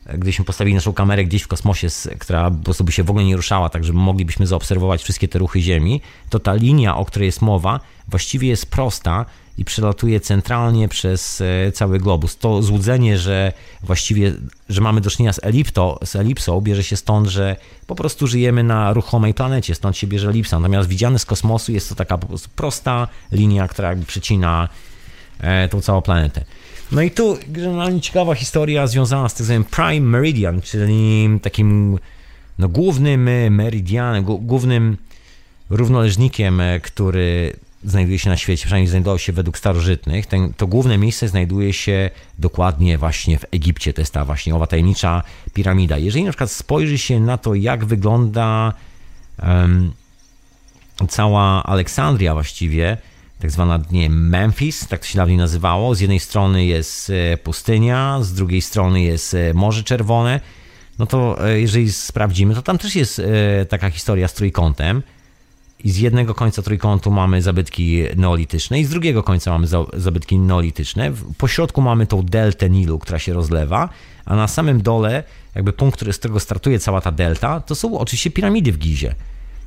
gdybyśmy 0.06 0.44
postawili 0.44 0.74
naszą 0.74 0.92
kamerę 0.92 1.24
gdzieś 1.24 1.42
w 1.42 1.48
kosmosie, 1.48 1.88
która 2.18 2.50
po 2.50 2.64
prostu 2.64 2.84
by 2.84 2.92
się 2.92 3.02
w 3.02 3.10
ogóle 3.10 3.24
nie 3.24 3.36
ruszała, 3.36 3.68
tak 3.68 3.84
żeby 3.84 3.98
moglibyśmy 3.98 4.46
zaobserwować 4.46 5.02
wszystkie 5.02 5.28
te 5.28 5.38
ruchy 5.38 5.60
Ziemi, 5.60 6.00
to 6.30 6.38
ta 6.38 6.54
linia, 6.54 6.96
o 6.96 7.04
której 7.04 7.26
jest 7.26 7.42
mowa, 7.42 7.80
właściwie 8.08 8.48
jest 8.48 8.70
prosta 8.70 9.26
i 9.58 9.64
przelatuje 9.64 10.20
centralnie 10.20 10.88
przez 10.88 11.40
e, 11.40 11.72
cały 11.72 11.98
globus. 11.98 12.36
To 12.36 12.62
złudzenie, 12.62 13.18
że 13.18 13.52
właściwie, 13.82 14.32
że 14.68 14.80
mamy 14.80 15.00
do 15.00 15.10
czynienia 15.10 15.32
z, 15.32 15.40
elipto, 15.42 15.98
z 16.04 16.16
elipsą, 16.16 16.60
bierze 16.60 16.84
się 16.84 16.96
stąd, 16.96 17.28
że 17.28 17.56
po 17.86 17.94
prostu 17.94 18.26
żyjemy 18.26 18.62
na 18.62 18.92
ruchomej 18.92 19.34
planecie, 19.34 19.74
stąd 19.74 19.96
się 19.96 20.06
bierze 20.06 20.28
elipsa. 20.28 20.58
Natomiast 20.58 20.88
widziane 20.88 21.18
z 21.18 21.24
kosmosu 21.24 21.72
jest 21.72 21.88
to 21.88 21.94
taka 21.94 22.18
po 22.18 22.26
prostu 22.26 22.48
prosta 22.56 23.08
linia, 23.32 23.68
która 23.68 23.88
jakby 23.88 24.06
przecina 24.06 24.68
e, 25.40 25.68
tą 25.68 25.80
całą 25.80 26.02
planetę. 26.02 26.44
No 26.92 27.02
i 27.02 27.10
tu 27.10 27.38
generalnie 27.48 28.00
ciekawa 28.00 28.34
historia 28.34 28.86
związana 28.86 29.28
z 29.28 29.34
tym 29.34 29.64
Prime 29.64 30.00
Meridian, 30.00 30.60
czyli 30.60 31.28
takim 31.42 31.98
no, 32.58 32.68
głównym 32.68 33.22
meridianem, 33.50 34.24
głównym 34.24 34.96
równoleżnikiem, 35.70 36.60
e, 36.60 36.80
który 36.80 37.56
znajduje 37.84 38.18
się 38.18 38.30
na 38.30 38.36
świecie, 38.36 38.64
przynajmniej 38.64 38.88
znajdował 38.88 39.18
się 39.18 39.32
według 39.32 39.58
starożytnych. 39.58 40.26
Ten, 40.26 40.52
to 40.54 40.66
główne 40.66 40.98
miejsce 40.98 41.28
znajduje 41.28 41.72
się 41.72 42.10
dokładnie 42.38 42.98
właśnie 42.98 43.38
w 43.38 43.44
Egipcie. 43.50 43.92
To 43.92 44.00
jest 44.02 44.14
ta 44.14 44.24
właśnie 44.24 44.54
owa 44.54 44.66
tajemnicza 44.66 45.22
piramida. 45.54 45.98
Jeżeli 45.98 46.24
na 46.24 46.30
przykład 46.30 46.50
spojrzy 46.50 46.98
się 46.98 47.20
na 47.20 47.38
to, 47.38 47.54
jak 47.54 47.84
wygląda 47.84 48.72
um, 49.42 49.92
cała 51.08 51.62
Aleksandria 51.62 52.34
właściwie, 52.34 52.96
tak 53.42 53.50
zwana 53.50 53.80
nie, 53.90 54.10
Memphis, 54.10 54.88
tak 54.88 55.00
to 55.00 55.06
się 55.06 55.16
dawniej 55.16 55.38
nazywało. 55.38 55.94
Z 55.94 56.00
jednej 56.00 56.20
strony 56.20 56.64
jest 56.64 57.10
e, 57.10 57.36
pustynia, 57.36 58.18
z 58.22 58.32
drugiej 58.32 58.62
strony 58.62 59.02
jest 59.02 59.34
e, 59.34 59.54
Morze 59.54 59.84
Czerwone. 59.84 60.40
No 60.98 61.06
to 61.06 61.48
e, 61.48 61.60
jeżeli 61.60 61.92
sprawdzimy, 61.92 62.54
to 62.54 62.62
tam 62.62 62.78
też 62.78 62.96
jest 62.96 63.22
taka 63.68 63.90
historia 63.90 64.28
z 64.28 64.34
trójkątem. 64.34 65.02
I 65.84 65.90
z 65.90 65.96
jednego 65.96 66.34
końca 66.34 66.62
trójkątu 66.62 67.10
mamy 67.10 67.42
zabytki 67.42 68.02
neolityczne 68.16 68.80
i 68.80 68.84
z 68.84 68.90
drugiego 68.90 69.22
końca 69.22 69.50
mamy 69.50 69.66
zabytki 69.92 70.38
neolityczne. 70.38 71.12
Po 71.38 71.48
środku 71.48 71.82
mamy 71.82 72.06
tą 72.06 72.22
deltę 72.22 72.70
Nilu, 72.70 72.98
która 72.98 73.18
się 73.18 73.32
rozlewa, 73.32 73.88
a 74.24 74.36
na 74.36 74.48
samym 74.48 74.82
dole, 74.82 75.24
jakby 75.54 75.72
punkt, 75.72 75.96
który, 75.96 76.12
z 76.12 76.18
którego 76.18 76.40
startuje 76.40 76.78
cała 76.78 77.00
ta 77.00 77.12
delta, 77.12 77.60
to 77.60 77.74
są 77.74 77.98
oczywiście 77.98 78.30
piramidy 78.30 78.72
w 78.72 78.78
Gizie. 78.78 79.14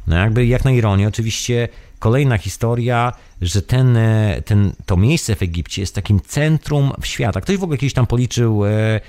No 0.08 0.18
jakby 0.18 0.46
jak 0.46 0.66
na 0.66 0.72
ironię, 0.72 1.08
oczywiście 1.08 1.68
kolejna 2.00 2.38
historia, 2.38 3.14
że 3.42 3.62
ten, 3.62 3.98
e, 3.98 4.42
ten, 4.46 4.74
to 4.86 4.98
miejsce 4.98 5.36
w 5.36 5.42
Egipcie 5.42 5.82
jest 5.82 5.96
takim 5.96 6.20
centrum 6.22 6.92
świata. 7.04 7.42
Ktoś 7.42 7.58
w 7.58 7.64
ogóle 7.64 7.78
kiedyś 7.78 7.94
tam 7.94 8.08
policzył, 8.08 8.66
e, 8.66 9.02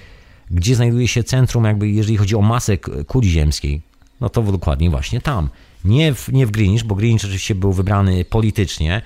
gdzie 0.51 0.75
znajduje 0.75 1.09
się 1.09 1.25
centrum, 1.25 1.65
jakby 1.65 1.89
jeżeli 1.89 2.17
chodzi 2.17 2.37
o 2.37 2.43
masę 2.43 2.79
kuli 3.07 3.31
ziemskiej. 3.31 3.83
No 4.21 4.29
to 4.29 4.43
dokładnie 4.43 4.91
właśnie 4.91 5.21
tam. 5.21 5.49
Nie 5.85 6.15
w, 6.15 6.33
nie 6.33 6.47
w 6.47 6.51
Greenwich, 6.51 6.85
bo 6.85 6.95
Greenwich 6.95 7.25
oczywiście 7.25 7.55
był 7.55 7.73
wybrany 7.73 8.25
politycznie. 8.25 9.03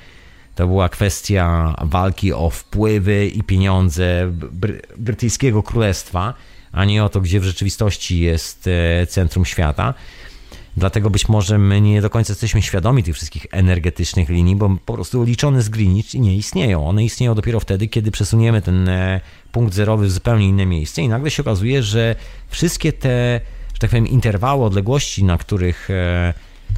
To 0.54 0.66
była 0.66 0.88
kwestia 0.88 1.74
walki 1.82 2.32
o 2.32 2.50
wpływy 2.50 3.26
i 3.26 3.42
pieniądze 3.42 4.32
bry, 4.32 4.82
brytyjskiego 4.98 5.62
królestwa, 5.62 6.34
a 6.72 6.84
nie 6.84 7.04
o 7.04 7.08
to, 7.08 7.20
gdzie 7.20 7.40
w 7.40 7.44
rzeczywistości 7.44 8.20
jest 8.20 8.66
e, 8.66 9.06
centrum 9.06 9.44
świata. 9.44 9.94
Dlatego 10.80 11.10
być 11.10 11.28
może 11.28 11.58
my 11.58 11.80
nie 11.80 12.02
do 12.02 12.10
końca 12.10 12.32
jesteśmy 12.32 12.62
świadomi 12.62 13.02
tych 13.02 13.14
wszystkich 13.14 13.46
energetycznych 13.50 14.28
linii, 14.28 14.56
bo 14.56 14.76
po 14.86 14.94
prostu 14.94 15.22
liczone 15.22 15.62
z 15.62 15.68
Greenwich 15.68 16.14
nie 16.14 16.36
istnieją. 16.36 16.88
One 16.88 17.04
istnieją 17.04 17.34
dopiero 17.34 17.60
wtedy, 17.60 17.88
kiedy 17.88 18.10
przesuniemy 18.10 18.62
ten 18.62 18.88
e, 18.88 19.20
punkt 19.52 19.74
zerowy 19.74 20.06
w 20.06 20.10
zupełnie 20.10 20.48
inne 20.48 20.66
miejsce 20.66 21.02
i 21.02 21.08
nagle 21.08 21.30
się 21.30 21.42
okazuje, 21.42 21.82
że 21.82 22.16
wszystkie 22.48 22.92
te, 22.92 23.40
że 23.74 23.78
tak 23.78 23.90
powiem, 23.90 24.06
interwały 24.06 24.64
odległości, 24.64 25.24
na 25.24 25.38
których 25.38 25.90
e, 25.90 26.34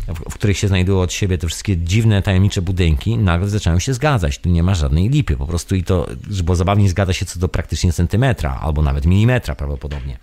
w 0.09 0.35
których 0.35 0.59
się 0.59 0.69
znajdują 0.69 1.01
od 1.01 1.13
siebie 1.13 1.39
te 1.39 1.47
wszystkie 1.47 1.77
dziwne, 1.77 2.23
tajemnicze 2.23 2.63
budynki, 2.63 3.19
nagle 3.19 3.49
zaczynają 3.49 3.79
się 3.79 3.95
zgadzać. 3.95 4.39
Tu 4.39 4.49
nie 4.49 4.63
ma 4.63 4.75
żadnej 4.75 5.09
lipy, 5.09 5.37
po 5.37 5.47
prostu 5.47 5.75
i 5.75 5.83
to, 5.83 6.07
bo 6.45 6.57
zabawnie 6.57 6.89
zgadza 6.89 7.13
się 7.13 7.27
co 7.27 7.39
do 7.39 7.49
praktycznie 7.49 7.93
centymetra, 7.93 8.59
albo 8.63 8.83
nawet 8.83 9.07
milimetra 9.07 9.55
prawdopodobnie. 9.55 10.19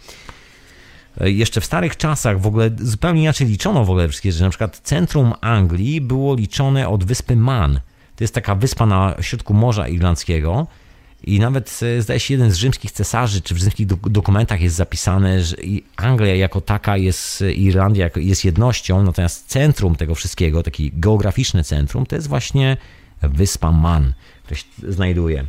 E, 1.20 1.32
jeszcze 1.32 1.62
w 1.62 1.66
starych 1.66 1.98
czasach 1.98 2.42
w 2.42 2.48
ogóle 2.48 2.70
zupełnie 2.80 3.22
inaczej 3.22 3.48
liczono 3.48 3.86
w 3.86 3.90
ogóle 3.90 4.08
wszystkie 4.08 4.32
rzeczy. 4.32 4.44
Na 4.44 4.50
przykład 4.50 4.80
centrum 4.84 5.34
Anglii 5.42 6.02
było 6.02 6.36
liczone 6.36 6.90
od 6.90 7.04
wyspy 7.04 7.36
Man. 7.36 7.80
To 8.16 8.24
jest 8.24 8.34
taka 8.34 8.56
wyspa 8.56 8.86
na 8.86 9.16
środku 9.22 9.54
Morza 9.54 9.88
Irlandzkiego. 9.88 10.68
I 11.24 11.40
nawet 11.40 11.80
e, 11.98 12.02
zdaje 12.02 12.20
się 12.20 12.34
jeden 12.34 12.52
z 12.52 12.56
rzymskich 12.56 12.92
cesarzy, 12.92 13.42
czy 13.42 13.56
w 13.56 13.58
rzymskich 13.58 13.88
dokumentach 13.88 14.62
jest 14.62 14.76
zapisane, 14.76 15.44
że 15.44 15.56
Anglia 15.96 16.36
jako 16.36 16.62
taka 16.62 16.98
jest, 16.98 17.42
e, 17.42 17.54
Irlandia 17.54 18.10
jest 18.16 18.46
jednością, 18.46 19.04
natomiast 19.04 19.48
centrum 19.48 19.96
tego 19.96 20.16
wszystkiego, 20.16 20.64
takie 20.64 20.90
geograficzne 20.94 21.64
centrum, 21.64 22.06
to 22.06 22.16
jest 22.16 22.28
właśnie 22.28 22.78
wyspa 23.22 23.72
Man, 23.72 24.14
która 24.44 24.58
się 24.58 24.66
znajduje. 24.88 25.46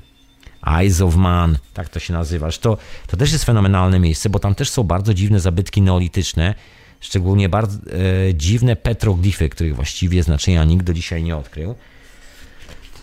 Eyes 0.66 1.00
of 1.00 1.16
Man, 1.16 1.58
tak 1.74 1.88
to 1.88 2.00
się 2.00 2.12
nazywa. 2.12 2.48
To, 2.60 2.78
to 3.06 3.16
też 3.16 3.32
jest 3.32 3.44
fenomenalne 3.44 3.98
miejsce, 3.98 4.30
bo 4.30 4.38
tam 4.38 4.54
też 4.54 4.70
są 4.70 4.82
bardzo 4.82 5.14
dziwne 5.14 5.40
zabytki 5.40 5.82
neolityczne, 5.82 6.54
szczególnie 7.00 7.48
bardzo 7.48 7.78
e, 7.78 8.34
dziwne 8.34 8.76
petroglify, 8.76 9.48
których 9.48 9.76
właściwie 9.76 10.22
znaczenia 10.22 10.64
nikt 10.64 10.84
do 10.84 10.92
dzisiaj 10.94 11.22
nie 11.22 11.36
odkrył. 11.36 11.74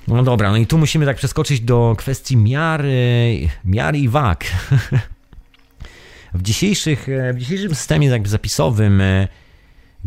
No 0.07 0.23
dobra, 0.23 0.51
no 0.51 0.57
i 0.57 0.67
tu 0.67 0.77
musimy 0.77 1.05
tak 1.05 1.17
przeskoczyć 1.17 1.61
do 1.61 1.95
kwestii 1.97 2.37
miary, 2.37 3.49
miary 3.65 3.99
i 3.99 4.09
wag. 4.09 4.45
W, 6.33 6.41
dzisiejszych, 6.41 7.09
e, 7.09 7.33
w 7.33 7.37
dzisiejszym 7.37 7.75
systemie 7.75 8.07
jakby 8.07 8.29
zapisowym 8.29 9.01
e, 9.01 9.27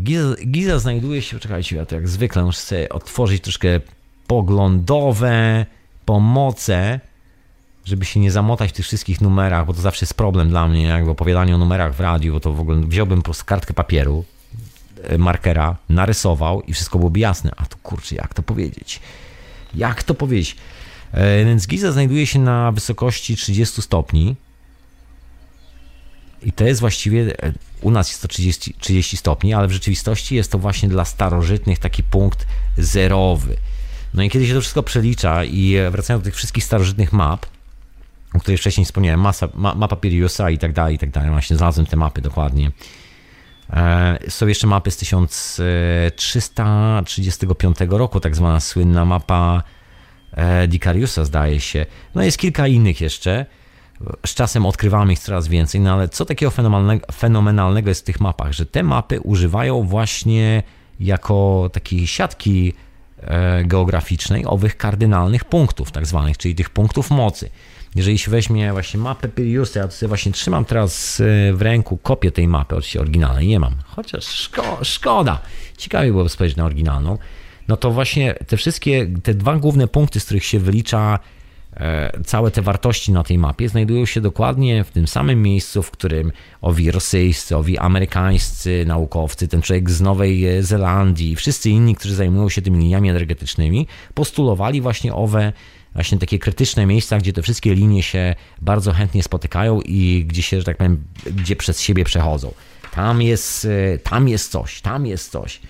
Giza, 0.01 0.35
Giza 0.47 0.79
znajduje 0.79 1.21
się, 1.21 1.39
czekajcie, 1.39 1.75
ja 1.75 1.85
to 1.85 1.95
jak 1.95 2.07
zwykle 2.07 2.43
muszę 2.43 2.59
sobie 2.59 2.89
otworzyć 2.89 3.43
troszkę 3.43 3.79
poglądowe 4.27 5.65
pomoce, 6.05 6.99
żeby 7.85 8.05
się 8.05 8.19
nie 8.19 8.31
zamotać 8.31 8.69
w 8.69 8.73
tych 8.73 8.85
wszystkich 8.85 9.21
numerach, 9.21 9.65
bo 9.65 9.73
to 9.73 9.81
zawsze 9.81 10.05
jest 10.05 10.13
problem 10.13 10.49
dla 10.49 10.67
mnie, 10.67 10.83
jak 10.83 11.05
w 11.05 11.09
opowiadaniu 11.09 11.55
o 11.55 11.57
numerach 11.57 11.95
w 11.95 11.99
radiu, 11.99 12.33
bo 12.33 12.39
to 12.39 12.53
w 12.53 12.59
ogóle 12.59 12.81
wziąłbym 12.81 13.19
po 13.19 13.23
prostu 13.23 13.45
kartkę 13.45 13.73
papieru, 13.73 14.25
e, 15.03 15.17
markera, 15.17 15.75
narysował 15.89 16.61
i 16.61 16.73
wszystko 16.73 16.97
byłoby 16.97 17.19
jasne. 17.19 17.51
A 17.57 17.65
tu 17.65 17.77
kurczę, 17.77 18.15
jak 18.15 18.33
to 18.33 18.43
powiedzieć? 18.43 18.99
Jak 19.75 20.03
to 20.03 20.13
powiedzieć? 20.13 20.55
E, 21.11 21.45
więc 21.45 21.67
Giza 21.67 21.91
znajduje 21.91 22.27
się 22.27 22.39
na 22.39 22.71
wysokości 22.71 23.35
30 23.35 23.81
stopni. 23.81 24.35
I 26.43 26.51
to 26.51 26.63
jest 26.63 26.79
właściwie, 26.79 27.43
e, 27.43 27.53
u 27.81 27.91
nas 27.91 28.09
jest 28.09 28.21
to 28.21 28.27
30, 28.27 28.73
30 28.79 29.17
stopni, 29.17 29.53
ale 29.53 29.67
w 29.67 29.71
rzeczywistości 29.71 30.35
jest 30.35 30.51
to 30.51 30.57
właśnie 30.57 30.89
dla 30.89 31.05
starożytnych 31.05 31.79
taki 31.79 32.03
punkt 32.03 32.47
zerowy. 32.77 33.57
No 34.13 34.23
i 34.23 34.29
kiedy 34.29 34.47
się 34.47 34.53
to 34.53 34.61
wszystko 34.61 34.83
przelicza 34.83 35.43
i 35.43 35.75
wracając 35.91 36.23
do 36.23 36.25
tych 36.25 36.35
wszystkich 36.35 36.63
starożytnych 36.63 37.13
map, 37.13 37.45
o 38.33 38.39
której 38.39 38.57
wcześniej 38.57 38.85
wspomniałem, 38.85 39.19
masa, 39.19 39.47
ma, 39.53 39.75
mapa 39.75 39.95
Piriusa 39.95 40.49
i 40.49 40.57
tak 40.57 40.73
dalej, 40.73 40.95
i 40.95 40.97
tak 40.97 41.09
dalej, 41.09 41.29
właśnie 41.29 41.57
znalazłem 41.57 41.85
te 41.85 41.97
mapy 41.97 42.21
dokładnie. 42.21 42.71
E, 43.73 44.17
są 44.29 44.47
jeszcze 44.47 44.67
mapy 44.67 44.91
z 44.91 44.97
1335 44.97 47.77
roku, 47.89 48.19
tak 48.19 48.35
zwana 48.35 48.59
słynna 48.59 49.05
mapa 49.05 49.63
e, 50.31 50.67
Dicariusa, 50.67 51.25
zdaje 51.25 51.59
się. 51.59 51.85
No 52.15 52.23
jest 52.23 52.37
kilka 52.37 52.67
innych 52.67 53.01
jeszcze. 53.01 53.45
Z 54.25 54.33
czasem 54.33 54.65
odkrywamy 54.65 55.13
ich 55.13 55.19
coraz 55.19 55.47
więcej, 55.47 55.81
no 55.81 55.93
ale 55.93 56.09
co 56.09 56.25
takiego 56.25 56.51
fenomenalnego, 56.51 57.05
fenomenalnego 57.13 57.89
jest 57.89 58.01
w 58.01 58.03
tych 58.03 58.19
mapach, 58.19 58.51
że 58.51 58.65
te 58.65 58.83
mapy 58.83 59.21
używają 59.21 59.83
właśnie 59.83 60.63
jako 60.99 61.69
takiej 61.73 62.07
siatki 62.07 62.73
e, 63.21 63.63
geograficznej 63.63 64.45
owych 64.45 64.77
kardynalnych 64.77 65.45
punktów, 65.45 65.91
tak 65.91 66.05
zwanych, 66.05 66.37
czyli 66.37 66.55
tych 66.55 66.69
punktów 66.69 67.09
mocy. 67.09 67.49
Jeżeli 67.95 68.17
się 68.17 68.31
weźmie 68.31 68.71
właśnie 68.71 68.99
mapę 68.99 69.27
Piriusa, 69.27 69.79
ja 69.79 70.07
właśnie 70.07 70.31
trzymam 70.31 70.65
teraz 70.65 71.19
e, 71.19 71.53
w 71.53 71.61
ręku 71.61 71.97
kopię 71.97 72.31
tej 72.31 72.47
mapy, 72.47 72.75
oczywiście 72.75 73.01
oryginalnej 73.01 73.47
nie 73.47 73.59
mam, 73.59 73.75
chociaż 73.85 74.23
szko 74.25 74.79
szkoda. 74.83 75.39
Ciekawie 75.77 76.11
byłoby 76.11 76.29
spojrzeć 76.29 76.57
na 76.57 76.65
oryginalną. 76.65 77.17
No 77.67 77.77
to 77.77 77.91
właśnie 77.91 78.33
te 78.47 78.57
wszystkie, 78.57 79.07
te 79.23 79.33
dwa 79.33 79.57
główne 79.57 79.87
punkty, 79.87 80.19
z 80.19 80.25
których 80.25 80.45
się 80.45 80.59
wylicza 80.59 81.19
e, 81.73 82.19
całe 82.25 82.51
te 82.51 82.61
wartości 82.61 83.11
na 83.11 83.23
tej 83.23 83.37
mapie 83.37 83.69
znajdują 83.69 84.05
się 84.05 84.21
dokładnie 84.21 84.83
w 84.83 84.91
tym 84.91 85.07
samym 85.07 85.41
miejscu, 85.41 85.83
w 85.83 85.91
którym 85.91 86.31
owi 86.61 86.91
rosyjscy, 86.91 87.57
owi 87.57 87.77
amerykańscy 87.77 88.83
naukowcy, 88.87 89.47
ten 89.47 89.61
człowiek 89.61 89.89
z 89.89 90.01
Nowej 90.01 90.63
Zelandii, 90.63 91.35
wszyscy 91.35 91.69
inni, 91.69 91.95
którzy 91.95 92.15
zajmują 92.15 92.49
się 92.49 92.61
tymi 92.61 92.79
liniami 92.79 93.09
energetycznymi, 93.09 93.87
postulowali 94.13 94.81
właśnie 94.81 95.13
owe 95.13 95.53
właśnie 95.93 96.17
takie 96.17 96.39
krytyczne 96.39 96.85
miejsca, 96.85 97.17
gdzie 97.17 97.33
te 97.33 97.41
wszystkie 97.41 97.75
linie 97.75 98.03
się 98.03 98.35
bardzo 98.61 98.93
chętnie 98.93 99.23
spotykają 99.23 99.81
i 99.81 100.25
gdzie 100.27 100.41
się, 100.41 100.59
że 100.59 100.63
tak 100.63 100.77
powiem, 100.77 101.03
gdzie 101.25 101.55
przez 101.55 101.81
siebie 101.81 102.03
przechodzą. 102.03 102.53
tam 102.91 103.21
jest, 103.21 103.65
e, 103.65 103.97
tam 103.97 104.27
jest 104.27 104.51
coś, 104.51 104.81
tam 104.81 105.05
jest 105.05 105.31
coś. 105.31 105.61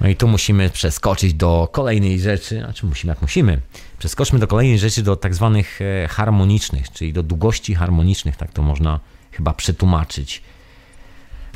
No 0.00 0.08
i 0.08 0.16
tu 0.16 0.28
musimy 0.28 0.70
przeskoczyć 0.70 1.34
do 1.34 1.68
kolejnej 1.72 2.20
rzeczy, 2.20 2.58
znaczy 2.58 2.86
musimy, 2.86 3.10
jak 3.10 3.22
musimy, 3.22 3.60
przeskoczmy 3.98 4.38
do 4.38 4.46
kolejnej 4.46 4.78
rzeczy, 4.78 5.02
do 5.02 5.16
tak 5.16 5.34
zwanych 5.34 5.80
e, 5.80 6.08
harmonicznych, 6.08 6.92
czyli 6.92 7.12
do 7.12 7.22
długości 7.22 7.74
harmonicznych, 7.74 8.36
tak 8.36 8.52
to 8.52 8.62
można 8.62 9.00
chyba 9.32 9.52
przetłumaczyć. 9.52 10.42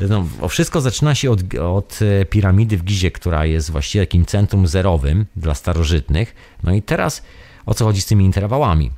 No, 0.01 0.49
wszystko 0.49 0.81
zaczyna 0.81 1.15
się 1.15 1.31
od, 1.31 1.55
od, 1.55 1.99
e, 2.03 2.25
piramidy 2.25 2.77
w 2.77 2.85
Gizie, 2.85 3.11
która 3.11 3.47
jest 3.47 3.71
właściwie 3.71 4.07
takim 4.07 4.27
centrum 4.27 4.67
zerowym 4.67 5.27
dla 5.37 5.55
starożytnych. 5.55 6.35
No 6.63 6.73
i 6.73 6.83
teraz 6.83 7.23
o 7.67 7.75
co 7.75 7.85
chodzi 7.85 8.01
z 8.01 8.07
tymi 8.07 8.25
interwałami? 8.25 8.91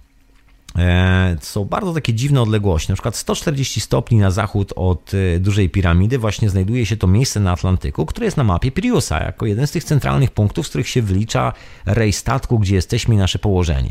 E, 0.79 1.37
są 1.41 1.65
bardzo 1.65 1.93
takie 1.93 2.15
dziwne 2.15 2.43
odległości. 2.43 2.93
Na 2.93 2.95
przykład 2.95 3.17
140 3.17 3.81
stopni 3.81 4.19
na 4.19 4.31
zachód 4.31 4.73
od 4.77 5.13
e, 5.15 5.41
dużej 5.41 5.71
piramidy 5.71 6.19
właśnie 6.19 6.51
znajduje 6.51 6.87
się 6.87 6.97
to 6.97 7.07
miejsce 7.07 7.41
na 7.41 7.53
Atlantyku, 7.53 8.07
które 8.07 8.25
jest 8.25 8.37
na 8.37 8.45
mapie 8.45 8.71
Piriusa, 8.71 9.25
jako 9.25 9.47
jeden 9.47 9.67
z 9.67 9.71
tych 9.71 9.85
centralnych 9.85 10.31
punktów, 10.31 10.67
z 10.67 10.69
których 10.69 10.89
się 10.89 11.03
wylicza 11.03 11.53
rej 11.87 12.13
statku, 12.13 12.59
gdzie 12.59 12.75
jesteśmy 12.75 13.15
i 13.15 13.19
nasze 13.19 13.39
położenie. 13.39 13.91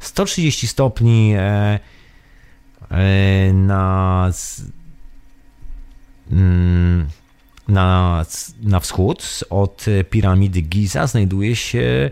130 0.00 0.68
stopni 0.68 1.34
na 1.34 1.78
Mm, 2.92 3.66
na, 3.66 4.30
na 8.62 8.80
wschód 8.80 9.44
od 9.50 9.86
piramidy 10.10 10.60
Giza 10.60 11.06
znajduje 11.06 11.56
się 11.56 12.10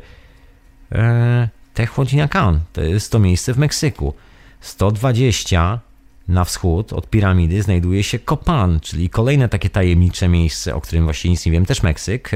e, 0.93 1.49
Teotihuacan. 1.75 2.61
To 2.73 2.81
jest 2.81 3.13
to 3.13 3.19
miejsce 3.19 3.55
w 3.55 3.59
Meksyku. 3.59 4.15
120 4.61 5.81
na 6.29 6.45
wschód 6.45 6.93
od 6.93 7.11
piramidy 7.11 7.63
znajduje 7.63 8.03
się 8.03 8.19
Copan, 8.19 8.81
czyli 8.81 9.11
kolejne 9.11 9.49
takie 9.49 9.71
tajemnicze 9.71 10.29
miejsce, 10.29 10.75
o 10.75 10.81
którym 10.81 11.05
właśnie 11.05 11.31
nic 11.31 11.47
nie 11.47 11.53
wiem, 11.53 11.67
też 11.67 11.83
Meksyk. 11.83 12.31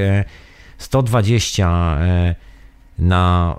120 0.79 1.97
e, 2.01 2.05
e, 2.05 2.35
na, 2.99 3.57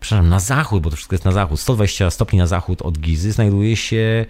przepraszam, 0.00 0.28
na 0.28 0.40
zachód, 0.40 0.82
bo 0.82 0.90
to 0.90 0.96
wszystko 0.96 1.14
jest 1.14 1.24
na 1.24 1.32
zachód, 1.32 1.60
120 1.60 2.10
stopni 2.10 2.38
na 2.38 2.46
zachód 2.46 2.82
od 2.82 2.98
Gizy 2.98 3.32
znajduje 3.32 3.76
się 3.76 4.26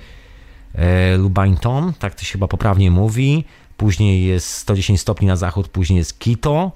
E, 0.74 1.16
Lubainton, 1.16 1.92
tak 1.98 2.14
to 2.14 2.24
się 2.24 2.32
chyba 2.32 2.48
poprawnie 2.48 2.90
mówi. 2.90 3.44
Później 3.76 4.24
jest 4.24 4.48
110 4.48 5.00
stopni 5.00 5.26
na 5.26 5.36
zachód, 5.36 5.68
później 5.68 5.96
jest 5.96 6.18
Quito, 6.18 6.72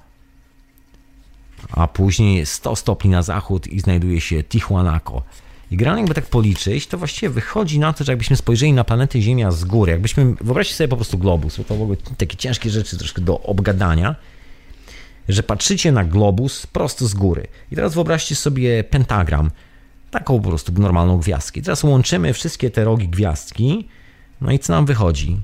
a 1.71 1.89
później 1.89 2.37
jest 2.37 2.53
100 2.53 2.77
stopni 2.77 3.11
na 3.11 3.23
zachód 3.23 3.67
i 3.67 3.81
znajduje 3.81 4.21
się 4.21 4.45
Tijuanaco. 4.45 5.23
I 5.71 5.77
generalnie 5.77 6.03
jakby 6.03 6.15
tak 6.15 6.27
policzyć, 6.27 6.87
to 6.87 6.99
właściwie 6.99 7.31
wychodzi 7.31 7.79
na 7.79 7.93
to, 7.93 8.05
że 8.05 8.13
jakbyśmy 8.13 8.37
spojrzeli 8.37 8.73
na 8.73 8.85
planetę 8.85 9.21
Ziemia 9.21 9.51
z 9.51 9.65
góry, 9.65 9.93
jakbyśmy, 9.93 10.35
wyobraźcie 10.41 10.75
sobie 10.75 10.89
po 10.89 10.97
prostu 10.97 11.19
globus, 11.19 11.57
bo 11.57 11.65
to 11.65 11.77
w 11.77 11.83
ogóle 11.83 11.97
takie 12.17 12.37
ciężkie 12.37 12.71
rzeczy 12.71 12.99
troszkę 12.99 13.23
do 13.23 13.41
obgadania, 13.41 14.17
że 15.29 15.43
patrzycie 15.43 15.93
na 15.93 16.05
globus 16.05 16.67
prosto 16.67 17.07
z 17.07 17.15
góry. 17.15 17.47
I 17.73 17.75
teraz 17.75 17.95
wyobraźcie 17.95 18.37
sobie 18.37 18.85
pentagram, 18.85 19.51
taką 20.11 20.41
po 20.41 20.49
prostu 20.49 20.73
normalną 20.73 21.19
gwiazdkę. 21.19 21.63
Teraz 21.63 21.85
łączymy 21.85 22.33
wszystkie 22.33 22.71
te 22.71 22.85
rogi 22.85 23.09
gwiazdki, 23.09 23.89
no 24.41 24.53
i 24.53 24.59
co 24.59 24.73
nam 24.73 24.87
wychodzi? 24.87 25.37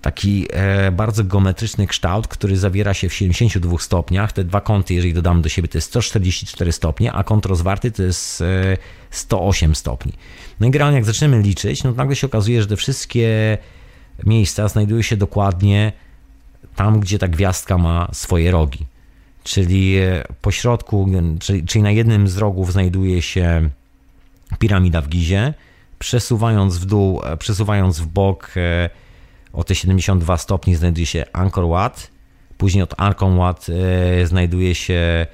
Taki 0.00 0.46
e, 0.50 0.92
bardzo 0.92 1.24
geometryczny 1.24 1.86
kształt, 1.86 2.28
który 2.28 2.56
zawiera 2.56 2.94
się 2.94 3.08
w 3.08 3.14
72 3.14 3.78
stopniach. 3.78 4.32
Te 4.32 4.44
dwa 4.44 4.60
kąty, 4.60 4.94
jeżeli 4.94 5.14
dodamy 5.14 5.42
do 5.42 5.48
siebie, 5.48 5.68
to 5.68 5.78
jest 5.78 5.88
144 5.88 6.72
stopnie, 6.72 7.12
a 7.12 7.24
kąt 7.24 7.46
rozwarty 7.46 7.90
to 7.90 8.02
jest 8.02 8.40
e, 8.40 8.76
108 9.10 9.74
stopni. 9.74 10.12
No 10.60 10.66
i 10.66 10.70
generalnie 10.70 10.96
jak 10.96 11.04
zaczniemy 11.04 11.42
liczyć, 11.42 11.84
no 11.84 11.90
to 11.90 11.96
nagle 11.96 12.16
się 12.16 12.26
okazuje, 12.26 12.62
że 12.62 12.68
te 12.68 12.76
wszystkie 12.76 13.58
miejsca 14.26 14.68
znajdują 14.68 15.02
się 15.02 15.16
dokładnie 15.16 15.92
tam, 16.76 17.00
gdzie 17.00 17.18
ta 17.18 17.28
gwiazdka 17.28 17.78
ma 17.78 18.08
swoje 18.12 18.50
rogi 18.50 18.86
czyli 19.48 19.96
e, 19.96 20.24
po 20.42 20.50
środku, 20.50 21.08
czyli, 21.66 21.82
na 21.82 21.90
jednym 21.90 22.28
z 22.28 22.36
rogów 22.36 22.72
znajduje 22.72 23.22
się 23.22 23.70
piramida 24.58 25.00
w 25.00 25.08
Gizie. 25.08 25.54
Przesuwając 25.98 26.78
w 26.78 26.84
dół, 26.84 27.22
e, 27.24 27.36
przesuwając 27.36 28.00
w 28.00 28.06
bok 28.06 28.50
e, 28.56 28.90
o 29.52 29.64
te 29.64 29.74
72 29.74 30.36
stopni 30.36 30.74
znajduje 30.74 31.06
się 31.06 31.24
Angkor 31.32 31.68
Wat. 31.68 32.10
Później 32.58 32.82
od 32.82 32.94
Angkor 33.00 33.36
Wat 33.36 33.66
znajduje 34.24 34.74
się 34.74 35.26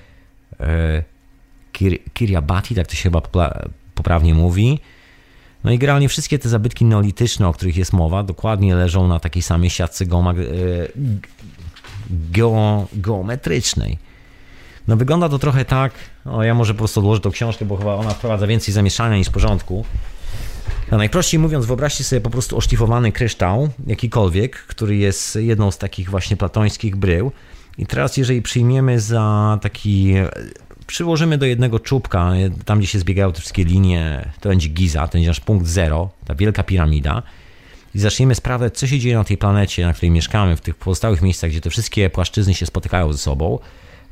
Kir 1.72 1.98
Kiryabati, 2.12 2.74
tak 2.74 2.86
to 2.86 2.94
się 2.94 3.02
chyba 3.02 3.22
poprawnie 3.94 4.34
mówi. 4.34 4.80
No 5.64 5.70
i 5.70 5.78
generalnie 5.78 6.08
wszystkie 6.08 6.38
te 6.38 6.48
zabytki 6.48 6.84
neolityczne, 6.84 7.48
o 7.48 7.52
których 7.52 7.76
jest 7.76 7.92
mowa, 7.92 8.22
dokładnie 8.22 8.74
leżą 8.74 9.08
na 9.08 9.20
takiej 9.20 9.42
samej 9.42 9.70
siatce 9.70 10.06
geometrycznej. 12.92 13.98
No 14.88 14.96
wygląda 14.96 15.28
to 15.28 15.38
trochę 15.38 15.64
tak, 15.64 15.92
o 16.24 16.42
ja 16.42 16.54
może 16.54 16.74
po 16.74 16.78
prostu 16.78 17.00
odłożę 17.00 17.20
tą 17.20 17.30
książkę, 17.30 17.64
bo 17.64 17.76
chyba 17.76 17.94
ona 17.94 18.10
wprowadza 18.10 18.46
więcej 18.46 18.74
zamieszania 18.74 19.16
niż 19.16 19.30
porządku. 19.30 19.84
No 20.90 20.98
najprościej 20.98 21.40
mówiąc, 21.40 21.66
wyobraźcie 21.66 22.04
sobie 22.04 22.20
po 22.20 22.30
prostu 22.30 22.56
oszlifowany 22.56 23.12
kryształ, 23.12 23.68
jakikolwiek, 23.86 24.56
który 24.56 24.96
jest 24.96 25.36
jedną 25.36 25.70
z 25.70 25.78
takich 25.78 26.10
właśnie 26.10 26.36
platońskich 26.36 26.96
brył. 26.96 27.32
I 27.78 27.86
teraz 27.86 28.16
jeżeli 28.16 28.42
przyjmiemy 28.42 29.00
za 29.00 29.58
taki, 29.62 30.14
przyłożymy 30.86 31.38
do 31.38 31.46
jednego 31.46 31.80
czubka, 31.80 32.32
tam 32.64 32.78
gdzie 32.78 32.88
się 32.88 32.98
zbiegają 32.98 33.32
te 33.32 33.40
wszystkie 33.40 33.64
linie, 33.64 34.30
to 34.40 34.48
będzie 34.48 34.68
Giza, 34.68 35.06
to 35.06 35.12
będzie 35.12 35.28
nasz 35.28 35.40
punkt 35.40 35.66
zero, 35.66 36.10
ta 36.26 36.34
wielka 36.34 36.62
piramida 36.62 37.22
i 37.94 38.00
zaczniemy 38.00 38.34
sprawdzać, 38.34 38.78
co 38.78 38.86
się 38.86 38.98
dzieje 38.98 39.16
na 39.16 39.24
tej 39.24 39.38
planecie, 39.38 39.86
na 39.86 39.92
której 39.92 40.10
mieszkamy, 40.10 40.56
w 40.56 40.60
tych 40.60 40.74
pozostałych 40.74 41.22
miejscach, 41.22 41.50
gdzie 41.50 41.60
te 41.60 41.70
wszystkie 41.70 42.10
płaszczyzny 42.10 42.54
się 42.54 42.66
spotykają 42.66 43.12
ze 43.12 43.18
sobą, 43.18 43.58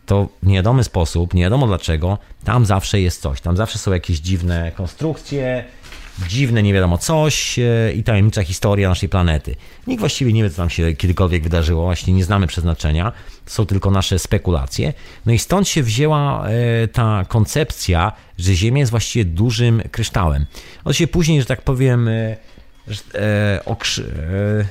to 0.06 0.28
w 0.42 0.46
niewiadomy 0.46 0.84
sposób, 0.84 1.34
nie 1.34 1.42
wiadomo 1.42 1.66
dlaczego, 1.66 2.18
tam 2.44 2.66
zawsze 2.66 3.00
jest 3.00 3.22
coś. 3.22 3.40
Tam 3.40 3.56
zawsze 3.56 3.78
są 3.78 3.92
jakieś 3.92 4.18
dziwne 4.18 4.72
konstrukcje, 4.76 5.64
dziwne 6.28 6.62
nie 6.62 6.72
wiadomo 6.72 6.98
coś 6.98 7.58
e, 7.58 7.92
i 7.92 8.02
tajemnicza 8.02 8.44
historia 8.44 8.88
naszej 8.88 9.08
planety. 9.08 9.56
Nikt 9.86 10.00
właściwie 10.00 10.32
nie 10.32 10.42
wie, 10.42 10.50
co 10.50 10.56
tam 10.56 10.70
się 10.70 10.92
kiedykolwiek 10.92 11.42
wydarzyło, 11.42 11.84
właśnie 11.84 12.14
nie 12.14 12.24
znamy 12.24 12.46
przeznaczenia, 12.46 13.12
są 13.46 13.66
tylko 13.66 13.90
nasze 13.90 14.18
spekulacje. 14.18 14.92
No 15.26 15.32
i 15.32 15.38
stąd 15.38 15.68
się 15.68 15.82
wzięła 15.82 16.48
e, 16.48 16.88
ta 16.88 17.24
koncepcja, 17.28 18.12
że 18.38 18.54
Ziemia 18.54 18.80
jest 18.80 18.90
właściwie 18.90 19.24
dużym 19.24 19.82
kryształem. 19.90 20.46
Oczywiście 20.84 21.08
później, 21.08 21.40
że 21.40 21.46
tak 21.46 21.62
powiem, 21.62 22.10
e, 23.14 24.64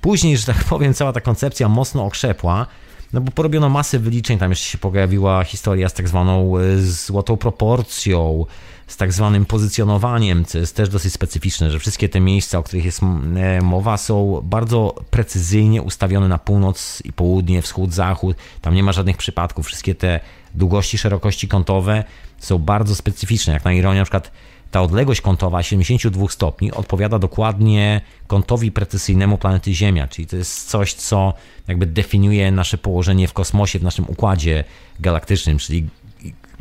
później, 0.00 0.36
że 0.36 0.46
tak 0.46 0.64
powiem, 0.74 0.94
cała 0.94 1.12
ta 1.12 1.20
koncepcja 1.20 1.68
mocno 1.68 2.04
okrzepła, 2.04 2.66
no 3.12 3.20
bo 3.20 3.32
porobiono 3.32 3.68
masę 3.68 3.98
wyliczeń, 3.98 4.38
tam 4.38 4.50
jeszcze 4.50 4.66
się 4.66 4.78
pojawiła 4.78 5.44
historia 5.44 5.88
z 5.88 5.94
tak 5.94 6.08
zwaną 6.08 6.58
e, 6.58 6.78
złotą 6.78 7.36
proporcją, 7.36 8.46
z 8.86 8.96
tak 8.96 9.12
zwanym 9.12 9.46
pozycjonowaniem, 9.46 10.44
co 10.44 10.58
jest 10.58 10.76
też 10.76 10.88
dosyć 10.88 11.12
specyficzne, 11.12 11.70
że 11.70 11.78
wszystkie 11.78 12.08
te 12.08 12.20
miejsca, 12.20 12.58
o 12.58 12.62
których 12.62 12.84
jest 12.84 13.00
e, 13.36 13.60
mowa, 13.60 13.96
są 13.96 14.40
bardzo 14.44 14.94
precyzyjnie 15.10 15.82
ustawione 15.82 16.28
na 16.28 16.38
północ 16.38 17.02
i 17.04 17.12
południe, 17.12 17.62
wschód, 17.62 17.94
zachód. 17.94 18.36
Tam 18.60 18.74
nie 18.74 18.82
ma 18.82 18.92
żadnych 18.92 19.16
przypadków. 19.16 19.66
Wszystkie 19.66 19.94
te 19.94 20.20
długości, 20.54 20.98
szerokości 20.98 21.48
kątowe 21.48 22.04
są 22.38 22.58
bardzo 22.58 22.94
specyficzne. 22.94 23.52
Jak 23.52 23.64
na 23.64 23.72
ironię, 23.72 23.98
na 23.98 24.04
przykład 24.04 24.30
ta 24.72 24.82
odległość 24.82 25.20
kątowa 25.20 25.62
72 25.62 26.28
stopni 26.28 26.72
odpowiada 26.72 27.18
dokładnie 27.18 28.00
kątowi 28.26 28.72
precyzyjnemu 28.72 29.38
planety 29.38 29.74
Ziemia, 29.74 30.08
czyli 30.08 30.28
to 30.28 30.36
jest 30.36 30.70
coś, 30.70 30.94
co 30.94 31.34
jakby 31.68 31.86
definiuje 31.86 32.52
nasze 32.52 32.78
położenie 32.78 33.28
w 33.28 33.32
kosmosie, 33.32 33.78
w 33.78 33.82
naszym 33.82 34.04
układzie 34.08 34.64
galaktycznym, 35.00 35.58
czyli 35.58 35.88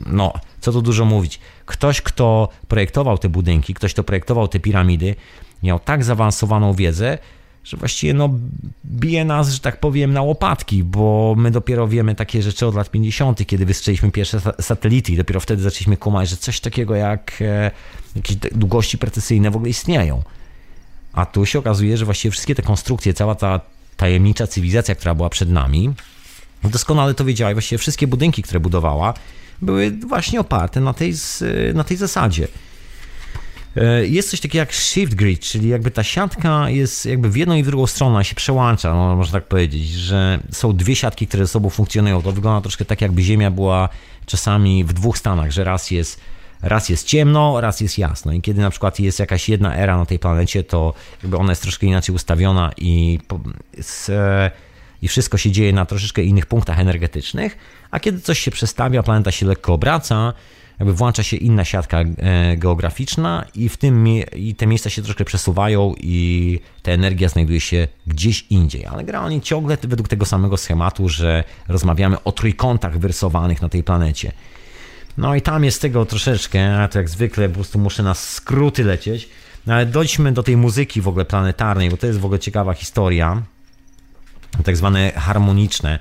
no, 0.05 0.33
co 0.61 0.71
tu 0.71 0.81
dużo 0.81 1.05
mówić. 1.05 1.39
Ktoś, 1.65 2.01
kto 2.01 2.49
projektował 2.67 3.17
te 3.17 3.29
budynki, 3.29 3.73
ktoś, 3.73 3.93
kto 3.93 4.03
projektował 4.03 4.47
te 4.47 4.59
piramidy, 4.59 5.15
miał 5.63 5.79
tak 5.79 6.03
zaawansowaną 6.03 6.73
wiedzę, 6.73 7.17
że 7.63 7.77
właściwie 7.77 8.13
no, 8.13 8.29
bije 8.85 9.25
nas, 9.25 9.49
że 9.49 9.59
tak 9.59 9.79
powiem, 9.79 10.13
na 10.13 10.21
łopatki, 10.21 10.83
bo 10.83 11.35
my 11.38 11.51
dopiero 11.51 11.88
wiemy 11.88 12.15
takie 12.15 12.41
rzeczy 12.41 12.67
od 12.67 12.75
lat 12.75 12.91
50., 12.91 13.47
kiedy 13.47 13.65
wystrzeliśmy 13.65 14.11
pierwsze 14.11 14.41
satelity 14.61 15.11
i 15.11 15.17
dopiero 15.17 15.39
wtedy 15.39 15.63
zaczęliśmy 15.63 15.97
kumać, 15.97 16.29
że 16.29 16.38
coś 16.38 16.59
takiego 16.59 16.95
jak 16.95 17.41
e, 17.41 17.71
jakieś 18.15 18.38
długości 18.38 18.97
precyzyjne 18.97 19.51
w 19.51 19.55
ogóle 19.55 19.69
istnieją. 19.69 20.23
A 21.13 21.25
tu 21.25 21.45
się 21.45 21.59
okazuje, 21.59 21.97
że 21.97 22.05
właściwie 22.05 22.31
wszystkie 22.31 22.55
te 22.55 22.61
konstrukcje, 22.61 23.13
cała 23.13 23.35
ta 23.35 23.59
tajemnicza 23.97 24.47
cywilizacja, 24.47 24.95
która 24.95 25.15
była 25.15 25.29
przed 25.29 25.49
nami, 25.49 25.93
doskonale 26.63 27.13
to 27.13 27.25
wiedziała 27.25 27.51
i 27.51 27.53
właściwie 27.53 27.79
wszystkie 27.79 28.07
budynki, 28.07 28.43
które 28.43 28.59
budowała, 28.59 29.13
były 29.61 29.91
właśnie 29.91 30.39
oparte 30.39 30.81
na 30.81 30.93
tej, 30.93 31.13
na 31.73 31.83
tej 31.83 31.97
zasadzie. 31.97 32.47
E, 33.77 34.07
jest 34.07 34.30
coś 34.30 34.39
takiego 34.39 34.60
jak 34.60 34.73
shift 34.73 35.15
grid, 35.15 35.39
czyli 35.39 35.69
jakby 35.69 35.91
ta 35.91 36.03
siatka 36.03 36.69
jest 36.69 37.06
jakby 37.06 37.30
w 37.30 37.35
jedną 37.35 37.56
i 37.56 37.64
w 37.64 37.65
drugą 37.65 37.88
stronę 37.88 38.26
się 38.26 38.35
przełącza, 38.35 38.93
no, 38.93 39.15
można 39.15 39.39
tak 39.39 39.48
powiedzieć, 39.48 39.89
że 39.89 40.39
są 40.52 40.76
dwie 40.76 40.95
siatki, 40.95 41.27
które 41.27 41.45
ze 41.45 41.52
sobą 41.52 41.69
funkcjonują. 41.69 42.22
To 42.22 42.31
wygląda 42.31 42.61
troszkę 42.61 42.85
tak, 42.85 43.02
jakby 43.02 43.22
Ziemia 43.22 43.52
była 43.52 43.89
czasami 44.26 44.84
w 44.84 44.93
dwóch 44.93 45.18
stanach, 45.18 45.52
że 45.52 45.64
raz 45.64 45.91
jest 45.91 46.22
raz 46.61 46.89
jest 46.89 47.07
ciemno, 47.07 47.61
raz 47.61 47.81
jest 47.81 47.98
jasno. 47.98 48.31
I 48.31 48.41
kiedy 48.41 48.61
na 48.61 48.69
przykład 48.69 48.99
jest 48.99 49.19
jakaś 49.19 49.49
jedna 49.49 49.76
era 49.76 49.98
na 49.98 50.06
tej 50.06 50.19
planecie, 50.19 50.64
to 50.64 50.93
jakby 51.23 51.38
ona 51.38 51.52
jest 51.52 51.61
troszkę 51.61 51.88
inaczej 51.88 52.15
ustawiona 52.15 52.72
i, 52.77 53.19
i 55.02 55.07
wszystko 55.07 55.38
się 55.38 55.52
dzieje 55.52 55.73
na 55.73 55.85
troszeczkę 55.85 56.23
innych 56.23 56.45
punktach 56.45 56.80
energetycznych, 56.80 57.57
a 57.91 57.99
kiedy 57.99 58.19
coś 58.19 58.39
się 58.39 58.52
przestawia, 58.52 59.03
planeta 59.03 59.31
się 59.31 59.45
lekko 59.45 59.73
obraca, 59.73 60.34
jakby 60.81 60.93
włącza 60.93 61.23
się 61.23 61.37
inna 61.37 61.65
siatka 61.65 61.99
e, 61.99 62.57
geograficzna 62.57 63.45
i 63.55 63.69
w 63.69 63.77
tym 63.77 64.07
i 64.35 64.55
te 64.55 64.67
miejsca 64.67 64.89
się 64.89 65.01
troszkę 65.01 65.25
przesuwają 65.25 65.93
i 65.97 66.59
ta 66.83 66.91
energia 66.91 67.29
znajduje 67.29 67.59
się 67.59 67.87
gdzieś 68.07 68.45
indziej. 68.49 68.85
Ale 68.85 69.03
generalnie 69.03 69.41
ciągle 69.41 69.77
według 69.83 70.07
tego 70.07 70.25
samego 70.25 70.57
schematu, 70.57 71.09
że 71.09 71.43
rozmawiamy 71.67 72.23
o 72.23 72.31
trójkątach 72.31 72.99
wyrysowanych 72.99 73.61
na 73.61 73.69
tej 73.69 73.83
planecie. 73.83 74.31
No 75.17 75.35
i 75.35 75.41
tam 75.41 75.63
jest 75.63 75.81
tego 75.81 76.05
troszeczkę, 76.05 76.83
a 76.83 76.87
to 76.87 76.99
jak 76.99 77.09
zwykle 77.09 77.49
po 77.49 77.55
prostu 77.55 77.79
muszę 77.79 78.03
na 78.03 78.13
skróty 78.13 78.83
lecieć. 78.83 79.29
No 79.67 79.73
ale 79.73 79.85
dojdźmy 79.85 80.31
do 80.31 80.43
tej 80.43 80.57
muzyki 80.57 81.01
w 81.01 81.07
ogóle 81.07 81.25
planetarnej, 81.25 81.89
bo 81.89 81.97
to 81.97 82.07
jest 82.07 82.19
w 82.19 82.25
ogóle 82.25 82.39
ciekawa 82.39 82.73
historia. 82.73 83.41
Tak 84.63 84.77
zwane 84.77 85.11
harmoniczne. 85.11 85.99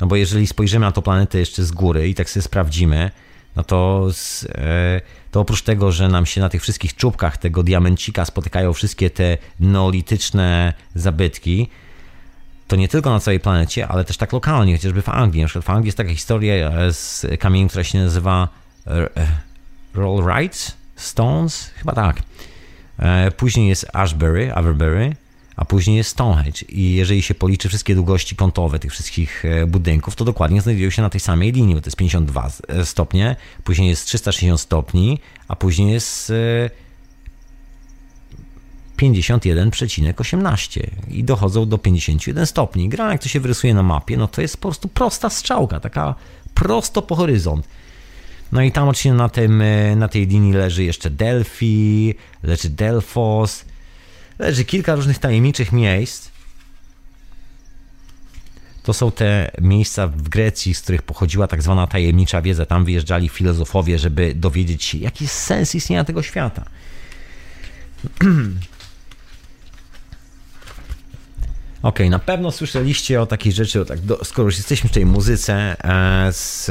No 0.00 0.06
bo 0.06 0.16
jeżeli 0.16 0.46
spojrzymy 0.46 0.86
na 0.86 0.92
tą 0.92 1.02
planetę 1.02 1.38
jeszcze 1.38 1.64
z 1.64 1.72
góry 1.72 2.08
i 2.08 2.14
tak 2.14 2.30
sobie 2.30 2.42
sprawdzimy, 2.42 3.10
no 3.56 3.64
to, 3.64 4.08
z, 4.12 4.44
e, 4.44 5.00
to 5.30 5.40
oprócz 5.40 5.62
tego, 5.62 5.92
że 5.92 6.08
nam 6.08 6.26
się 6.26 6.40
na 6.40 6.48
tych 6.48 6.62
wszystkich 6.62 6.96
czubkach 6.96 7.36
tego 7.36 7.62
diamencika 7.62 8.24
spotykają 8.24 8.72
wszystkie 8.72 9.10
te 9.10 9.38
neolityczne 9.60 10.72
zabytki, 10.94 11.68
to 12.68 12.76
nie 12.76 12.88
tylko 12.88 13.10
na 13.10 13.20
całej 13.20 13.40
planecie, 13.40 13.88
ale 13.88 14.04
też 14.04 14.16
tak 14.16 14.32
lokalnie, 14.32 14.76
chociażby 14.76 15.02
w 15.02 15.08
Anglii. 15.08 15.42
Na 15.42 15.48
przykład 15.48 15.64
w 15.64 15.70
Anglii 15.70 15.88
jest 15.88 15.98
taka 15.98 16.10
historia 16.10 16.54
e, 16.54 16.92
z 16.92 17.26
kamieniem, 17.40 17.68
która 17.68 17.84
się 17.84 17.98
nazywa 17.98 18.48
e, 18.86 19.08
Rollright 19.94 20.76
Stones, 20.96 21.70
chyba 21.76 21.92
tak. 21.92 22.22
Później 23.36 23.68
jest 23.68 23.86
Ashbury, 23.92 24.52
Averbury, 24.54 25.16
a 25.56 25.64
później 25.64 25.96
jest 25.96 26.10
Stonehenge. 26.10 26.62
I 26.68 26.94
jeżeli 26.94 27.22
się 27.22 27.34
policzy 27.34 27.68
wszystkie 27.68 27.94
długości 27.94 28.36
kątowe 28.36 28.78
tych 28.78 28.92
wszystkich 28.92 29.44
e, 29.44 29.66
budynków, 29.66 30.16
to 30.16 30.24
dokładnie 30.24 30.60
znajdują 30.60 30.90
się 30.90 31.02
na 31.02 31.10
tej 31.10 31.20
samej 31.20 31.52
linii, 31.52 31.74
bo 31.74 31.80
to 31.80 31.86
jest 31.86 31.96
52 31.96 32.50
e, 32.68 32.84
stopnie, 32.84 33.36
później 33.64 33.88
jest 33.88 34.06
360 34.06 34.60
stopni, 34.60 35.18
a 35.48 35.56
później 35.56 35.92
jest 35.92 36.32
51,18 38.98 40.82
e, 40.82 40.86
i 41.10 41.24
dochodzą 41.24 41.68
do 41.68 41.78
51 41.78 42.46
stopni. 42.46 42.88
Gra, 42.88 43.12
jak 43.12 43.22
to 43.22 43.28
się 43.28 43.40
wyrysuje 43.40 43.74
na 43.74 43.82
mapie, 43.82 44.16
no 44.16 44.28
to 44.28 44.42
jest 44.42 44.56
po 44.56 44.68
prostu 44.68 44.88
prosta 44.88 45.30
strzałka, 45.30 45.80
taka 45.80 46.14
prosto 46.54 47.02
po 47.02 47.16
horyzont. 47.16 47.68
No 48.52 48.62
i 48.62 48.72
tam 48.72 48.88
oczywiście 48.88 49.14
na, 49.14 49.28
tym, 49.28 49.62
na 49.96 50.08
tej 50.08 50.26
linii 50.26 50.52
leży 50.52 50.84
jeszcze 50.84 51.10
Delphi, 51.10 52.14
leży 52.42 52.70
Delfos, 52.70 53.64
leży 54.38 54.64
kilka 54.64 54.94
różnych 54.94 55.18
tajemniczych 55.18 55.72
miejsc. 55.72 56.30
To 58.82 58.92
są 58.92 59.10
te 59.10 59.50
miejsca 59.60 60.06
w 60.06 60.28
Grecji, 60.28 60.74
z 60.74 60.80
których 60.82 61.02
pochodziła 61.02 61.46
tak 61.46 61.62
zwana 61.62 61.86
tajemnicza 61.86 62.42
wiedza. 62.42 62.66
Tam 62.66 62.84
wyjeżdżali 62.84 63.28
filozofowie, 63.28 63.98
żeby 63.98 64.34
dowiedzieć 64.34 64.84
się, 64.84 64.98
jaki 64.98 65.24
jest 65.24 65.36
sens 65.36 65.74
istnienia 65.74 66.04
tego 66.04 66.22
świata. 66.22 66.64
Ok, 71.84 71.98
na 72.10 72.18
pewno 72.18 72.52
słyszeliście 72.52 73.20
o 73.22 73.26
takiej 73.26 73.52
rzeczy, 73.52 73.80
o 73.80 73.84
tak, 73.84 74.00
do, 74.00 74.24
skoro 74.24 74.46
już 74.46 74.56
jesteśmy 74.56 74.90
w 74.90 74.92
tej 74.92 75.06
muzyce, 75.06 75.76
e, 75.84 76.32
z, 76.32 76.70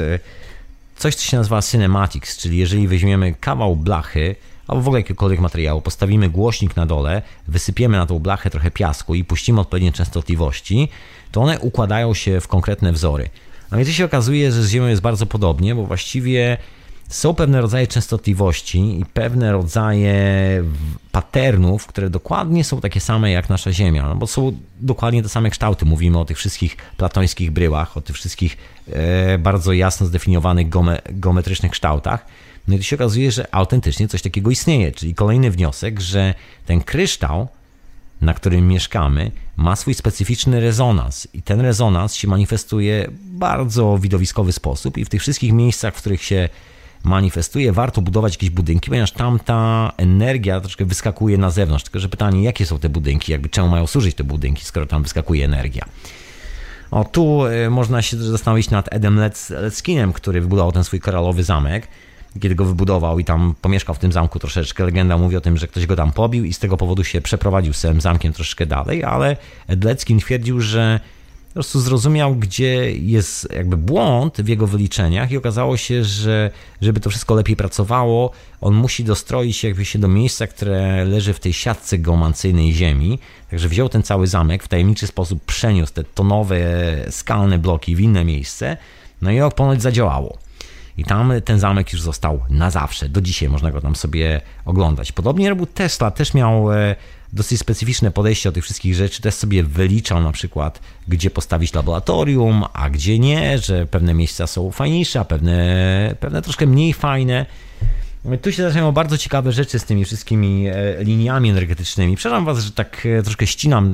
coś, 0.96 1.16
co 1.16 1.24
się 1.24 1.38
nazywa 1.38 1.62
cinematics, 1.62 2.38
czyli 2.38 2.58
jeżeli 2.58 2.88
weźmiemy 2.88 3.36
kawał 3.40 3.76
blachy, 3.76 4.36
albo 4.68 4.82
w 4.82 4.88
ogóle 4.88 5.00
jakiegokolwiek 5.00 5.40
materiału, 5.40 5.82
postawimy 5.82 6.30
głośnik 6.30 6.76
na 6.76 6.86
dole, 6.86 7.22
wysypiemy 7.48 7.98
na 7.98 8.06
tą 8.06 8.20
blachę 8.20 8.50
trochę 8.50 8.72
piasku 8.72 9.16
i 9.16 9.24
puścimy 9.24 9.62
odpowiednie 9.62 9.92
częstotliwości, 9.92 10.90
to 11.32 11.42
one 11.42 11.60
układają 11.60 12.14
się 12.14 12.42
w 12.42 12.48
konkretne 12.48 12.92
wzory. 12.92 13.30
I 13.82 13.86
to 13.86 13.92
się 13.92 14.06
okazuje, 14.06 14.52
że 14.52 14.64
z 14.64 14.70
Ziemią 14.70 14.88
jest 14.88 15.02
bardzo 15.02 15.26
podobnie, 15.26 15.76
bo 15.76 15.86
właściwie 15.86 16.58
są 17.08 17.34
pewne 17.34 17.62
rodzaje 17.62 17.88
częstotliwości 17.88 19.00
i 19.00 19.06
pewne 19.06 19.52
rodzaje 19.52 20.16
patternów, 21.12 21.88
które 21.88 22.10
dokładnie 22.10 22.64
są 22.64 22.82
takie 22.82 23.00
same 23.00 23.32
jak 23.32 23.50
nasza 23.50 23.72
Ziemia, 23.72 24.08
no 24.08 24.16
bo 24.16 24.28
są 24.28 24.58
dokładnie 24.82 25.24
te 25.24 25.30
same 25.30 25.50
kształty. 25.50 25.86
Mówimy 25.86 26.20
o 26.20 26.26
tych 26.26 26.38
wszystkich 26.38 26.78
platońskich 26.98 27.52
bryłach, 27.52 27.98
o 27.98 28.02
tych 28.02 28.16
wszystkich 28.16 28.58
e, 28.92 29.38
bardzo 29.38 29.74
jasno 29.74 30.08
zdefiniowanych 30.08 30.68
geometrycznych 31.10 31.72
kształtach. 31.72 32.26
No 32.68 32.76
i 32.76 32.84
się 32.84 32.96
okazuje, 32.96 33.32
że 33.32 33.56
autentycznie 33.56 34.08
coś 34.08 34.22
takiego 34.22 34.52
istnieje, 34.52 34.92
czyli 34.92 35.16
kolejny 35.16 35.52
wniosek, 35.52 36.00
że 36.00 36.34
ten 36.66 36.82
kryształ, 36.82 37.48
na 38.22 38.34
którym 38.34 38.68
mieszkamy, 38.68 39.32
ma 39.58 39.76
swój 39.76 39.94
specyficzny 39.94 40.60
rezonans 40.60 41.28
i 41.34 41.42
ten 41.42 41.62
rezonans 41.62 42.16
się 42.16 42.28
manifestuje 42.28 43.08
w 43.12 43.38
bardzo 43.38 43.98
widowiskowy 43.98 44.52
sposób 44.52 44.98
i 44.98 45.06
w 45.06 45.10
tych 45.10 45.22
wszystkich 45.22 45.54
miejscach, 45.54 45.96
w 45.96 45.98
których 45.98 46.24
się 46.24 46.50
manifestuje, 47.04 47.72
warto 47.72 48.02
budować 48.02 48.34
jakieś 48.34 48.50
budynki, 48.50 48.90
ponieważ 48.90 49.12
tam 49.12 49.40
ta 49.40 49.92
energia 49.98 50.60
troszkę 50.60 50.86
wyskakuje 50.86 51.38
na 51.38 51.50
zewnątrz. 51.50 51.84
Tylko, 51.84 52.00
że 52.00 52.10
pytanie, 52.10 52.44
jakie 52.44 52.66
są 52.66 52.80
te 52.80 52.90
budynki, 52.90 53.32
jakby 53.32 53.50
czemu 53.50 53.68
mają 53.68 53.88
służyć 53.88 54.16
te 54.16 54.24
budynki, 54.24 54.66
skoro 54.66 54.86
tam 54.86 55.04
wyskakuje 55.04 55.46
energia. 55.46 55.86
O, 56.92 57.04
tu 57.04 57.46
y, 57.46 57.70
można 57.70 58.02
się 58.02 58.18
zastanowić 58.18 58.70
nad 58.70 58.94
Edem 58.94 59.20
Leckinem, 59.50 60.14
który 60.14 60.42
wybudował 60.42 60.72
ten 60.72 60.84
swój 60.84 61.00
koralowy 61.00 61.44
zamek 61.44 61.88
kiedy 62.42 62.56
go 62.56 62.66
wybudował 62.66 63.20
i 63.20 63.26
tam 63.26 63.56
pomieszkał 63.62 63.96
w 63.96 64.00
tym 64.00 64.12
zamku 64.12 64.40
troszeczkę. 64.40 64.86
Legenda 64.86 65.18
mówi 65.18 65.38
o 65.38 65.42
tym, 65.42 65.58
że 65.58 65.68
ktoś 65.68 65.86
go 65.86 65.96
tam 65.96 66.12
pobił 66.12 66.46
i 66.46 66.54
z 66.54 66.60
tego 66.60 66.78
powodu 66.78 67.04
się 67.04 67.22
przeprowadził 67.22 67.74
z 67.74 67.82
tym 67.82 68.02
zamkiem 68.02 68.34
troszeczkę 68.34 68.66
dalej, 68.66 69.04
ale 69.04 69.38
Edleckin 69.68 70.20
twierdził, 70.20 70.62
że 70.62 71.00
po 71.48 71.54
prostu 71.54 71.80
zrozumiał, 71.80 72.36
gdzie 72.36 72.92
jest 72.92 73.48
jakby 73.56 73.78
błąd 73.78 74.42
w 74.42 74.48
jego 74.48 74.68
wyliczeniach 74.68 75.32
i 75.32 75.38
okazało 75.38 75.78
się, 75.78 76.04
że 76.04 76.52
żeby 76.82 77.00
to 77.00 77.10
wszystko 77.10 77.36
lepiej 77.36 77.56
pracowało, 77.56 78.32
on 78.62 78.74
musi 78.74 79.04
dostroić 79.04 79.64
jakby 79.64 79.86
się 79.86 80.00
do 80.00 80.08
miejsca, 80.08 80.48
które 80.48 81.06
leży 81.06 81.34
w 81.34 81.40
tej 81.40 81.54
siatce 81.54 81.98
geomancyjnej 81.98 82.74
ziemi. 82.74 83.20
Także 83.50 83.70
wziął 83.70 83.90
ten 83.90 84.04
cały 84.04 84.28
zamek, 84.28 84.64
w 84.64 84.68
tajemniczy 84.68 85.08
sposób 85.08 85.46
przeniósł 85.46 85.94
te 85.94 86.04
tonowe, 86.04 86.58
skalne 87.10 87.60
bloki 87.60 87.96
w 87.96 88.00
inne 88.00 88.26
miejsce, 88.26 88.78
no 89.22 89.32
i 89.32 89.40
ponoć 89.56 89.82
zadziałało. 89.82 90.43
I 90.98 91.04
tam 91.04 91.34
ten 91.46 91.60
zamek 91.60 91.94
już 91.94 92.02
został 92.02 92.44
na 92.50 92.70
zawsze. 92.70 93.10
Do 93.10 93.22
dzisiaj 93.22 93.50
można 93.50 93.72
go 93.72 93.82
tam 93.82 93.96
sobie 93.96 94.42
oglądać. 94.66 95.12
Podobnie 95.12 95.50
robił 95.50 95.66
Tesla, 95.66 96.12
też 96.12 96.34
miał 96.34 96.74
e, 96.74 96.96
dosyć 97.34 97.60
specyficzne 97.60 98.12
podejście 98.12 98.50
do 98.50 98.54
tych 98.54 98.64
wszystkich 98.64 98.96
rzeczy. 98.96 99.22
Też 99.22 99.34
sobie 99.34 99.64
wyliczał 99.64 100.22
na 100.22 100.32
przykład, 100.32 100.80
gdzie 101.08 101.30
postawić 101.30 101.74
laboratorium, 101.74 102.64
a 102.74 102.90
gdzie 102.90 103.20
nie, 103.20 103.58
że 103.58 103.86
pewne 103.86 104.14
miejsca 104.14 104.48
są 104.48 104.72
fajniejsze, 104.72 105.20
a 105.20 105.26
pewne, 105.26 106.16
pewne 106.20 106.42
troszkę 106.42 106.68
mniej 106.68 106.94
fajne. 106.94 107.46
Tu 108.42 108.52
się 108.52 108.64
zaczynają 108.64 108.92
bardzo 108.92 109.18
ciekawe 109.18 109.52
rzeczy 109.52 109.80
z 109.80 109.86
tymi 109.86 110.06
wszystkimi 110.06 110.68
e, 110.68 111.04
liniami 111.04 111.50
energetycznymi. 111.50 112.16
Przepraszam 112.16 112.46
Was, 112.46 112.64
że 112.64 112.72
tak 112.72 113.08
e, 113.20 113.24
troszkę 113.24 113.48
ścinam 113.48 113.94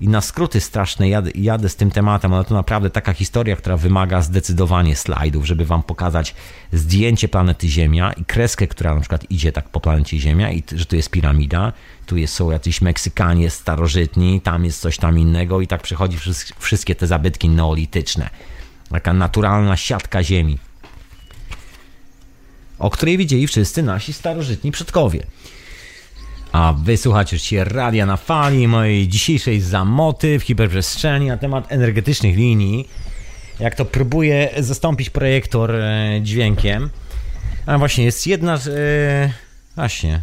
i 0.00 0.08
na 0.08 0.20
skróty 0.20 0.60
straszne 0.60 1.08
jadę, 1.08 1.30
jadę 1.34 1.68
z 1.68 1.76
tym 1.76 1.90
tematem, 1.90 2.32
ale 2.32 2.44
to 2.44 2.54
naprawdę 2.54 2.90
taka 2.90 3.12
historia, 3.12 3.56
która 3.56 3.76
wymaga 3.76 4.22
zdecydowanie 4.22 4.96
slajdów, 4.96 5.46
żeby 5.46 5.64
wam 5.64 5.82
pokazać 5.82 6.34
zdjęcie 6.72 7.28
planety 7.28 7.68
Ziemia 7.68 8.12
i 8.12 8.24
kreskę, 8.24 8.66
która 8.66 8.94
na 8.94 9.00
przykład 9.00 9.30
idzie 9.30 9.52
tak 9.52 9.68
po 9.68 9.80
planecie 9.80 10.18
Ziemia 10.18 10.50
i 10.50 10.62
że 10.74 10.86
tu 10.86 10.96
jest 10.96 11.10
piramida, 11.10 11.72
tu 12.06 12.16
jest, 12.16 12.34
są 12.34 12.50
jacyś 12.50 12.80
Meksykanie 12.80 13.50
starożytni, 13.50 14.40
tam 14.40 14.64
jest 14.64 14.80
coś 14.80 14.96
tam 14.96 15.18
innego 15.18 15.60
i 15.60 15.66
tak 15.66 15.82
przechodzi 15.82 16.18
wszystkie 16.58 16.94
te 16.94 17.06
zabytki 17.06 17.48
neolityczne. 17.48 18.30
Taka 18.90 19.12
naturalna 19.12 19.76
siatka 19.76 20.22
Ziemi, 20.22 20.58
o 22.78 22.90
której 22.90 23.18
widzieli 23.18 23.46
wszyscy 23.46 23.82
nasi 23.82 24.12
starożytni 24.12 24.72
przodkowie. 24.72 25.26
A 26.56 26.72
wysłuchacie 26.72 27.38
się 27.38 27.64
radia 27.64 28.06
na 28.06 28.16
fali 28.16 28.68
mojej 28.68 29.08
dzisiejszej 29.08 29.60
zamoty 29.60 30.38
w 30.38 30.42
hiperprzestrzeni 30.42 31.26
na 31.26 31.36
temat 31.36 31.72
energetycznych 31.72 32.36
linii. 32.36 32.88
Jak 33.60 33.74
to 33.74 33.84
próbuję 33.84 34.50
zastąpić 34.58 35.10
projektor 35.10 35.74
e, 35.74 36.18
dźwiękiem. 36.22 36.90
A 37.66 37.78
właśnie, 37.78 38.04
jest 38.04 38.26
jedna. 38.26 38.54
E, 38.54 39.30
właśnie. 39.76 40.20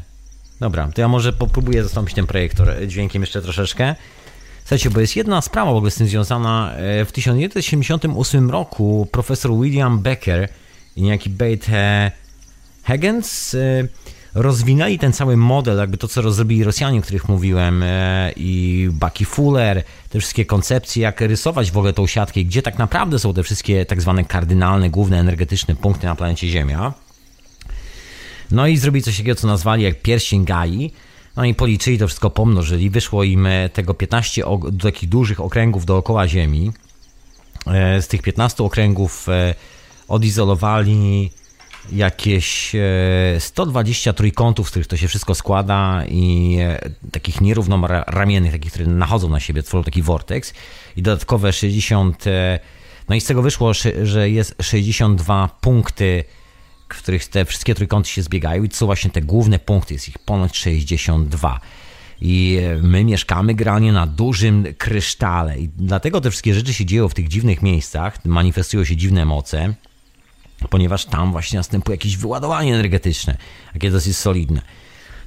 Dobra, 0.59 0.89
to 0.95 1.01
ja 1.01 1.07
może 1.07 1.33
popróbuję 1.33 1.83
zastąpić 1.83 2.15
ten 2.15 2.27
projektor 2.27 2.87
dźwiękiem 2.87 3.21
jeszcze 3.21 3.41
troszeczkę. 3.41 3.95
Słuchajcie, 4.59 4.89
bo 4.89 4.99
jest 4.99 5.15
jedna 5.15 5.41
sprawa 5.41 5.73
w 5.73 5.75
ogóle 5.75 5.91
z 5.91 5.95
tym 5.95 6.07
związana. 6.07 6.73
E, 6.75 7.05
w 7.05 7.11
1978 7.11 8.51
roku 8.51 9.07
profesor 9.11 9.51
William 9.61 9.99
Becker 9.99 10.49
i 10.95 11.01
niejaki 11.01 11.29
Bate 11.29 12.11
Higgins 12.87 13.55
rozwinęli 14.35 14.99
ten 14.99 15.13
cały 15.13 15.37
model, 15.37 15.77
jakby 15.77 15.97
to, 15.97 16.07
co 16.07 16.21
rozrobili 16.21 16.63
Rosjanie, 16.63 16.99
o 16.99 17.01
których 17.01 17.29
mówiłem, 17.29 17.83
e, 17.83 18.31
i 18.35 18.89
Bucky 18.91 19.25
Fuller, 19.25 19.83
te 20.09 20.19
wszystkie 20.19 20.45
koncepcje, 20.45 21.03
jak 21.03 21.21
rysować 21.21 21.71
w 21.71 21.77
ogóle 21.77 21.93
tą 21.93 22.07
siatkę 22.07 22.43
gdzie 22.43 22.61
tak 22.61 22.77
naprawdę 22.77 23.19
są 23.19 23.33
te 23.33 23.43
wszystkie 23.43 23.85
tak 23.85 24.01
zwane 24.01 24.25
kardynalne, 24.25 24.89
główne 24.89 25.19
energetyczne 25.19 25.75
punkty 25.75 26.07
na 26.07 26.15
planecie 26.15 26.49
Ziemia. 26.49 26.93
No 28.51 28.67
i 28.67 28.77
zrobili 28.77 29.03
coś 29.03 29.17
takiego, 29.17 29.35
co 29.35 29.47
nazwali 29.47 29.83
jak 29.83 30.01
pierścień 30.01 30.45
Gai. 30.45 30.91
No 31.35 31.45
i 31.45 31.53
policzyli 31.53 31.97
to 31.97 32.07
wszystko, 32.07 32.29
pomnożyli. 32.29 32.89
Wyszło 32.89 33.23
im 33.23 33.45
e, 33.45 33.69
tego 33.69 33.93
15 33.93 34.43
do 34.71 34.89
takich 34.89 35.09
dużych 35.09 35.39
okręgów 35.39 35.85
dookoła 35.85 36.27
Ziemi. 36.27 36.71
E, 37.67 38.01
z 38.01 38.07
tych 38.07 38.21
15 38.21 38.63
okręgów 38.63 39.27
odizolowali 40.07 41.31
jakieś 41.91 42.75
120 43.39 44.13
trójkątów, 44.13 44.67
z 44.67 44.69
których 44.69 44.87
to 44.87 44.97
się 44.97 45.07
wszystko 45.07 45.35
składa 45.35 46.03
i 46.07 46.57
takich 47.11 47.41
nierównoramiennych, 47.41 48.51
takich, 48.51 48.71
które 48.71 48.87
nachodzą 48.87 49.29
na 49.29 49.39
siebie, 49.39 49.63
tworzą 49.63 49.83
taki 49.83 50.01
vortex 50.01 50.53
i 50.95 51.01
dodatkowe 51.01 51.53
60 51.53 52.25
no 53.09 53.15
i 53.15 53.21
z 53.21 53.25
tego 53.25 53.41
wyszło, 53.41 53.71
że 54.03 54.29
jest 54.29 54.55
62 54.61 55.57
punkty 55.61 56.23
w 56.93 56.97
których 56.97 57.27
te 57.27 57.45
wszystkie 57.45 57.75
trójkąty 57.75 58.09
się 58.09 58.21
zbiegają 58.21 58.63
i 58.63 58.69
to 58.69 58.75
są 58.75 58.85
właśnie 58.85 59.11
te 59.11 59.21
główne 59.21 59.59
punkty, 59.59 59.93
jest 59.93 60.09
ich 60.09 60.19
ponad 60.19 60.55
62. 60.55 61.59
I 62.21 62.59
my 62.81 63.03
mieszkamy 63.03 63.53
granie 63.53 63.91
na 63.91 64.07
dużym 64.07 64.65
krysztale 64.77 65.59
i 65.59 65.69
dlatego 65.77 66.21
te 66.21 66.29
wszystkie 66.31 66.53
rzeczy 66.53 66.73
się 66.73 66.85
dzieją 66.85 67.09
w 67.09 67.13
tych 67.13 67.27
dziwnych 67.27 67.61
miejscach, 67.61 68.25
manifestują 68.25 68.83
się 68.83 68.95
dziwne 68.95 69.25
moce, 69.25 69.73
ponieważ 70.69 71.05
tam 71.05 71.31
właśnie 71.31 71.57
następuje 71.57 71.93
jakieś 71.93 72.17
wyładowanie 72.17 72.73
energetyczne, 72.73 73.37
takie 73.73 73.91
dosyć 73.91 74.17
solidne. 74.17 74.61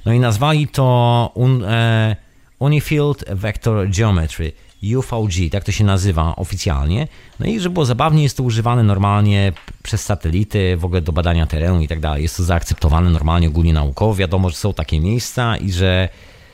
No 0.05 0.13
i 0.13 0.19
nazwali 0.19 0.67
to 0.67 1.31
un, 1.33 1.63
e, 1.63 2.15
Unifield 2.59 3.25
Vector 3.29 3.89
Geometry– 3.89 4.51
UVG, 4.83 5.49
tak 5.51 5.63
to 5.63 5.71
się 5.71 5.83
nazywa 5.83 6.35
oficjalnie. 6.35 7.07
No 7.39 7.45
i 7.45 7.59
żeby 7.59 7.73
było 7.73 7.85
zabawnie, 7.85 8.23
jest 8.23 8.37
to 8.37 8.43
używane 8.43 8.83
normalnie 8.83 9.53
przez 9.83 10.05
satelity, 10.05 10.77
w 10.77 10.85
ogóle 10.85 11.01
do 11.01 11.11
badania 11.11 11.47
terenu 11.47 11.81
i 11.81 11.87
tak 11.87 11.99
dalej. 11.99 12.23
Jest 12.23 12.37
to 12.37 12.43
zaakceptowane 12.43 13.09
normalnie 13.09 13.47
ogólnie 13.47 13.73
naukowo. 13.73 14.15
Wiadomo, 14.15 14.49
że 14.49 14.55
są 14.55 14.73
takie 14.73 14.99
miejsca 14.99 15.57
i 15.57 15.71
że, 15.71 16.09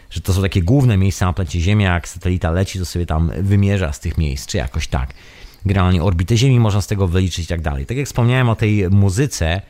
że 0.10 0.22
to 0.22 0.34
są 0.34 0.41
takie 0.41 0.61
główne 0.61 0.97
miejsca 0.97 1.26
na 1.26 1.34
planecie 1.34 1.60
Ziemia. 1.60 1.93
Jak 1.93 2.07
satelita 2.07 2.51
leci, 2.51 2.80
to 2.80 2.85
sobie 2.85 3.05
tam 3.05 3.31
wymierza 3.41 3.93
z 3.93 3.99
tych 3.99 4.18
miejsc, 4.18 4.45
czy 4.45 4.57
jakoś 4.57 4.88
tak. 4.88 5.14
Generalnie 5.65 6.03
orbitę 6.03 6.38
Ziemi 6.38 6.60
można 6.60 6.81
z 6.81 6.88
tego 6.88 7.07
wyliczyć 7.07 7.45
i 7.45 7.48
tak 7.48 7.61
dalej. 7.61 7.85
Tak 7.85 7.98
jak 7.98 8.07
wspomniałem 8.07 8.49
o 8.49 8.56
tej 8.56 8.90
muzyce, 8.90 9.61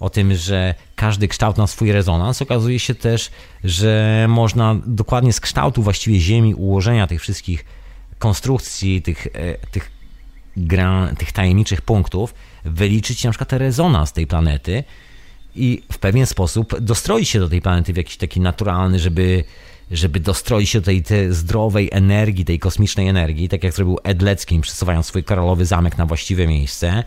o 0.00 0.10
tym, 0.10 0.34
że 0.34 0.74
każdy 0.96 1.28
kształt 1.28 1.58
ma 1.58 1.66
swój 1.66 1.92
rezonans, 1.92 2.42
okazuje 2.42 2.78
się 2.78 2.94
też, 2.94 3.30
że 3.64 4.26
można 4.28 4.76
dokładnie 4.86 5.32
z 5.32 5.40
kształtu 5.40 5.82
właściwie 5.82 6.20
Ziemi, 6.20 6.54
ułożenia 6.54 7.06
tych 7.06 7.20
wszystkich 7.20 7.64
konstrukcji 8.22 9.02
tych, 9.02 9.26
e, 9.26 9.58
tych, 9.70 9.90
gra, 10.56 11.12
tych 11.18 11.32
tajemniczych 11.32 11.82
punktów 11.82 12.34
wyliczyć 12.64 13.24
na 13.24 13.30
przykład 13.30 13.52
rezonans 13.52 14.12
tej 14.12 14.26
planety 14.26 14.84
i 15.54 15.82
w 15.92 15.98
pewien 15.98 16.26
sposób 16.26 16.80
dostroić 16.80 17.28
się 17.28 17.40
do 17.40 17.48
tej 17.48 17.62
planety 17.62 17.92
w 17.92 17.96
jakiś 17.96 18.16
taki 18.16 18.40
naturalny, 18.40 18.98
żeby, 18.98 19.44
żeby 19.92 20.20
dostroić 20.20 20.70
się 20.70 20.80
do 20.80 20.84
tej, 20.84 21.02
tej 21.02 21.32
zdrowej 21.32 21.88
energii, 21.92 22.44
tej 22.44 22.58
kosmicznej 22.58 23.08
energii, 23.08 23.48
tak 23.48 23.64
jak 23.64 23.72
zrobił 23.72 23.98
Ed 24.04 24.22
Leckim, 24.22 24.60
przesuwając 24.60 25.06
swój 25.06 25.24
koralowy 25.24 25.66
zamek 25.66 25.98
na 25.98 26.06
właściwe 26.06 26.46
miejsce. 26.46 27.04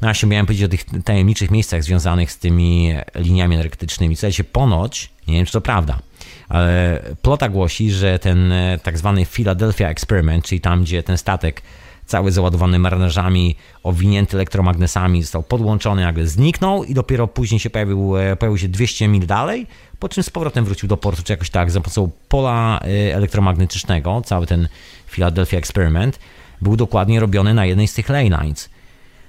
No 0.00 0.14
się 0.14 0.26
miałem 0.26 0.46
powiedzieć 0.46 0.64
o 0.64 0.68
tych 0.68 1.02
tajemniczych 1.04 1.50
miejscach 1.50 1.84
związanych 1.84 2.32
z 2.32 2.38
tymi 2.38 2.92
liniami 3.14 3.54
energetycznymi. 3.54 4.16
Słuchajcie, 4.16 4.44
ponoć, 4.44 5.10
nie 5.28 5.34
wiem 5.34 5.46
czy 5.46 5.52
to 5.52 5.60
prawda, 5.60 5.98
ale 6.48 7.02
plota 7.22 7.48
głosi, 7.48 7.90
że 7.90 8.18
ten 8.18 8.52
e, 8.52 8.78
tak 8.82 8.98
zwany 8.98 9.26
Philadelphia 9.26 9.88
Experiment, 9.88 10.44
czyli 10.44 10.60
tam, 10.60 10.82
gdzie 10.82 11.02
ten 11.02 11.18
statek 11.18 11.62
cały 12.06 12.32
załadowany 12.32 12.78
marynarzami, 12.78 13.56
owinięty 13.82 14.36
elektromagnesami, 14.36 15.22
został 15.22 15.42
podłączony, 15.42 16.02
nagle 16.02 16.26
zniknął 16.26 16.84
i 16.84 16.94
dopiero 16.94 17.28
później 17.28 17.60
się 17.60 17.70
pojawił, 17.70 18.16
e, 18.16 18.36
pojawił 18.36 18.58
się 18.58 18.68
200 18.68 19.08
mil 19.08 19.26
dalej, 19.26 19.66
po 20.00 20.08
czym 20.08 20.22
z 20.22 20.30
powrotem 20.30 20.64
wrócił 20.64 20.88
do 20.88 20.96
portu, 20.96 21.22
czy 21.22 21.32
jakoś 21.32 21.50
tak, 21.50 21.70
za 21.70 21.80
pomocą 21.80 22.10
pola 22.28 22.80
e, 22.82 23.14
elektromagnetycznego, 23.14 24.22
cały 24.24 24.46
ten 24.46 24.68
Philadelphia 25.06 25.58
Experiment 25.58 26.18
był 26.62 26.76
dokładnie 26.76 27.20
robiony 27.20 27.54
na 27.54 27.66
jednej 27.66 27.88
z 27.88 27.94
tych 27.94 28.08
ley 28.08 28.30
lines. 28.40 28.70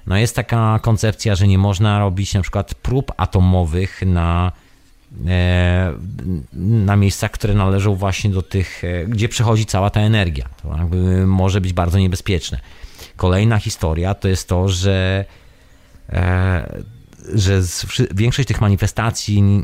No 0.07 0.18
jest 0.18 0.35
taka 0.35 0.80
koncepcja, 0.80 1.35
że 1.35 1.48
nie 1.48 1.57
można 1.57 1.99
robić 1.99 2.34
na 2.34 2.41
przykład 2.41 2.76
prób 2.76 3.11
atomowych 3.18 4.02
na 4.06 4.52
E, 5.27 5.94
na 6.53 6.95
miejscach, 6.95 7.31
które 7.31 7.53
należą 7.53 7.95
właśnie 7.95 8.30
do 8.30 8.41
tych, 8.41 8.84
e, 8.84 9.06
gdzie 9.06 9.30
przechodzi 9.30 9.65
cała 9.65 9.89
ta 9.89 10.02
energia. 10.02 10.49
To 10.61 10.77
może 11.26 11.61
być 11.61 11.73
bardzo 11.73 11.99
niebezpieczne. 11.99 12.60
Kolejna 13.15 13.57
historia 13.57 14.14
to 14.14 14.27
jest 14.27 14.48
to, 14.48 14.69
że, 14.69 15.26
e, 17.27 17.37
że 17.37 17.61
większość 18.15 18.47
tych 18.47 18.61
manifestacji 18.61 19.63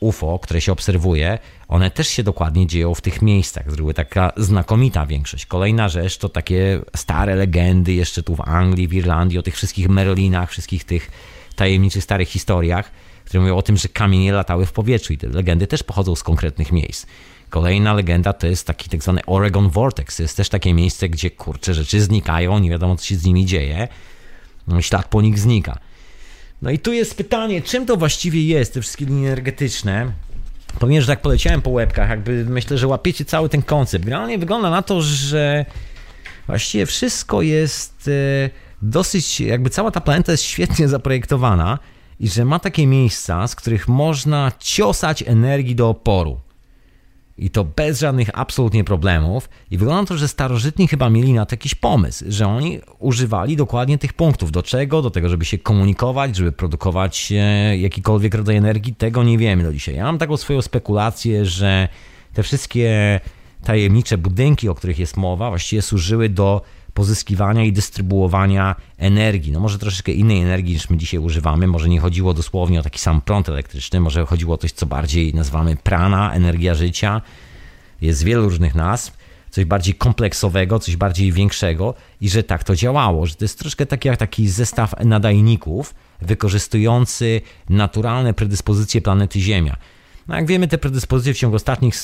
UFO, 0.00 0.38
które 0.38 0.60
się 0.60 0.72
obserwuje, 0.72 1.38
one 1.68 1.90
też 1.90 2.08
się 2.08 2.22
dokładnie 2.22 2.66
dzieją 2.66 2.94
w 2.94 3.00
tych 3.00 3.22
miejscach. 3.22 3.72
Z 3.72 3.96
taka 3.96 4.32
znakomita 4.36 5.06
większość. 5.06 5.46
Kolejna 5.46 5.88
rzecz 5.88 6.18
to 6.18 6.28
takie 6.28 6.80
stare 6.96 7.34
legendy 7.34 7.92
jeszcze 7.92 8.22
tu 8.22 8.36
w 8.36 8.40
Anglii, 8.40 8.88
w 8.88 8.94
Irlandii, 8.94 9.38
o 9.38 9.42
tych 9.42 9.54
wszystkich 9.54 9.88
Merlinach, 9.88 10.50
wszystkich 10.50 10.84
tych 10.84 11.10
tajemniczych 11.56 12.04
starych 12.04 12.28
historiach 12.28 12.90
które 13.24 13.40
mówią 13.40 13.56
o 13.56 13.62
tym, 13.62 13.76
że 13.76 13.88
kamienie 13.88 14.32
latały 14.32 14.66
w 14.66 14.72
powietrzu 14.72 15.12
i 15.12 15.18
te 15.18 15.28
legendy 15.28 15.66
też 15.66 15.82
pochodzą 15.82 16.16
z 16.16 16.22
konkretnych 16.22 16.72
miejsc. 16.72 17.06
Kolejna 17.50 17.94
legenda 17.94 18.32
to 18.32 18.46
jest 18.46 18.66
taki 18.66 18.90
tak 18.90 19.02
zwany 19.02 19.24
Oregon 19.26 19.68
Vortex. 19.68 20.16
To 20.16 20.22
jest 20.22 20.36
też 20.36 20.48
takie 20.48 20.74
miejsce, 20.74 21.08
gdzie 21.08 21.30
kurcze 21.30 21.74
rzeczy 21.74 22.00
znikają, 22.00 22.58
nie 22.58 22.70
wiadomo 22.70 22.96
co 22.96 23.04
się 23.04 23.16
z 23.16 23.24
nimi 23.24 23.46
dzieje. 23.46 23.88
Ślad 24.80 25.08
po 25.08 25.22
nich 25.22 25.38
znika. 25.38 25.78
No 26.62 26.70
i 26.70 26.78
tu 26.78 26.92
jest 26.92 27.16
pytanie, 27.16 27.62
czym 27.62 27.86
to 27.86 27.96
właściwie 27.96 28.46
jest, 28.46 28.74
te 28.74 28.80
wszystkie 28.80 29.04
linie 29.04 29.26
energetyczne? 29.28 30.12
Powiem, 30.78 31.00
że 31.00 31.06
tak 31.06 31.22
poleciałem 31.22 31.62
po 31.62 31.70
łebkach, 31.70 32.10
jakby 32.10 32.44
myślę, 32.44 32.78
że 32.78 32.86
łapiecie 32.86 33.24
cały 33.24 33.48
ten 33.48 33.62
koncept. 33.62 34.04
Generalnie 34.04 34.38
wygląda 34.38 34.70
na 34.70 34.82
to, 34.82 35.02
że 35.02 35.64
właściwie 36.46 36.86
wszystko 36.86 37.42
jest 37.42 38.08
e, 38.08 38.50
dosyć, 38.82 39.40
jakby 39.40 39.70
cała 39.70 39.90
ta 39.90 40.00
planeta 40.00 40.32
jest 40.32 40.44
świetnie 40.44 40.88
zaprojektowana 40.88 41.78
i 42.20 42.28
że 42.28 42.44
ma 42.44 42.58
takie 42.58 42.86
miejsca, 42.86 43.48
z 43.48 43.54
których 43.54 43.88
można 43.88 44.52
ciosać 44.58 45.24
energii 45.26 45.74
do 45.74 45.88
oporu. 45.88 46.40
I 47.38 47.50
to 47.50 47.64
bez 47.64 48.00
żadnych 48.00 48.30
absolutnie 48.34 48.84
problemów. 48.84 49.48
I 49.70 49.78
wygląda 49.78 50.02
na 50.02 50.06
to, 50.06 50.16
że 50.16 50.28
starożytni 50.28 50.88
chyba 50.88 51.10
mieli 51.10 51.32
na 51.32 51.46
to 51.46 51.52
jakiś 51.52 51.74
pomysł, 51.74 52.24
że 52.28 52.46
oni 52.46 52.80
używali 52.98 53.56
dokładnie 53.56 53.98
tych 53.98 54.12
punktów. 54.12 54.52
Do 54.52 54.62
czego? 54.62 55.02
Do 55.02 55.10
tego, 55.10 55.28
żeby 55.28 55.44
się 55.44 55.58
komunikować, 55.58 56.36
żeby 56.36 56.52
produkować 56.52 57.32
e, 57.32 57.78
jakikolwiek 57.78 58.34
rodzaj 58.34 58.56
energii. 58.56 58.94
Tego 58.94 59.22
nie 59.22 59.38
wiemy 59.38 59.62
do 59.62 59.72
dzisiaj. 59.72 59.94
Ja 59.94 60.04
mam 60.04 60.18
taką 60.18 60.36
swoją 60.36 60.62
spekulację, 60.62 61.44
że 61.44 61.88
te 62.32 62.42
wszystkie 62.42 63.20
tajemnicze 63.64 64.18
budynki, 64.18 64.68
o 64.68 64.74
których 64.74 64.98
jest 64.98 65.16
mowa, 65.16 65.48
właściwie 65.48 65.82
służyły 65.82 66.28
do 66.28 66.62
pozyskiwania 66.94 67.64
i 67.64 67.72
dystrybuowania 67.72 68.74
energii. 68.98 69.52
No 69.52 69.60
może 69.60 69.78
troszeczkę 69.78 70.12
innej 70.12 70.42
energii 70.42 70.74
niż 70.74 70.90
my 70.90 70.96
dzisiaj 70.96 71.20
używamy. 71.20 71.66
Może 71.66 71.88
nie 71.88 72.00
chodziło 72.00 72.34
dosłownie 72.34 72.80
o 72.80 72.82
taki 72.82 72.98
sam 72.98 73.20
prąd 73.20 73.48
elektryczny, 73.48 74.00
może 74.00 74.26
chodziło 74.26 74.54
o 74.54 74.58
coś, 74.58 74.72
co 74.72 74.86
bardziej 74.86 75.34
nazywamy 75.34 75.76
prana, 75.76 76.32
energia 76.32 76.74
życia. 76.74 77.22
Jest 78.00 78.22
wielu 78.22 78.42
różnych 78.42 78.74
nazw. 78.74 79.16
Coś 79.50 79.64
bardziej 79.64 79.94
kompleksowego, 79.94 80.78
coś 80.78 80.96
bardziej 80.96 81.32
większego 81.32 81.94
i 82.20 82.28
że 82.28 82.42
tak 82.42 82.64
to 82.64 82.76
działało, 82.76 83.26
że 83.26 83.34
to 83.34 83.44
jest 83.44 83.58
troszkę 83.58 83.86
taki 83.86 84.08
jak 84.08 84.16
taki 84.16 84.48
zestaw 84.48 84.94
nadajników 85.04 85.94
wykorzystujący 86.20 87.40
naturalne 87.68 88.34
predyspozycje 88.34 89.00
planety 89.00 89.40
Ziemia. 89.40 89.76
No 90.28 90.36
jak 90.36 90.46
wiemy, 90.46 90.68
te 90.68 90.78
predyspozycje 90.78 91.34
w 91.34 91.38
ciągu 91.38 91.56
ostatnich 91.56 91.96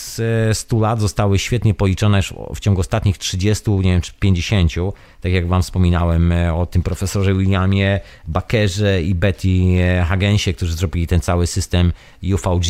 100 0.52 0.78
lat 0.78 1.00
zostały 1.00 1.38
świetnie 1.38 1.74
policzone 1.74 2.20
w 2.54 2.60
ciągu 2.60 2.80
ostatnich 2.80 3.18
30, 3.18 3.70
nie 3.70 3.82
wiem, 3.82 4.00
czy 4.00 4.12
50. 4.20 4.72
Tak 5.20 5.32
jak 5.32 5.48
Wam 5.48 5.62
wspominałem 5.62 6.32
e, 6.32 6.54
o 6.54 6.66
tym 6.66 6.82
profesorze 6.82 7.34
Williamie 7.34 8.00
Bakerze 8.28 9.02
i 9.02 9.14
Betty 9.14 9.48
e, 9.48 10.04
Hagensie, 10.04 10.54
którzy 10.54 10.72
zrobili 10.72 11.06
ten 11.06 11.20
cały 11.20 11.46
system 11.46 11.92
UVG, 12.22 12.66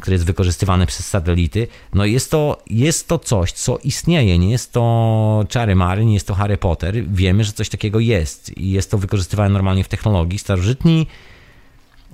który 0.00 0.14
jest 0.14 0.26
wykorzystywany 0.26 0.86
przez 0.86 1.06
satelity. 1.06 1.68
No 1.94 2.04
jest 2.04 2.30
to, 2.30 2.62
jest 2.70 3.08
to 3.08 3.18
coś, 3.18 3.52
co 3.52 3.78
istnieje. 3.78 4.38
Nie 4.38 4.50
jest 4.50 4.72
to 4.72 5.44
czary 5.48 5.76
mary, 5.76 6.04
nie 6.04 6.14
jest 6.14 6.26
to 6.26 6.34
Harry 6.34 6.56
Potter. 6.56 7.04
Wiemy, 7.08 7.44
że 7.44 7.52
coś 7.52 7.68
takiego 7.68 8.00
jest 8.00 8.58
i 8.58 8.70
jest 8.70 8.90
to 8.90 8.98
wykorzystywane 8.98 9.48
normalnie 9.48 9.84
w 9.84 9.88
technologii. 9.88 10.38
Starożytni 10.38 11.06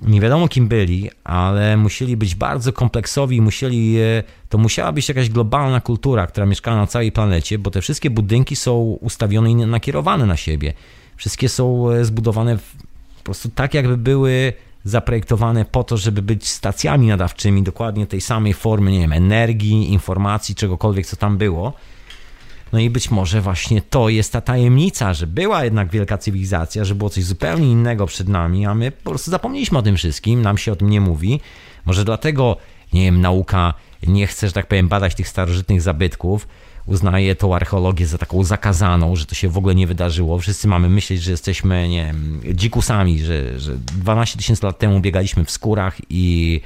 nie 0.07 0.21
wiadomo 0.21 0.47
kim 0.47 0.67
byli, 0.67 1.09
ale 1.23 1.77
musieli 1.77 2.17
być 2.17 2.35
bardzo 2.35 2.73
kompleksowi, 2.73 3.41
musieli, 3.41 3.97
e, 3.99 4.23
to 4.49 4.57
musiała 4.57 4.91
być 4.91 5.09
jakaś 5.09 5.29
globalna 5.29 5.81
kultura, 5.81 6.27
która 6.27 6.45
mieszkała 6.45 6.77
na 6.77 6.87
całej 6.87 7.11
planecie, 7.11 7.59
bo 7.59 7.71
te 7.71 7.81
wszystkie 7.81 8.09
budynki 8.09 8.55
są 8.55 8.97
ustawione 9.01 9.51
i 9.51 9.55
nakierowane 9.55 10.25
na 10.25 10.37
siebie. 10.37 10.73
Wszystkie 11.17 11.49
są 11.49 11.89
e, 11.89 12.05
zbudowane 12.05 12.57
po 13.17 13.23
prostu 13.23 13.49
tak, 13.49 13.73
jakby 13.73 13.97
były 13.97 14.53
zaprojektowane 14.83 15.65
po 15.65 15.83
to, 15.83 15.97
żeby 15.97 16.21
być 16.21 16.47
stacjami 16.47 17.07
nadawczymi 17.07 17.63
dokładnie 17.63 18.07
tej 18.07 18.21
samej 18.21 18.53
formy, 18.53 18.91
nie 18.91 18.99
wiem, 18.99 19.13
energii, 19.13 19.93
informacji, 19.93 20.55
czegokolwiek, 20.55 21.05
co 21.05 21.15
tam 21.15 21.37
było. 21.37 21.73
No 22.73 22.79
i 22.79 22.89
być 22.89 23.11
może 23.11 23.41
właśnie 23.41 23.81
to 23.81 24.09
jest 24.09 24.31
ta 24.31 24.41
tajemnica, 24.41 25.13
że 25.13 25.27
była 25.27 25.63
jednak 25.63 25.91
wielka 25.91 26.17
cywilizacja, 26.17 26.85
że 26.85 26.95
było 26.95 27.09
coś 27.09 27.23
zupełnie 27.23 27.71
innego 27.71 28.05
przed 28.05 28.27
nami, 28.27 28.65
a 28.65 28.75
my 28.75 28.91
po 28.91 29.09
prostu 29.09 29.31
zapomnieliśmy 29.31 29.77
o 29.77 29.81
tym 29.81 29.97
wszystkim, 29.97 30.41
nam 30.41 30.57
się 30.57 30.71
o 30.71 30.75
tym 30.75 30.89
nie 30.89 31.01
mówi. 31.01 31.39
Może 31.85 32.05
dlatego, 32.05 32.57
nie 32.93 33.01
wiem, 33.01 33.21
nauka 33.21 33.73
nie 34.07 34.27
chce, 34.27 34.47
że 34.47 34.53
tak 34.53 34.67
powiem, 34.67 34.87
badać 34.87 35.15
tych 35.15 35.27
starożytnych 35.27 35.81
zabytków, 35.81 36.47
uznaje 36.85 37.35
tą 37.35 37.55
archeologię 37.55 38.05
za 38.05 38.17
taką 38.17 38.43
zakazaną, 38.43 39.15
że 39.15 39.25
to 39.25 39.35
się 39.35 39.49
w 39.49 39.57
ogóle 39.57 39.75
nie 39.75 39.87
wydarzyło. 39.87 40.39
Wszyscy 40.39 40.67
mamy 40.67 40.89
myśleć, 40.89 41.23
że 41.23 41.31
jesteśmy, 41.31 41.89
nie 41.89 42.05
wiem, 42.05 42.41
dzikusami, 42.53 43.19
że, 43.19 43.59
że 43.59 43.75
12 43.77 44.37
tysięcy 44.37 44.65
lat 44.65 44.79
temu 44.79 44.99
biegaliśmy 44.99 45.45
w 45.45 45.51
skórach 45.51 45.97
i, 46.09 46.61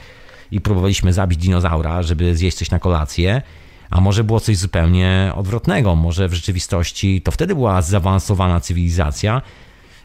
i 0.52 0.62
próbowaliśmy 0.62 1.14
zabić 1.14 1.40
dinozaura, 1.40 2.04
żeby 2.04 2.36
zjeść 2.36 2.58
coś 2.58 2.72
na 2.72 2.80
kolację. 2.80 3.42
A 3.90 4.02
może 4.02 4.24
było 4.24 4.40
coś 4.40 4.58
zupełnie 4.58 5.32
odwrotnego. 5.36 5.96
Może 5.96 6.28
w 6.28 6.34
rzeczywistości 6.34 7.22
to 7.22 7.32
wtedy 7.32 7.56
była 7.56 7.82
zaawansowana 7.82 8.60
cywilizacja. 8.60 9.42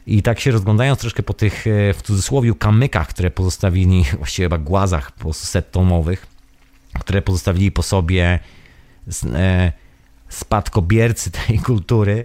I 0.06 0.22
tak 0.22 0.40
się 0.40 0.50
rozglądając 0.50 1.00
troszkę 1.00 1.22
po 1.22 1.34
tych, 1.34 1.66
e, 1.66 1.94
w 1.94 2.02
cudzysłowie, 2.02 2.54
kamykach, 2.54 3.08
które 3.08 3.30
pozostawili, 3.30 4.04
właściwie 4.18 4.46
chyba 4.46 4.58
głazach 4.58 5.12
po 5.12 5.20
prostu 5.20 5.46
które 7.00 7.22
pozostawili 7.22 7.72
po 7.72 7.82
sobie 7.82 8.38
e, 9.34 9.72
spadkobiercy 10.28 11.30
tej 11.46 11.58
kultury 11.58 12.24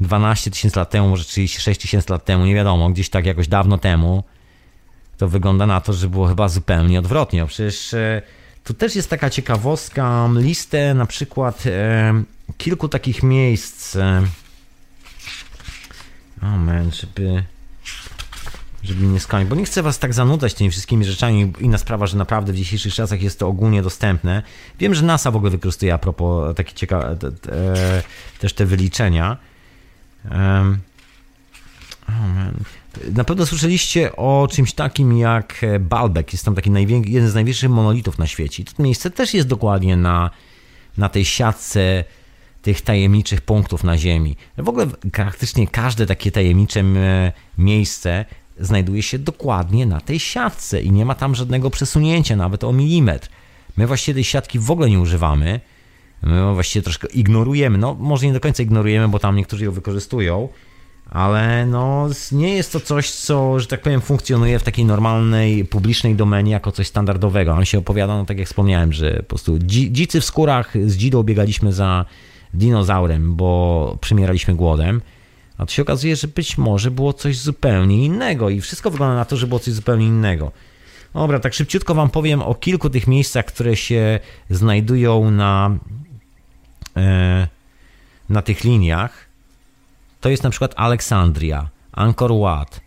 12 0.00 0.50
tysięcy 0.50 0.78
lat 0.78 0.90
temu, 0.90 1.08
może 1.08 1.24
36 1.24 1.80
tysięcy 1.80 2.12
lat 2.12 2.24
temu, 2.24 2.46
nie 2.46 2.54
wiadomo, 2.54 2.90
gdzieś 2.90 3.10
tak 3.10 3.26
jakoś 3.26 3.48
dawno 3.48 3.78
temu, 3.78 4.24
to 5.18 5.28
wygląda 5.28 5.66
na 5.66 5.80
to, 5.80 5.92
że 5.92 6.08
było 6.08 6.26
chyba 6.26 6.48
zupełnie 6.48 6.98
odwrotnie. 6.98 7.46
Przecież 7.46 7.94
e, 8.66 8.68
tu 8.68 8.74
też 8.74 8.96
jest 8.96 9.10
taka 9.10 9.30
ciekawostka, 9.30 10.28
listę 10.36 10.94
na 10.94 11.06
przykład 11.06 11.66
e, 11.66 12.22
kilku 12.58 12.88
takich 12.88 13.22
miejsc. 13.22 13.96
E, 13.96 14.22
o 16.42 16.46
man, 16.46 16.90
żeby 16.92 17.44
żeby 18.82 19.06
nie 19.06 19.20
skończyć, 19.20 19.50
bo 19.50 19.56
nie 19.56 19.64
chcę 19.64 19.82
was 19.82 19.98
tak 19.98 20.14
zanudzać 20.14 20.54
tymi 20.54 20.70
wszystkimi 20.70 21.04
rzeczami. 21.04 21.52
Inna 21.60 21.78
sprawa, 21.78 22.06
że 22.06 22.16
naprawdę 22.16 22.52
w 22.52 22.56
dzisiejszych 22.56 22.94
czasach 22.94 23.22
jest 23.22 23.38
to 23.38 23.48
ogólnie 23.48 23.82
dostępne. 23.82 24.42
Wiem, 24.78 24.94
że 24.94 25.02
NASA 25.02 25.30
w 25.30 25.36
ogóle 25.36 25.50
wykorzystuje 25.50 25.94
a 25.94 25.98
propos 25.98 26.56
takie 26.56 26.74
ciekawe 26.74 27.16
też 28.38 28.52
te 28.52 28.66
wyliczenia. 28.66 29.36
Um. 30.30 30.80
Na 33.14 33.24
pewno 33.24 33.46
słyszeliście 33.46 34.16
o 34.16 34.48
czymś 34.50 34.72
takim 34.72 35.18
jak 35.18 35.60
Baalbek. 35.80 36.32
Jest 36.32 36.44
tam 36.44 36.54
taki 36.54 36.70
jeden 37.06 37.30
z 37.30 37.34
największych 37.34 37.70
monolitów 37.70 38.18
na 38.18 38.26
świecie. 38.26 38.62
I 38.62 38.66
to 38.66 38.82
miejsce 38.82 39.10
też 39.10 39.34
jest 39.34 39.48
dokładnie 39.48 39.96
na, 39.96 40.30
na 40.98 41.08
tej 41.08 41.24
siatce 41.24 42.04
tych 42.62 42.80
tajemniczych 42.80 43.40
punktów 43.40 43.84
na 43.84 43.98
Ziemi. 43.98 44.36
W 44.58 44.68
ogóle 44.68 44.86
praktycznie 45.12 45.66
każde 45.66 46.06
takie 46.06 46.30
tajemnicze 46.30 46.84
miejsce 47.58 48.24
znajduje 48.60 49.02
się 49.02 49.18
dokładnie 49.18 49.86
na 49.86 50.00
tej 50.00 50.18
siatce 50.18 50.82
i 50.82 50.90
nie 50.90 51.04
ma 51.04 51.14
tam 51.14 51.34
żadnego 51.34 51.70
przesunięcia, 51.70 52.36
nawet 52.36 52.64
o 52.64 52.72
milimetr. 52.72 53.28
My 53.76 53.86
właściwie 53.86 54.14
tej 54.14 54.24
siatki 54.24 54.58
w 54.58 54.70
ogóle 54.70 54.90
nie 54.90 55.00
używamy. 55.00 55.60
My 56.22 56.54
właściwie 56.54 56.82
troszkę 56.82 57.08
ignorujemy. 57.08 57.78
No, 57.78 57.94
może 57.94 58.26
nie 58.26 58.32
do 58.32 58.40
końca 58.40 58.62
ignorujemy, 58.62 59.08
bo 59.08 59.18
tam 59.18 59.36
niektórzy 59.36 59.64
ją 59.64 59.72
wykorzystują, 59.72 60.48
ale 61.10 61.66
no, 61.66 62.08
nie 62.32 62.54
jest 62.54 62.72
to 62.72 62.80
coś, 62.80 63.10
co, 63.10 63.60
że 63.60 63.66
tak 63.66 63.82
powiem, 63.82 64.00
funkcjonuje 64.00 64.58
w 64.58 64.62
takiej 64.62 64.84
normalnej, 64.84 65.64
publicznej 65.64 66.14
domenie 66.14 66.52
jako 66.52 66.72
coś 66.72 66.86
standardowego. 66.86 67.52
On 67.52 67.64
się 67.64 67.78
opowiada, 67.78 68.16
no 68.16 68.24
tak 68.24 68.38
jak 68.38 68.46
wspomniałem, 68.46 68.92
że 68.92 69.16
po 69.16 69.22
prostu 69.22 69.58
dzicy 69.68 70.20
w 70.20 70.24
skórach 70.24 70.72
z 70.86 70.96
dzidą 70.96 71.22
biegaliśmy 71.22 71.72
za 71.72 72.04
dinozaurem, 72.54 73.36
bo 73.36 73.98
przymieraliśmy 74.00 74.54
głodem. 74.54 75.02
A 75.58 75.66
to 75.66 75.72
się 75.72 75.82
okazuje, 75.82 76.16
że 76.16 76.28
być 76.28 76.58
może 76.58 76.90
było 76.90 77.12
coś 77.12 77.38
zupełnie 77.38 78.04
innego 78.04 78.50
i 78.50 78.60
wszystko 78.60 78.90
wygląda 78.90 79.14
na 79.14 79.24
to, 79.24 79.36
że 79.36 79.46
było 79.46 79.60
coś 79.60 79.74
zupełnie 79.74 80.06
innego. 80.06 80.52
Dobra, 81.14 81.40
tak 81.40 81.54
szybciutko 81.54 81.94
Wam 81.94 82.10
powiem 82.10 82.42
o 82.42 82.54
kilku 82.54 82.90
tych 82.90 83.06
miejscach, 83.06 83.44
które 83.44 83.76
się 83.76 84.20
znajdują 84.50 85.30
na, 85.30 85.76
e, 86.96 87.48
na 88.28 88.42
tych 88.42 88.64
liniach. 88.64 89.25
To 90.26 90.30
jest 90.30 90.42
na 90.42 90.50
przykład 90.50 90.74
Aleksandria, 90.76 91.68
Angkor 91.92 92.32
Wat, 92.40 92.80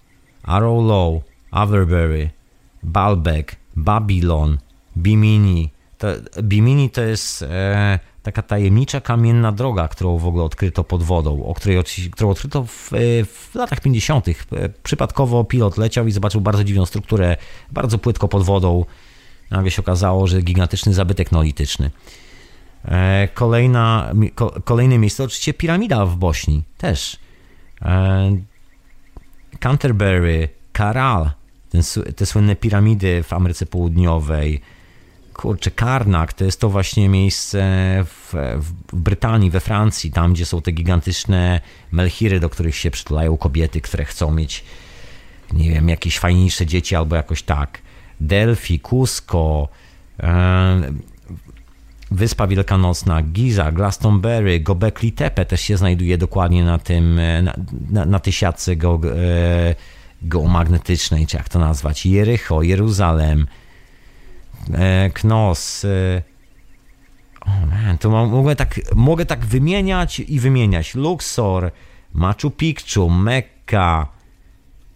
Arrow 0.44 0.86
Low, 0.88 1.24
Averbury, 1.52 2.30
Baalbek, 2.84 3.56
Babylon, 3.76 4.58
Bimini. 4.98 5.70
To, 5.98 6.08
Bimini 6.42 6.90
to 6.90 7.02
jest 7.02 7.42
e, 7.42 8.00
taka 8.24 8.42
tajemnicza 8.42 9.02
kamienna 9.02 9.52
droga, 9.52 9.88
którą 9.88 10.18
w 10.18 10.26
ogóle 10.26 10.44
odkryto 10.44 10.84
pod 10.84 11.04
wodą, 11.04 11.44
o 11.44 11.54
której, 11.54 11.84
którą 12.12 12.30
odkryto 12.30 12.64
w, 12.64 12.90
w 13.26 13.56
latach 13.56 13.82
50. 13.82 14.26
Przypadkowo 14.84 15.44
pilot 15.44 15.78
leciał 15.78 16.08
i 16.08 16.12
zobaczył 16.12 16.42
bardzo 16.42 16.64
dziwną 16.64 16.86
strukturę, 16.86 17.38
bardzo 17.72 17.98
płytko 17.98 18.28
pod 18.28 18.44
wodą. 18.44 18.86
Nagle 19.52 19.72
się 19.72 19.82
okazało, 19.82 20.28
że 20.28 20.42
gigantyczny 20.42 20.94
zabytek 20.94 21.32
neolityczny. 21.32 21.92
E, 22.86 23.28
kolejna, 23.34 24.12
kolejne 24.64 24.98
miejsce 24.98 25.24
oczywiście 25.24 25.54
piramida 25.54 26.06
w 26.06 26.16
Bośni 26.16 26.64
też. 26.78 27.20
E, 27.82 28.38
Canterbury, 29.60 30.50
Karal, 30.72 31.32
ten, 31.70 31.82
te 32.16 32.26
słynne 32.26 32.56
piramidy 32.56 33.24
w 33.24 33.34
Ameryce 33.34 33.66
Południowej, 33.66 34.62
kurczę, 35.34 35.72
Karnak 35.72 36.34
to 36.34 36.46
jest 36.46 36.60
to 36.60 36.70
właśnie 36.70 37.10
miejsce 37.10 37.62
w, 38.06 38.34
w, 38.58 38.96
Brytanii, 38.96 39.50
we 39.50 39.60
Francji, 39.60 40.12
tam 40.12 40.34
gdzie 40.34 40.46
są 40.46 40.62
te 40.62 40.72
gigantyczne 40.72 41.62
melchiry, 41.92 42.40
do 42.40 42.50
których 42.50 42.76
się 42.76 42.92
przytulają 42.92 43.38
kobiety, 43.38 43.82
które 43.82 44.06
chcą 44.06 44.32
mieć, 44.32 44.64
nie 45.54 45.70
wiem, 45.70 45.90
jakieś 45.90 46.20
fajniejsze 46.20 46.66
dzieci 46.66 46.96
albo 46.96 47.16
jakoś 47.16 47.44
tak. 47.44 47.82
Delphi, 48.22 48.80
Cusco, 48.80 49.68
e, 50.20 50.82
Wyspa 52.12 52.48
Wielkanocna, 52.48 53.22
Giza, 53.22 53.72
Glastonbury, 53.72 54.60
Gobekli 54.60 55.12
Tepe 55.12 55.46
też 55.46 55.62
się 55.62 55.78
znajduje 55.78 56.18
dokładnie 56.18 56.64
na 56.64 56.78
tym, 56.78 57.20
e, 57.20 57.42
na, 57.42 57.54
na, 57.90 58.06
na 58.06 58.20
tej 58.20 58.34
siatce 58.34 58.76
ge, 58.76 58.88
e, 58.88 59.76
geomagnetycznej, 60.22 61.28
czy 61.28 61.38
jak 61.38 61.50
to 61.50 61.60
nazwać, 61.60 62.06
Jericho, 62.06 62.64
Jeruzalem, 62.64 63.48
E, 64.74 65.10
Knos. 65.14 65.86
E, 65.86 66.24
o 67.42 67.66
man, 67.66 67.98
to 67.98 68.10
mogę 68.10 68.56
tak, 68.56 68.80
mogę 68.96 69.26
tak 69.26 69.46
wymieniać 69.46 70.20
i 70.20 70.40
wymieniać. 70.40 70.96
Luxor, 70.96 71.72
Machu 72.14 72.52
Picchu, 72.52 73.10
Mekka, 73.10 74.08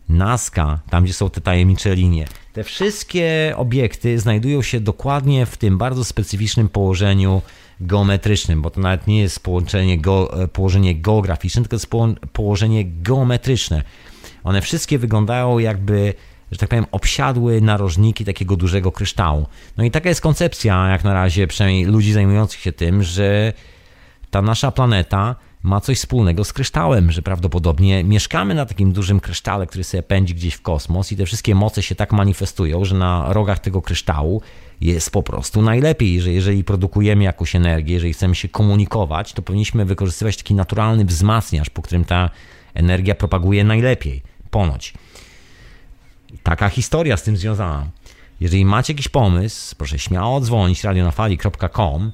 Nazca, 0.09 0.79
tam 0.89 1.03
gdzie 1.03 1.13
są 1.13 1.29
te 1.29 1.41
tajemnicze 1.41 1.95
linie. 1.95 2.27
Te 2.53 2.63
wszystkie 2.63 3.53
obiekty 3.57 4.19
znajdują 4.19 4.61
się 4.61 4.79
dokładnie 4.79 5.45
w 5.45 5.57
tym 5.57 5.77
bardzo 5.77 6.03
specyficznym 6.03 6.69
położeniu 6.69 7.41
geometrycznym, 7.81 8.61
bo 8.61 8.69
to 8.69 8.81
nawet 8.81 9.07
nie 9.07 9.21
jest 9.21 9.39
połączenie 9.39 9.97
go, 9.97 10.43
e, 10.43 10.47
położenie 10.47 10.95
geograficzne, 10.95 11.61
tylko 11.61 11.75
jest 11.75 11.89
położenie 12.33 12.85
geometryczne. 12.85 13.83
One 14.43 14.61
wszystkie 14.61 14.99
wyglądają 14.99 15.59
jakby 15.59 16.13
że 16.51 16.57
tak 16.57 16.69
powiem, 16.69 16.85
obsiadły 16.91 17.61
narożniki 17.61 18.25
takiego 18.25 18.55
dużego 18.55 18.91
kryształu. 18.91 19.47
No 19.77 19.83
i 19.83 19.91
taka 19.91 20.09
jest 20.09 20.21
koncepcja, 20.21 20.87
jak 20.89 21.03
na 21.03 21.13
razie, 21.13 21.47
przynajmniej 21.47 21.85
ludzi 21.85 22.13
zajmujących 22.13 22.59
się 22.59 22.71
tym, 22.71 23.03
że 23.03 23.53
ta 24.31 24.41
nasza 24.41 24.71
planeta 24.71 25.35
ma 25.63 25.81
coś 25.81 25.97
wspólnego 25.97 26.43
z 26.43 26.53
kryształem, 26.53 27.11
że 27.11 27.21
prawdopodobnie 27.21 28.03
mieszkamy 28.03 28.55
na 28.55 28.65
takim 28.65 28.91
dużym 28.91 29.19
krysztale, 29.19 29.67
który 29.67 29.83
sobie 29.83 30.03
pędzi 30.03 30.35
gdzieś 30.35 30.53
w 30.53 30.61
kosmos 30.61 31.11
i 31.11 31.17
te 31.17 31.25
wszystkie 31.25 31.55
moce 31.55 31.83
się 31.83 31.95
tak 31.95 32.13
manifestują, 32.13 32.85
że 32.85 32.95
na 32.95 33.33
rogach 33.33 33.59
tego 33.59 33.81
kryształu 33.81 34.41
jest 34.81 35.11
po 35.11 35.23
prostu 35.23 35.61
najlepiej, 35.61 36.21
że 36.21 36.31
jeżeli 36.31 36.63
produkujemy 36.63 37.23
jakąś 37.23 37.55
energię, 37.55 37.93
jeżeli 37.93 38.13
chcemy 38.13 38.35
się 38.35 38.49
komunikować, 38.49 39.33
to 39.33 39.41
powinniśmy 39.41 39.85
wykorzystywać 39.85 40.37
taki 40.37 40.53
naturalny 40.53 41.05
wzmacniacz, 41.05 41.69
po 41.69 41.81
którym 41.81 42.05
ta 42.05 42.29
energia 42.73 43.15
propaguje 43.15 43.63
najlepiej. 43.63 44.23
Ponoć. 44.51 44.93
Taka 46.43 46.69
historia 46.69 47.17
z 47.17 47.23
tym 47.23 47.37
związana. 47.37 47.87
Jeżeli 48.39 48.65
macie 48.65 48.93
jakiś 48.93 49.07
pomysł, 49.07 49.75
proszę 49.75 49.99
śmiało 49.99 50.41
dzwonić 50.41 50.83
radionafali.com. 50.83 52.11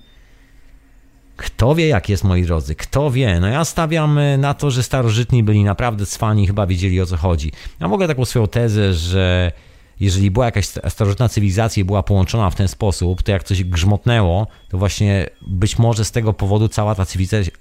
Kto 1.40 1.76
wie, 1.76 1.88
jak 1.88 2.10
jest, 2.10 2.24
moi 2.24 2.44
drodzy? 2.44 2.76
Kto 2.76 3.11
wie? 3.11 3.40
No 3.40 3.48
ja 3.48 3.66
stawiam 3.66 4.18
e, 4.18 4.38
na 4.38 4.53
to, 4.53 4.72
że 4.72 4.84
starożytni 4.84 5.44
byli 5.44 5.64
naprawdę 5.64 6.06
cwani, 6.06 6.48
chyba 6.48 6.68
wiedzieli 6.68 7.02
o 7.02 7.06
co 7.06 7.18
chodzi. 7.18 7.52
Ja 7.80 7.88
mogę 7.88 8.07
taką 8.07 8.26
swoją 8.26 8.48
tezę, 8.48 8.94
że 8.94 9.52
jeżeli 9.99 10.32
była 10.32 10.45
jakaś 10.45 10.68
starożytna 10.68 11.30
cywilizacja 11.30 11.82
i 11.82 11.84
była 11.84 12.03
połączona 12.03 12.49
w 12.49 12.56
ten 12.56 12.68
sposób, 12.68 13.24
to 13.24 13.32
jak 13.32 13.44
coś 13.44 13.64
grzmotnęło, 13.64 14.48
to 14.70 14.78
właśnie 14.78 15.30
być 15.48 15.80
może 15.80 16.06
z 16.06 16.11
tego 16.11 16.34
powodu 16.34 16.68
cała 16.68 16.95
ta 16.95 17.06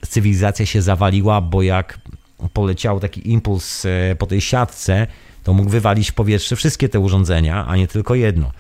cywilizacja 0.09 0.67
się 0.67 0.83
zawaliła, 0.83 1.41
bo 1.41 1.63
jak 1.63 2.01
poleciał 2.53 3.01
taki 3.01 3.31
impuls 3.33 3.85
e, 3.85 4.17
po 4.19 4.27
tej 4.27 4.41
siatce, 4.41 5.07
to 5.45 5.53
mógł 5.53 5.71
wywalić 5.71 6.11
w 6.11 6.15
powietrze 6.15 6.57
wszystkie 6.57 6.89
te 6.89 7.01
urządzenia, 7.01 7.67
a 7.67 7.77
nie 7.77 7.87
tylko 7.89 8.15
jedno. 8.15 8.51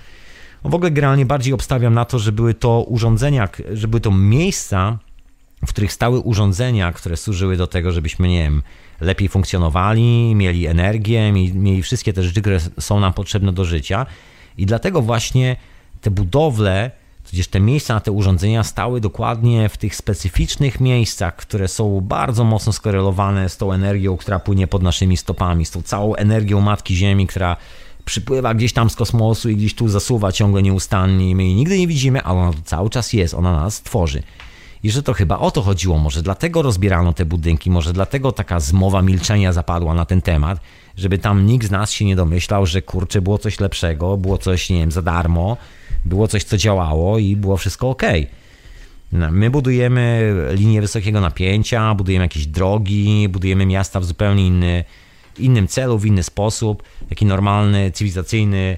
No 0.64 0.70
w 0.70 0.74
ogóle 0.74 0.90
generalnie 0.90 1.26
bardziej 1.26 1.54
obstawiam 1.54 1.94
na 1.94 2.04
to, 2.04 2.18
że 2.18 2.32
były 2.32 2.54
to 2.54 2.82
urządzenia, 2.82 3.48
że 3.72 3.88
były 3.88 4.00
to 4.00 4.10
miejsca, 4.10 4.98
w 5.66 5.68
których 5.68 5.92
stały 5.92 6.20
urządzenia, 6.20 6.92
które 6.92 7.16
służyły 7.16 7.56
do 7.56 7.66
tego, 7.66 7.92
żebyśmy, 7.92 8.28
nie 8.28 8.42
wiem, 8.42 8.62
lepiej 9.00 9.28
funkcjonowali, 9.28 10.34
mieli 10.34 10.66
energię, 10.66 11.32
mieli, 11.32 11.82
wszystkie 11.82 12.12
te 12.12 12.22
rzeczy, 12.22 12.40
które 12.40 12.60
są 12.80 13.00
nam 13.00 13.12
potrzebne 13.12 13.52
do 13.52 13.64
życia. 13.64 14.06
I 14.58 14.66
dlatego 14.66 15.02
właśnie 15.02 15.56
te 16.00 16.10
budowle, 16.10 16.90
tudzież 17.30 17.48
te 17.48 17.60
miejsca 17.60 17.94
na 17.94 18.00
te 18.00 18.12
urządzenia 18.12 18.64
stały 18.64 19.00
dokładnie 19.00 19.68
w 19.68 19.76
tych 19.76 19.96
specyficznych 19.96 20.80
miejscach, 20.80 21.36
które 21.36 21.68
są 21.68 22.00
bardzo 22.00 22.44
mocno 22.44 22.72
skorelowane 22.72 23.48
z 23.48 23.56
tą 23.56 23.72
energią, 23.72 24.16
która 24.16 24.38
płynie 24.38 24.66
pod 24.66 24.82
naszymi 24.82 25.16
stopami, 25.16 25.66
z 25.66 25.70
tą 25.70 25.82
całą 25.82 26.14
energią 26.14 26.60
Matki 26.60 26.96
Ziemi, 26.96 27.26
która 27.26 27.56
przypływa 28.04 28.54
gdzieś 28.54 28.72
tam 28.72 28.90
z 28.90 28.96
kosmosu 28.96 29.50
i 29.50 29.56
gdzieś 29.56 29.74
tu 29.74 29.88
zasuwa 29.88 30.32
ciągle 30.32 30.62
nieustannie. 30.62 31.36
My 31.36 31.44
jej 31.44 31.54
nigdy 31.54 31.78
nie 31.78 31.86
widzimy, 31.86 32.22
ale 32.22 32.38
ona 32.38 32.52
cały 32.64 32.90
czas 32.90 33.12
jest, 33.12 33.34
ona 33.34 33.52
nas 33.52 33.82
tworzy. 33.82 34.22
I 34.82 34.90
że 34.90 35.02
to 35.02 35.12
chyba 35.12 35.38
o 35.38 35.50
to 35.50 35.62
chodziło, 35.62 35.98
może 35.98 36.22
dlatego 36.22 36.62
rozbierano 36.62 37.12
te 37.12 37.24
budynki, 37.24 37.70
może 37.70 37.92
dlatego 37.92 38.32
taka 38.32 38.60
zmowa 38.60 39.02
milczenia 39.02 39.52
zapadła 39.52 39.94
na 39.94 40.04
ten 40.04 40.22
temat, 40.22 40.60
żeby 40.96 41.18
tam 41.18 41.46
nikt 41.46 41.66
z 41.66 41.70
nas 41.70 41.92
się 41.92 42.04
nie 42.04 42.16
domyślał, 42.16 42.66
że 42.66 42.82
kurczę, 42.82 43.20
było 43.20 43.38
coś 43.38 43.60
lepszego, 43.60 44.16
było 44.16 44.38
coś, 44.38 44.70
nie 44.70 44.78
wiem, 44.78 44.92
za 44.92 45.02
darmo, 45.02 45.56
było 46.04 46.28
coś, 46.28 46.44
co 46.44 46.56
działało 46.56 47.18
i 47.18 47.36
było 47.36 47.56
wszystko 47.56 47.90
ok. 47.90 48.02
No, 49.12 49.30
my 49.30 49.50
budujemy 49.50 50.34
linię 50.52 50.80
wysokiego 50.80 51.20
napięcia, 51.20 51.94
budujemy 51.94 52.24
jakieś 52.24 52.46
drogi, 52.46 53.28
budujemy 53.28 53.66
miasta 53.66 54.00
w 54.00 54.04
zupełnie 54.04 54.46
inny, 54.46 54.84
innym 55.38 55.68
celu, 55.68 55.98
w 55.98 56.06
inny 56.06 56.22
sposób. 56.22 56.82
Taki 57.08 57.26
normalny, 57.26 57.90
cywilizacyjny 57.90 58.76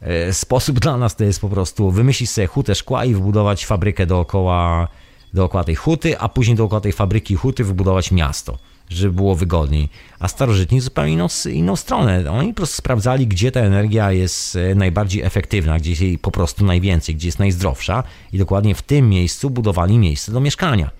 e, 0.00 0.32
sposób 0.32 0.80
dla 0.80 0.96
nas 0.96 1.16
to 1.16 1.24
jest 1.24 1.40
po 1.40 1.48
prostu 1.48 1.90
wymyślić 1.90 2.30
sobie 2.30 2.46
hutę 2.46 2.74
szkła 2.74 3.04
i 3.04 3.14
wybudować 3.14 3.66
fabrykę 3.66 4.06
dookoła 4.06 4.88
dookoła 5.34 5.64
tej 5.64 5.74
huty, 5.74 6.18
a 6.18 6.28
później 6.28 6.56
dookoła 6.56 6.80
tej 6.80 6.92
fabryki 6.92 7.34
huty 7.34 7.64
wybudować 7.64 8.10
miasto, 8.10 8.58
żeby 8.88 9.12
było 9.12 9.34
wygodniej. 9.34 9.88
A 10.18 10.28
starożytni 10.28 10.80
zupełnie 10.80 11.12
inną, 11.12 11.26
inną 11.52 11.76
stronę. 11.76 12.30
Oni 12.30 12.48
po 12.48 12.56
prostu 12.56 12.76
sprawdzali, 12.76 13.26
gdzie 13.26 13.52
ta 13.52 13.60
energia 13.60 14.12
jest 14.12 14.56
e, 14.56 14.74
najbardziej 14.74 15.22
efektywna, 15.22 15.78
gdzie 15.78 15.90
jest 15.90 16.02
jej 16.02 16.18
po 16.18 16.30
prostu 16.30 16.64
najwięcej, 16.64 17.14
gdzie 17.14 17.28
jest 17.28 17.38
najzdrowsza 17.38 18.02
i 18.32 18.38
dokładnie 18.38 18.74
w 18.74 18.82
tym 18.82 19.08
miejscu 19.08 19.50
budowali 19.50 19.98
miejsce 19.98 20.32
do 20.32 20.40
mieszkania. 20.40 20.90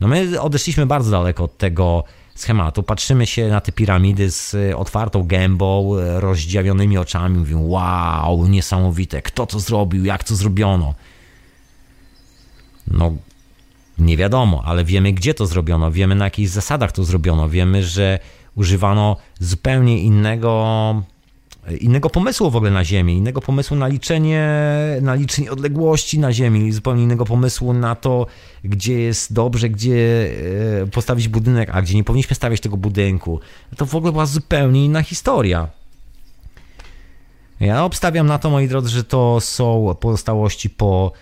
No 0.00 0.08
my 0.08 0.40
odeszliśmy 0.40 0.86
bardzo 0.86 1.10
daleko 1.10 1.44
od 1.44 1.58
tego 1.58 2.04
schematu. 2.34 2.82
Patrzymy 2.82 3.26
się 3.26 3.48
na 3.48 3.60
te 3.60 3.72
piramidy 3.72 4.30
z 4.30 4.54
e, 4.54 4.76
otwartą 4.76 5.22
gębą, 5.22 5.98
e, 5.98 6.20
rozdziawionymi 6.20 6.98
oczami, 6.98 7.38
mówimy 7.38 7.60
wow, 7.64 8.46
niesamowite, 8.46 9.22
kto 9.22 9.46
to 9.46 9.60
zrobił, 9.60 10.04
jak 10.04 10.24
to 10.24 10.34
zrobiono. 10.34 10.94
No, 12.88 13.12
nie 13.98 14.16
wiadomo, 14.16 14.62
ale 14.64 14.84
wiemy, 14.84 15.12
gdzie 15.12 15.34
to 15.34 15.46
zrobiono, 15.46 15.92
wiemy, 15.92 16.14
na 16.14 16.24
jakich 16.24 16.48
zasadach 16.48 16.92
to 16.92 17.04
zrobiono, 17.04 17.48
wiemy, 17.48 17.84
że 17.84 18.18
używano 18.54 19.16
zupełnie 19.40 20.02
innego, 20.02 21.02
innego 21.80 22.10
pomysłu 22.10 22.50
w 22.50 22.56
ogóle 22.56 22.70
na 22.70 22.84
Ziemię, 22.84 23.14
innego 23.14 23.40
pomysłu 23.40 23.76
na 23.76 23.86
liczenie, 23.88 24.48
na 25.02 25.14
liczenie 25.14 25.52
odległości 25.52 26.18
na 26.18 26.32
Ziemi, 26.32 26.72
zupełnie 26.72 27.02
innego 27.02 27.24
pomysłu 27.24 27.72
na 27.72 27.94
to, 27.94 28.26
gdzie 28.64 29.00
jest 29.00 29.32
dobrze, 29.32 29.68
gdzie 29.68 30.30
e, 30.82 30.86
postawić 30.86 31.28
budynek, 31.28 31.70
a 31.72 31.82
gdzie 31.82 31.94
nie 31.94 32.04
powinniśmy 32.04 32.36
stawiać 32.36 32.60
tego 32.60 32.76
budynku. 32.76 33.40
To 33.76 33.86
w 33.86 33.94
ogóle 33.94 34.12
była 34.12 34.26
zupełnie 34.26 34.84
inna 34.84 35.02
historia. 35.02 35.68
Ja 37.60 37.84
obstawiam 37.84 38.26
na 38.26 38.38
to, 38.38 38.50
moi 38.50 38.68
drodzy, 38.68 38.88
że 38.88 39.04
to 39.04 39.40
są 39.40 39.94
pozostałości 40.00 40.70
po 40.70 41.12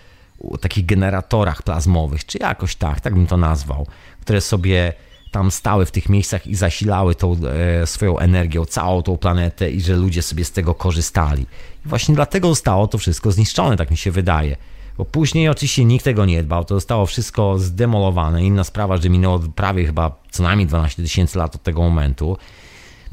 takich 0.61 0.85
generatorach 0.85 1.63
plazmowych, 1.63 2.25
czy 2.25 2.37
jakoś 2.37 2.75
tak, 2.75 3.01
tak 3.01 3.13
bym 3.13 3.27
to 3.27 3.37
nazwał, 3.37 3.87
które 4.21 4.41
sobie 4.41 4.93
tam 5.31 5.51
stały 5.51 5.85
w 5.85 5.91
tych 5.91 6.09
miejscach 6.09 6.47
i 6.47 6.55
zasilały 6.55 7.15
tą 7.15 7.37
e, 7.81 7.87
swoją 7.87 8.19
energią 8.19 8.65
całą 8.65 9.01
tą 9.01 9.17
planetę 9.17 9.71
i 9.71 9.81
że 9.81 9.95
ludzie 9.95 10.21
sobie 10.21 10.45
z 10.45 10.51
tego 10.51 10.75
korzystali. 10.75 11.45
I 11.85 11.89
właśnie 11.89 12.15
dlatego 12.15 12.49
zostało 12.49 12.87
to 12.87 12.97
wszystko 12.97 13.31
zniszczone, 13.31 13.77
tak 13.77 13.91
mi 13.91 13.97
się 13.97 14.11
wydaje. 14.11 14.55
Bo 14.97 15.05
później 15.05 15.49
oczywiście 15.49 15.85
nikt 15.85 16.05
tego 16.05 16.25
nie 16.25 16.43
dbał, 16.43 16.65
to 16.65 16.75
zostało 16.75 17.05
wszystko 17.05 17.59
zdemolowane. 17.59 18.43
Inna 18.43 18.63
sprawa, 18.63 18.97
że 18.97 19.09
minęło 19.09 19.39
prawie 19.39 19.85
chyba 19.85 20.15
co 20.31 20.43
najmniej 20.43 20.67
12 20.67 21.03
tysięcy 21.03 21.37
lat 21.37 21.55
od 21.55 21.63
tego 21.63 21.81
momentu. 21.81 22.37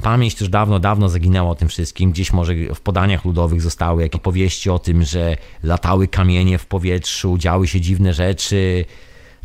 Pamięć 0.03 0.35
też 0.35 0.49
dawno, 0.49 0.79
dawno 0.79 1.09
zaginęła 1.09 1.51
o 1.51 1.55
tym 1.55 1.69
wszystkim. 1.69 2.13
Gdzieś 2.13 2.33
może 2.33 2.55
w 2.75 2.81
podaniach 2.81 3.25
ludowych 3.25 3.63
zostały 3.63 4.03
jakieś 4.03 4.21
powieści 4.21 4.71
o 4.71 4.79
tym, 4.79 5.05
że 5.05 5.37
latały 5.63 6.09
kamienie 6.09 6.59
w 6.59 6.67
powietrzu, 6.67 7.39
działy 7.39 7.69
się 7.69 7.81
dziwne 7.81 8.15
rzeczy, 8.15 8.85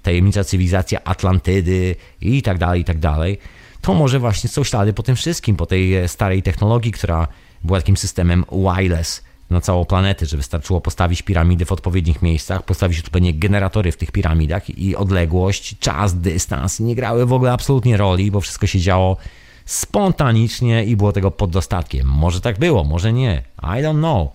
tajemnicza 0.01 0.43
cywilizacja 0.43 1.03
Atlantydy 1.03 1.95
i 2.21 2.41
tak 2.41 2.57
dalej, 2.57 2.81
i 2.81 2.83
tak 2.83 2.99
dalej. 2.99 3.37
To 3.81 3.93
może 3.93 4.19
właśnie 4.19 4.49
są 4.49 4.63
ślady 4.63 4.93
po 4.93 5.03
tym 5.03 5.15
wszystkim, 5.15 5.55
po 5.55 5.65
tej 5.65 5.95
e, 5.95 6.07
starej 6.07 6.43
technologii, 6.43 6.91
która 6.91 7.27
była 7.63 7.79
takim 7.79 7.97
systemem 7.97 8.45
wireless 8.51 9.23
na 9.49 9.61
całą 9.61 9.85
planetę, 9.85 10.25
że 10.25 10.37
wystarczyło 10.37 10.81
postawić 10.81 11.21
piramidy 11.21 11.65
w 11.65 11.71
odpowiednich 11.71 12.21
miejscach, 12.21 12.63
postawić 12.63 12.99
odpowiednie 12.99 13.33
generatory 13.33 13.91
w 13.91 13.97
tych 13.97 14.11
piramidach 14.11 14.69
i 14.77 14.95
odległość, 14.95 15.79
czas, 15.79 16.19
dystans 16.19 16.79
nie 16.79 16.95
grały 16.95 17.25
w 17.25 17.33
ogóle 17.33 17.51
absolutnie 17.51 17.97
roli, 17.97 18.31
bo 18.31 18.41
wszystko 18.41 18.67
się 18.67 18.79
działo 18.79 19.17
spontanicznie 19.65 20.85
i 20.85 20.95
było 20.95 21.11
tego 21.11 21.31
pod 21.31 21.51
dostatkiem. 21.51 22.07
Może 22.07 22.41
tak 22.41 22.59
było, 22.59 22.83
może 22.83 23.13
nie. 23.13 23.43
I 23.57 23.83
don't 23.83 23.97
know. 23.97 24.29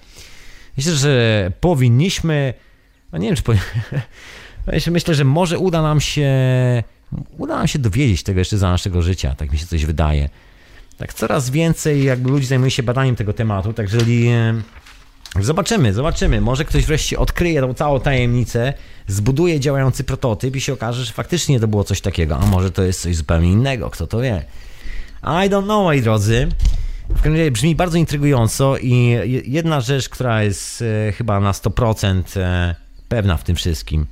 Myślę, 0.77 0.93
że 0.93 1.52
powinniśmy. 1.61 2.55
No 3.12 3.19
nie 3.19 3.27
wiem, 3.27 3.36
czy. 3.36 3.43
Po... 3.43 3.52
Myślę, 4.90 5.15
że 5.15 5.24
może 5.24 5.59
uda 5.59 5.82
nam 5.82 6.01
się. 6.01 6.31
Uda 7.39 7.57
nam 7.57 7.69
się 7.69 7.78
dowiedzieć 7.78 8.23
tego 8.23 8.39
jeszcze 8.39 8.59
za 8.59 8.70
naszego 8.70 9.02
życia, 9.02 9.35
tak 9.35 9.52
mi 9.52 9.59
się 9.59 9.66
coś 9.66 9.85
wydaje. 9.85 10.28
Tak 10.97 11.15
coraz 11.15 11.51
więcej 11.51 12.05
jakby 12.05 12.31
ludzi 12.31 12.47
zajmuje 12.47 12.70
się 12.70 12.82
badaniem 12.82 13.16
tego 13.16 13.32
tematu, 13.32 13.73
tak 13.73 13.86
jeżeli 13.86 14.28
zobaczymy, 15.40 15.93
zobaczymy, 15.93 16.40
może 16.40 16.65
ktoś 16.65 16.85
wreszcie 16.85 17.19
odkryje 17.19 17.61
tą 17.61 17.74
całą 17.74 18.01
tajemnicę, 18.01 18.74
zbuduje 19.07 19.61
działający 19.61 20.05
prototyp 20.05 20.57
i 20.57 20.61
się 20.61 20.73
okaże, 20.73 21.05
że 21.05 21.12
faktycznie 21.12 21.61
to 21.61 21.69
było 21.69 21.85
coś 21.85 22.01
takiego, 22.01 22.36
a 22.39 22.47
może 22.47 22.70
to 22.70 22.82
jest 22.82 23.02
coś 23.02 23.16
zupełnie 23.16 23.52
innego, 23.52 23.90
kto 23.90 24.07
to 24.07 24.20
wie. 24.20 24.44
I 25.22 25.51
don't 25.51 25.64
know, 25.64 25.84
moi 25.84 26.02
drodzy. 26.02 26.48
W 27.09 27.14
każdym 27.14 27.32
razie 27.32 27.51
brzmi 27.51 27.74
bardzo 27.74 27.98
intrygująco 27.98 28.78
i 28.78 29.18
jedna 29.44 29.80
rzecz, 29.80 30.09
która 30.09 30.42
jest 30.42 30.82
e, 30.82 31.12
chyba 31.12 31.40
na 31.40 31.52
100% 31.52 32.22
e, 32.40 32.74
pewna 33.09 33.36
w 33.36 33.44
tym 33.44 33.56
wszystkim, 33.56 34.06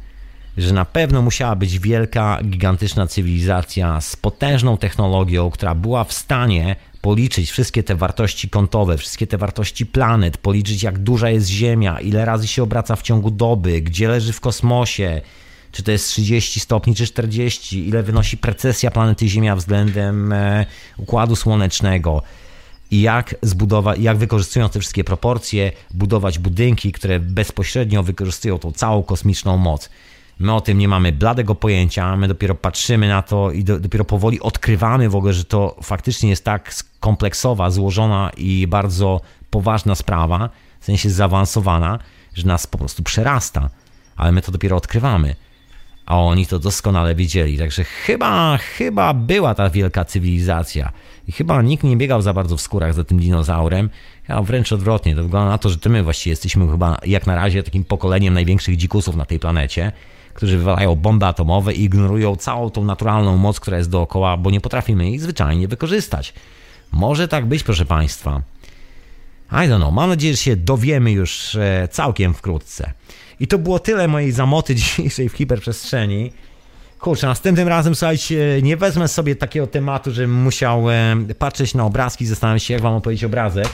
że 0.56 0.72
na 0.74 0.84
pewno 0.84 1.22
musiała 1.22 1.56
być 1.56 1.78
wielka, 1.78 2.38
gigantyczna 2.44 3.06
cywilizacja 3.06 4.00
z 4.00 4.16
potężną 4.16 4.76
technologią, 4.76 5.50
która 5.50 5.74
była 5.74 6.04
w 6.04 6.12
stanie 6.12 6.76
policzyć 7.00 7.50
wszystkie 7.50 7.82
te 7.82 7.94
wartości 7.94 8.50
kątowe, 8.50 8.96
wszystkie 8.96 9.26
te 9.26 9.38
wartości 9.38 9.86
planet, 9.86 10.38
policzyć 10.38 10.82
jak 10.82 10.98
duża 10.98 11.30
jest 11.30 11.48
Ziemia, 11.48 12.00
ile 12.00 12.24
razy 12.24 12.48
się 12.48 12.62
obraca 12.62 12.96
w 12.96 13.02
ciągu 13.02 13.30
doby, 13.30 13.80
gdzie 13.80 14.08
leży 14.08 14.32
w 14.32 14.40
kosmosie, 14.40 15.20
czy 15.78 15.82
to 15.82 15.92
jest 15.92 16.08
30 16.08 16.60
stopni, 16.60 16.94
czy 16.94 17.06
40, 17.06 17.88
ile 17.88 18.02
wynosi 18.02 18.36
precesja 18.36 18.90
planety 18.90 19.28
Ziemia 19.28 19.56
względem 19.56 20.32
e, 20.32 20.66
Układu 20.96 21.36
Słonecznego 21.36 22.22
i 22.90 23.00
jak 23.00 23.34
zbudować, 23.42 23.98
jak 23.98 24.16
wykorzystując 24.16 24.72
te 24.72 24.80
wszystkie 24.80 25.04
proporcje, 25.04 25.72
budować 25.94 26.38
budynki, 26.38 26.92
które 26.92 27.20
bezpośrednio 27.20 28.02
wykorzystują 28.02 28.58
tą 28.58 28.72
całą 28.72 29.02
kosmiczną 29.02 29.56
moc. 29.56 29.90
My 30.38 30.54
o 30.54 30.60
tym 30.60 30.78
nie 30.78 30.88
mamy 30.88 31.12
bladego 31.12 31.54
pojęcia, 31.54 32.16
my 32.16 32.28
dopiero 32.28 32.54
patrzymy 32.54 33.08
na 33.08 33.22
to 33.22 33.52
i 33.52 33.64
do, 33.64 33.80
dopiero 33.80 34.04
powoli 34.04 34.40
odkrywamy 34.40 35.08
w 35.08 35.16
ogóle, 35.16 35.32
że 35.32 35.44
to 35.44 35.76
faktycznie 35.82 36.30
jest 36.30 36.44
tak 36.44 36.74
kompleksowa, 37.00 37.70
złożona 37.70 38.30
i 38.36 38.66
bardzo 38.66 39.20
poważna 39.50 39.94
sprawa, 39.94 40.50
w 40.80 40.84
sensie 40.84 41.10
zaawansowana, 41.10 41.98
że 42.34 42.46
nas 42.46 42.66
po 42.66 42.78
prostu 42.78 43.02
przerasta, 43.02 43.70
ale 44.16 44.32
my 44.32 44.42
to 44.42 44.52
dopiero 44.52 44.76
odkrywamy 44.76 45.36
a 46.08 46.18
oni 46.18 46.46
to 46.46 46.58
doskonale 46.58 47.14
wiedzieli. 47.14 47.58
Także 47.58 47.84
chyba, 47.84 48.56
chyba 48.56 49.14
była 49.14 49.54
ta 49.54 49.70
wielka 49.70 50.04
cywilizacja 50.04 50.92
i 51.28 51.32
chyba 51.32 51.62
nikt 51.62 51.84
nie 51.84 51.96
biegał 51.96 52.22
za 52.22 52.32
bardzo 52.32 52.56
w 52.56 52.60
skórach 52.60 52.94
za 52.94 53.04
tym 53.04 53.18
dinozaurem, 53.18 53.90
a 54.28 54.42
wręcz 54.42 54.72
odwrotnie. 54.72 55.14
To 55.16 55.22
wygląda 55.22 55.50
na 55.50 55.58
to, 55.58 55.68
że 55.68 55.76
to 55.76 55.90
my 55.90 56.02
właściwie 56.02 56.32
jesteśmy 56.32 56.70
chyba 56.70 56.98
jak 57.06 57.26
na 57.26 57.34
razie 57.34 57.62
takim 57.62 57.84
pokoleniem 57.84 58.34
największych 58.34 58.76
dzikusów 58.76 59.16
na 59.16 59.24
tej 59.24 59.38
planecie, 59.38 59.92
którzy 60.34 60.58
wywalają 60.58 60.94
bomby 60.94 61.26
atomowe 61.26 61.74
i 61.74 61.84
ignorują 61.84 62.36
całą 62.36 62.70
tą 62.70 62.84
naturalną 62.84 63.36
moc, 63.36 63.60
która 63.60 63.78
jest 63.78 63.90
dookoła, 63.90 64.36
bo 64.36 64.50
nie 64.50 64.60
potrafimy 64.60 65.10
jej 65.10 65.18
zwyczajnie 65.18 65.68
wykorzystać. 65.68 66.34
Może 66.92 67.28
tak 67.28 67.46
być, 67.46 67.62
proszę 67.62 67.84
Państwa. 67.84 68.42
I 69.52 69.54
don't 69.54 69.76
know. 69.76 69.92
Mam 69.94 70.10
nadzieję, 70.10 70.34
że 70.34 70.42
się 70.42 70.56
dowiemy 70.56 71.12
już 71.12 71.54
e, 71.54 71.88
całkiem 71.90 72.34
wkrótce. 72.34 72.92
I 73.40 73.46
to 73.46 73.58
było 73.58 73.78
tyle 73.78 74.08
mojej 74.08 74.32
zamoty 74.32 74.74
dzisiejszej 74.80 75.28
w 75.28 75.32
hiperprzestrzeni. 75.32 76.32
Kurczę, 77.00 77.26
następnym 77.26 77.68
razem, 77.68 77.94
słuchajcie, 77.94 78.60
nie 78.62 78.76
wezmę 78.76 79.08
sobie 79.08 79.36
takiego 79.36 79.66
tematu, 79.66 80.10
żebym 80.10 80.34
musiał 80.34 80.90
e, 80.90 81.16
patrzeć 81.38 81.74
na 81.74 81.84
obrazki 81.84 82.24
i 82.24 82.26
zastanawiać 82.26 82.62
się, 82.62 82.74
jak 82.74 82.82
wam 82.82 82.94
opowiedzieć 82.94 83.24
obrazek. 83.24 83.68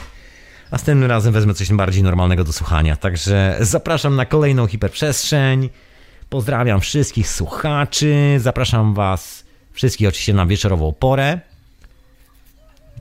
Następnym 0.71 1.09
razem 1.09 1.33
wezmę 1.33 1.53
coś 1.53 1.73
bardziej 1.73 2.03
normalnego 2.03 2.43
do 2.43 2.53
słuchania. 2.53 2.95
Także 2.95 3.57
zapraszam 3.59 4.15
na 4.15 4.25
kolejną 4.25 4.67
hiperprzestrzeń. 4.67 5.69
Pozdrawiam 6.29 6.81
wszystkich 6.81 7.29
słuchaczy. 7.29 8.37
Zapraszam 8.39 8.93
Was 8.93 9.45
wszystkich 9.71 10.07
oczywiście 10.07 10.33
na 10.33 10.45
wieczorową 10.45 10.93
porę. 10.93 11.39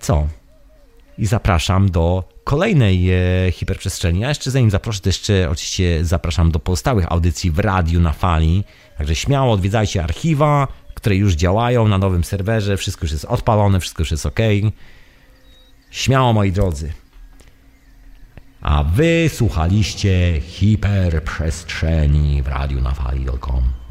Co? 0.01 0.27
I 1.19 1.27
zapraszam 1.27 1.91
do 1.91 2.25
kolejnej 2.45 3.11
e, 3.11 3.17
hiperprzestrzeni. 3.53 4.25
A 4.25 4.29
jeszcze 4.29 4.51
zanim 4.51 4.71
zaproszę, 4.71 5.01
to 5.01 5.09
jeszcze 5.09 5.51
oczywiście 5.51 6.05
zapraszam 6.05 6.53
do 6.53 6.59
pozostałych 6.59 7.13
audycji 7.13 7.51
w 7.51 7.59
radiu 7.59 8.01
na 8.01 8.13
fali. 8.13 8.65
Także 8.99 9.15
śmiało 9.15 9.53
odwiedzajcie 9.53 10.05
archiwa, 10.05 10.69
które 10.95 11.17
już 11.17 11.35
działają 11.35 11.89
na 11.89 11.99
nowym 11.99 12.25
serwerze. 12.25 12.77
Wszystko 12.77 13.05
już 13.05 13.13
jest 13.13 13.25
odpalone, 13.25 13.81
wszystko 13.81 14.03
już 14.03 14.11
jest 14.11 14.27
ok. 14.27 14.41
Śmiało, 15.91 16.33
moi 16.33 16.53
drodzy. 16.53 16.93
A 18.61 18.85
wy 18.85 19.31
słuchaliście 19.35 20.41
hiperprzestrzeni 20.41 22.43
w 22.43 22.49
radiu 22.49 22.81
na 22.81 22.95
fali.com. 22.95 23.84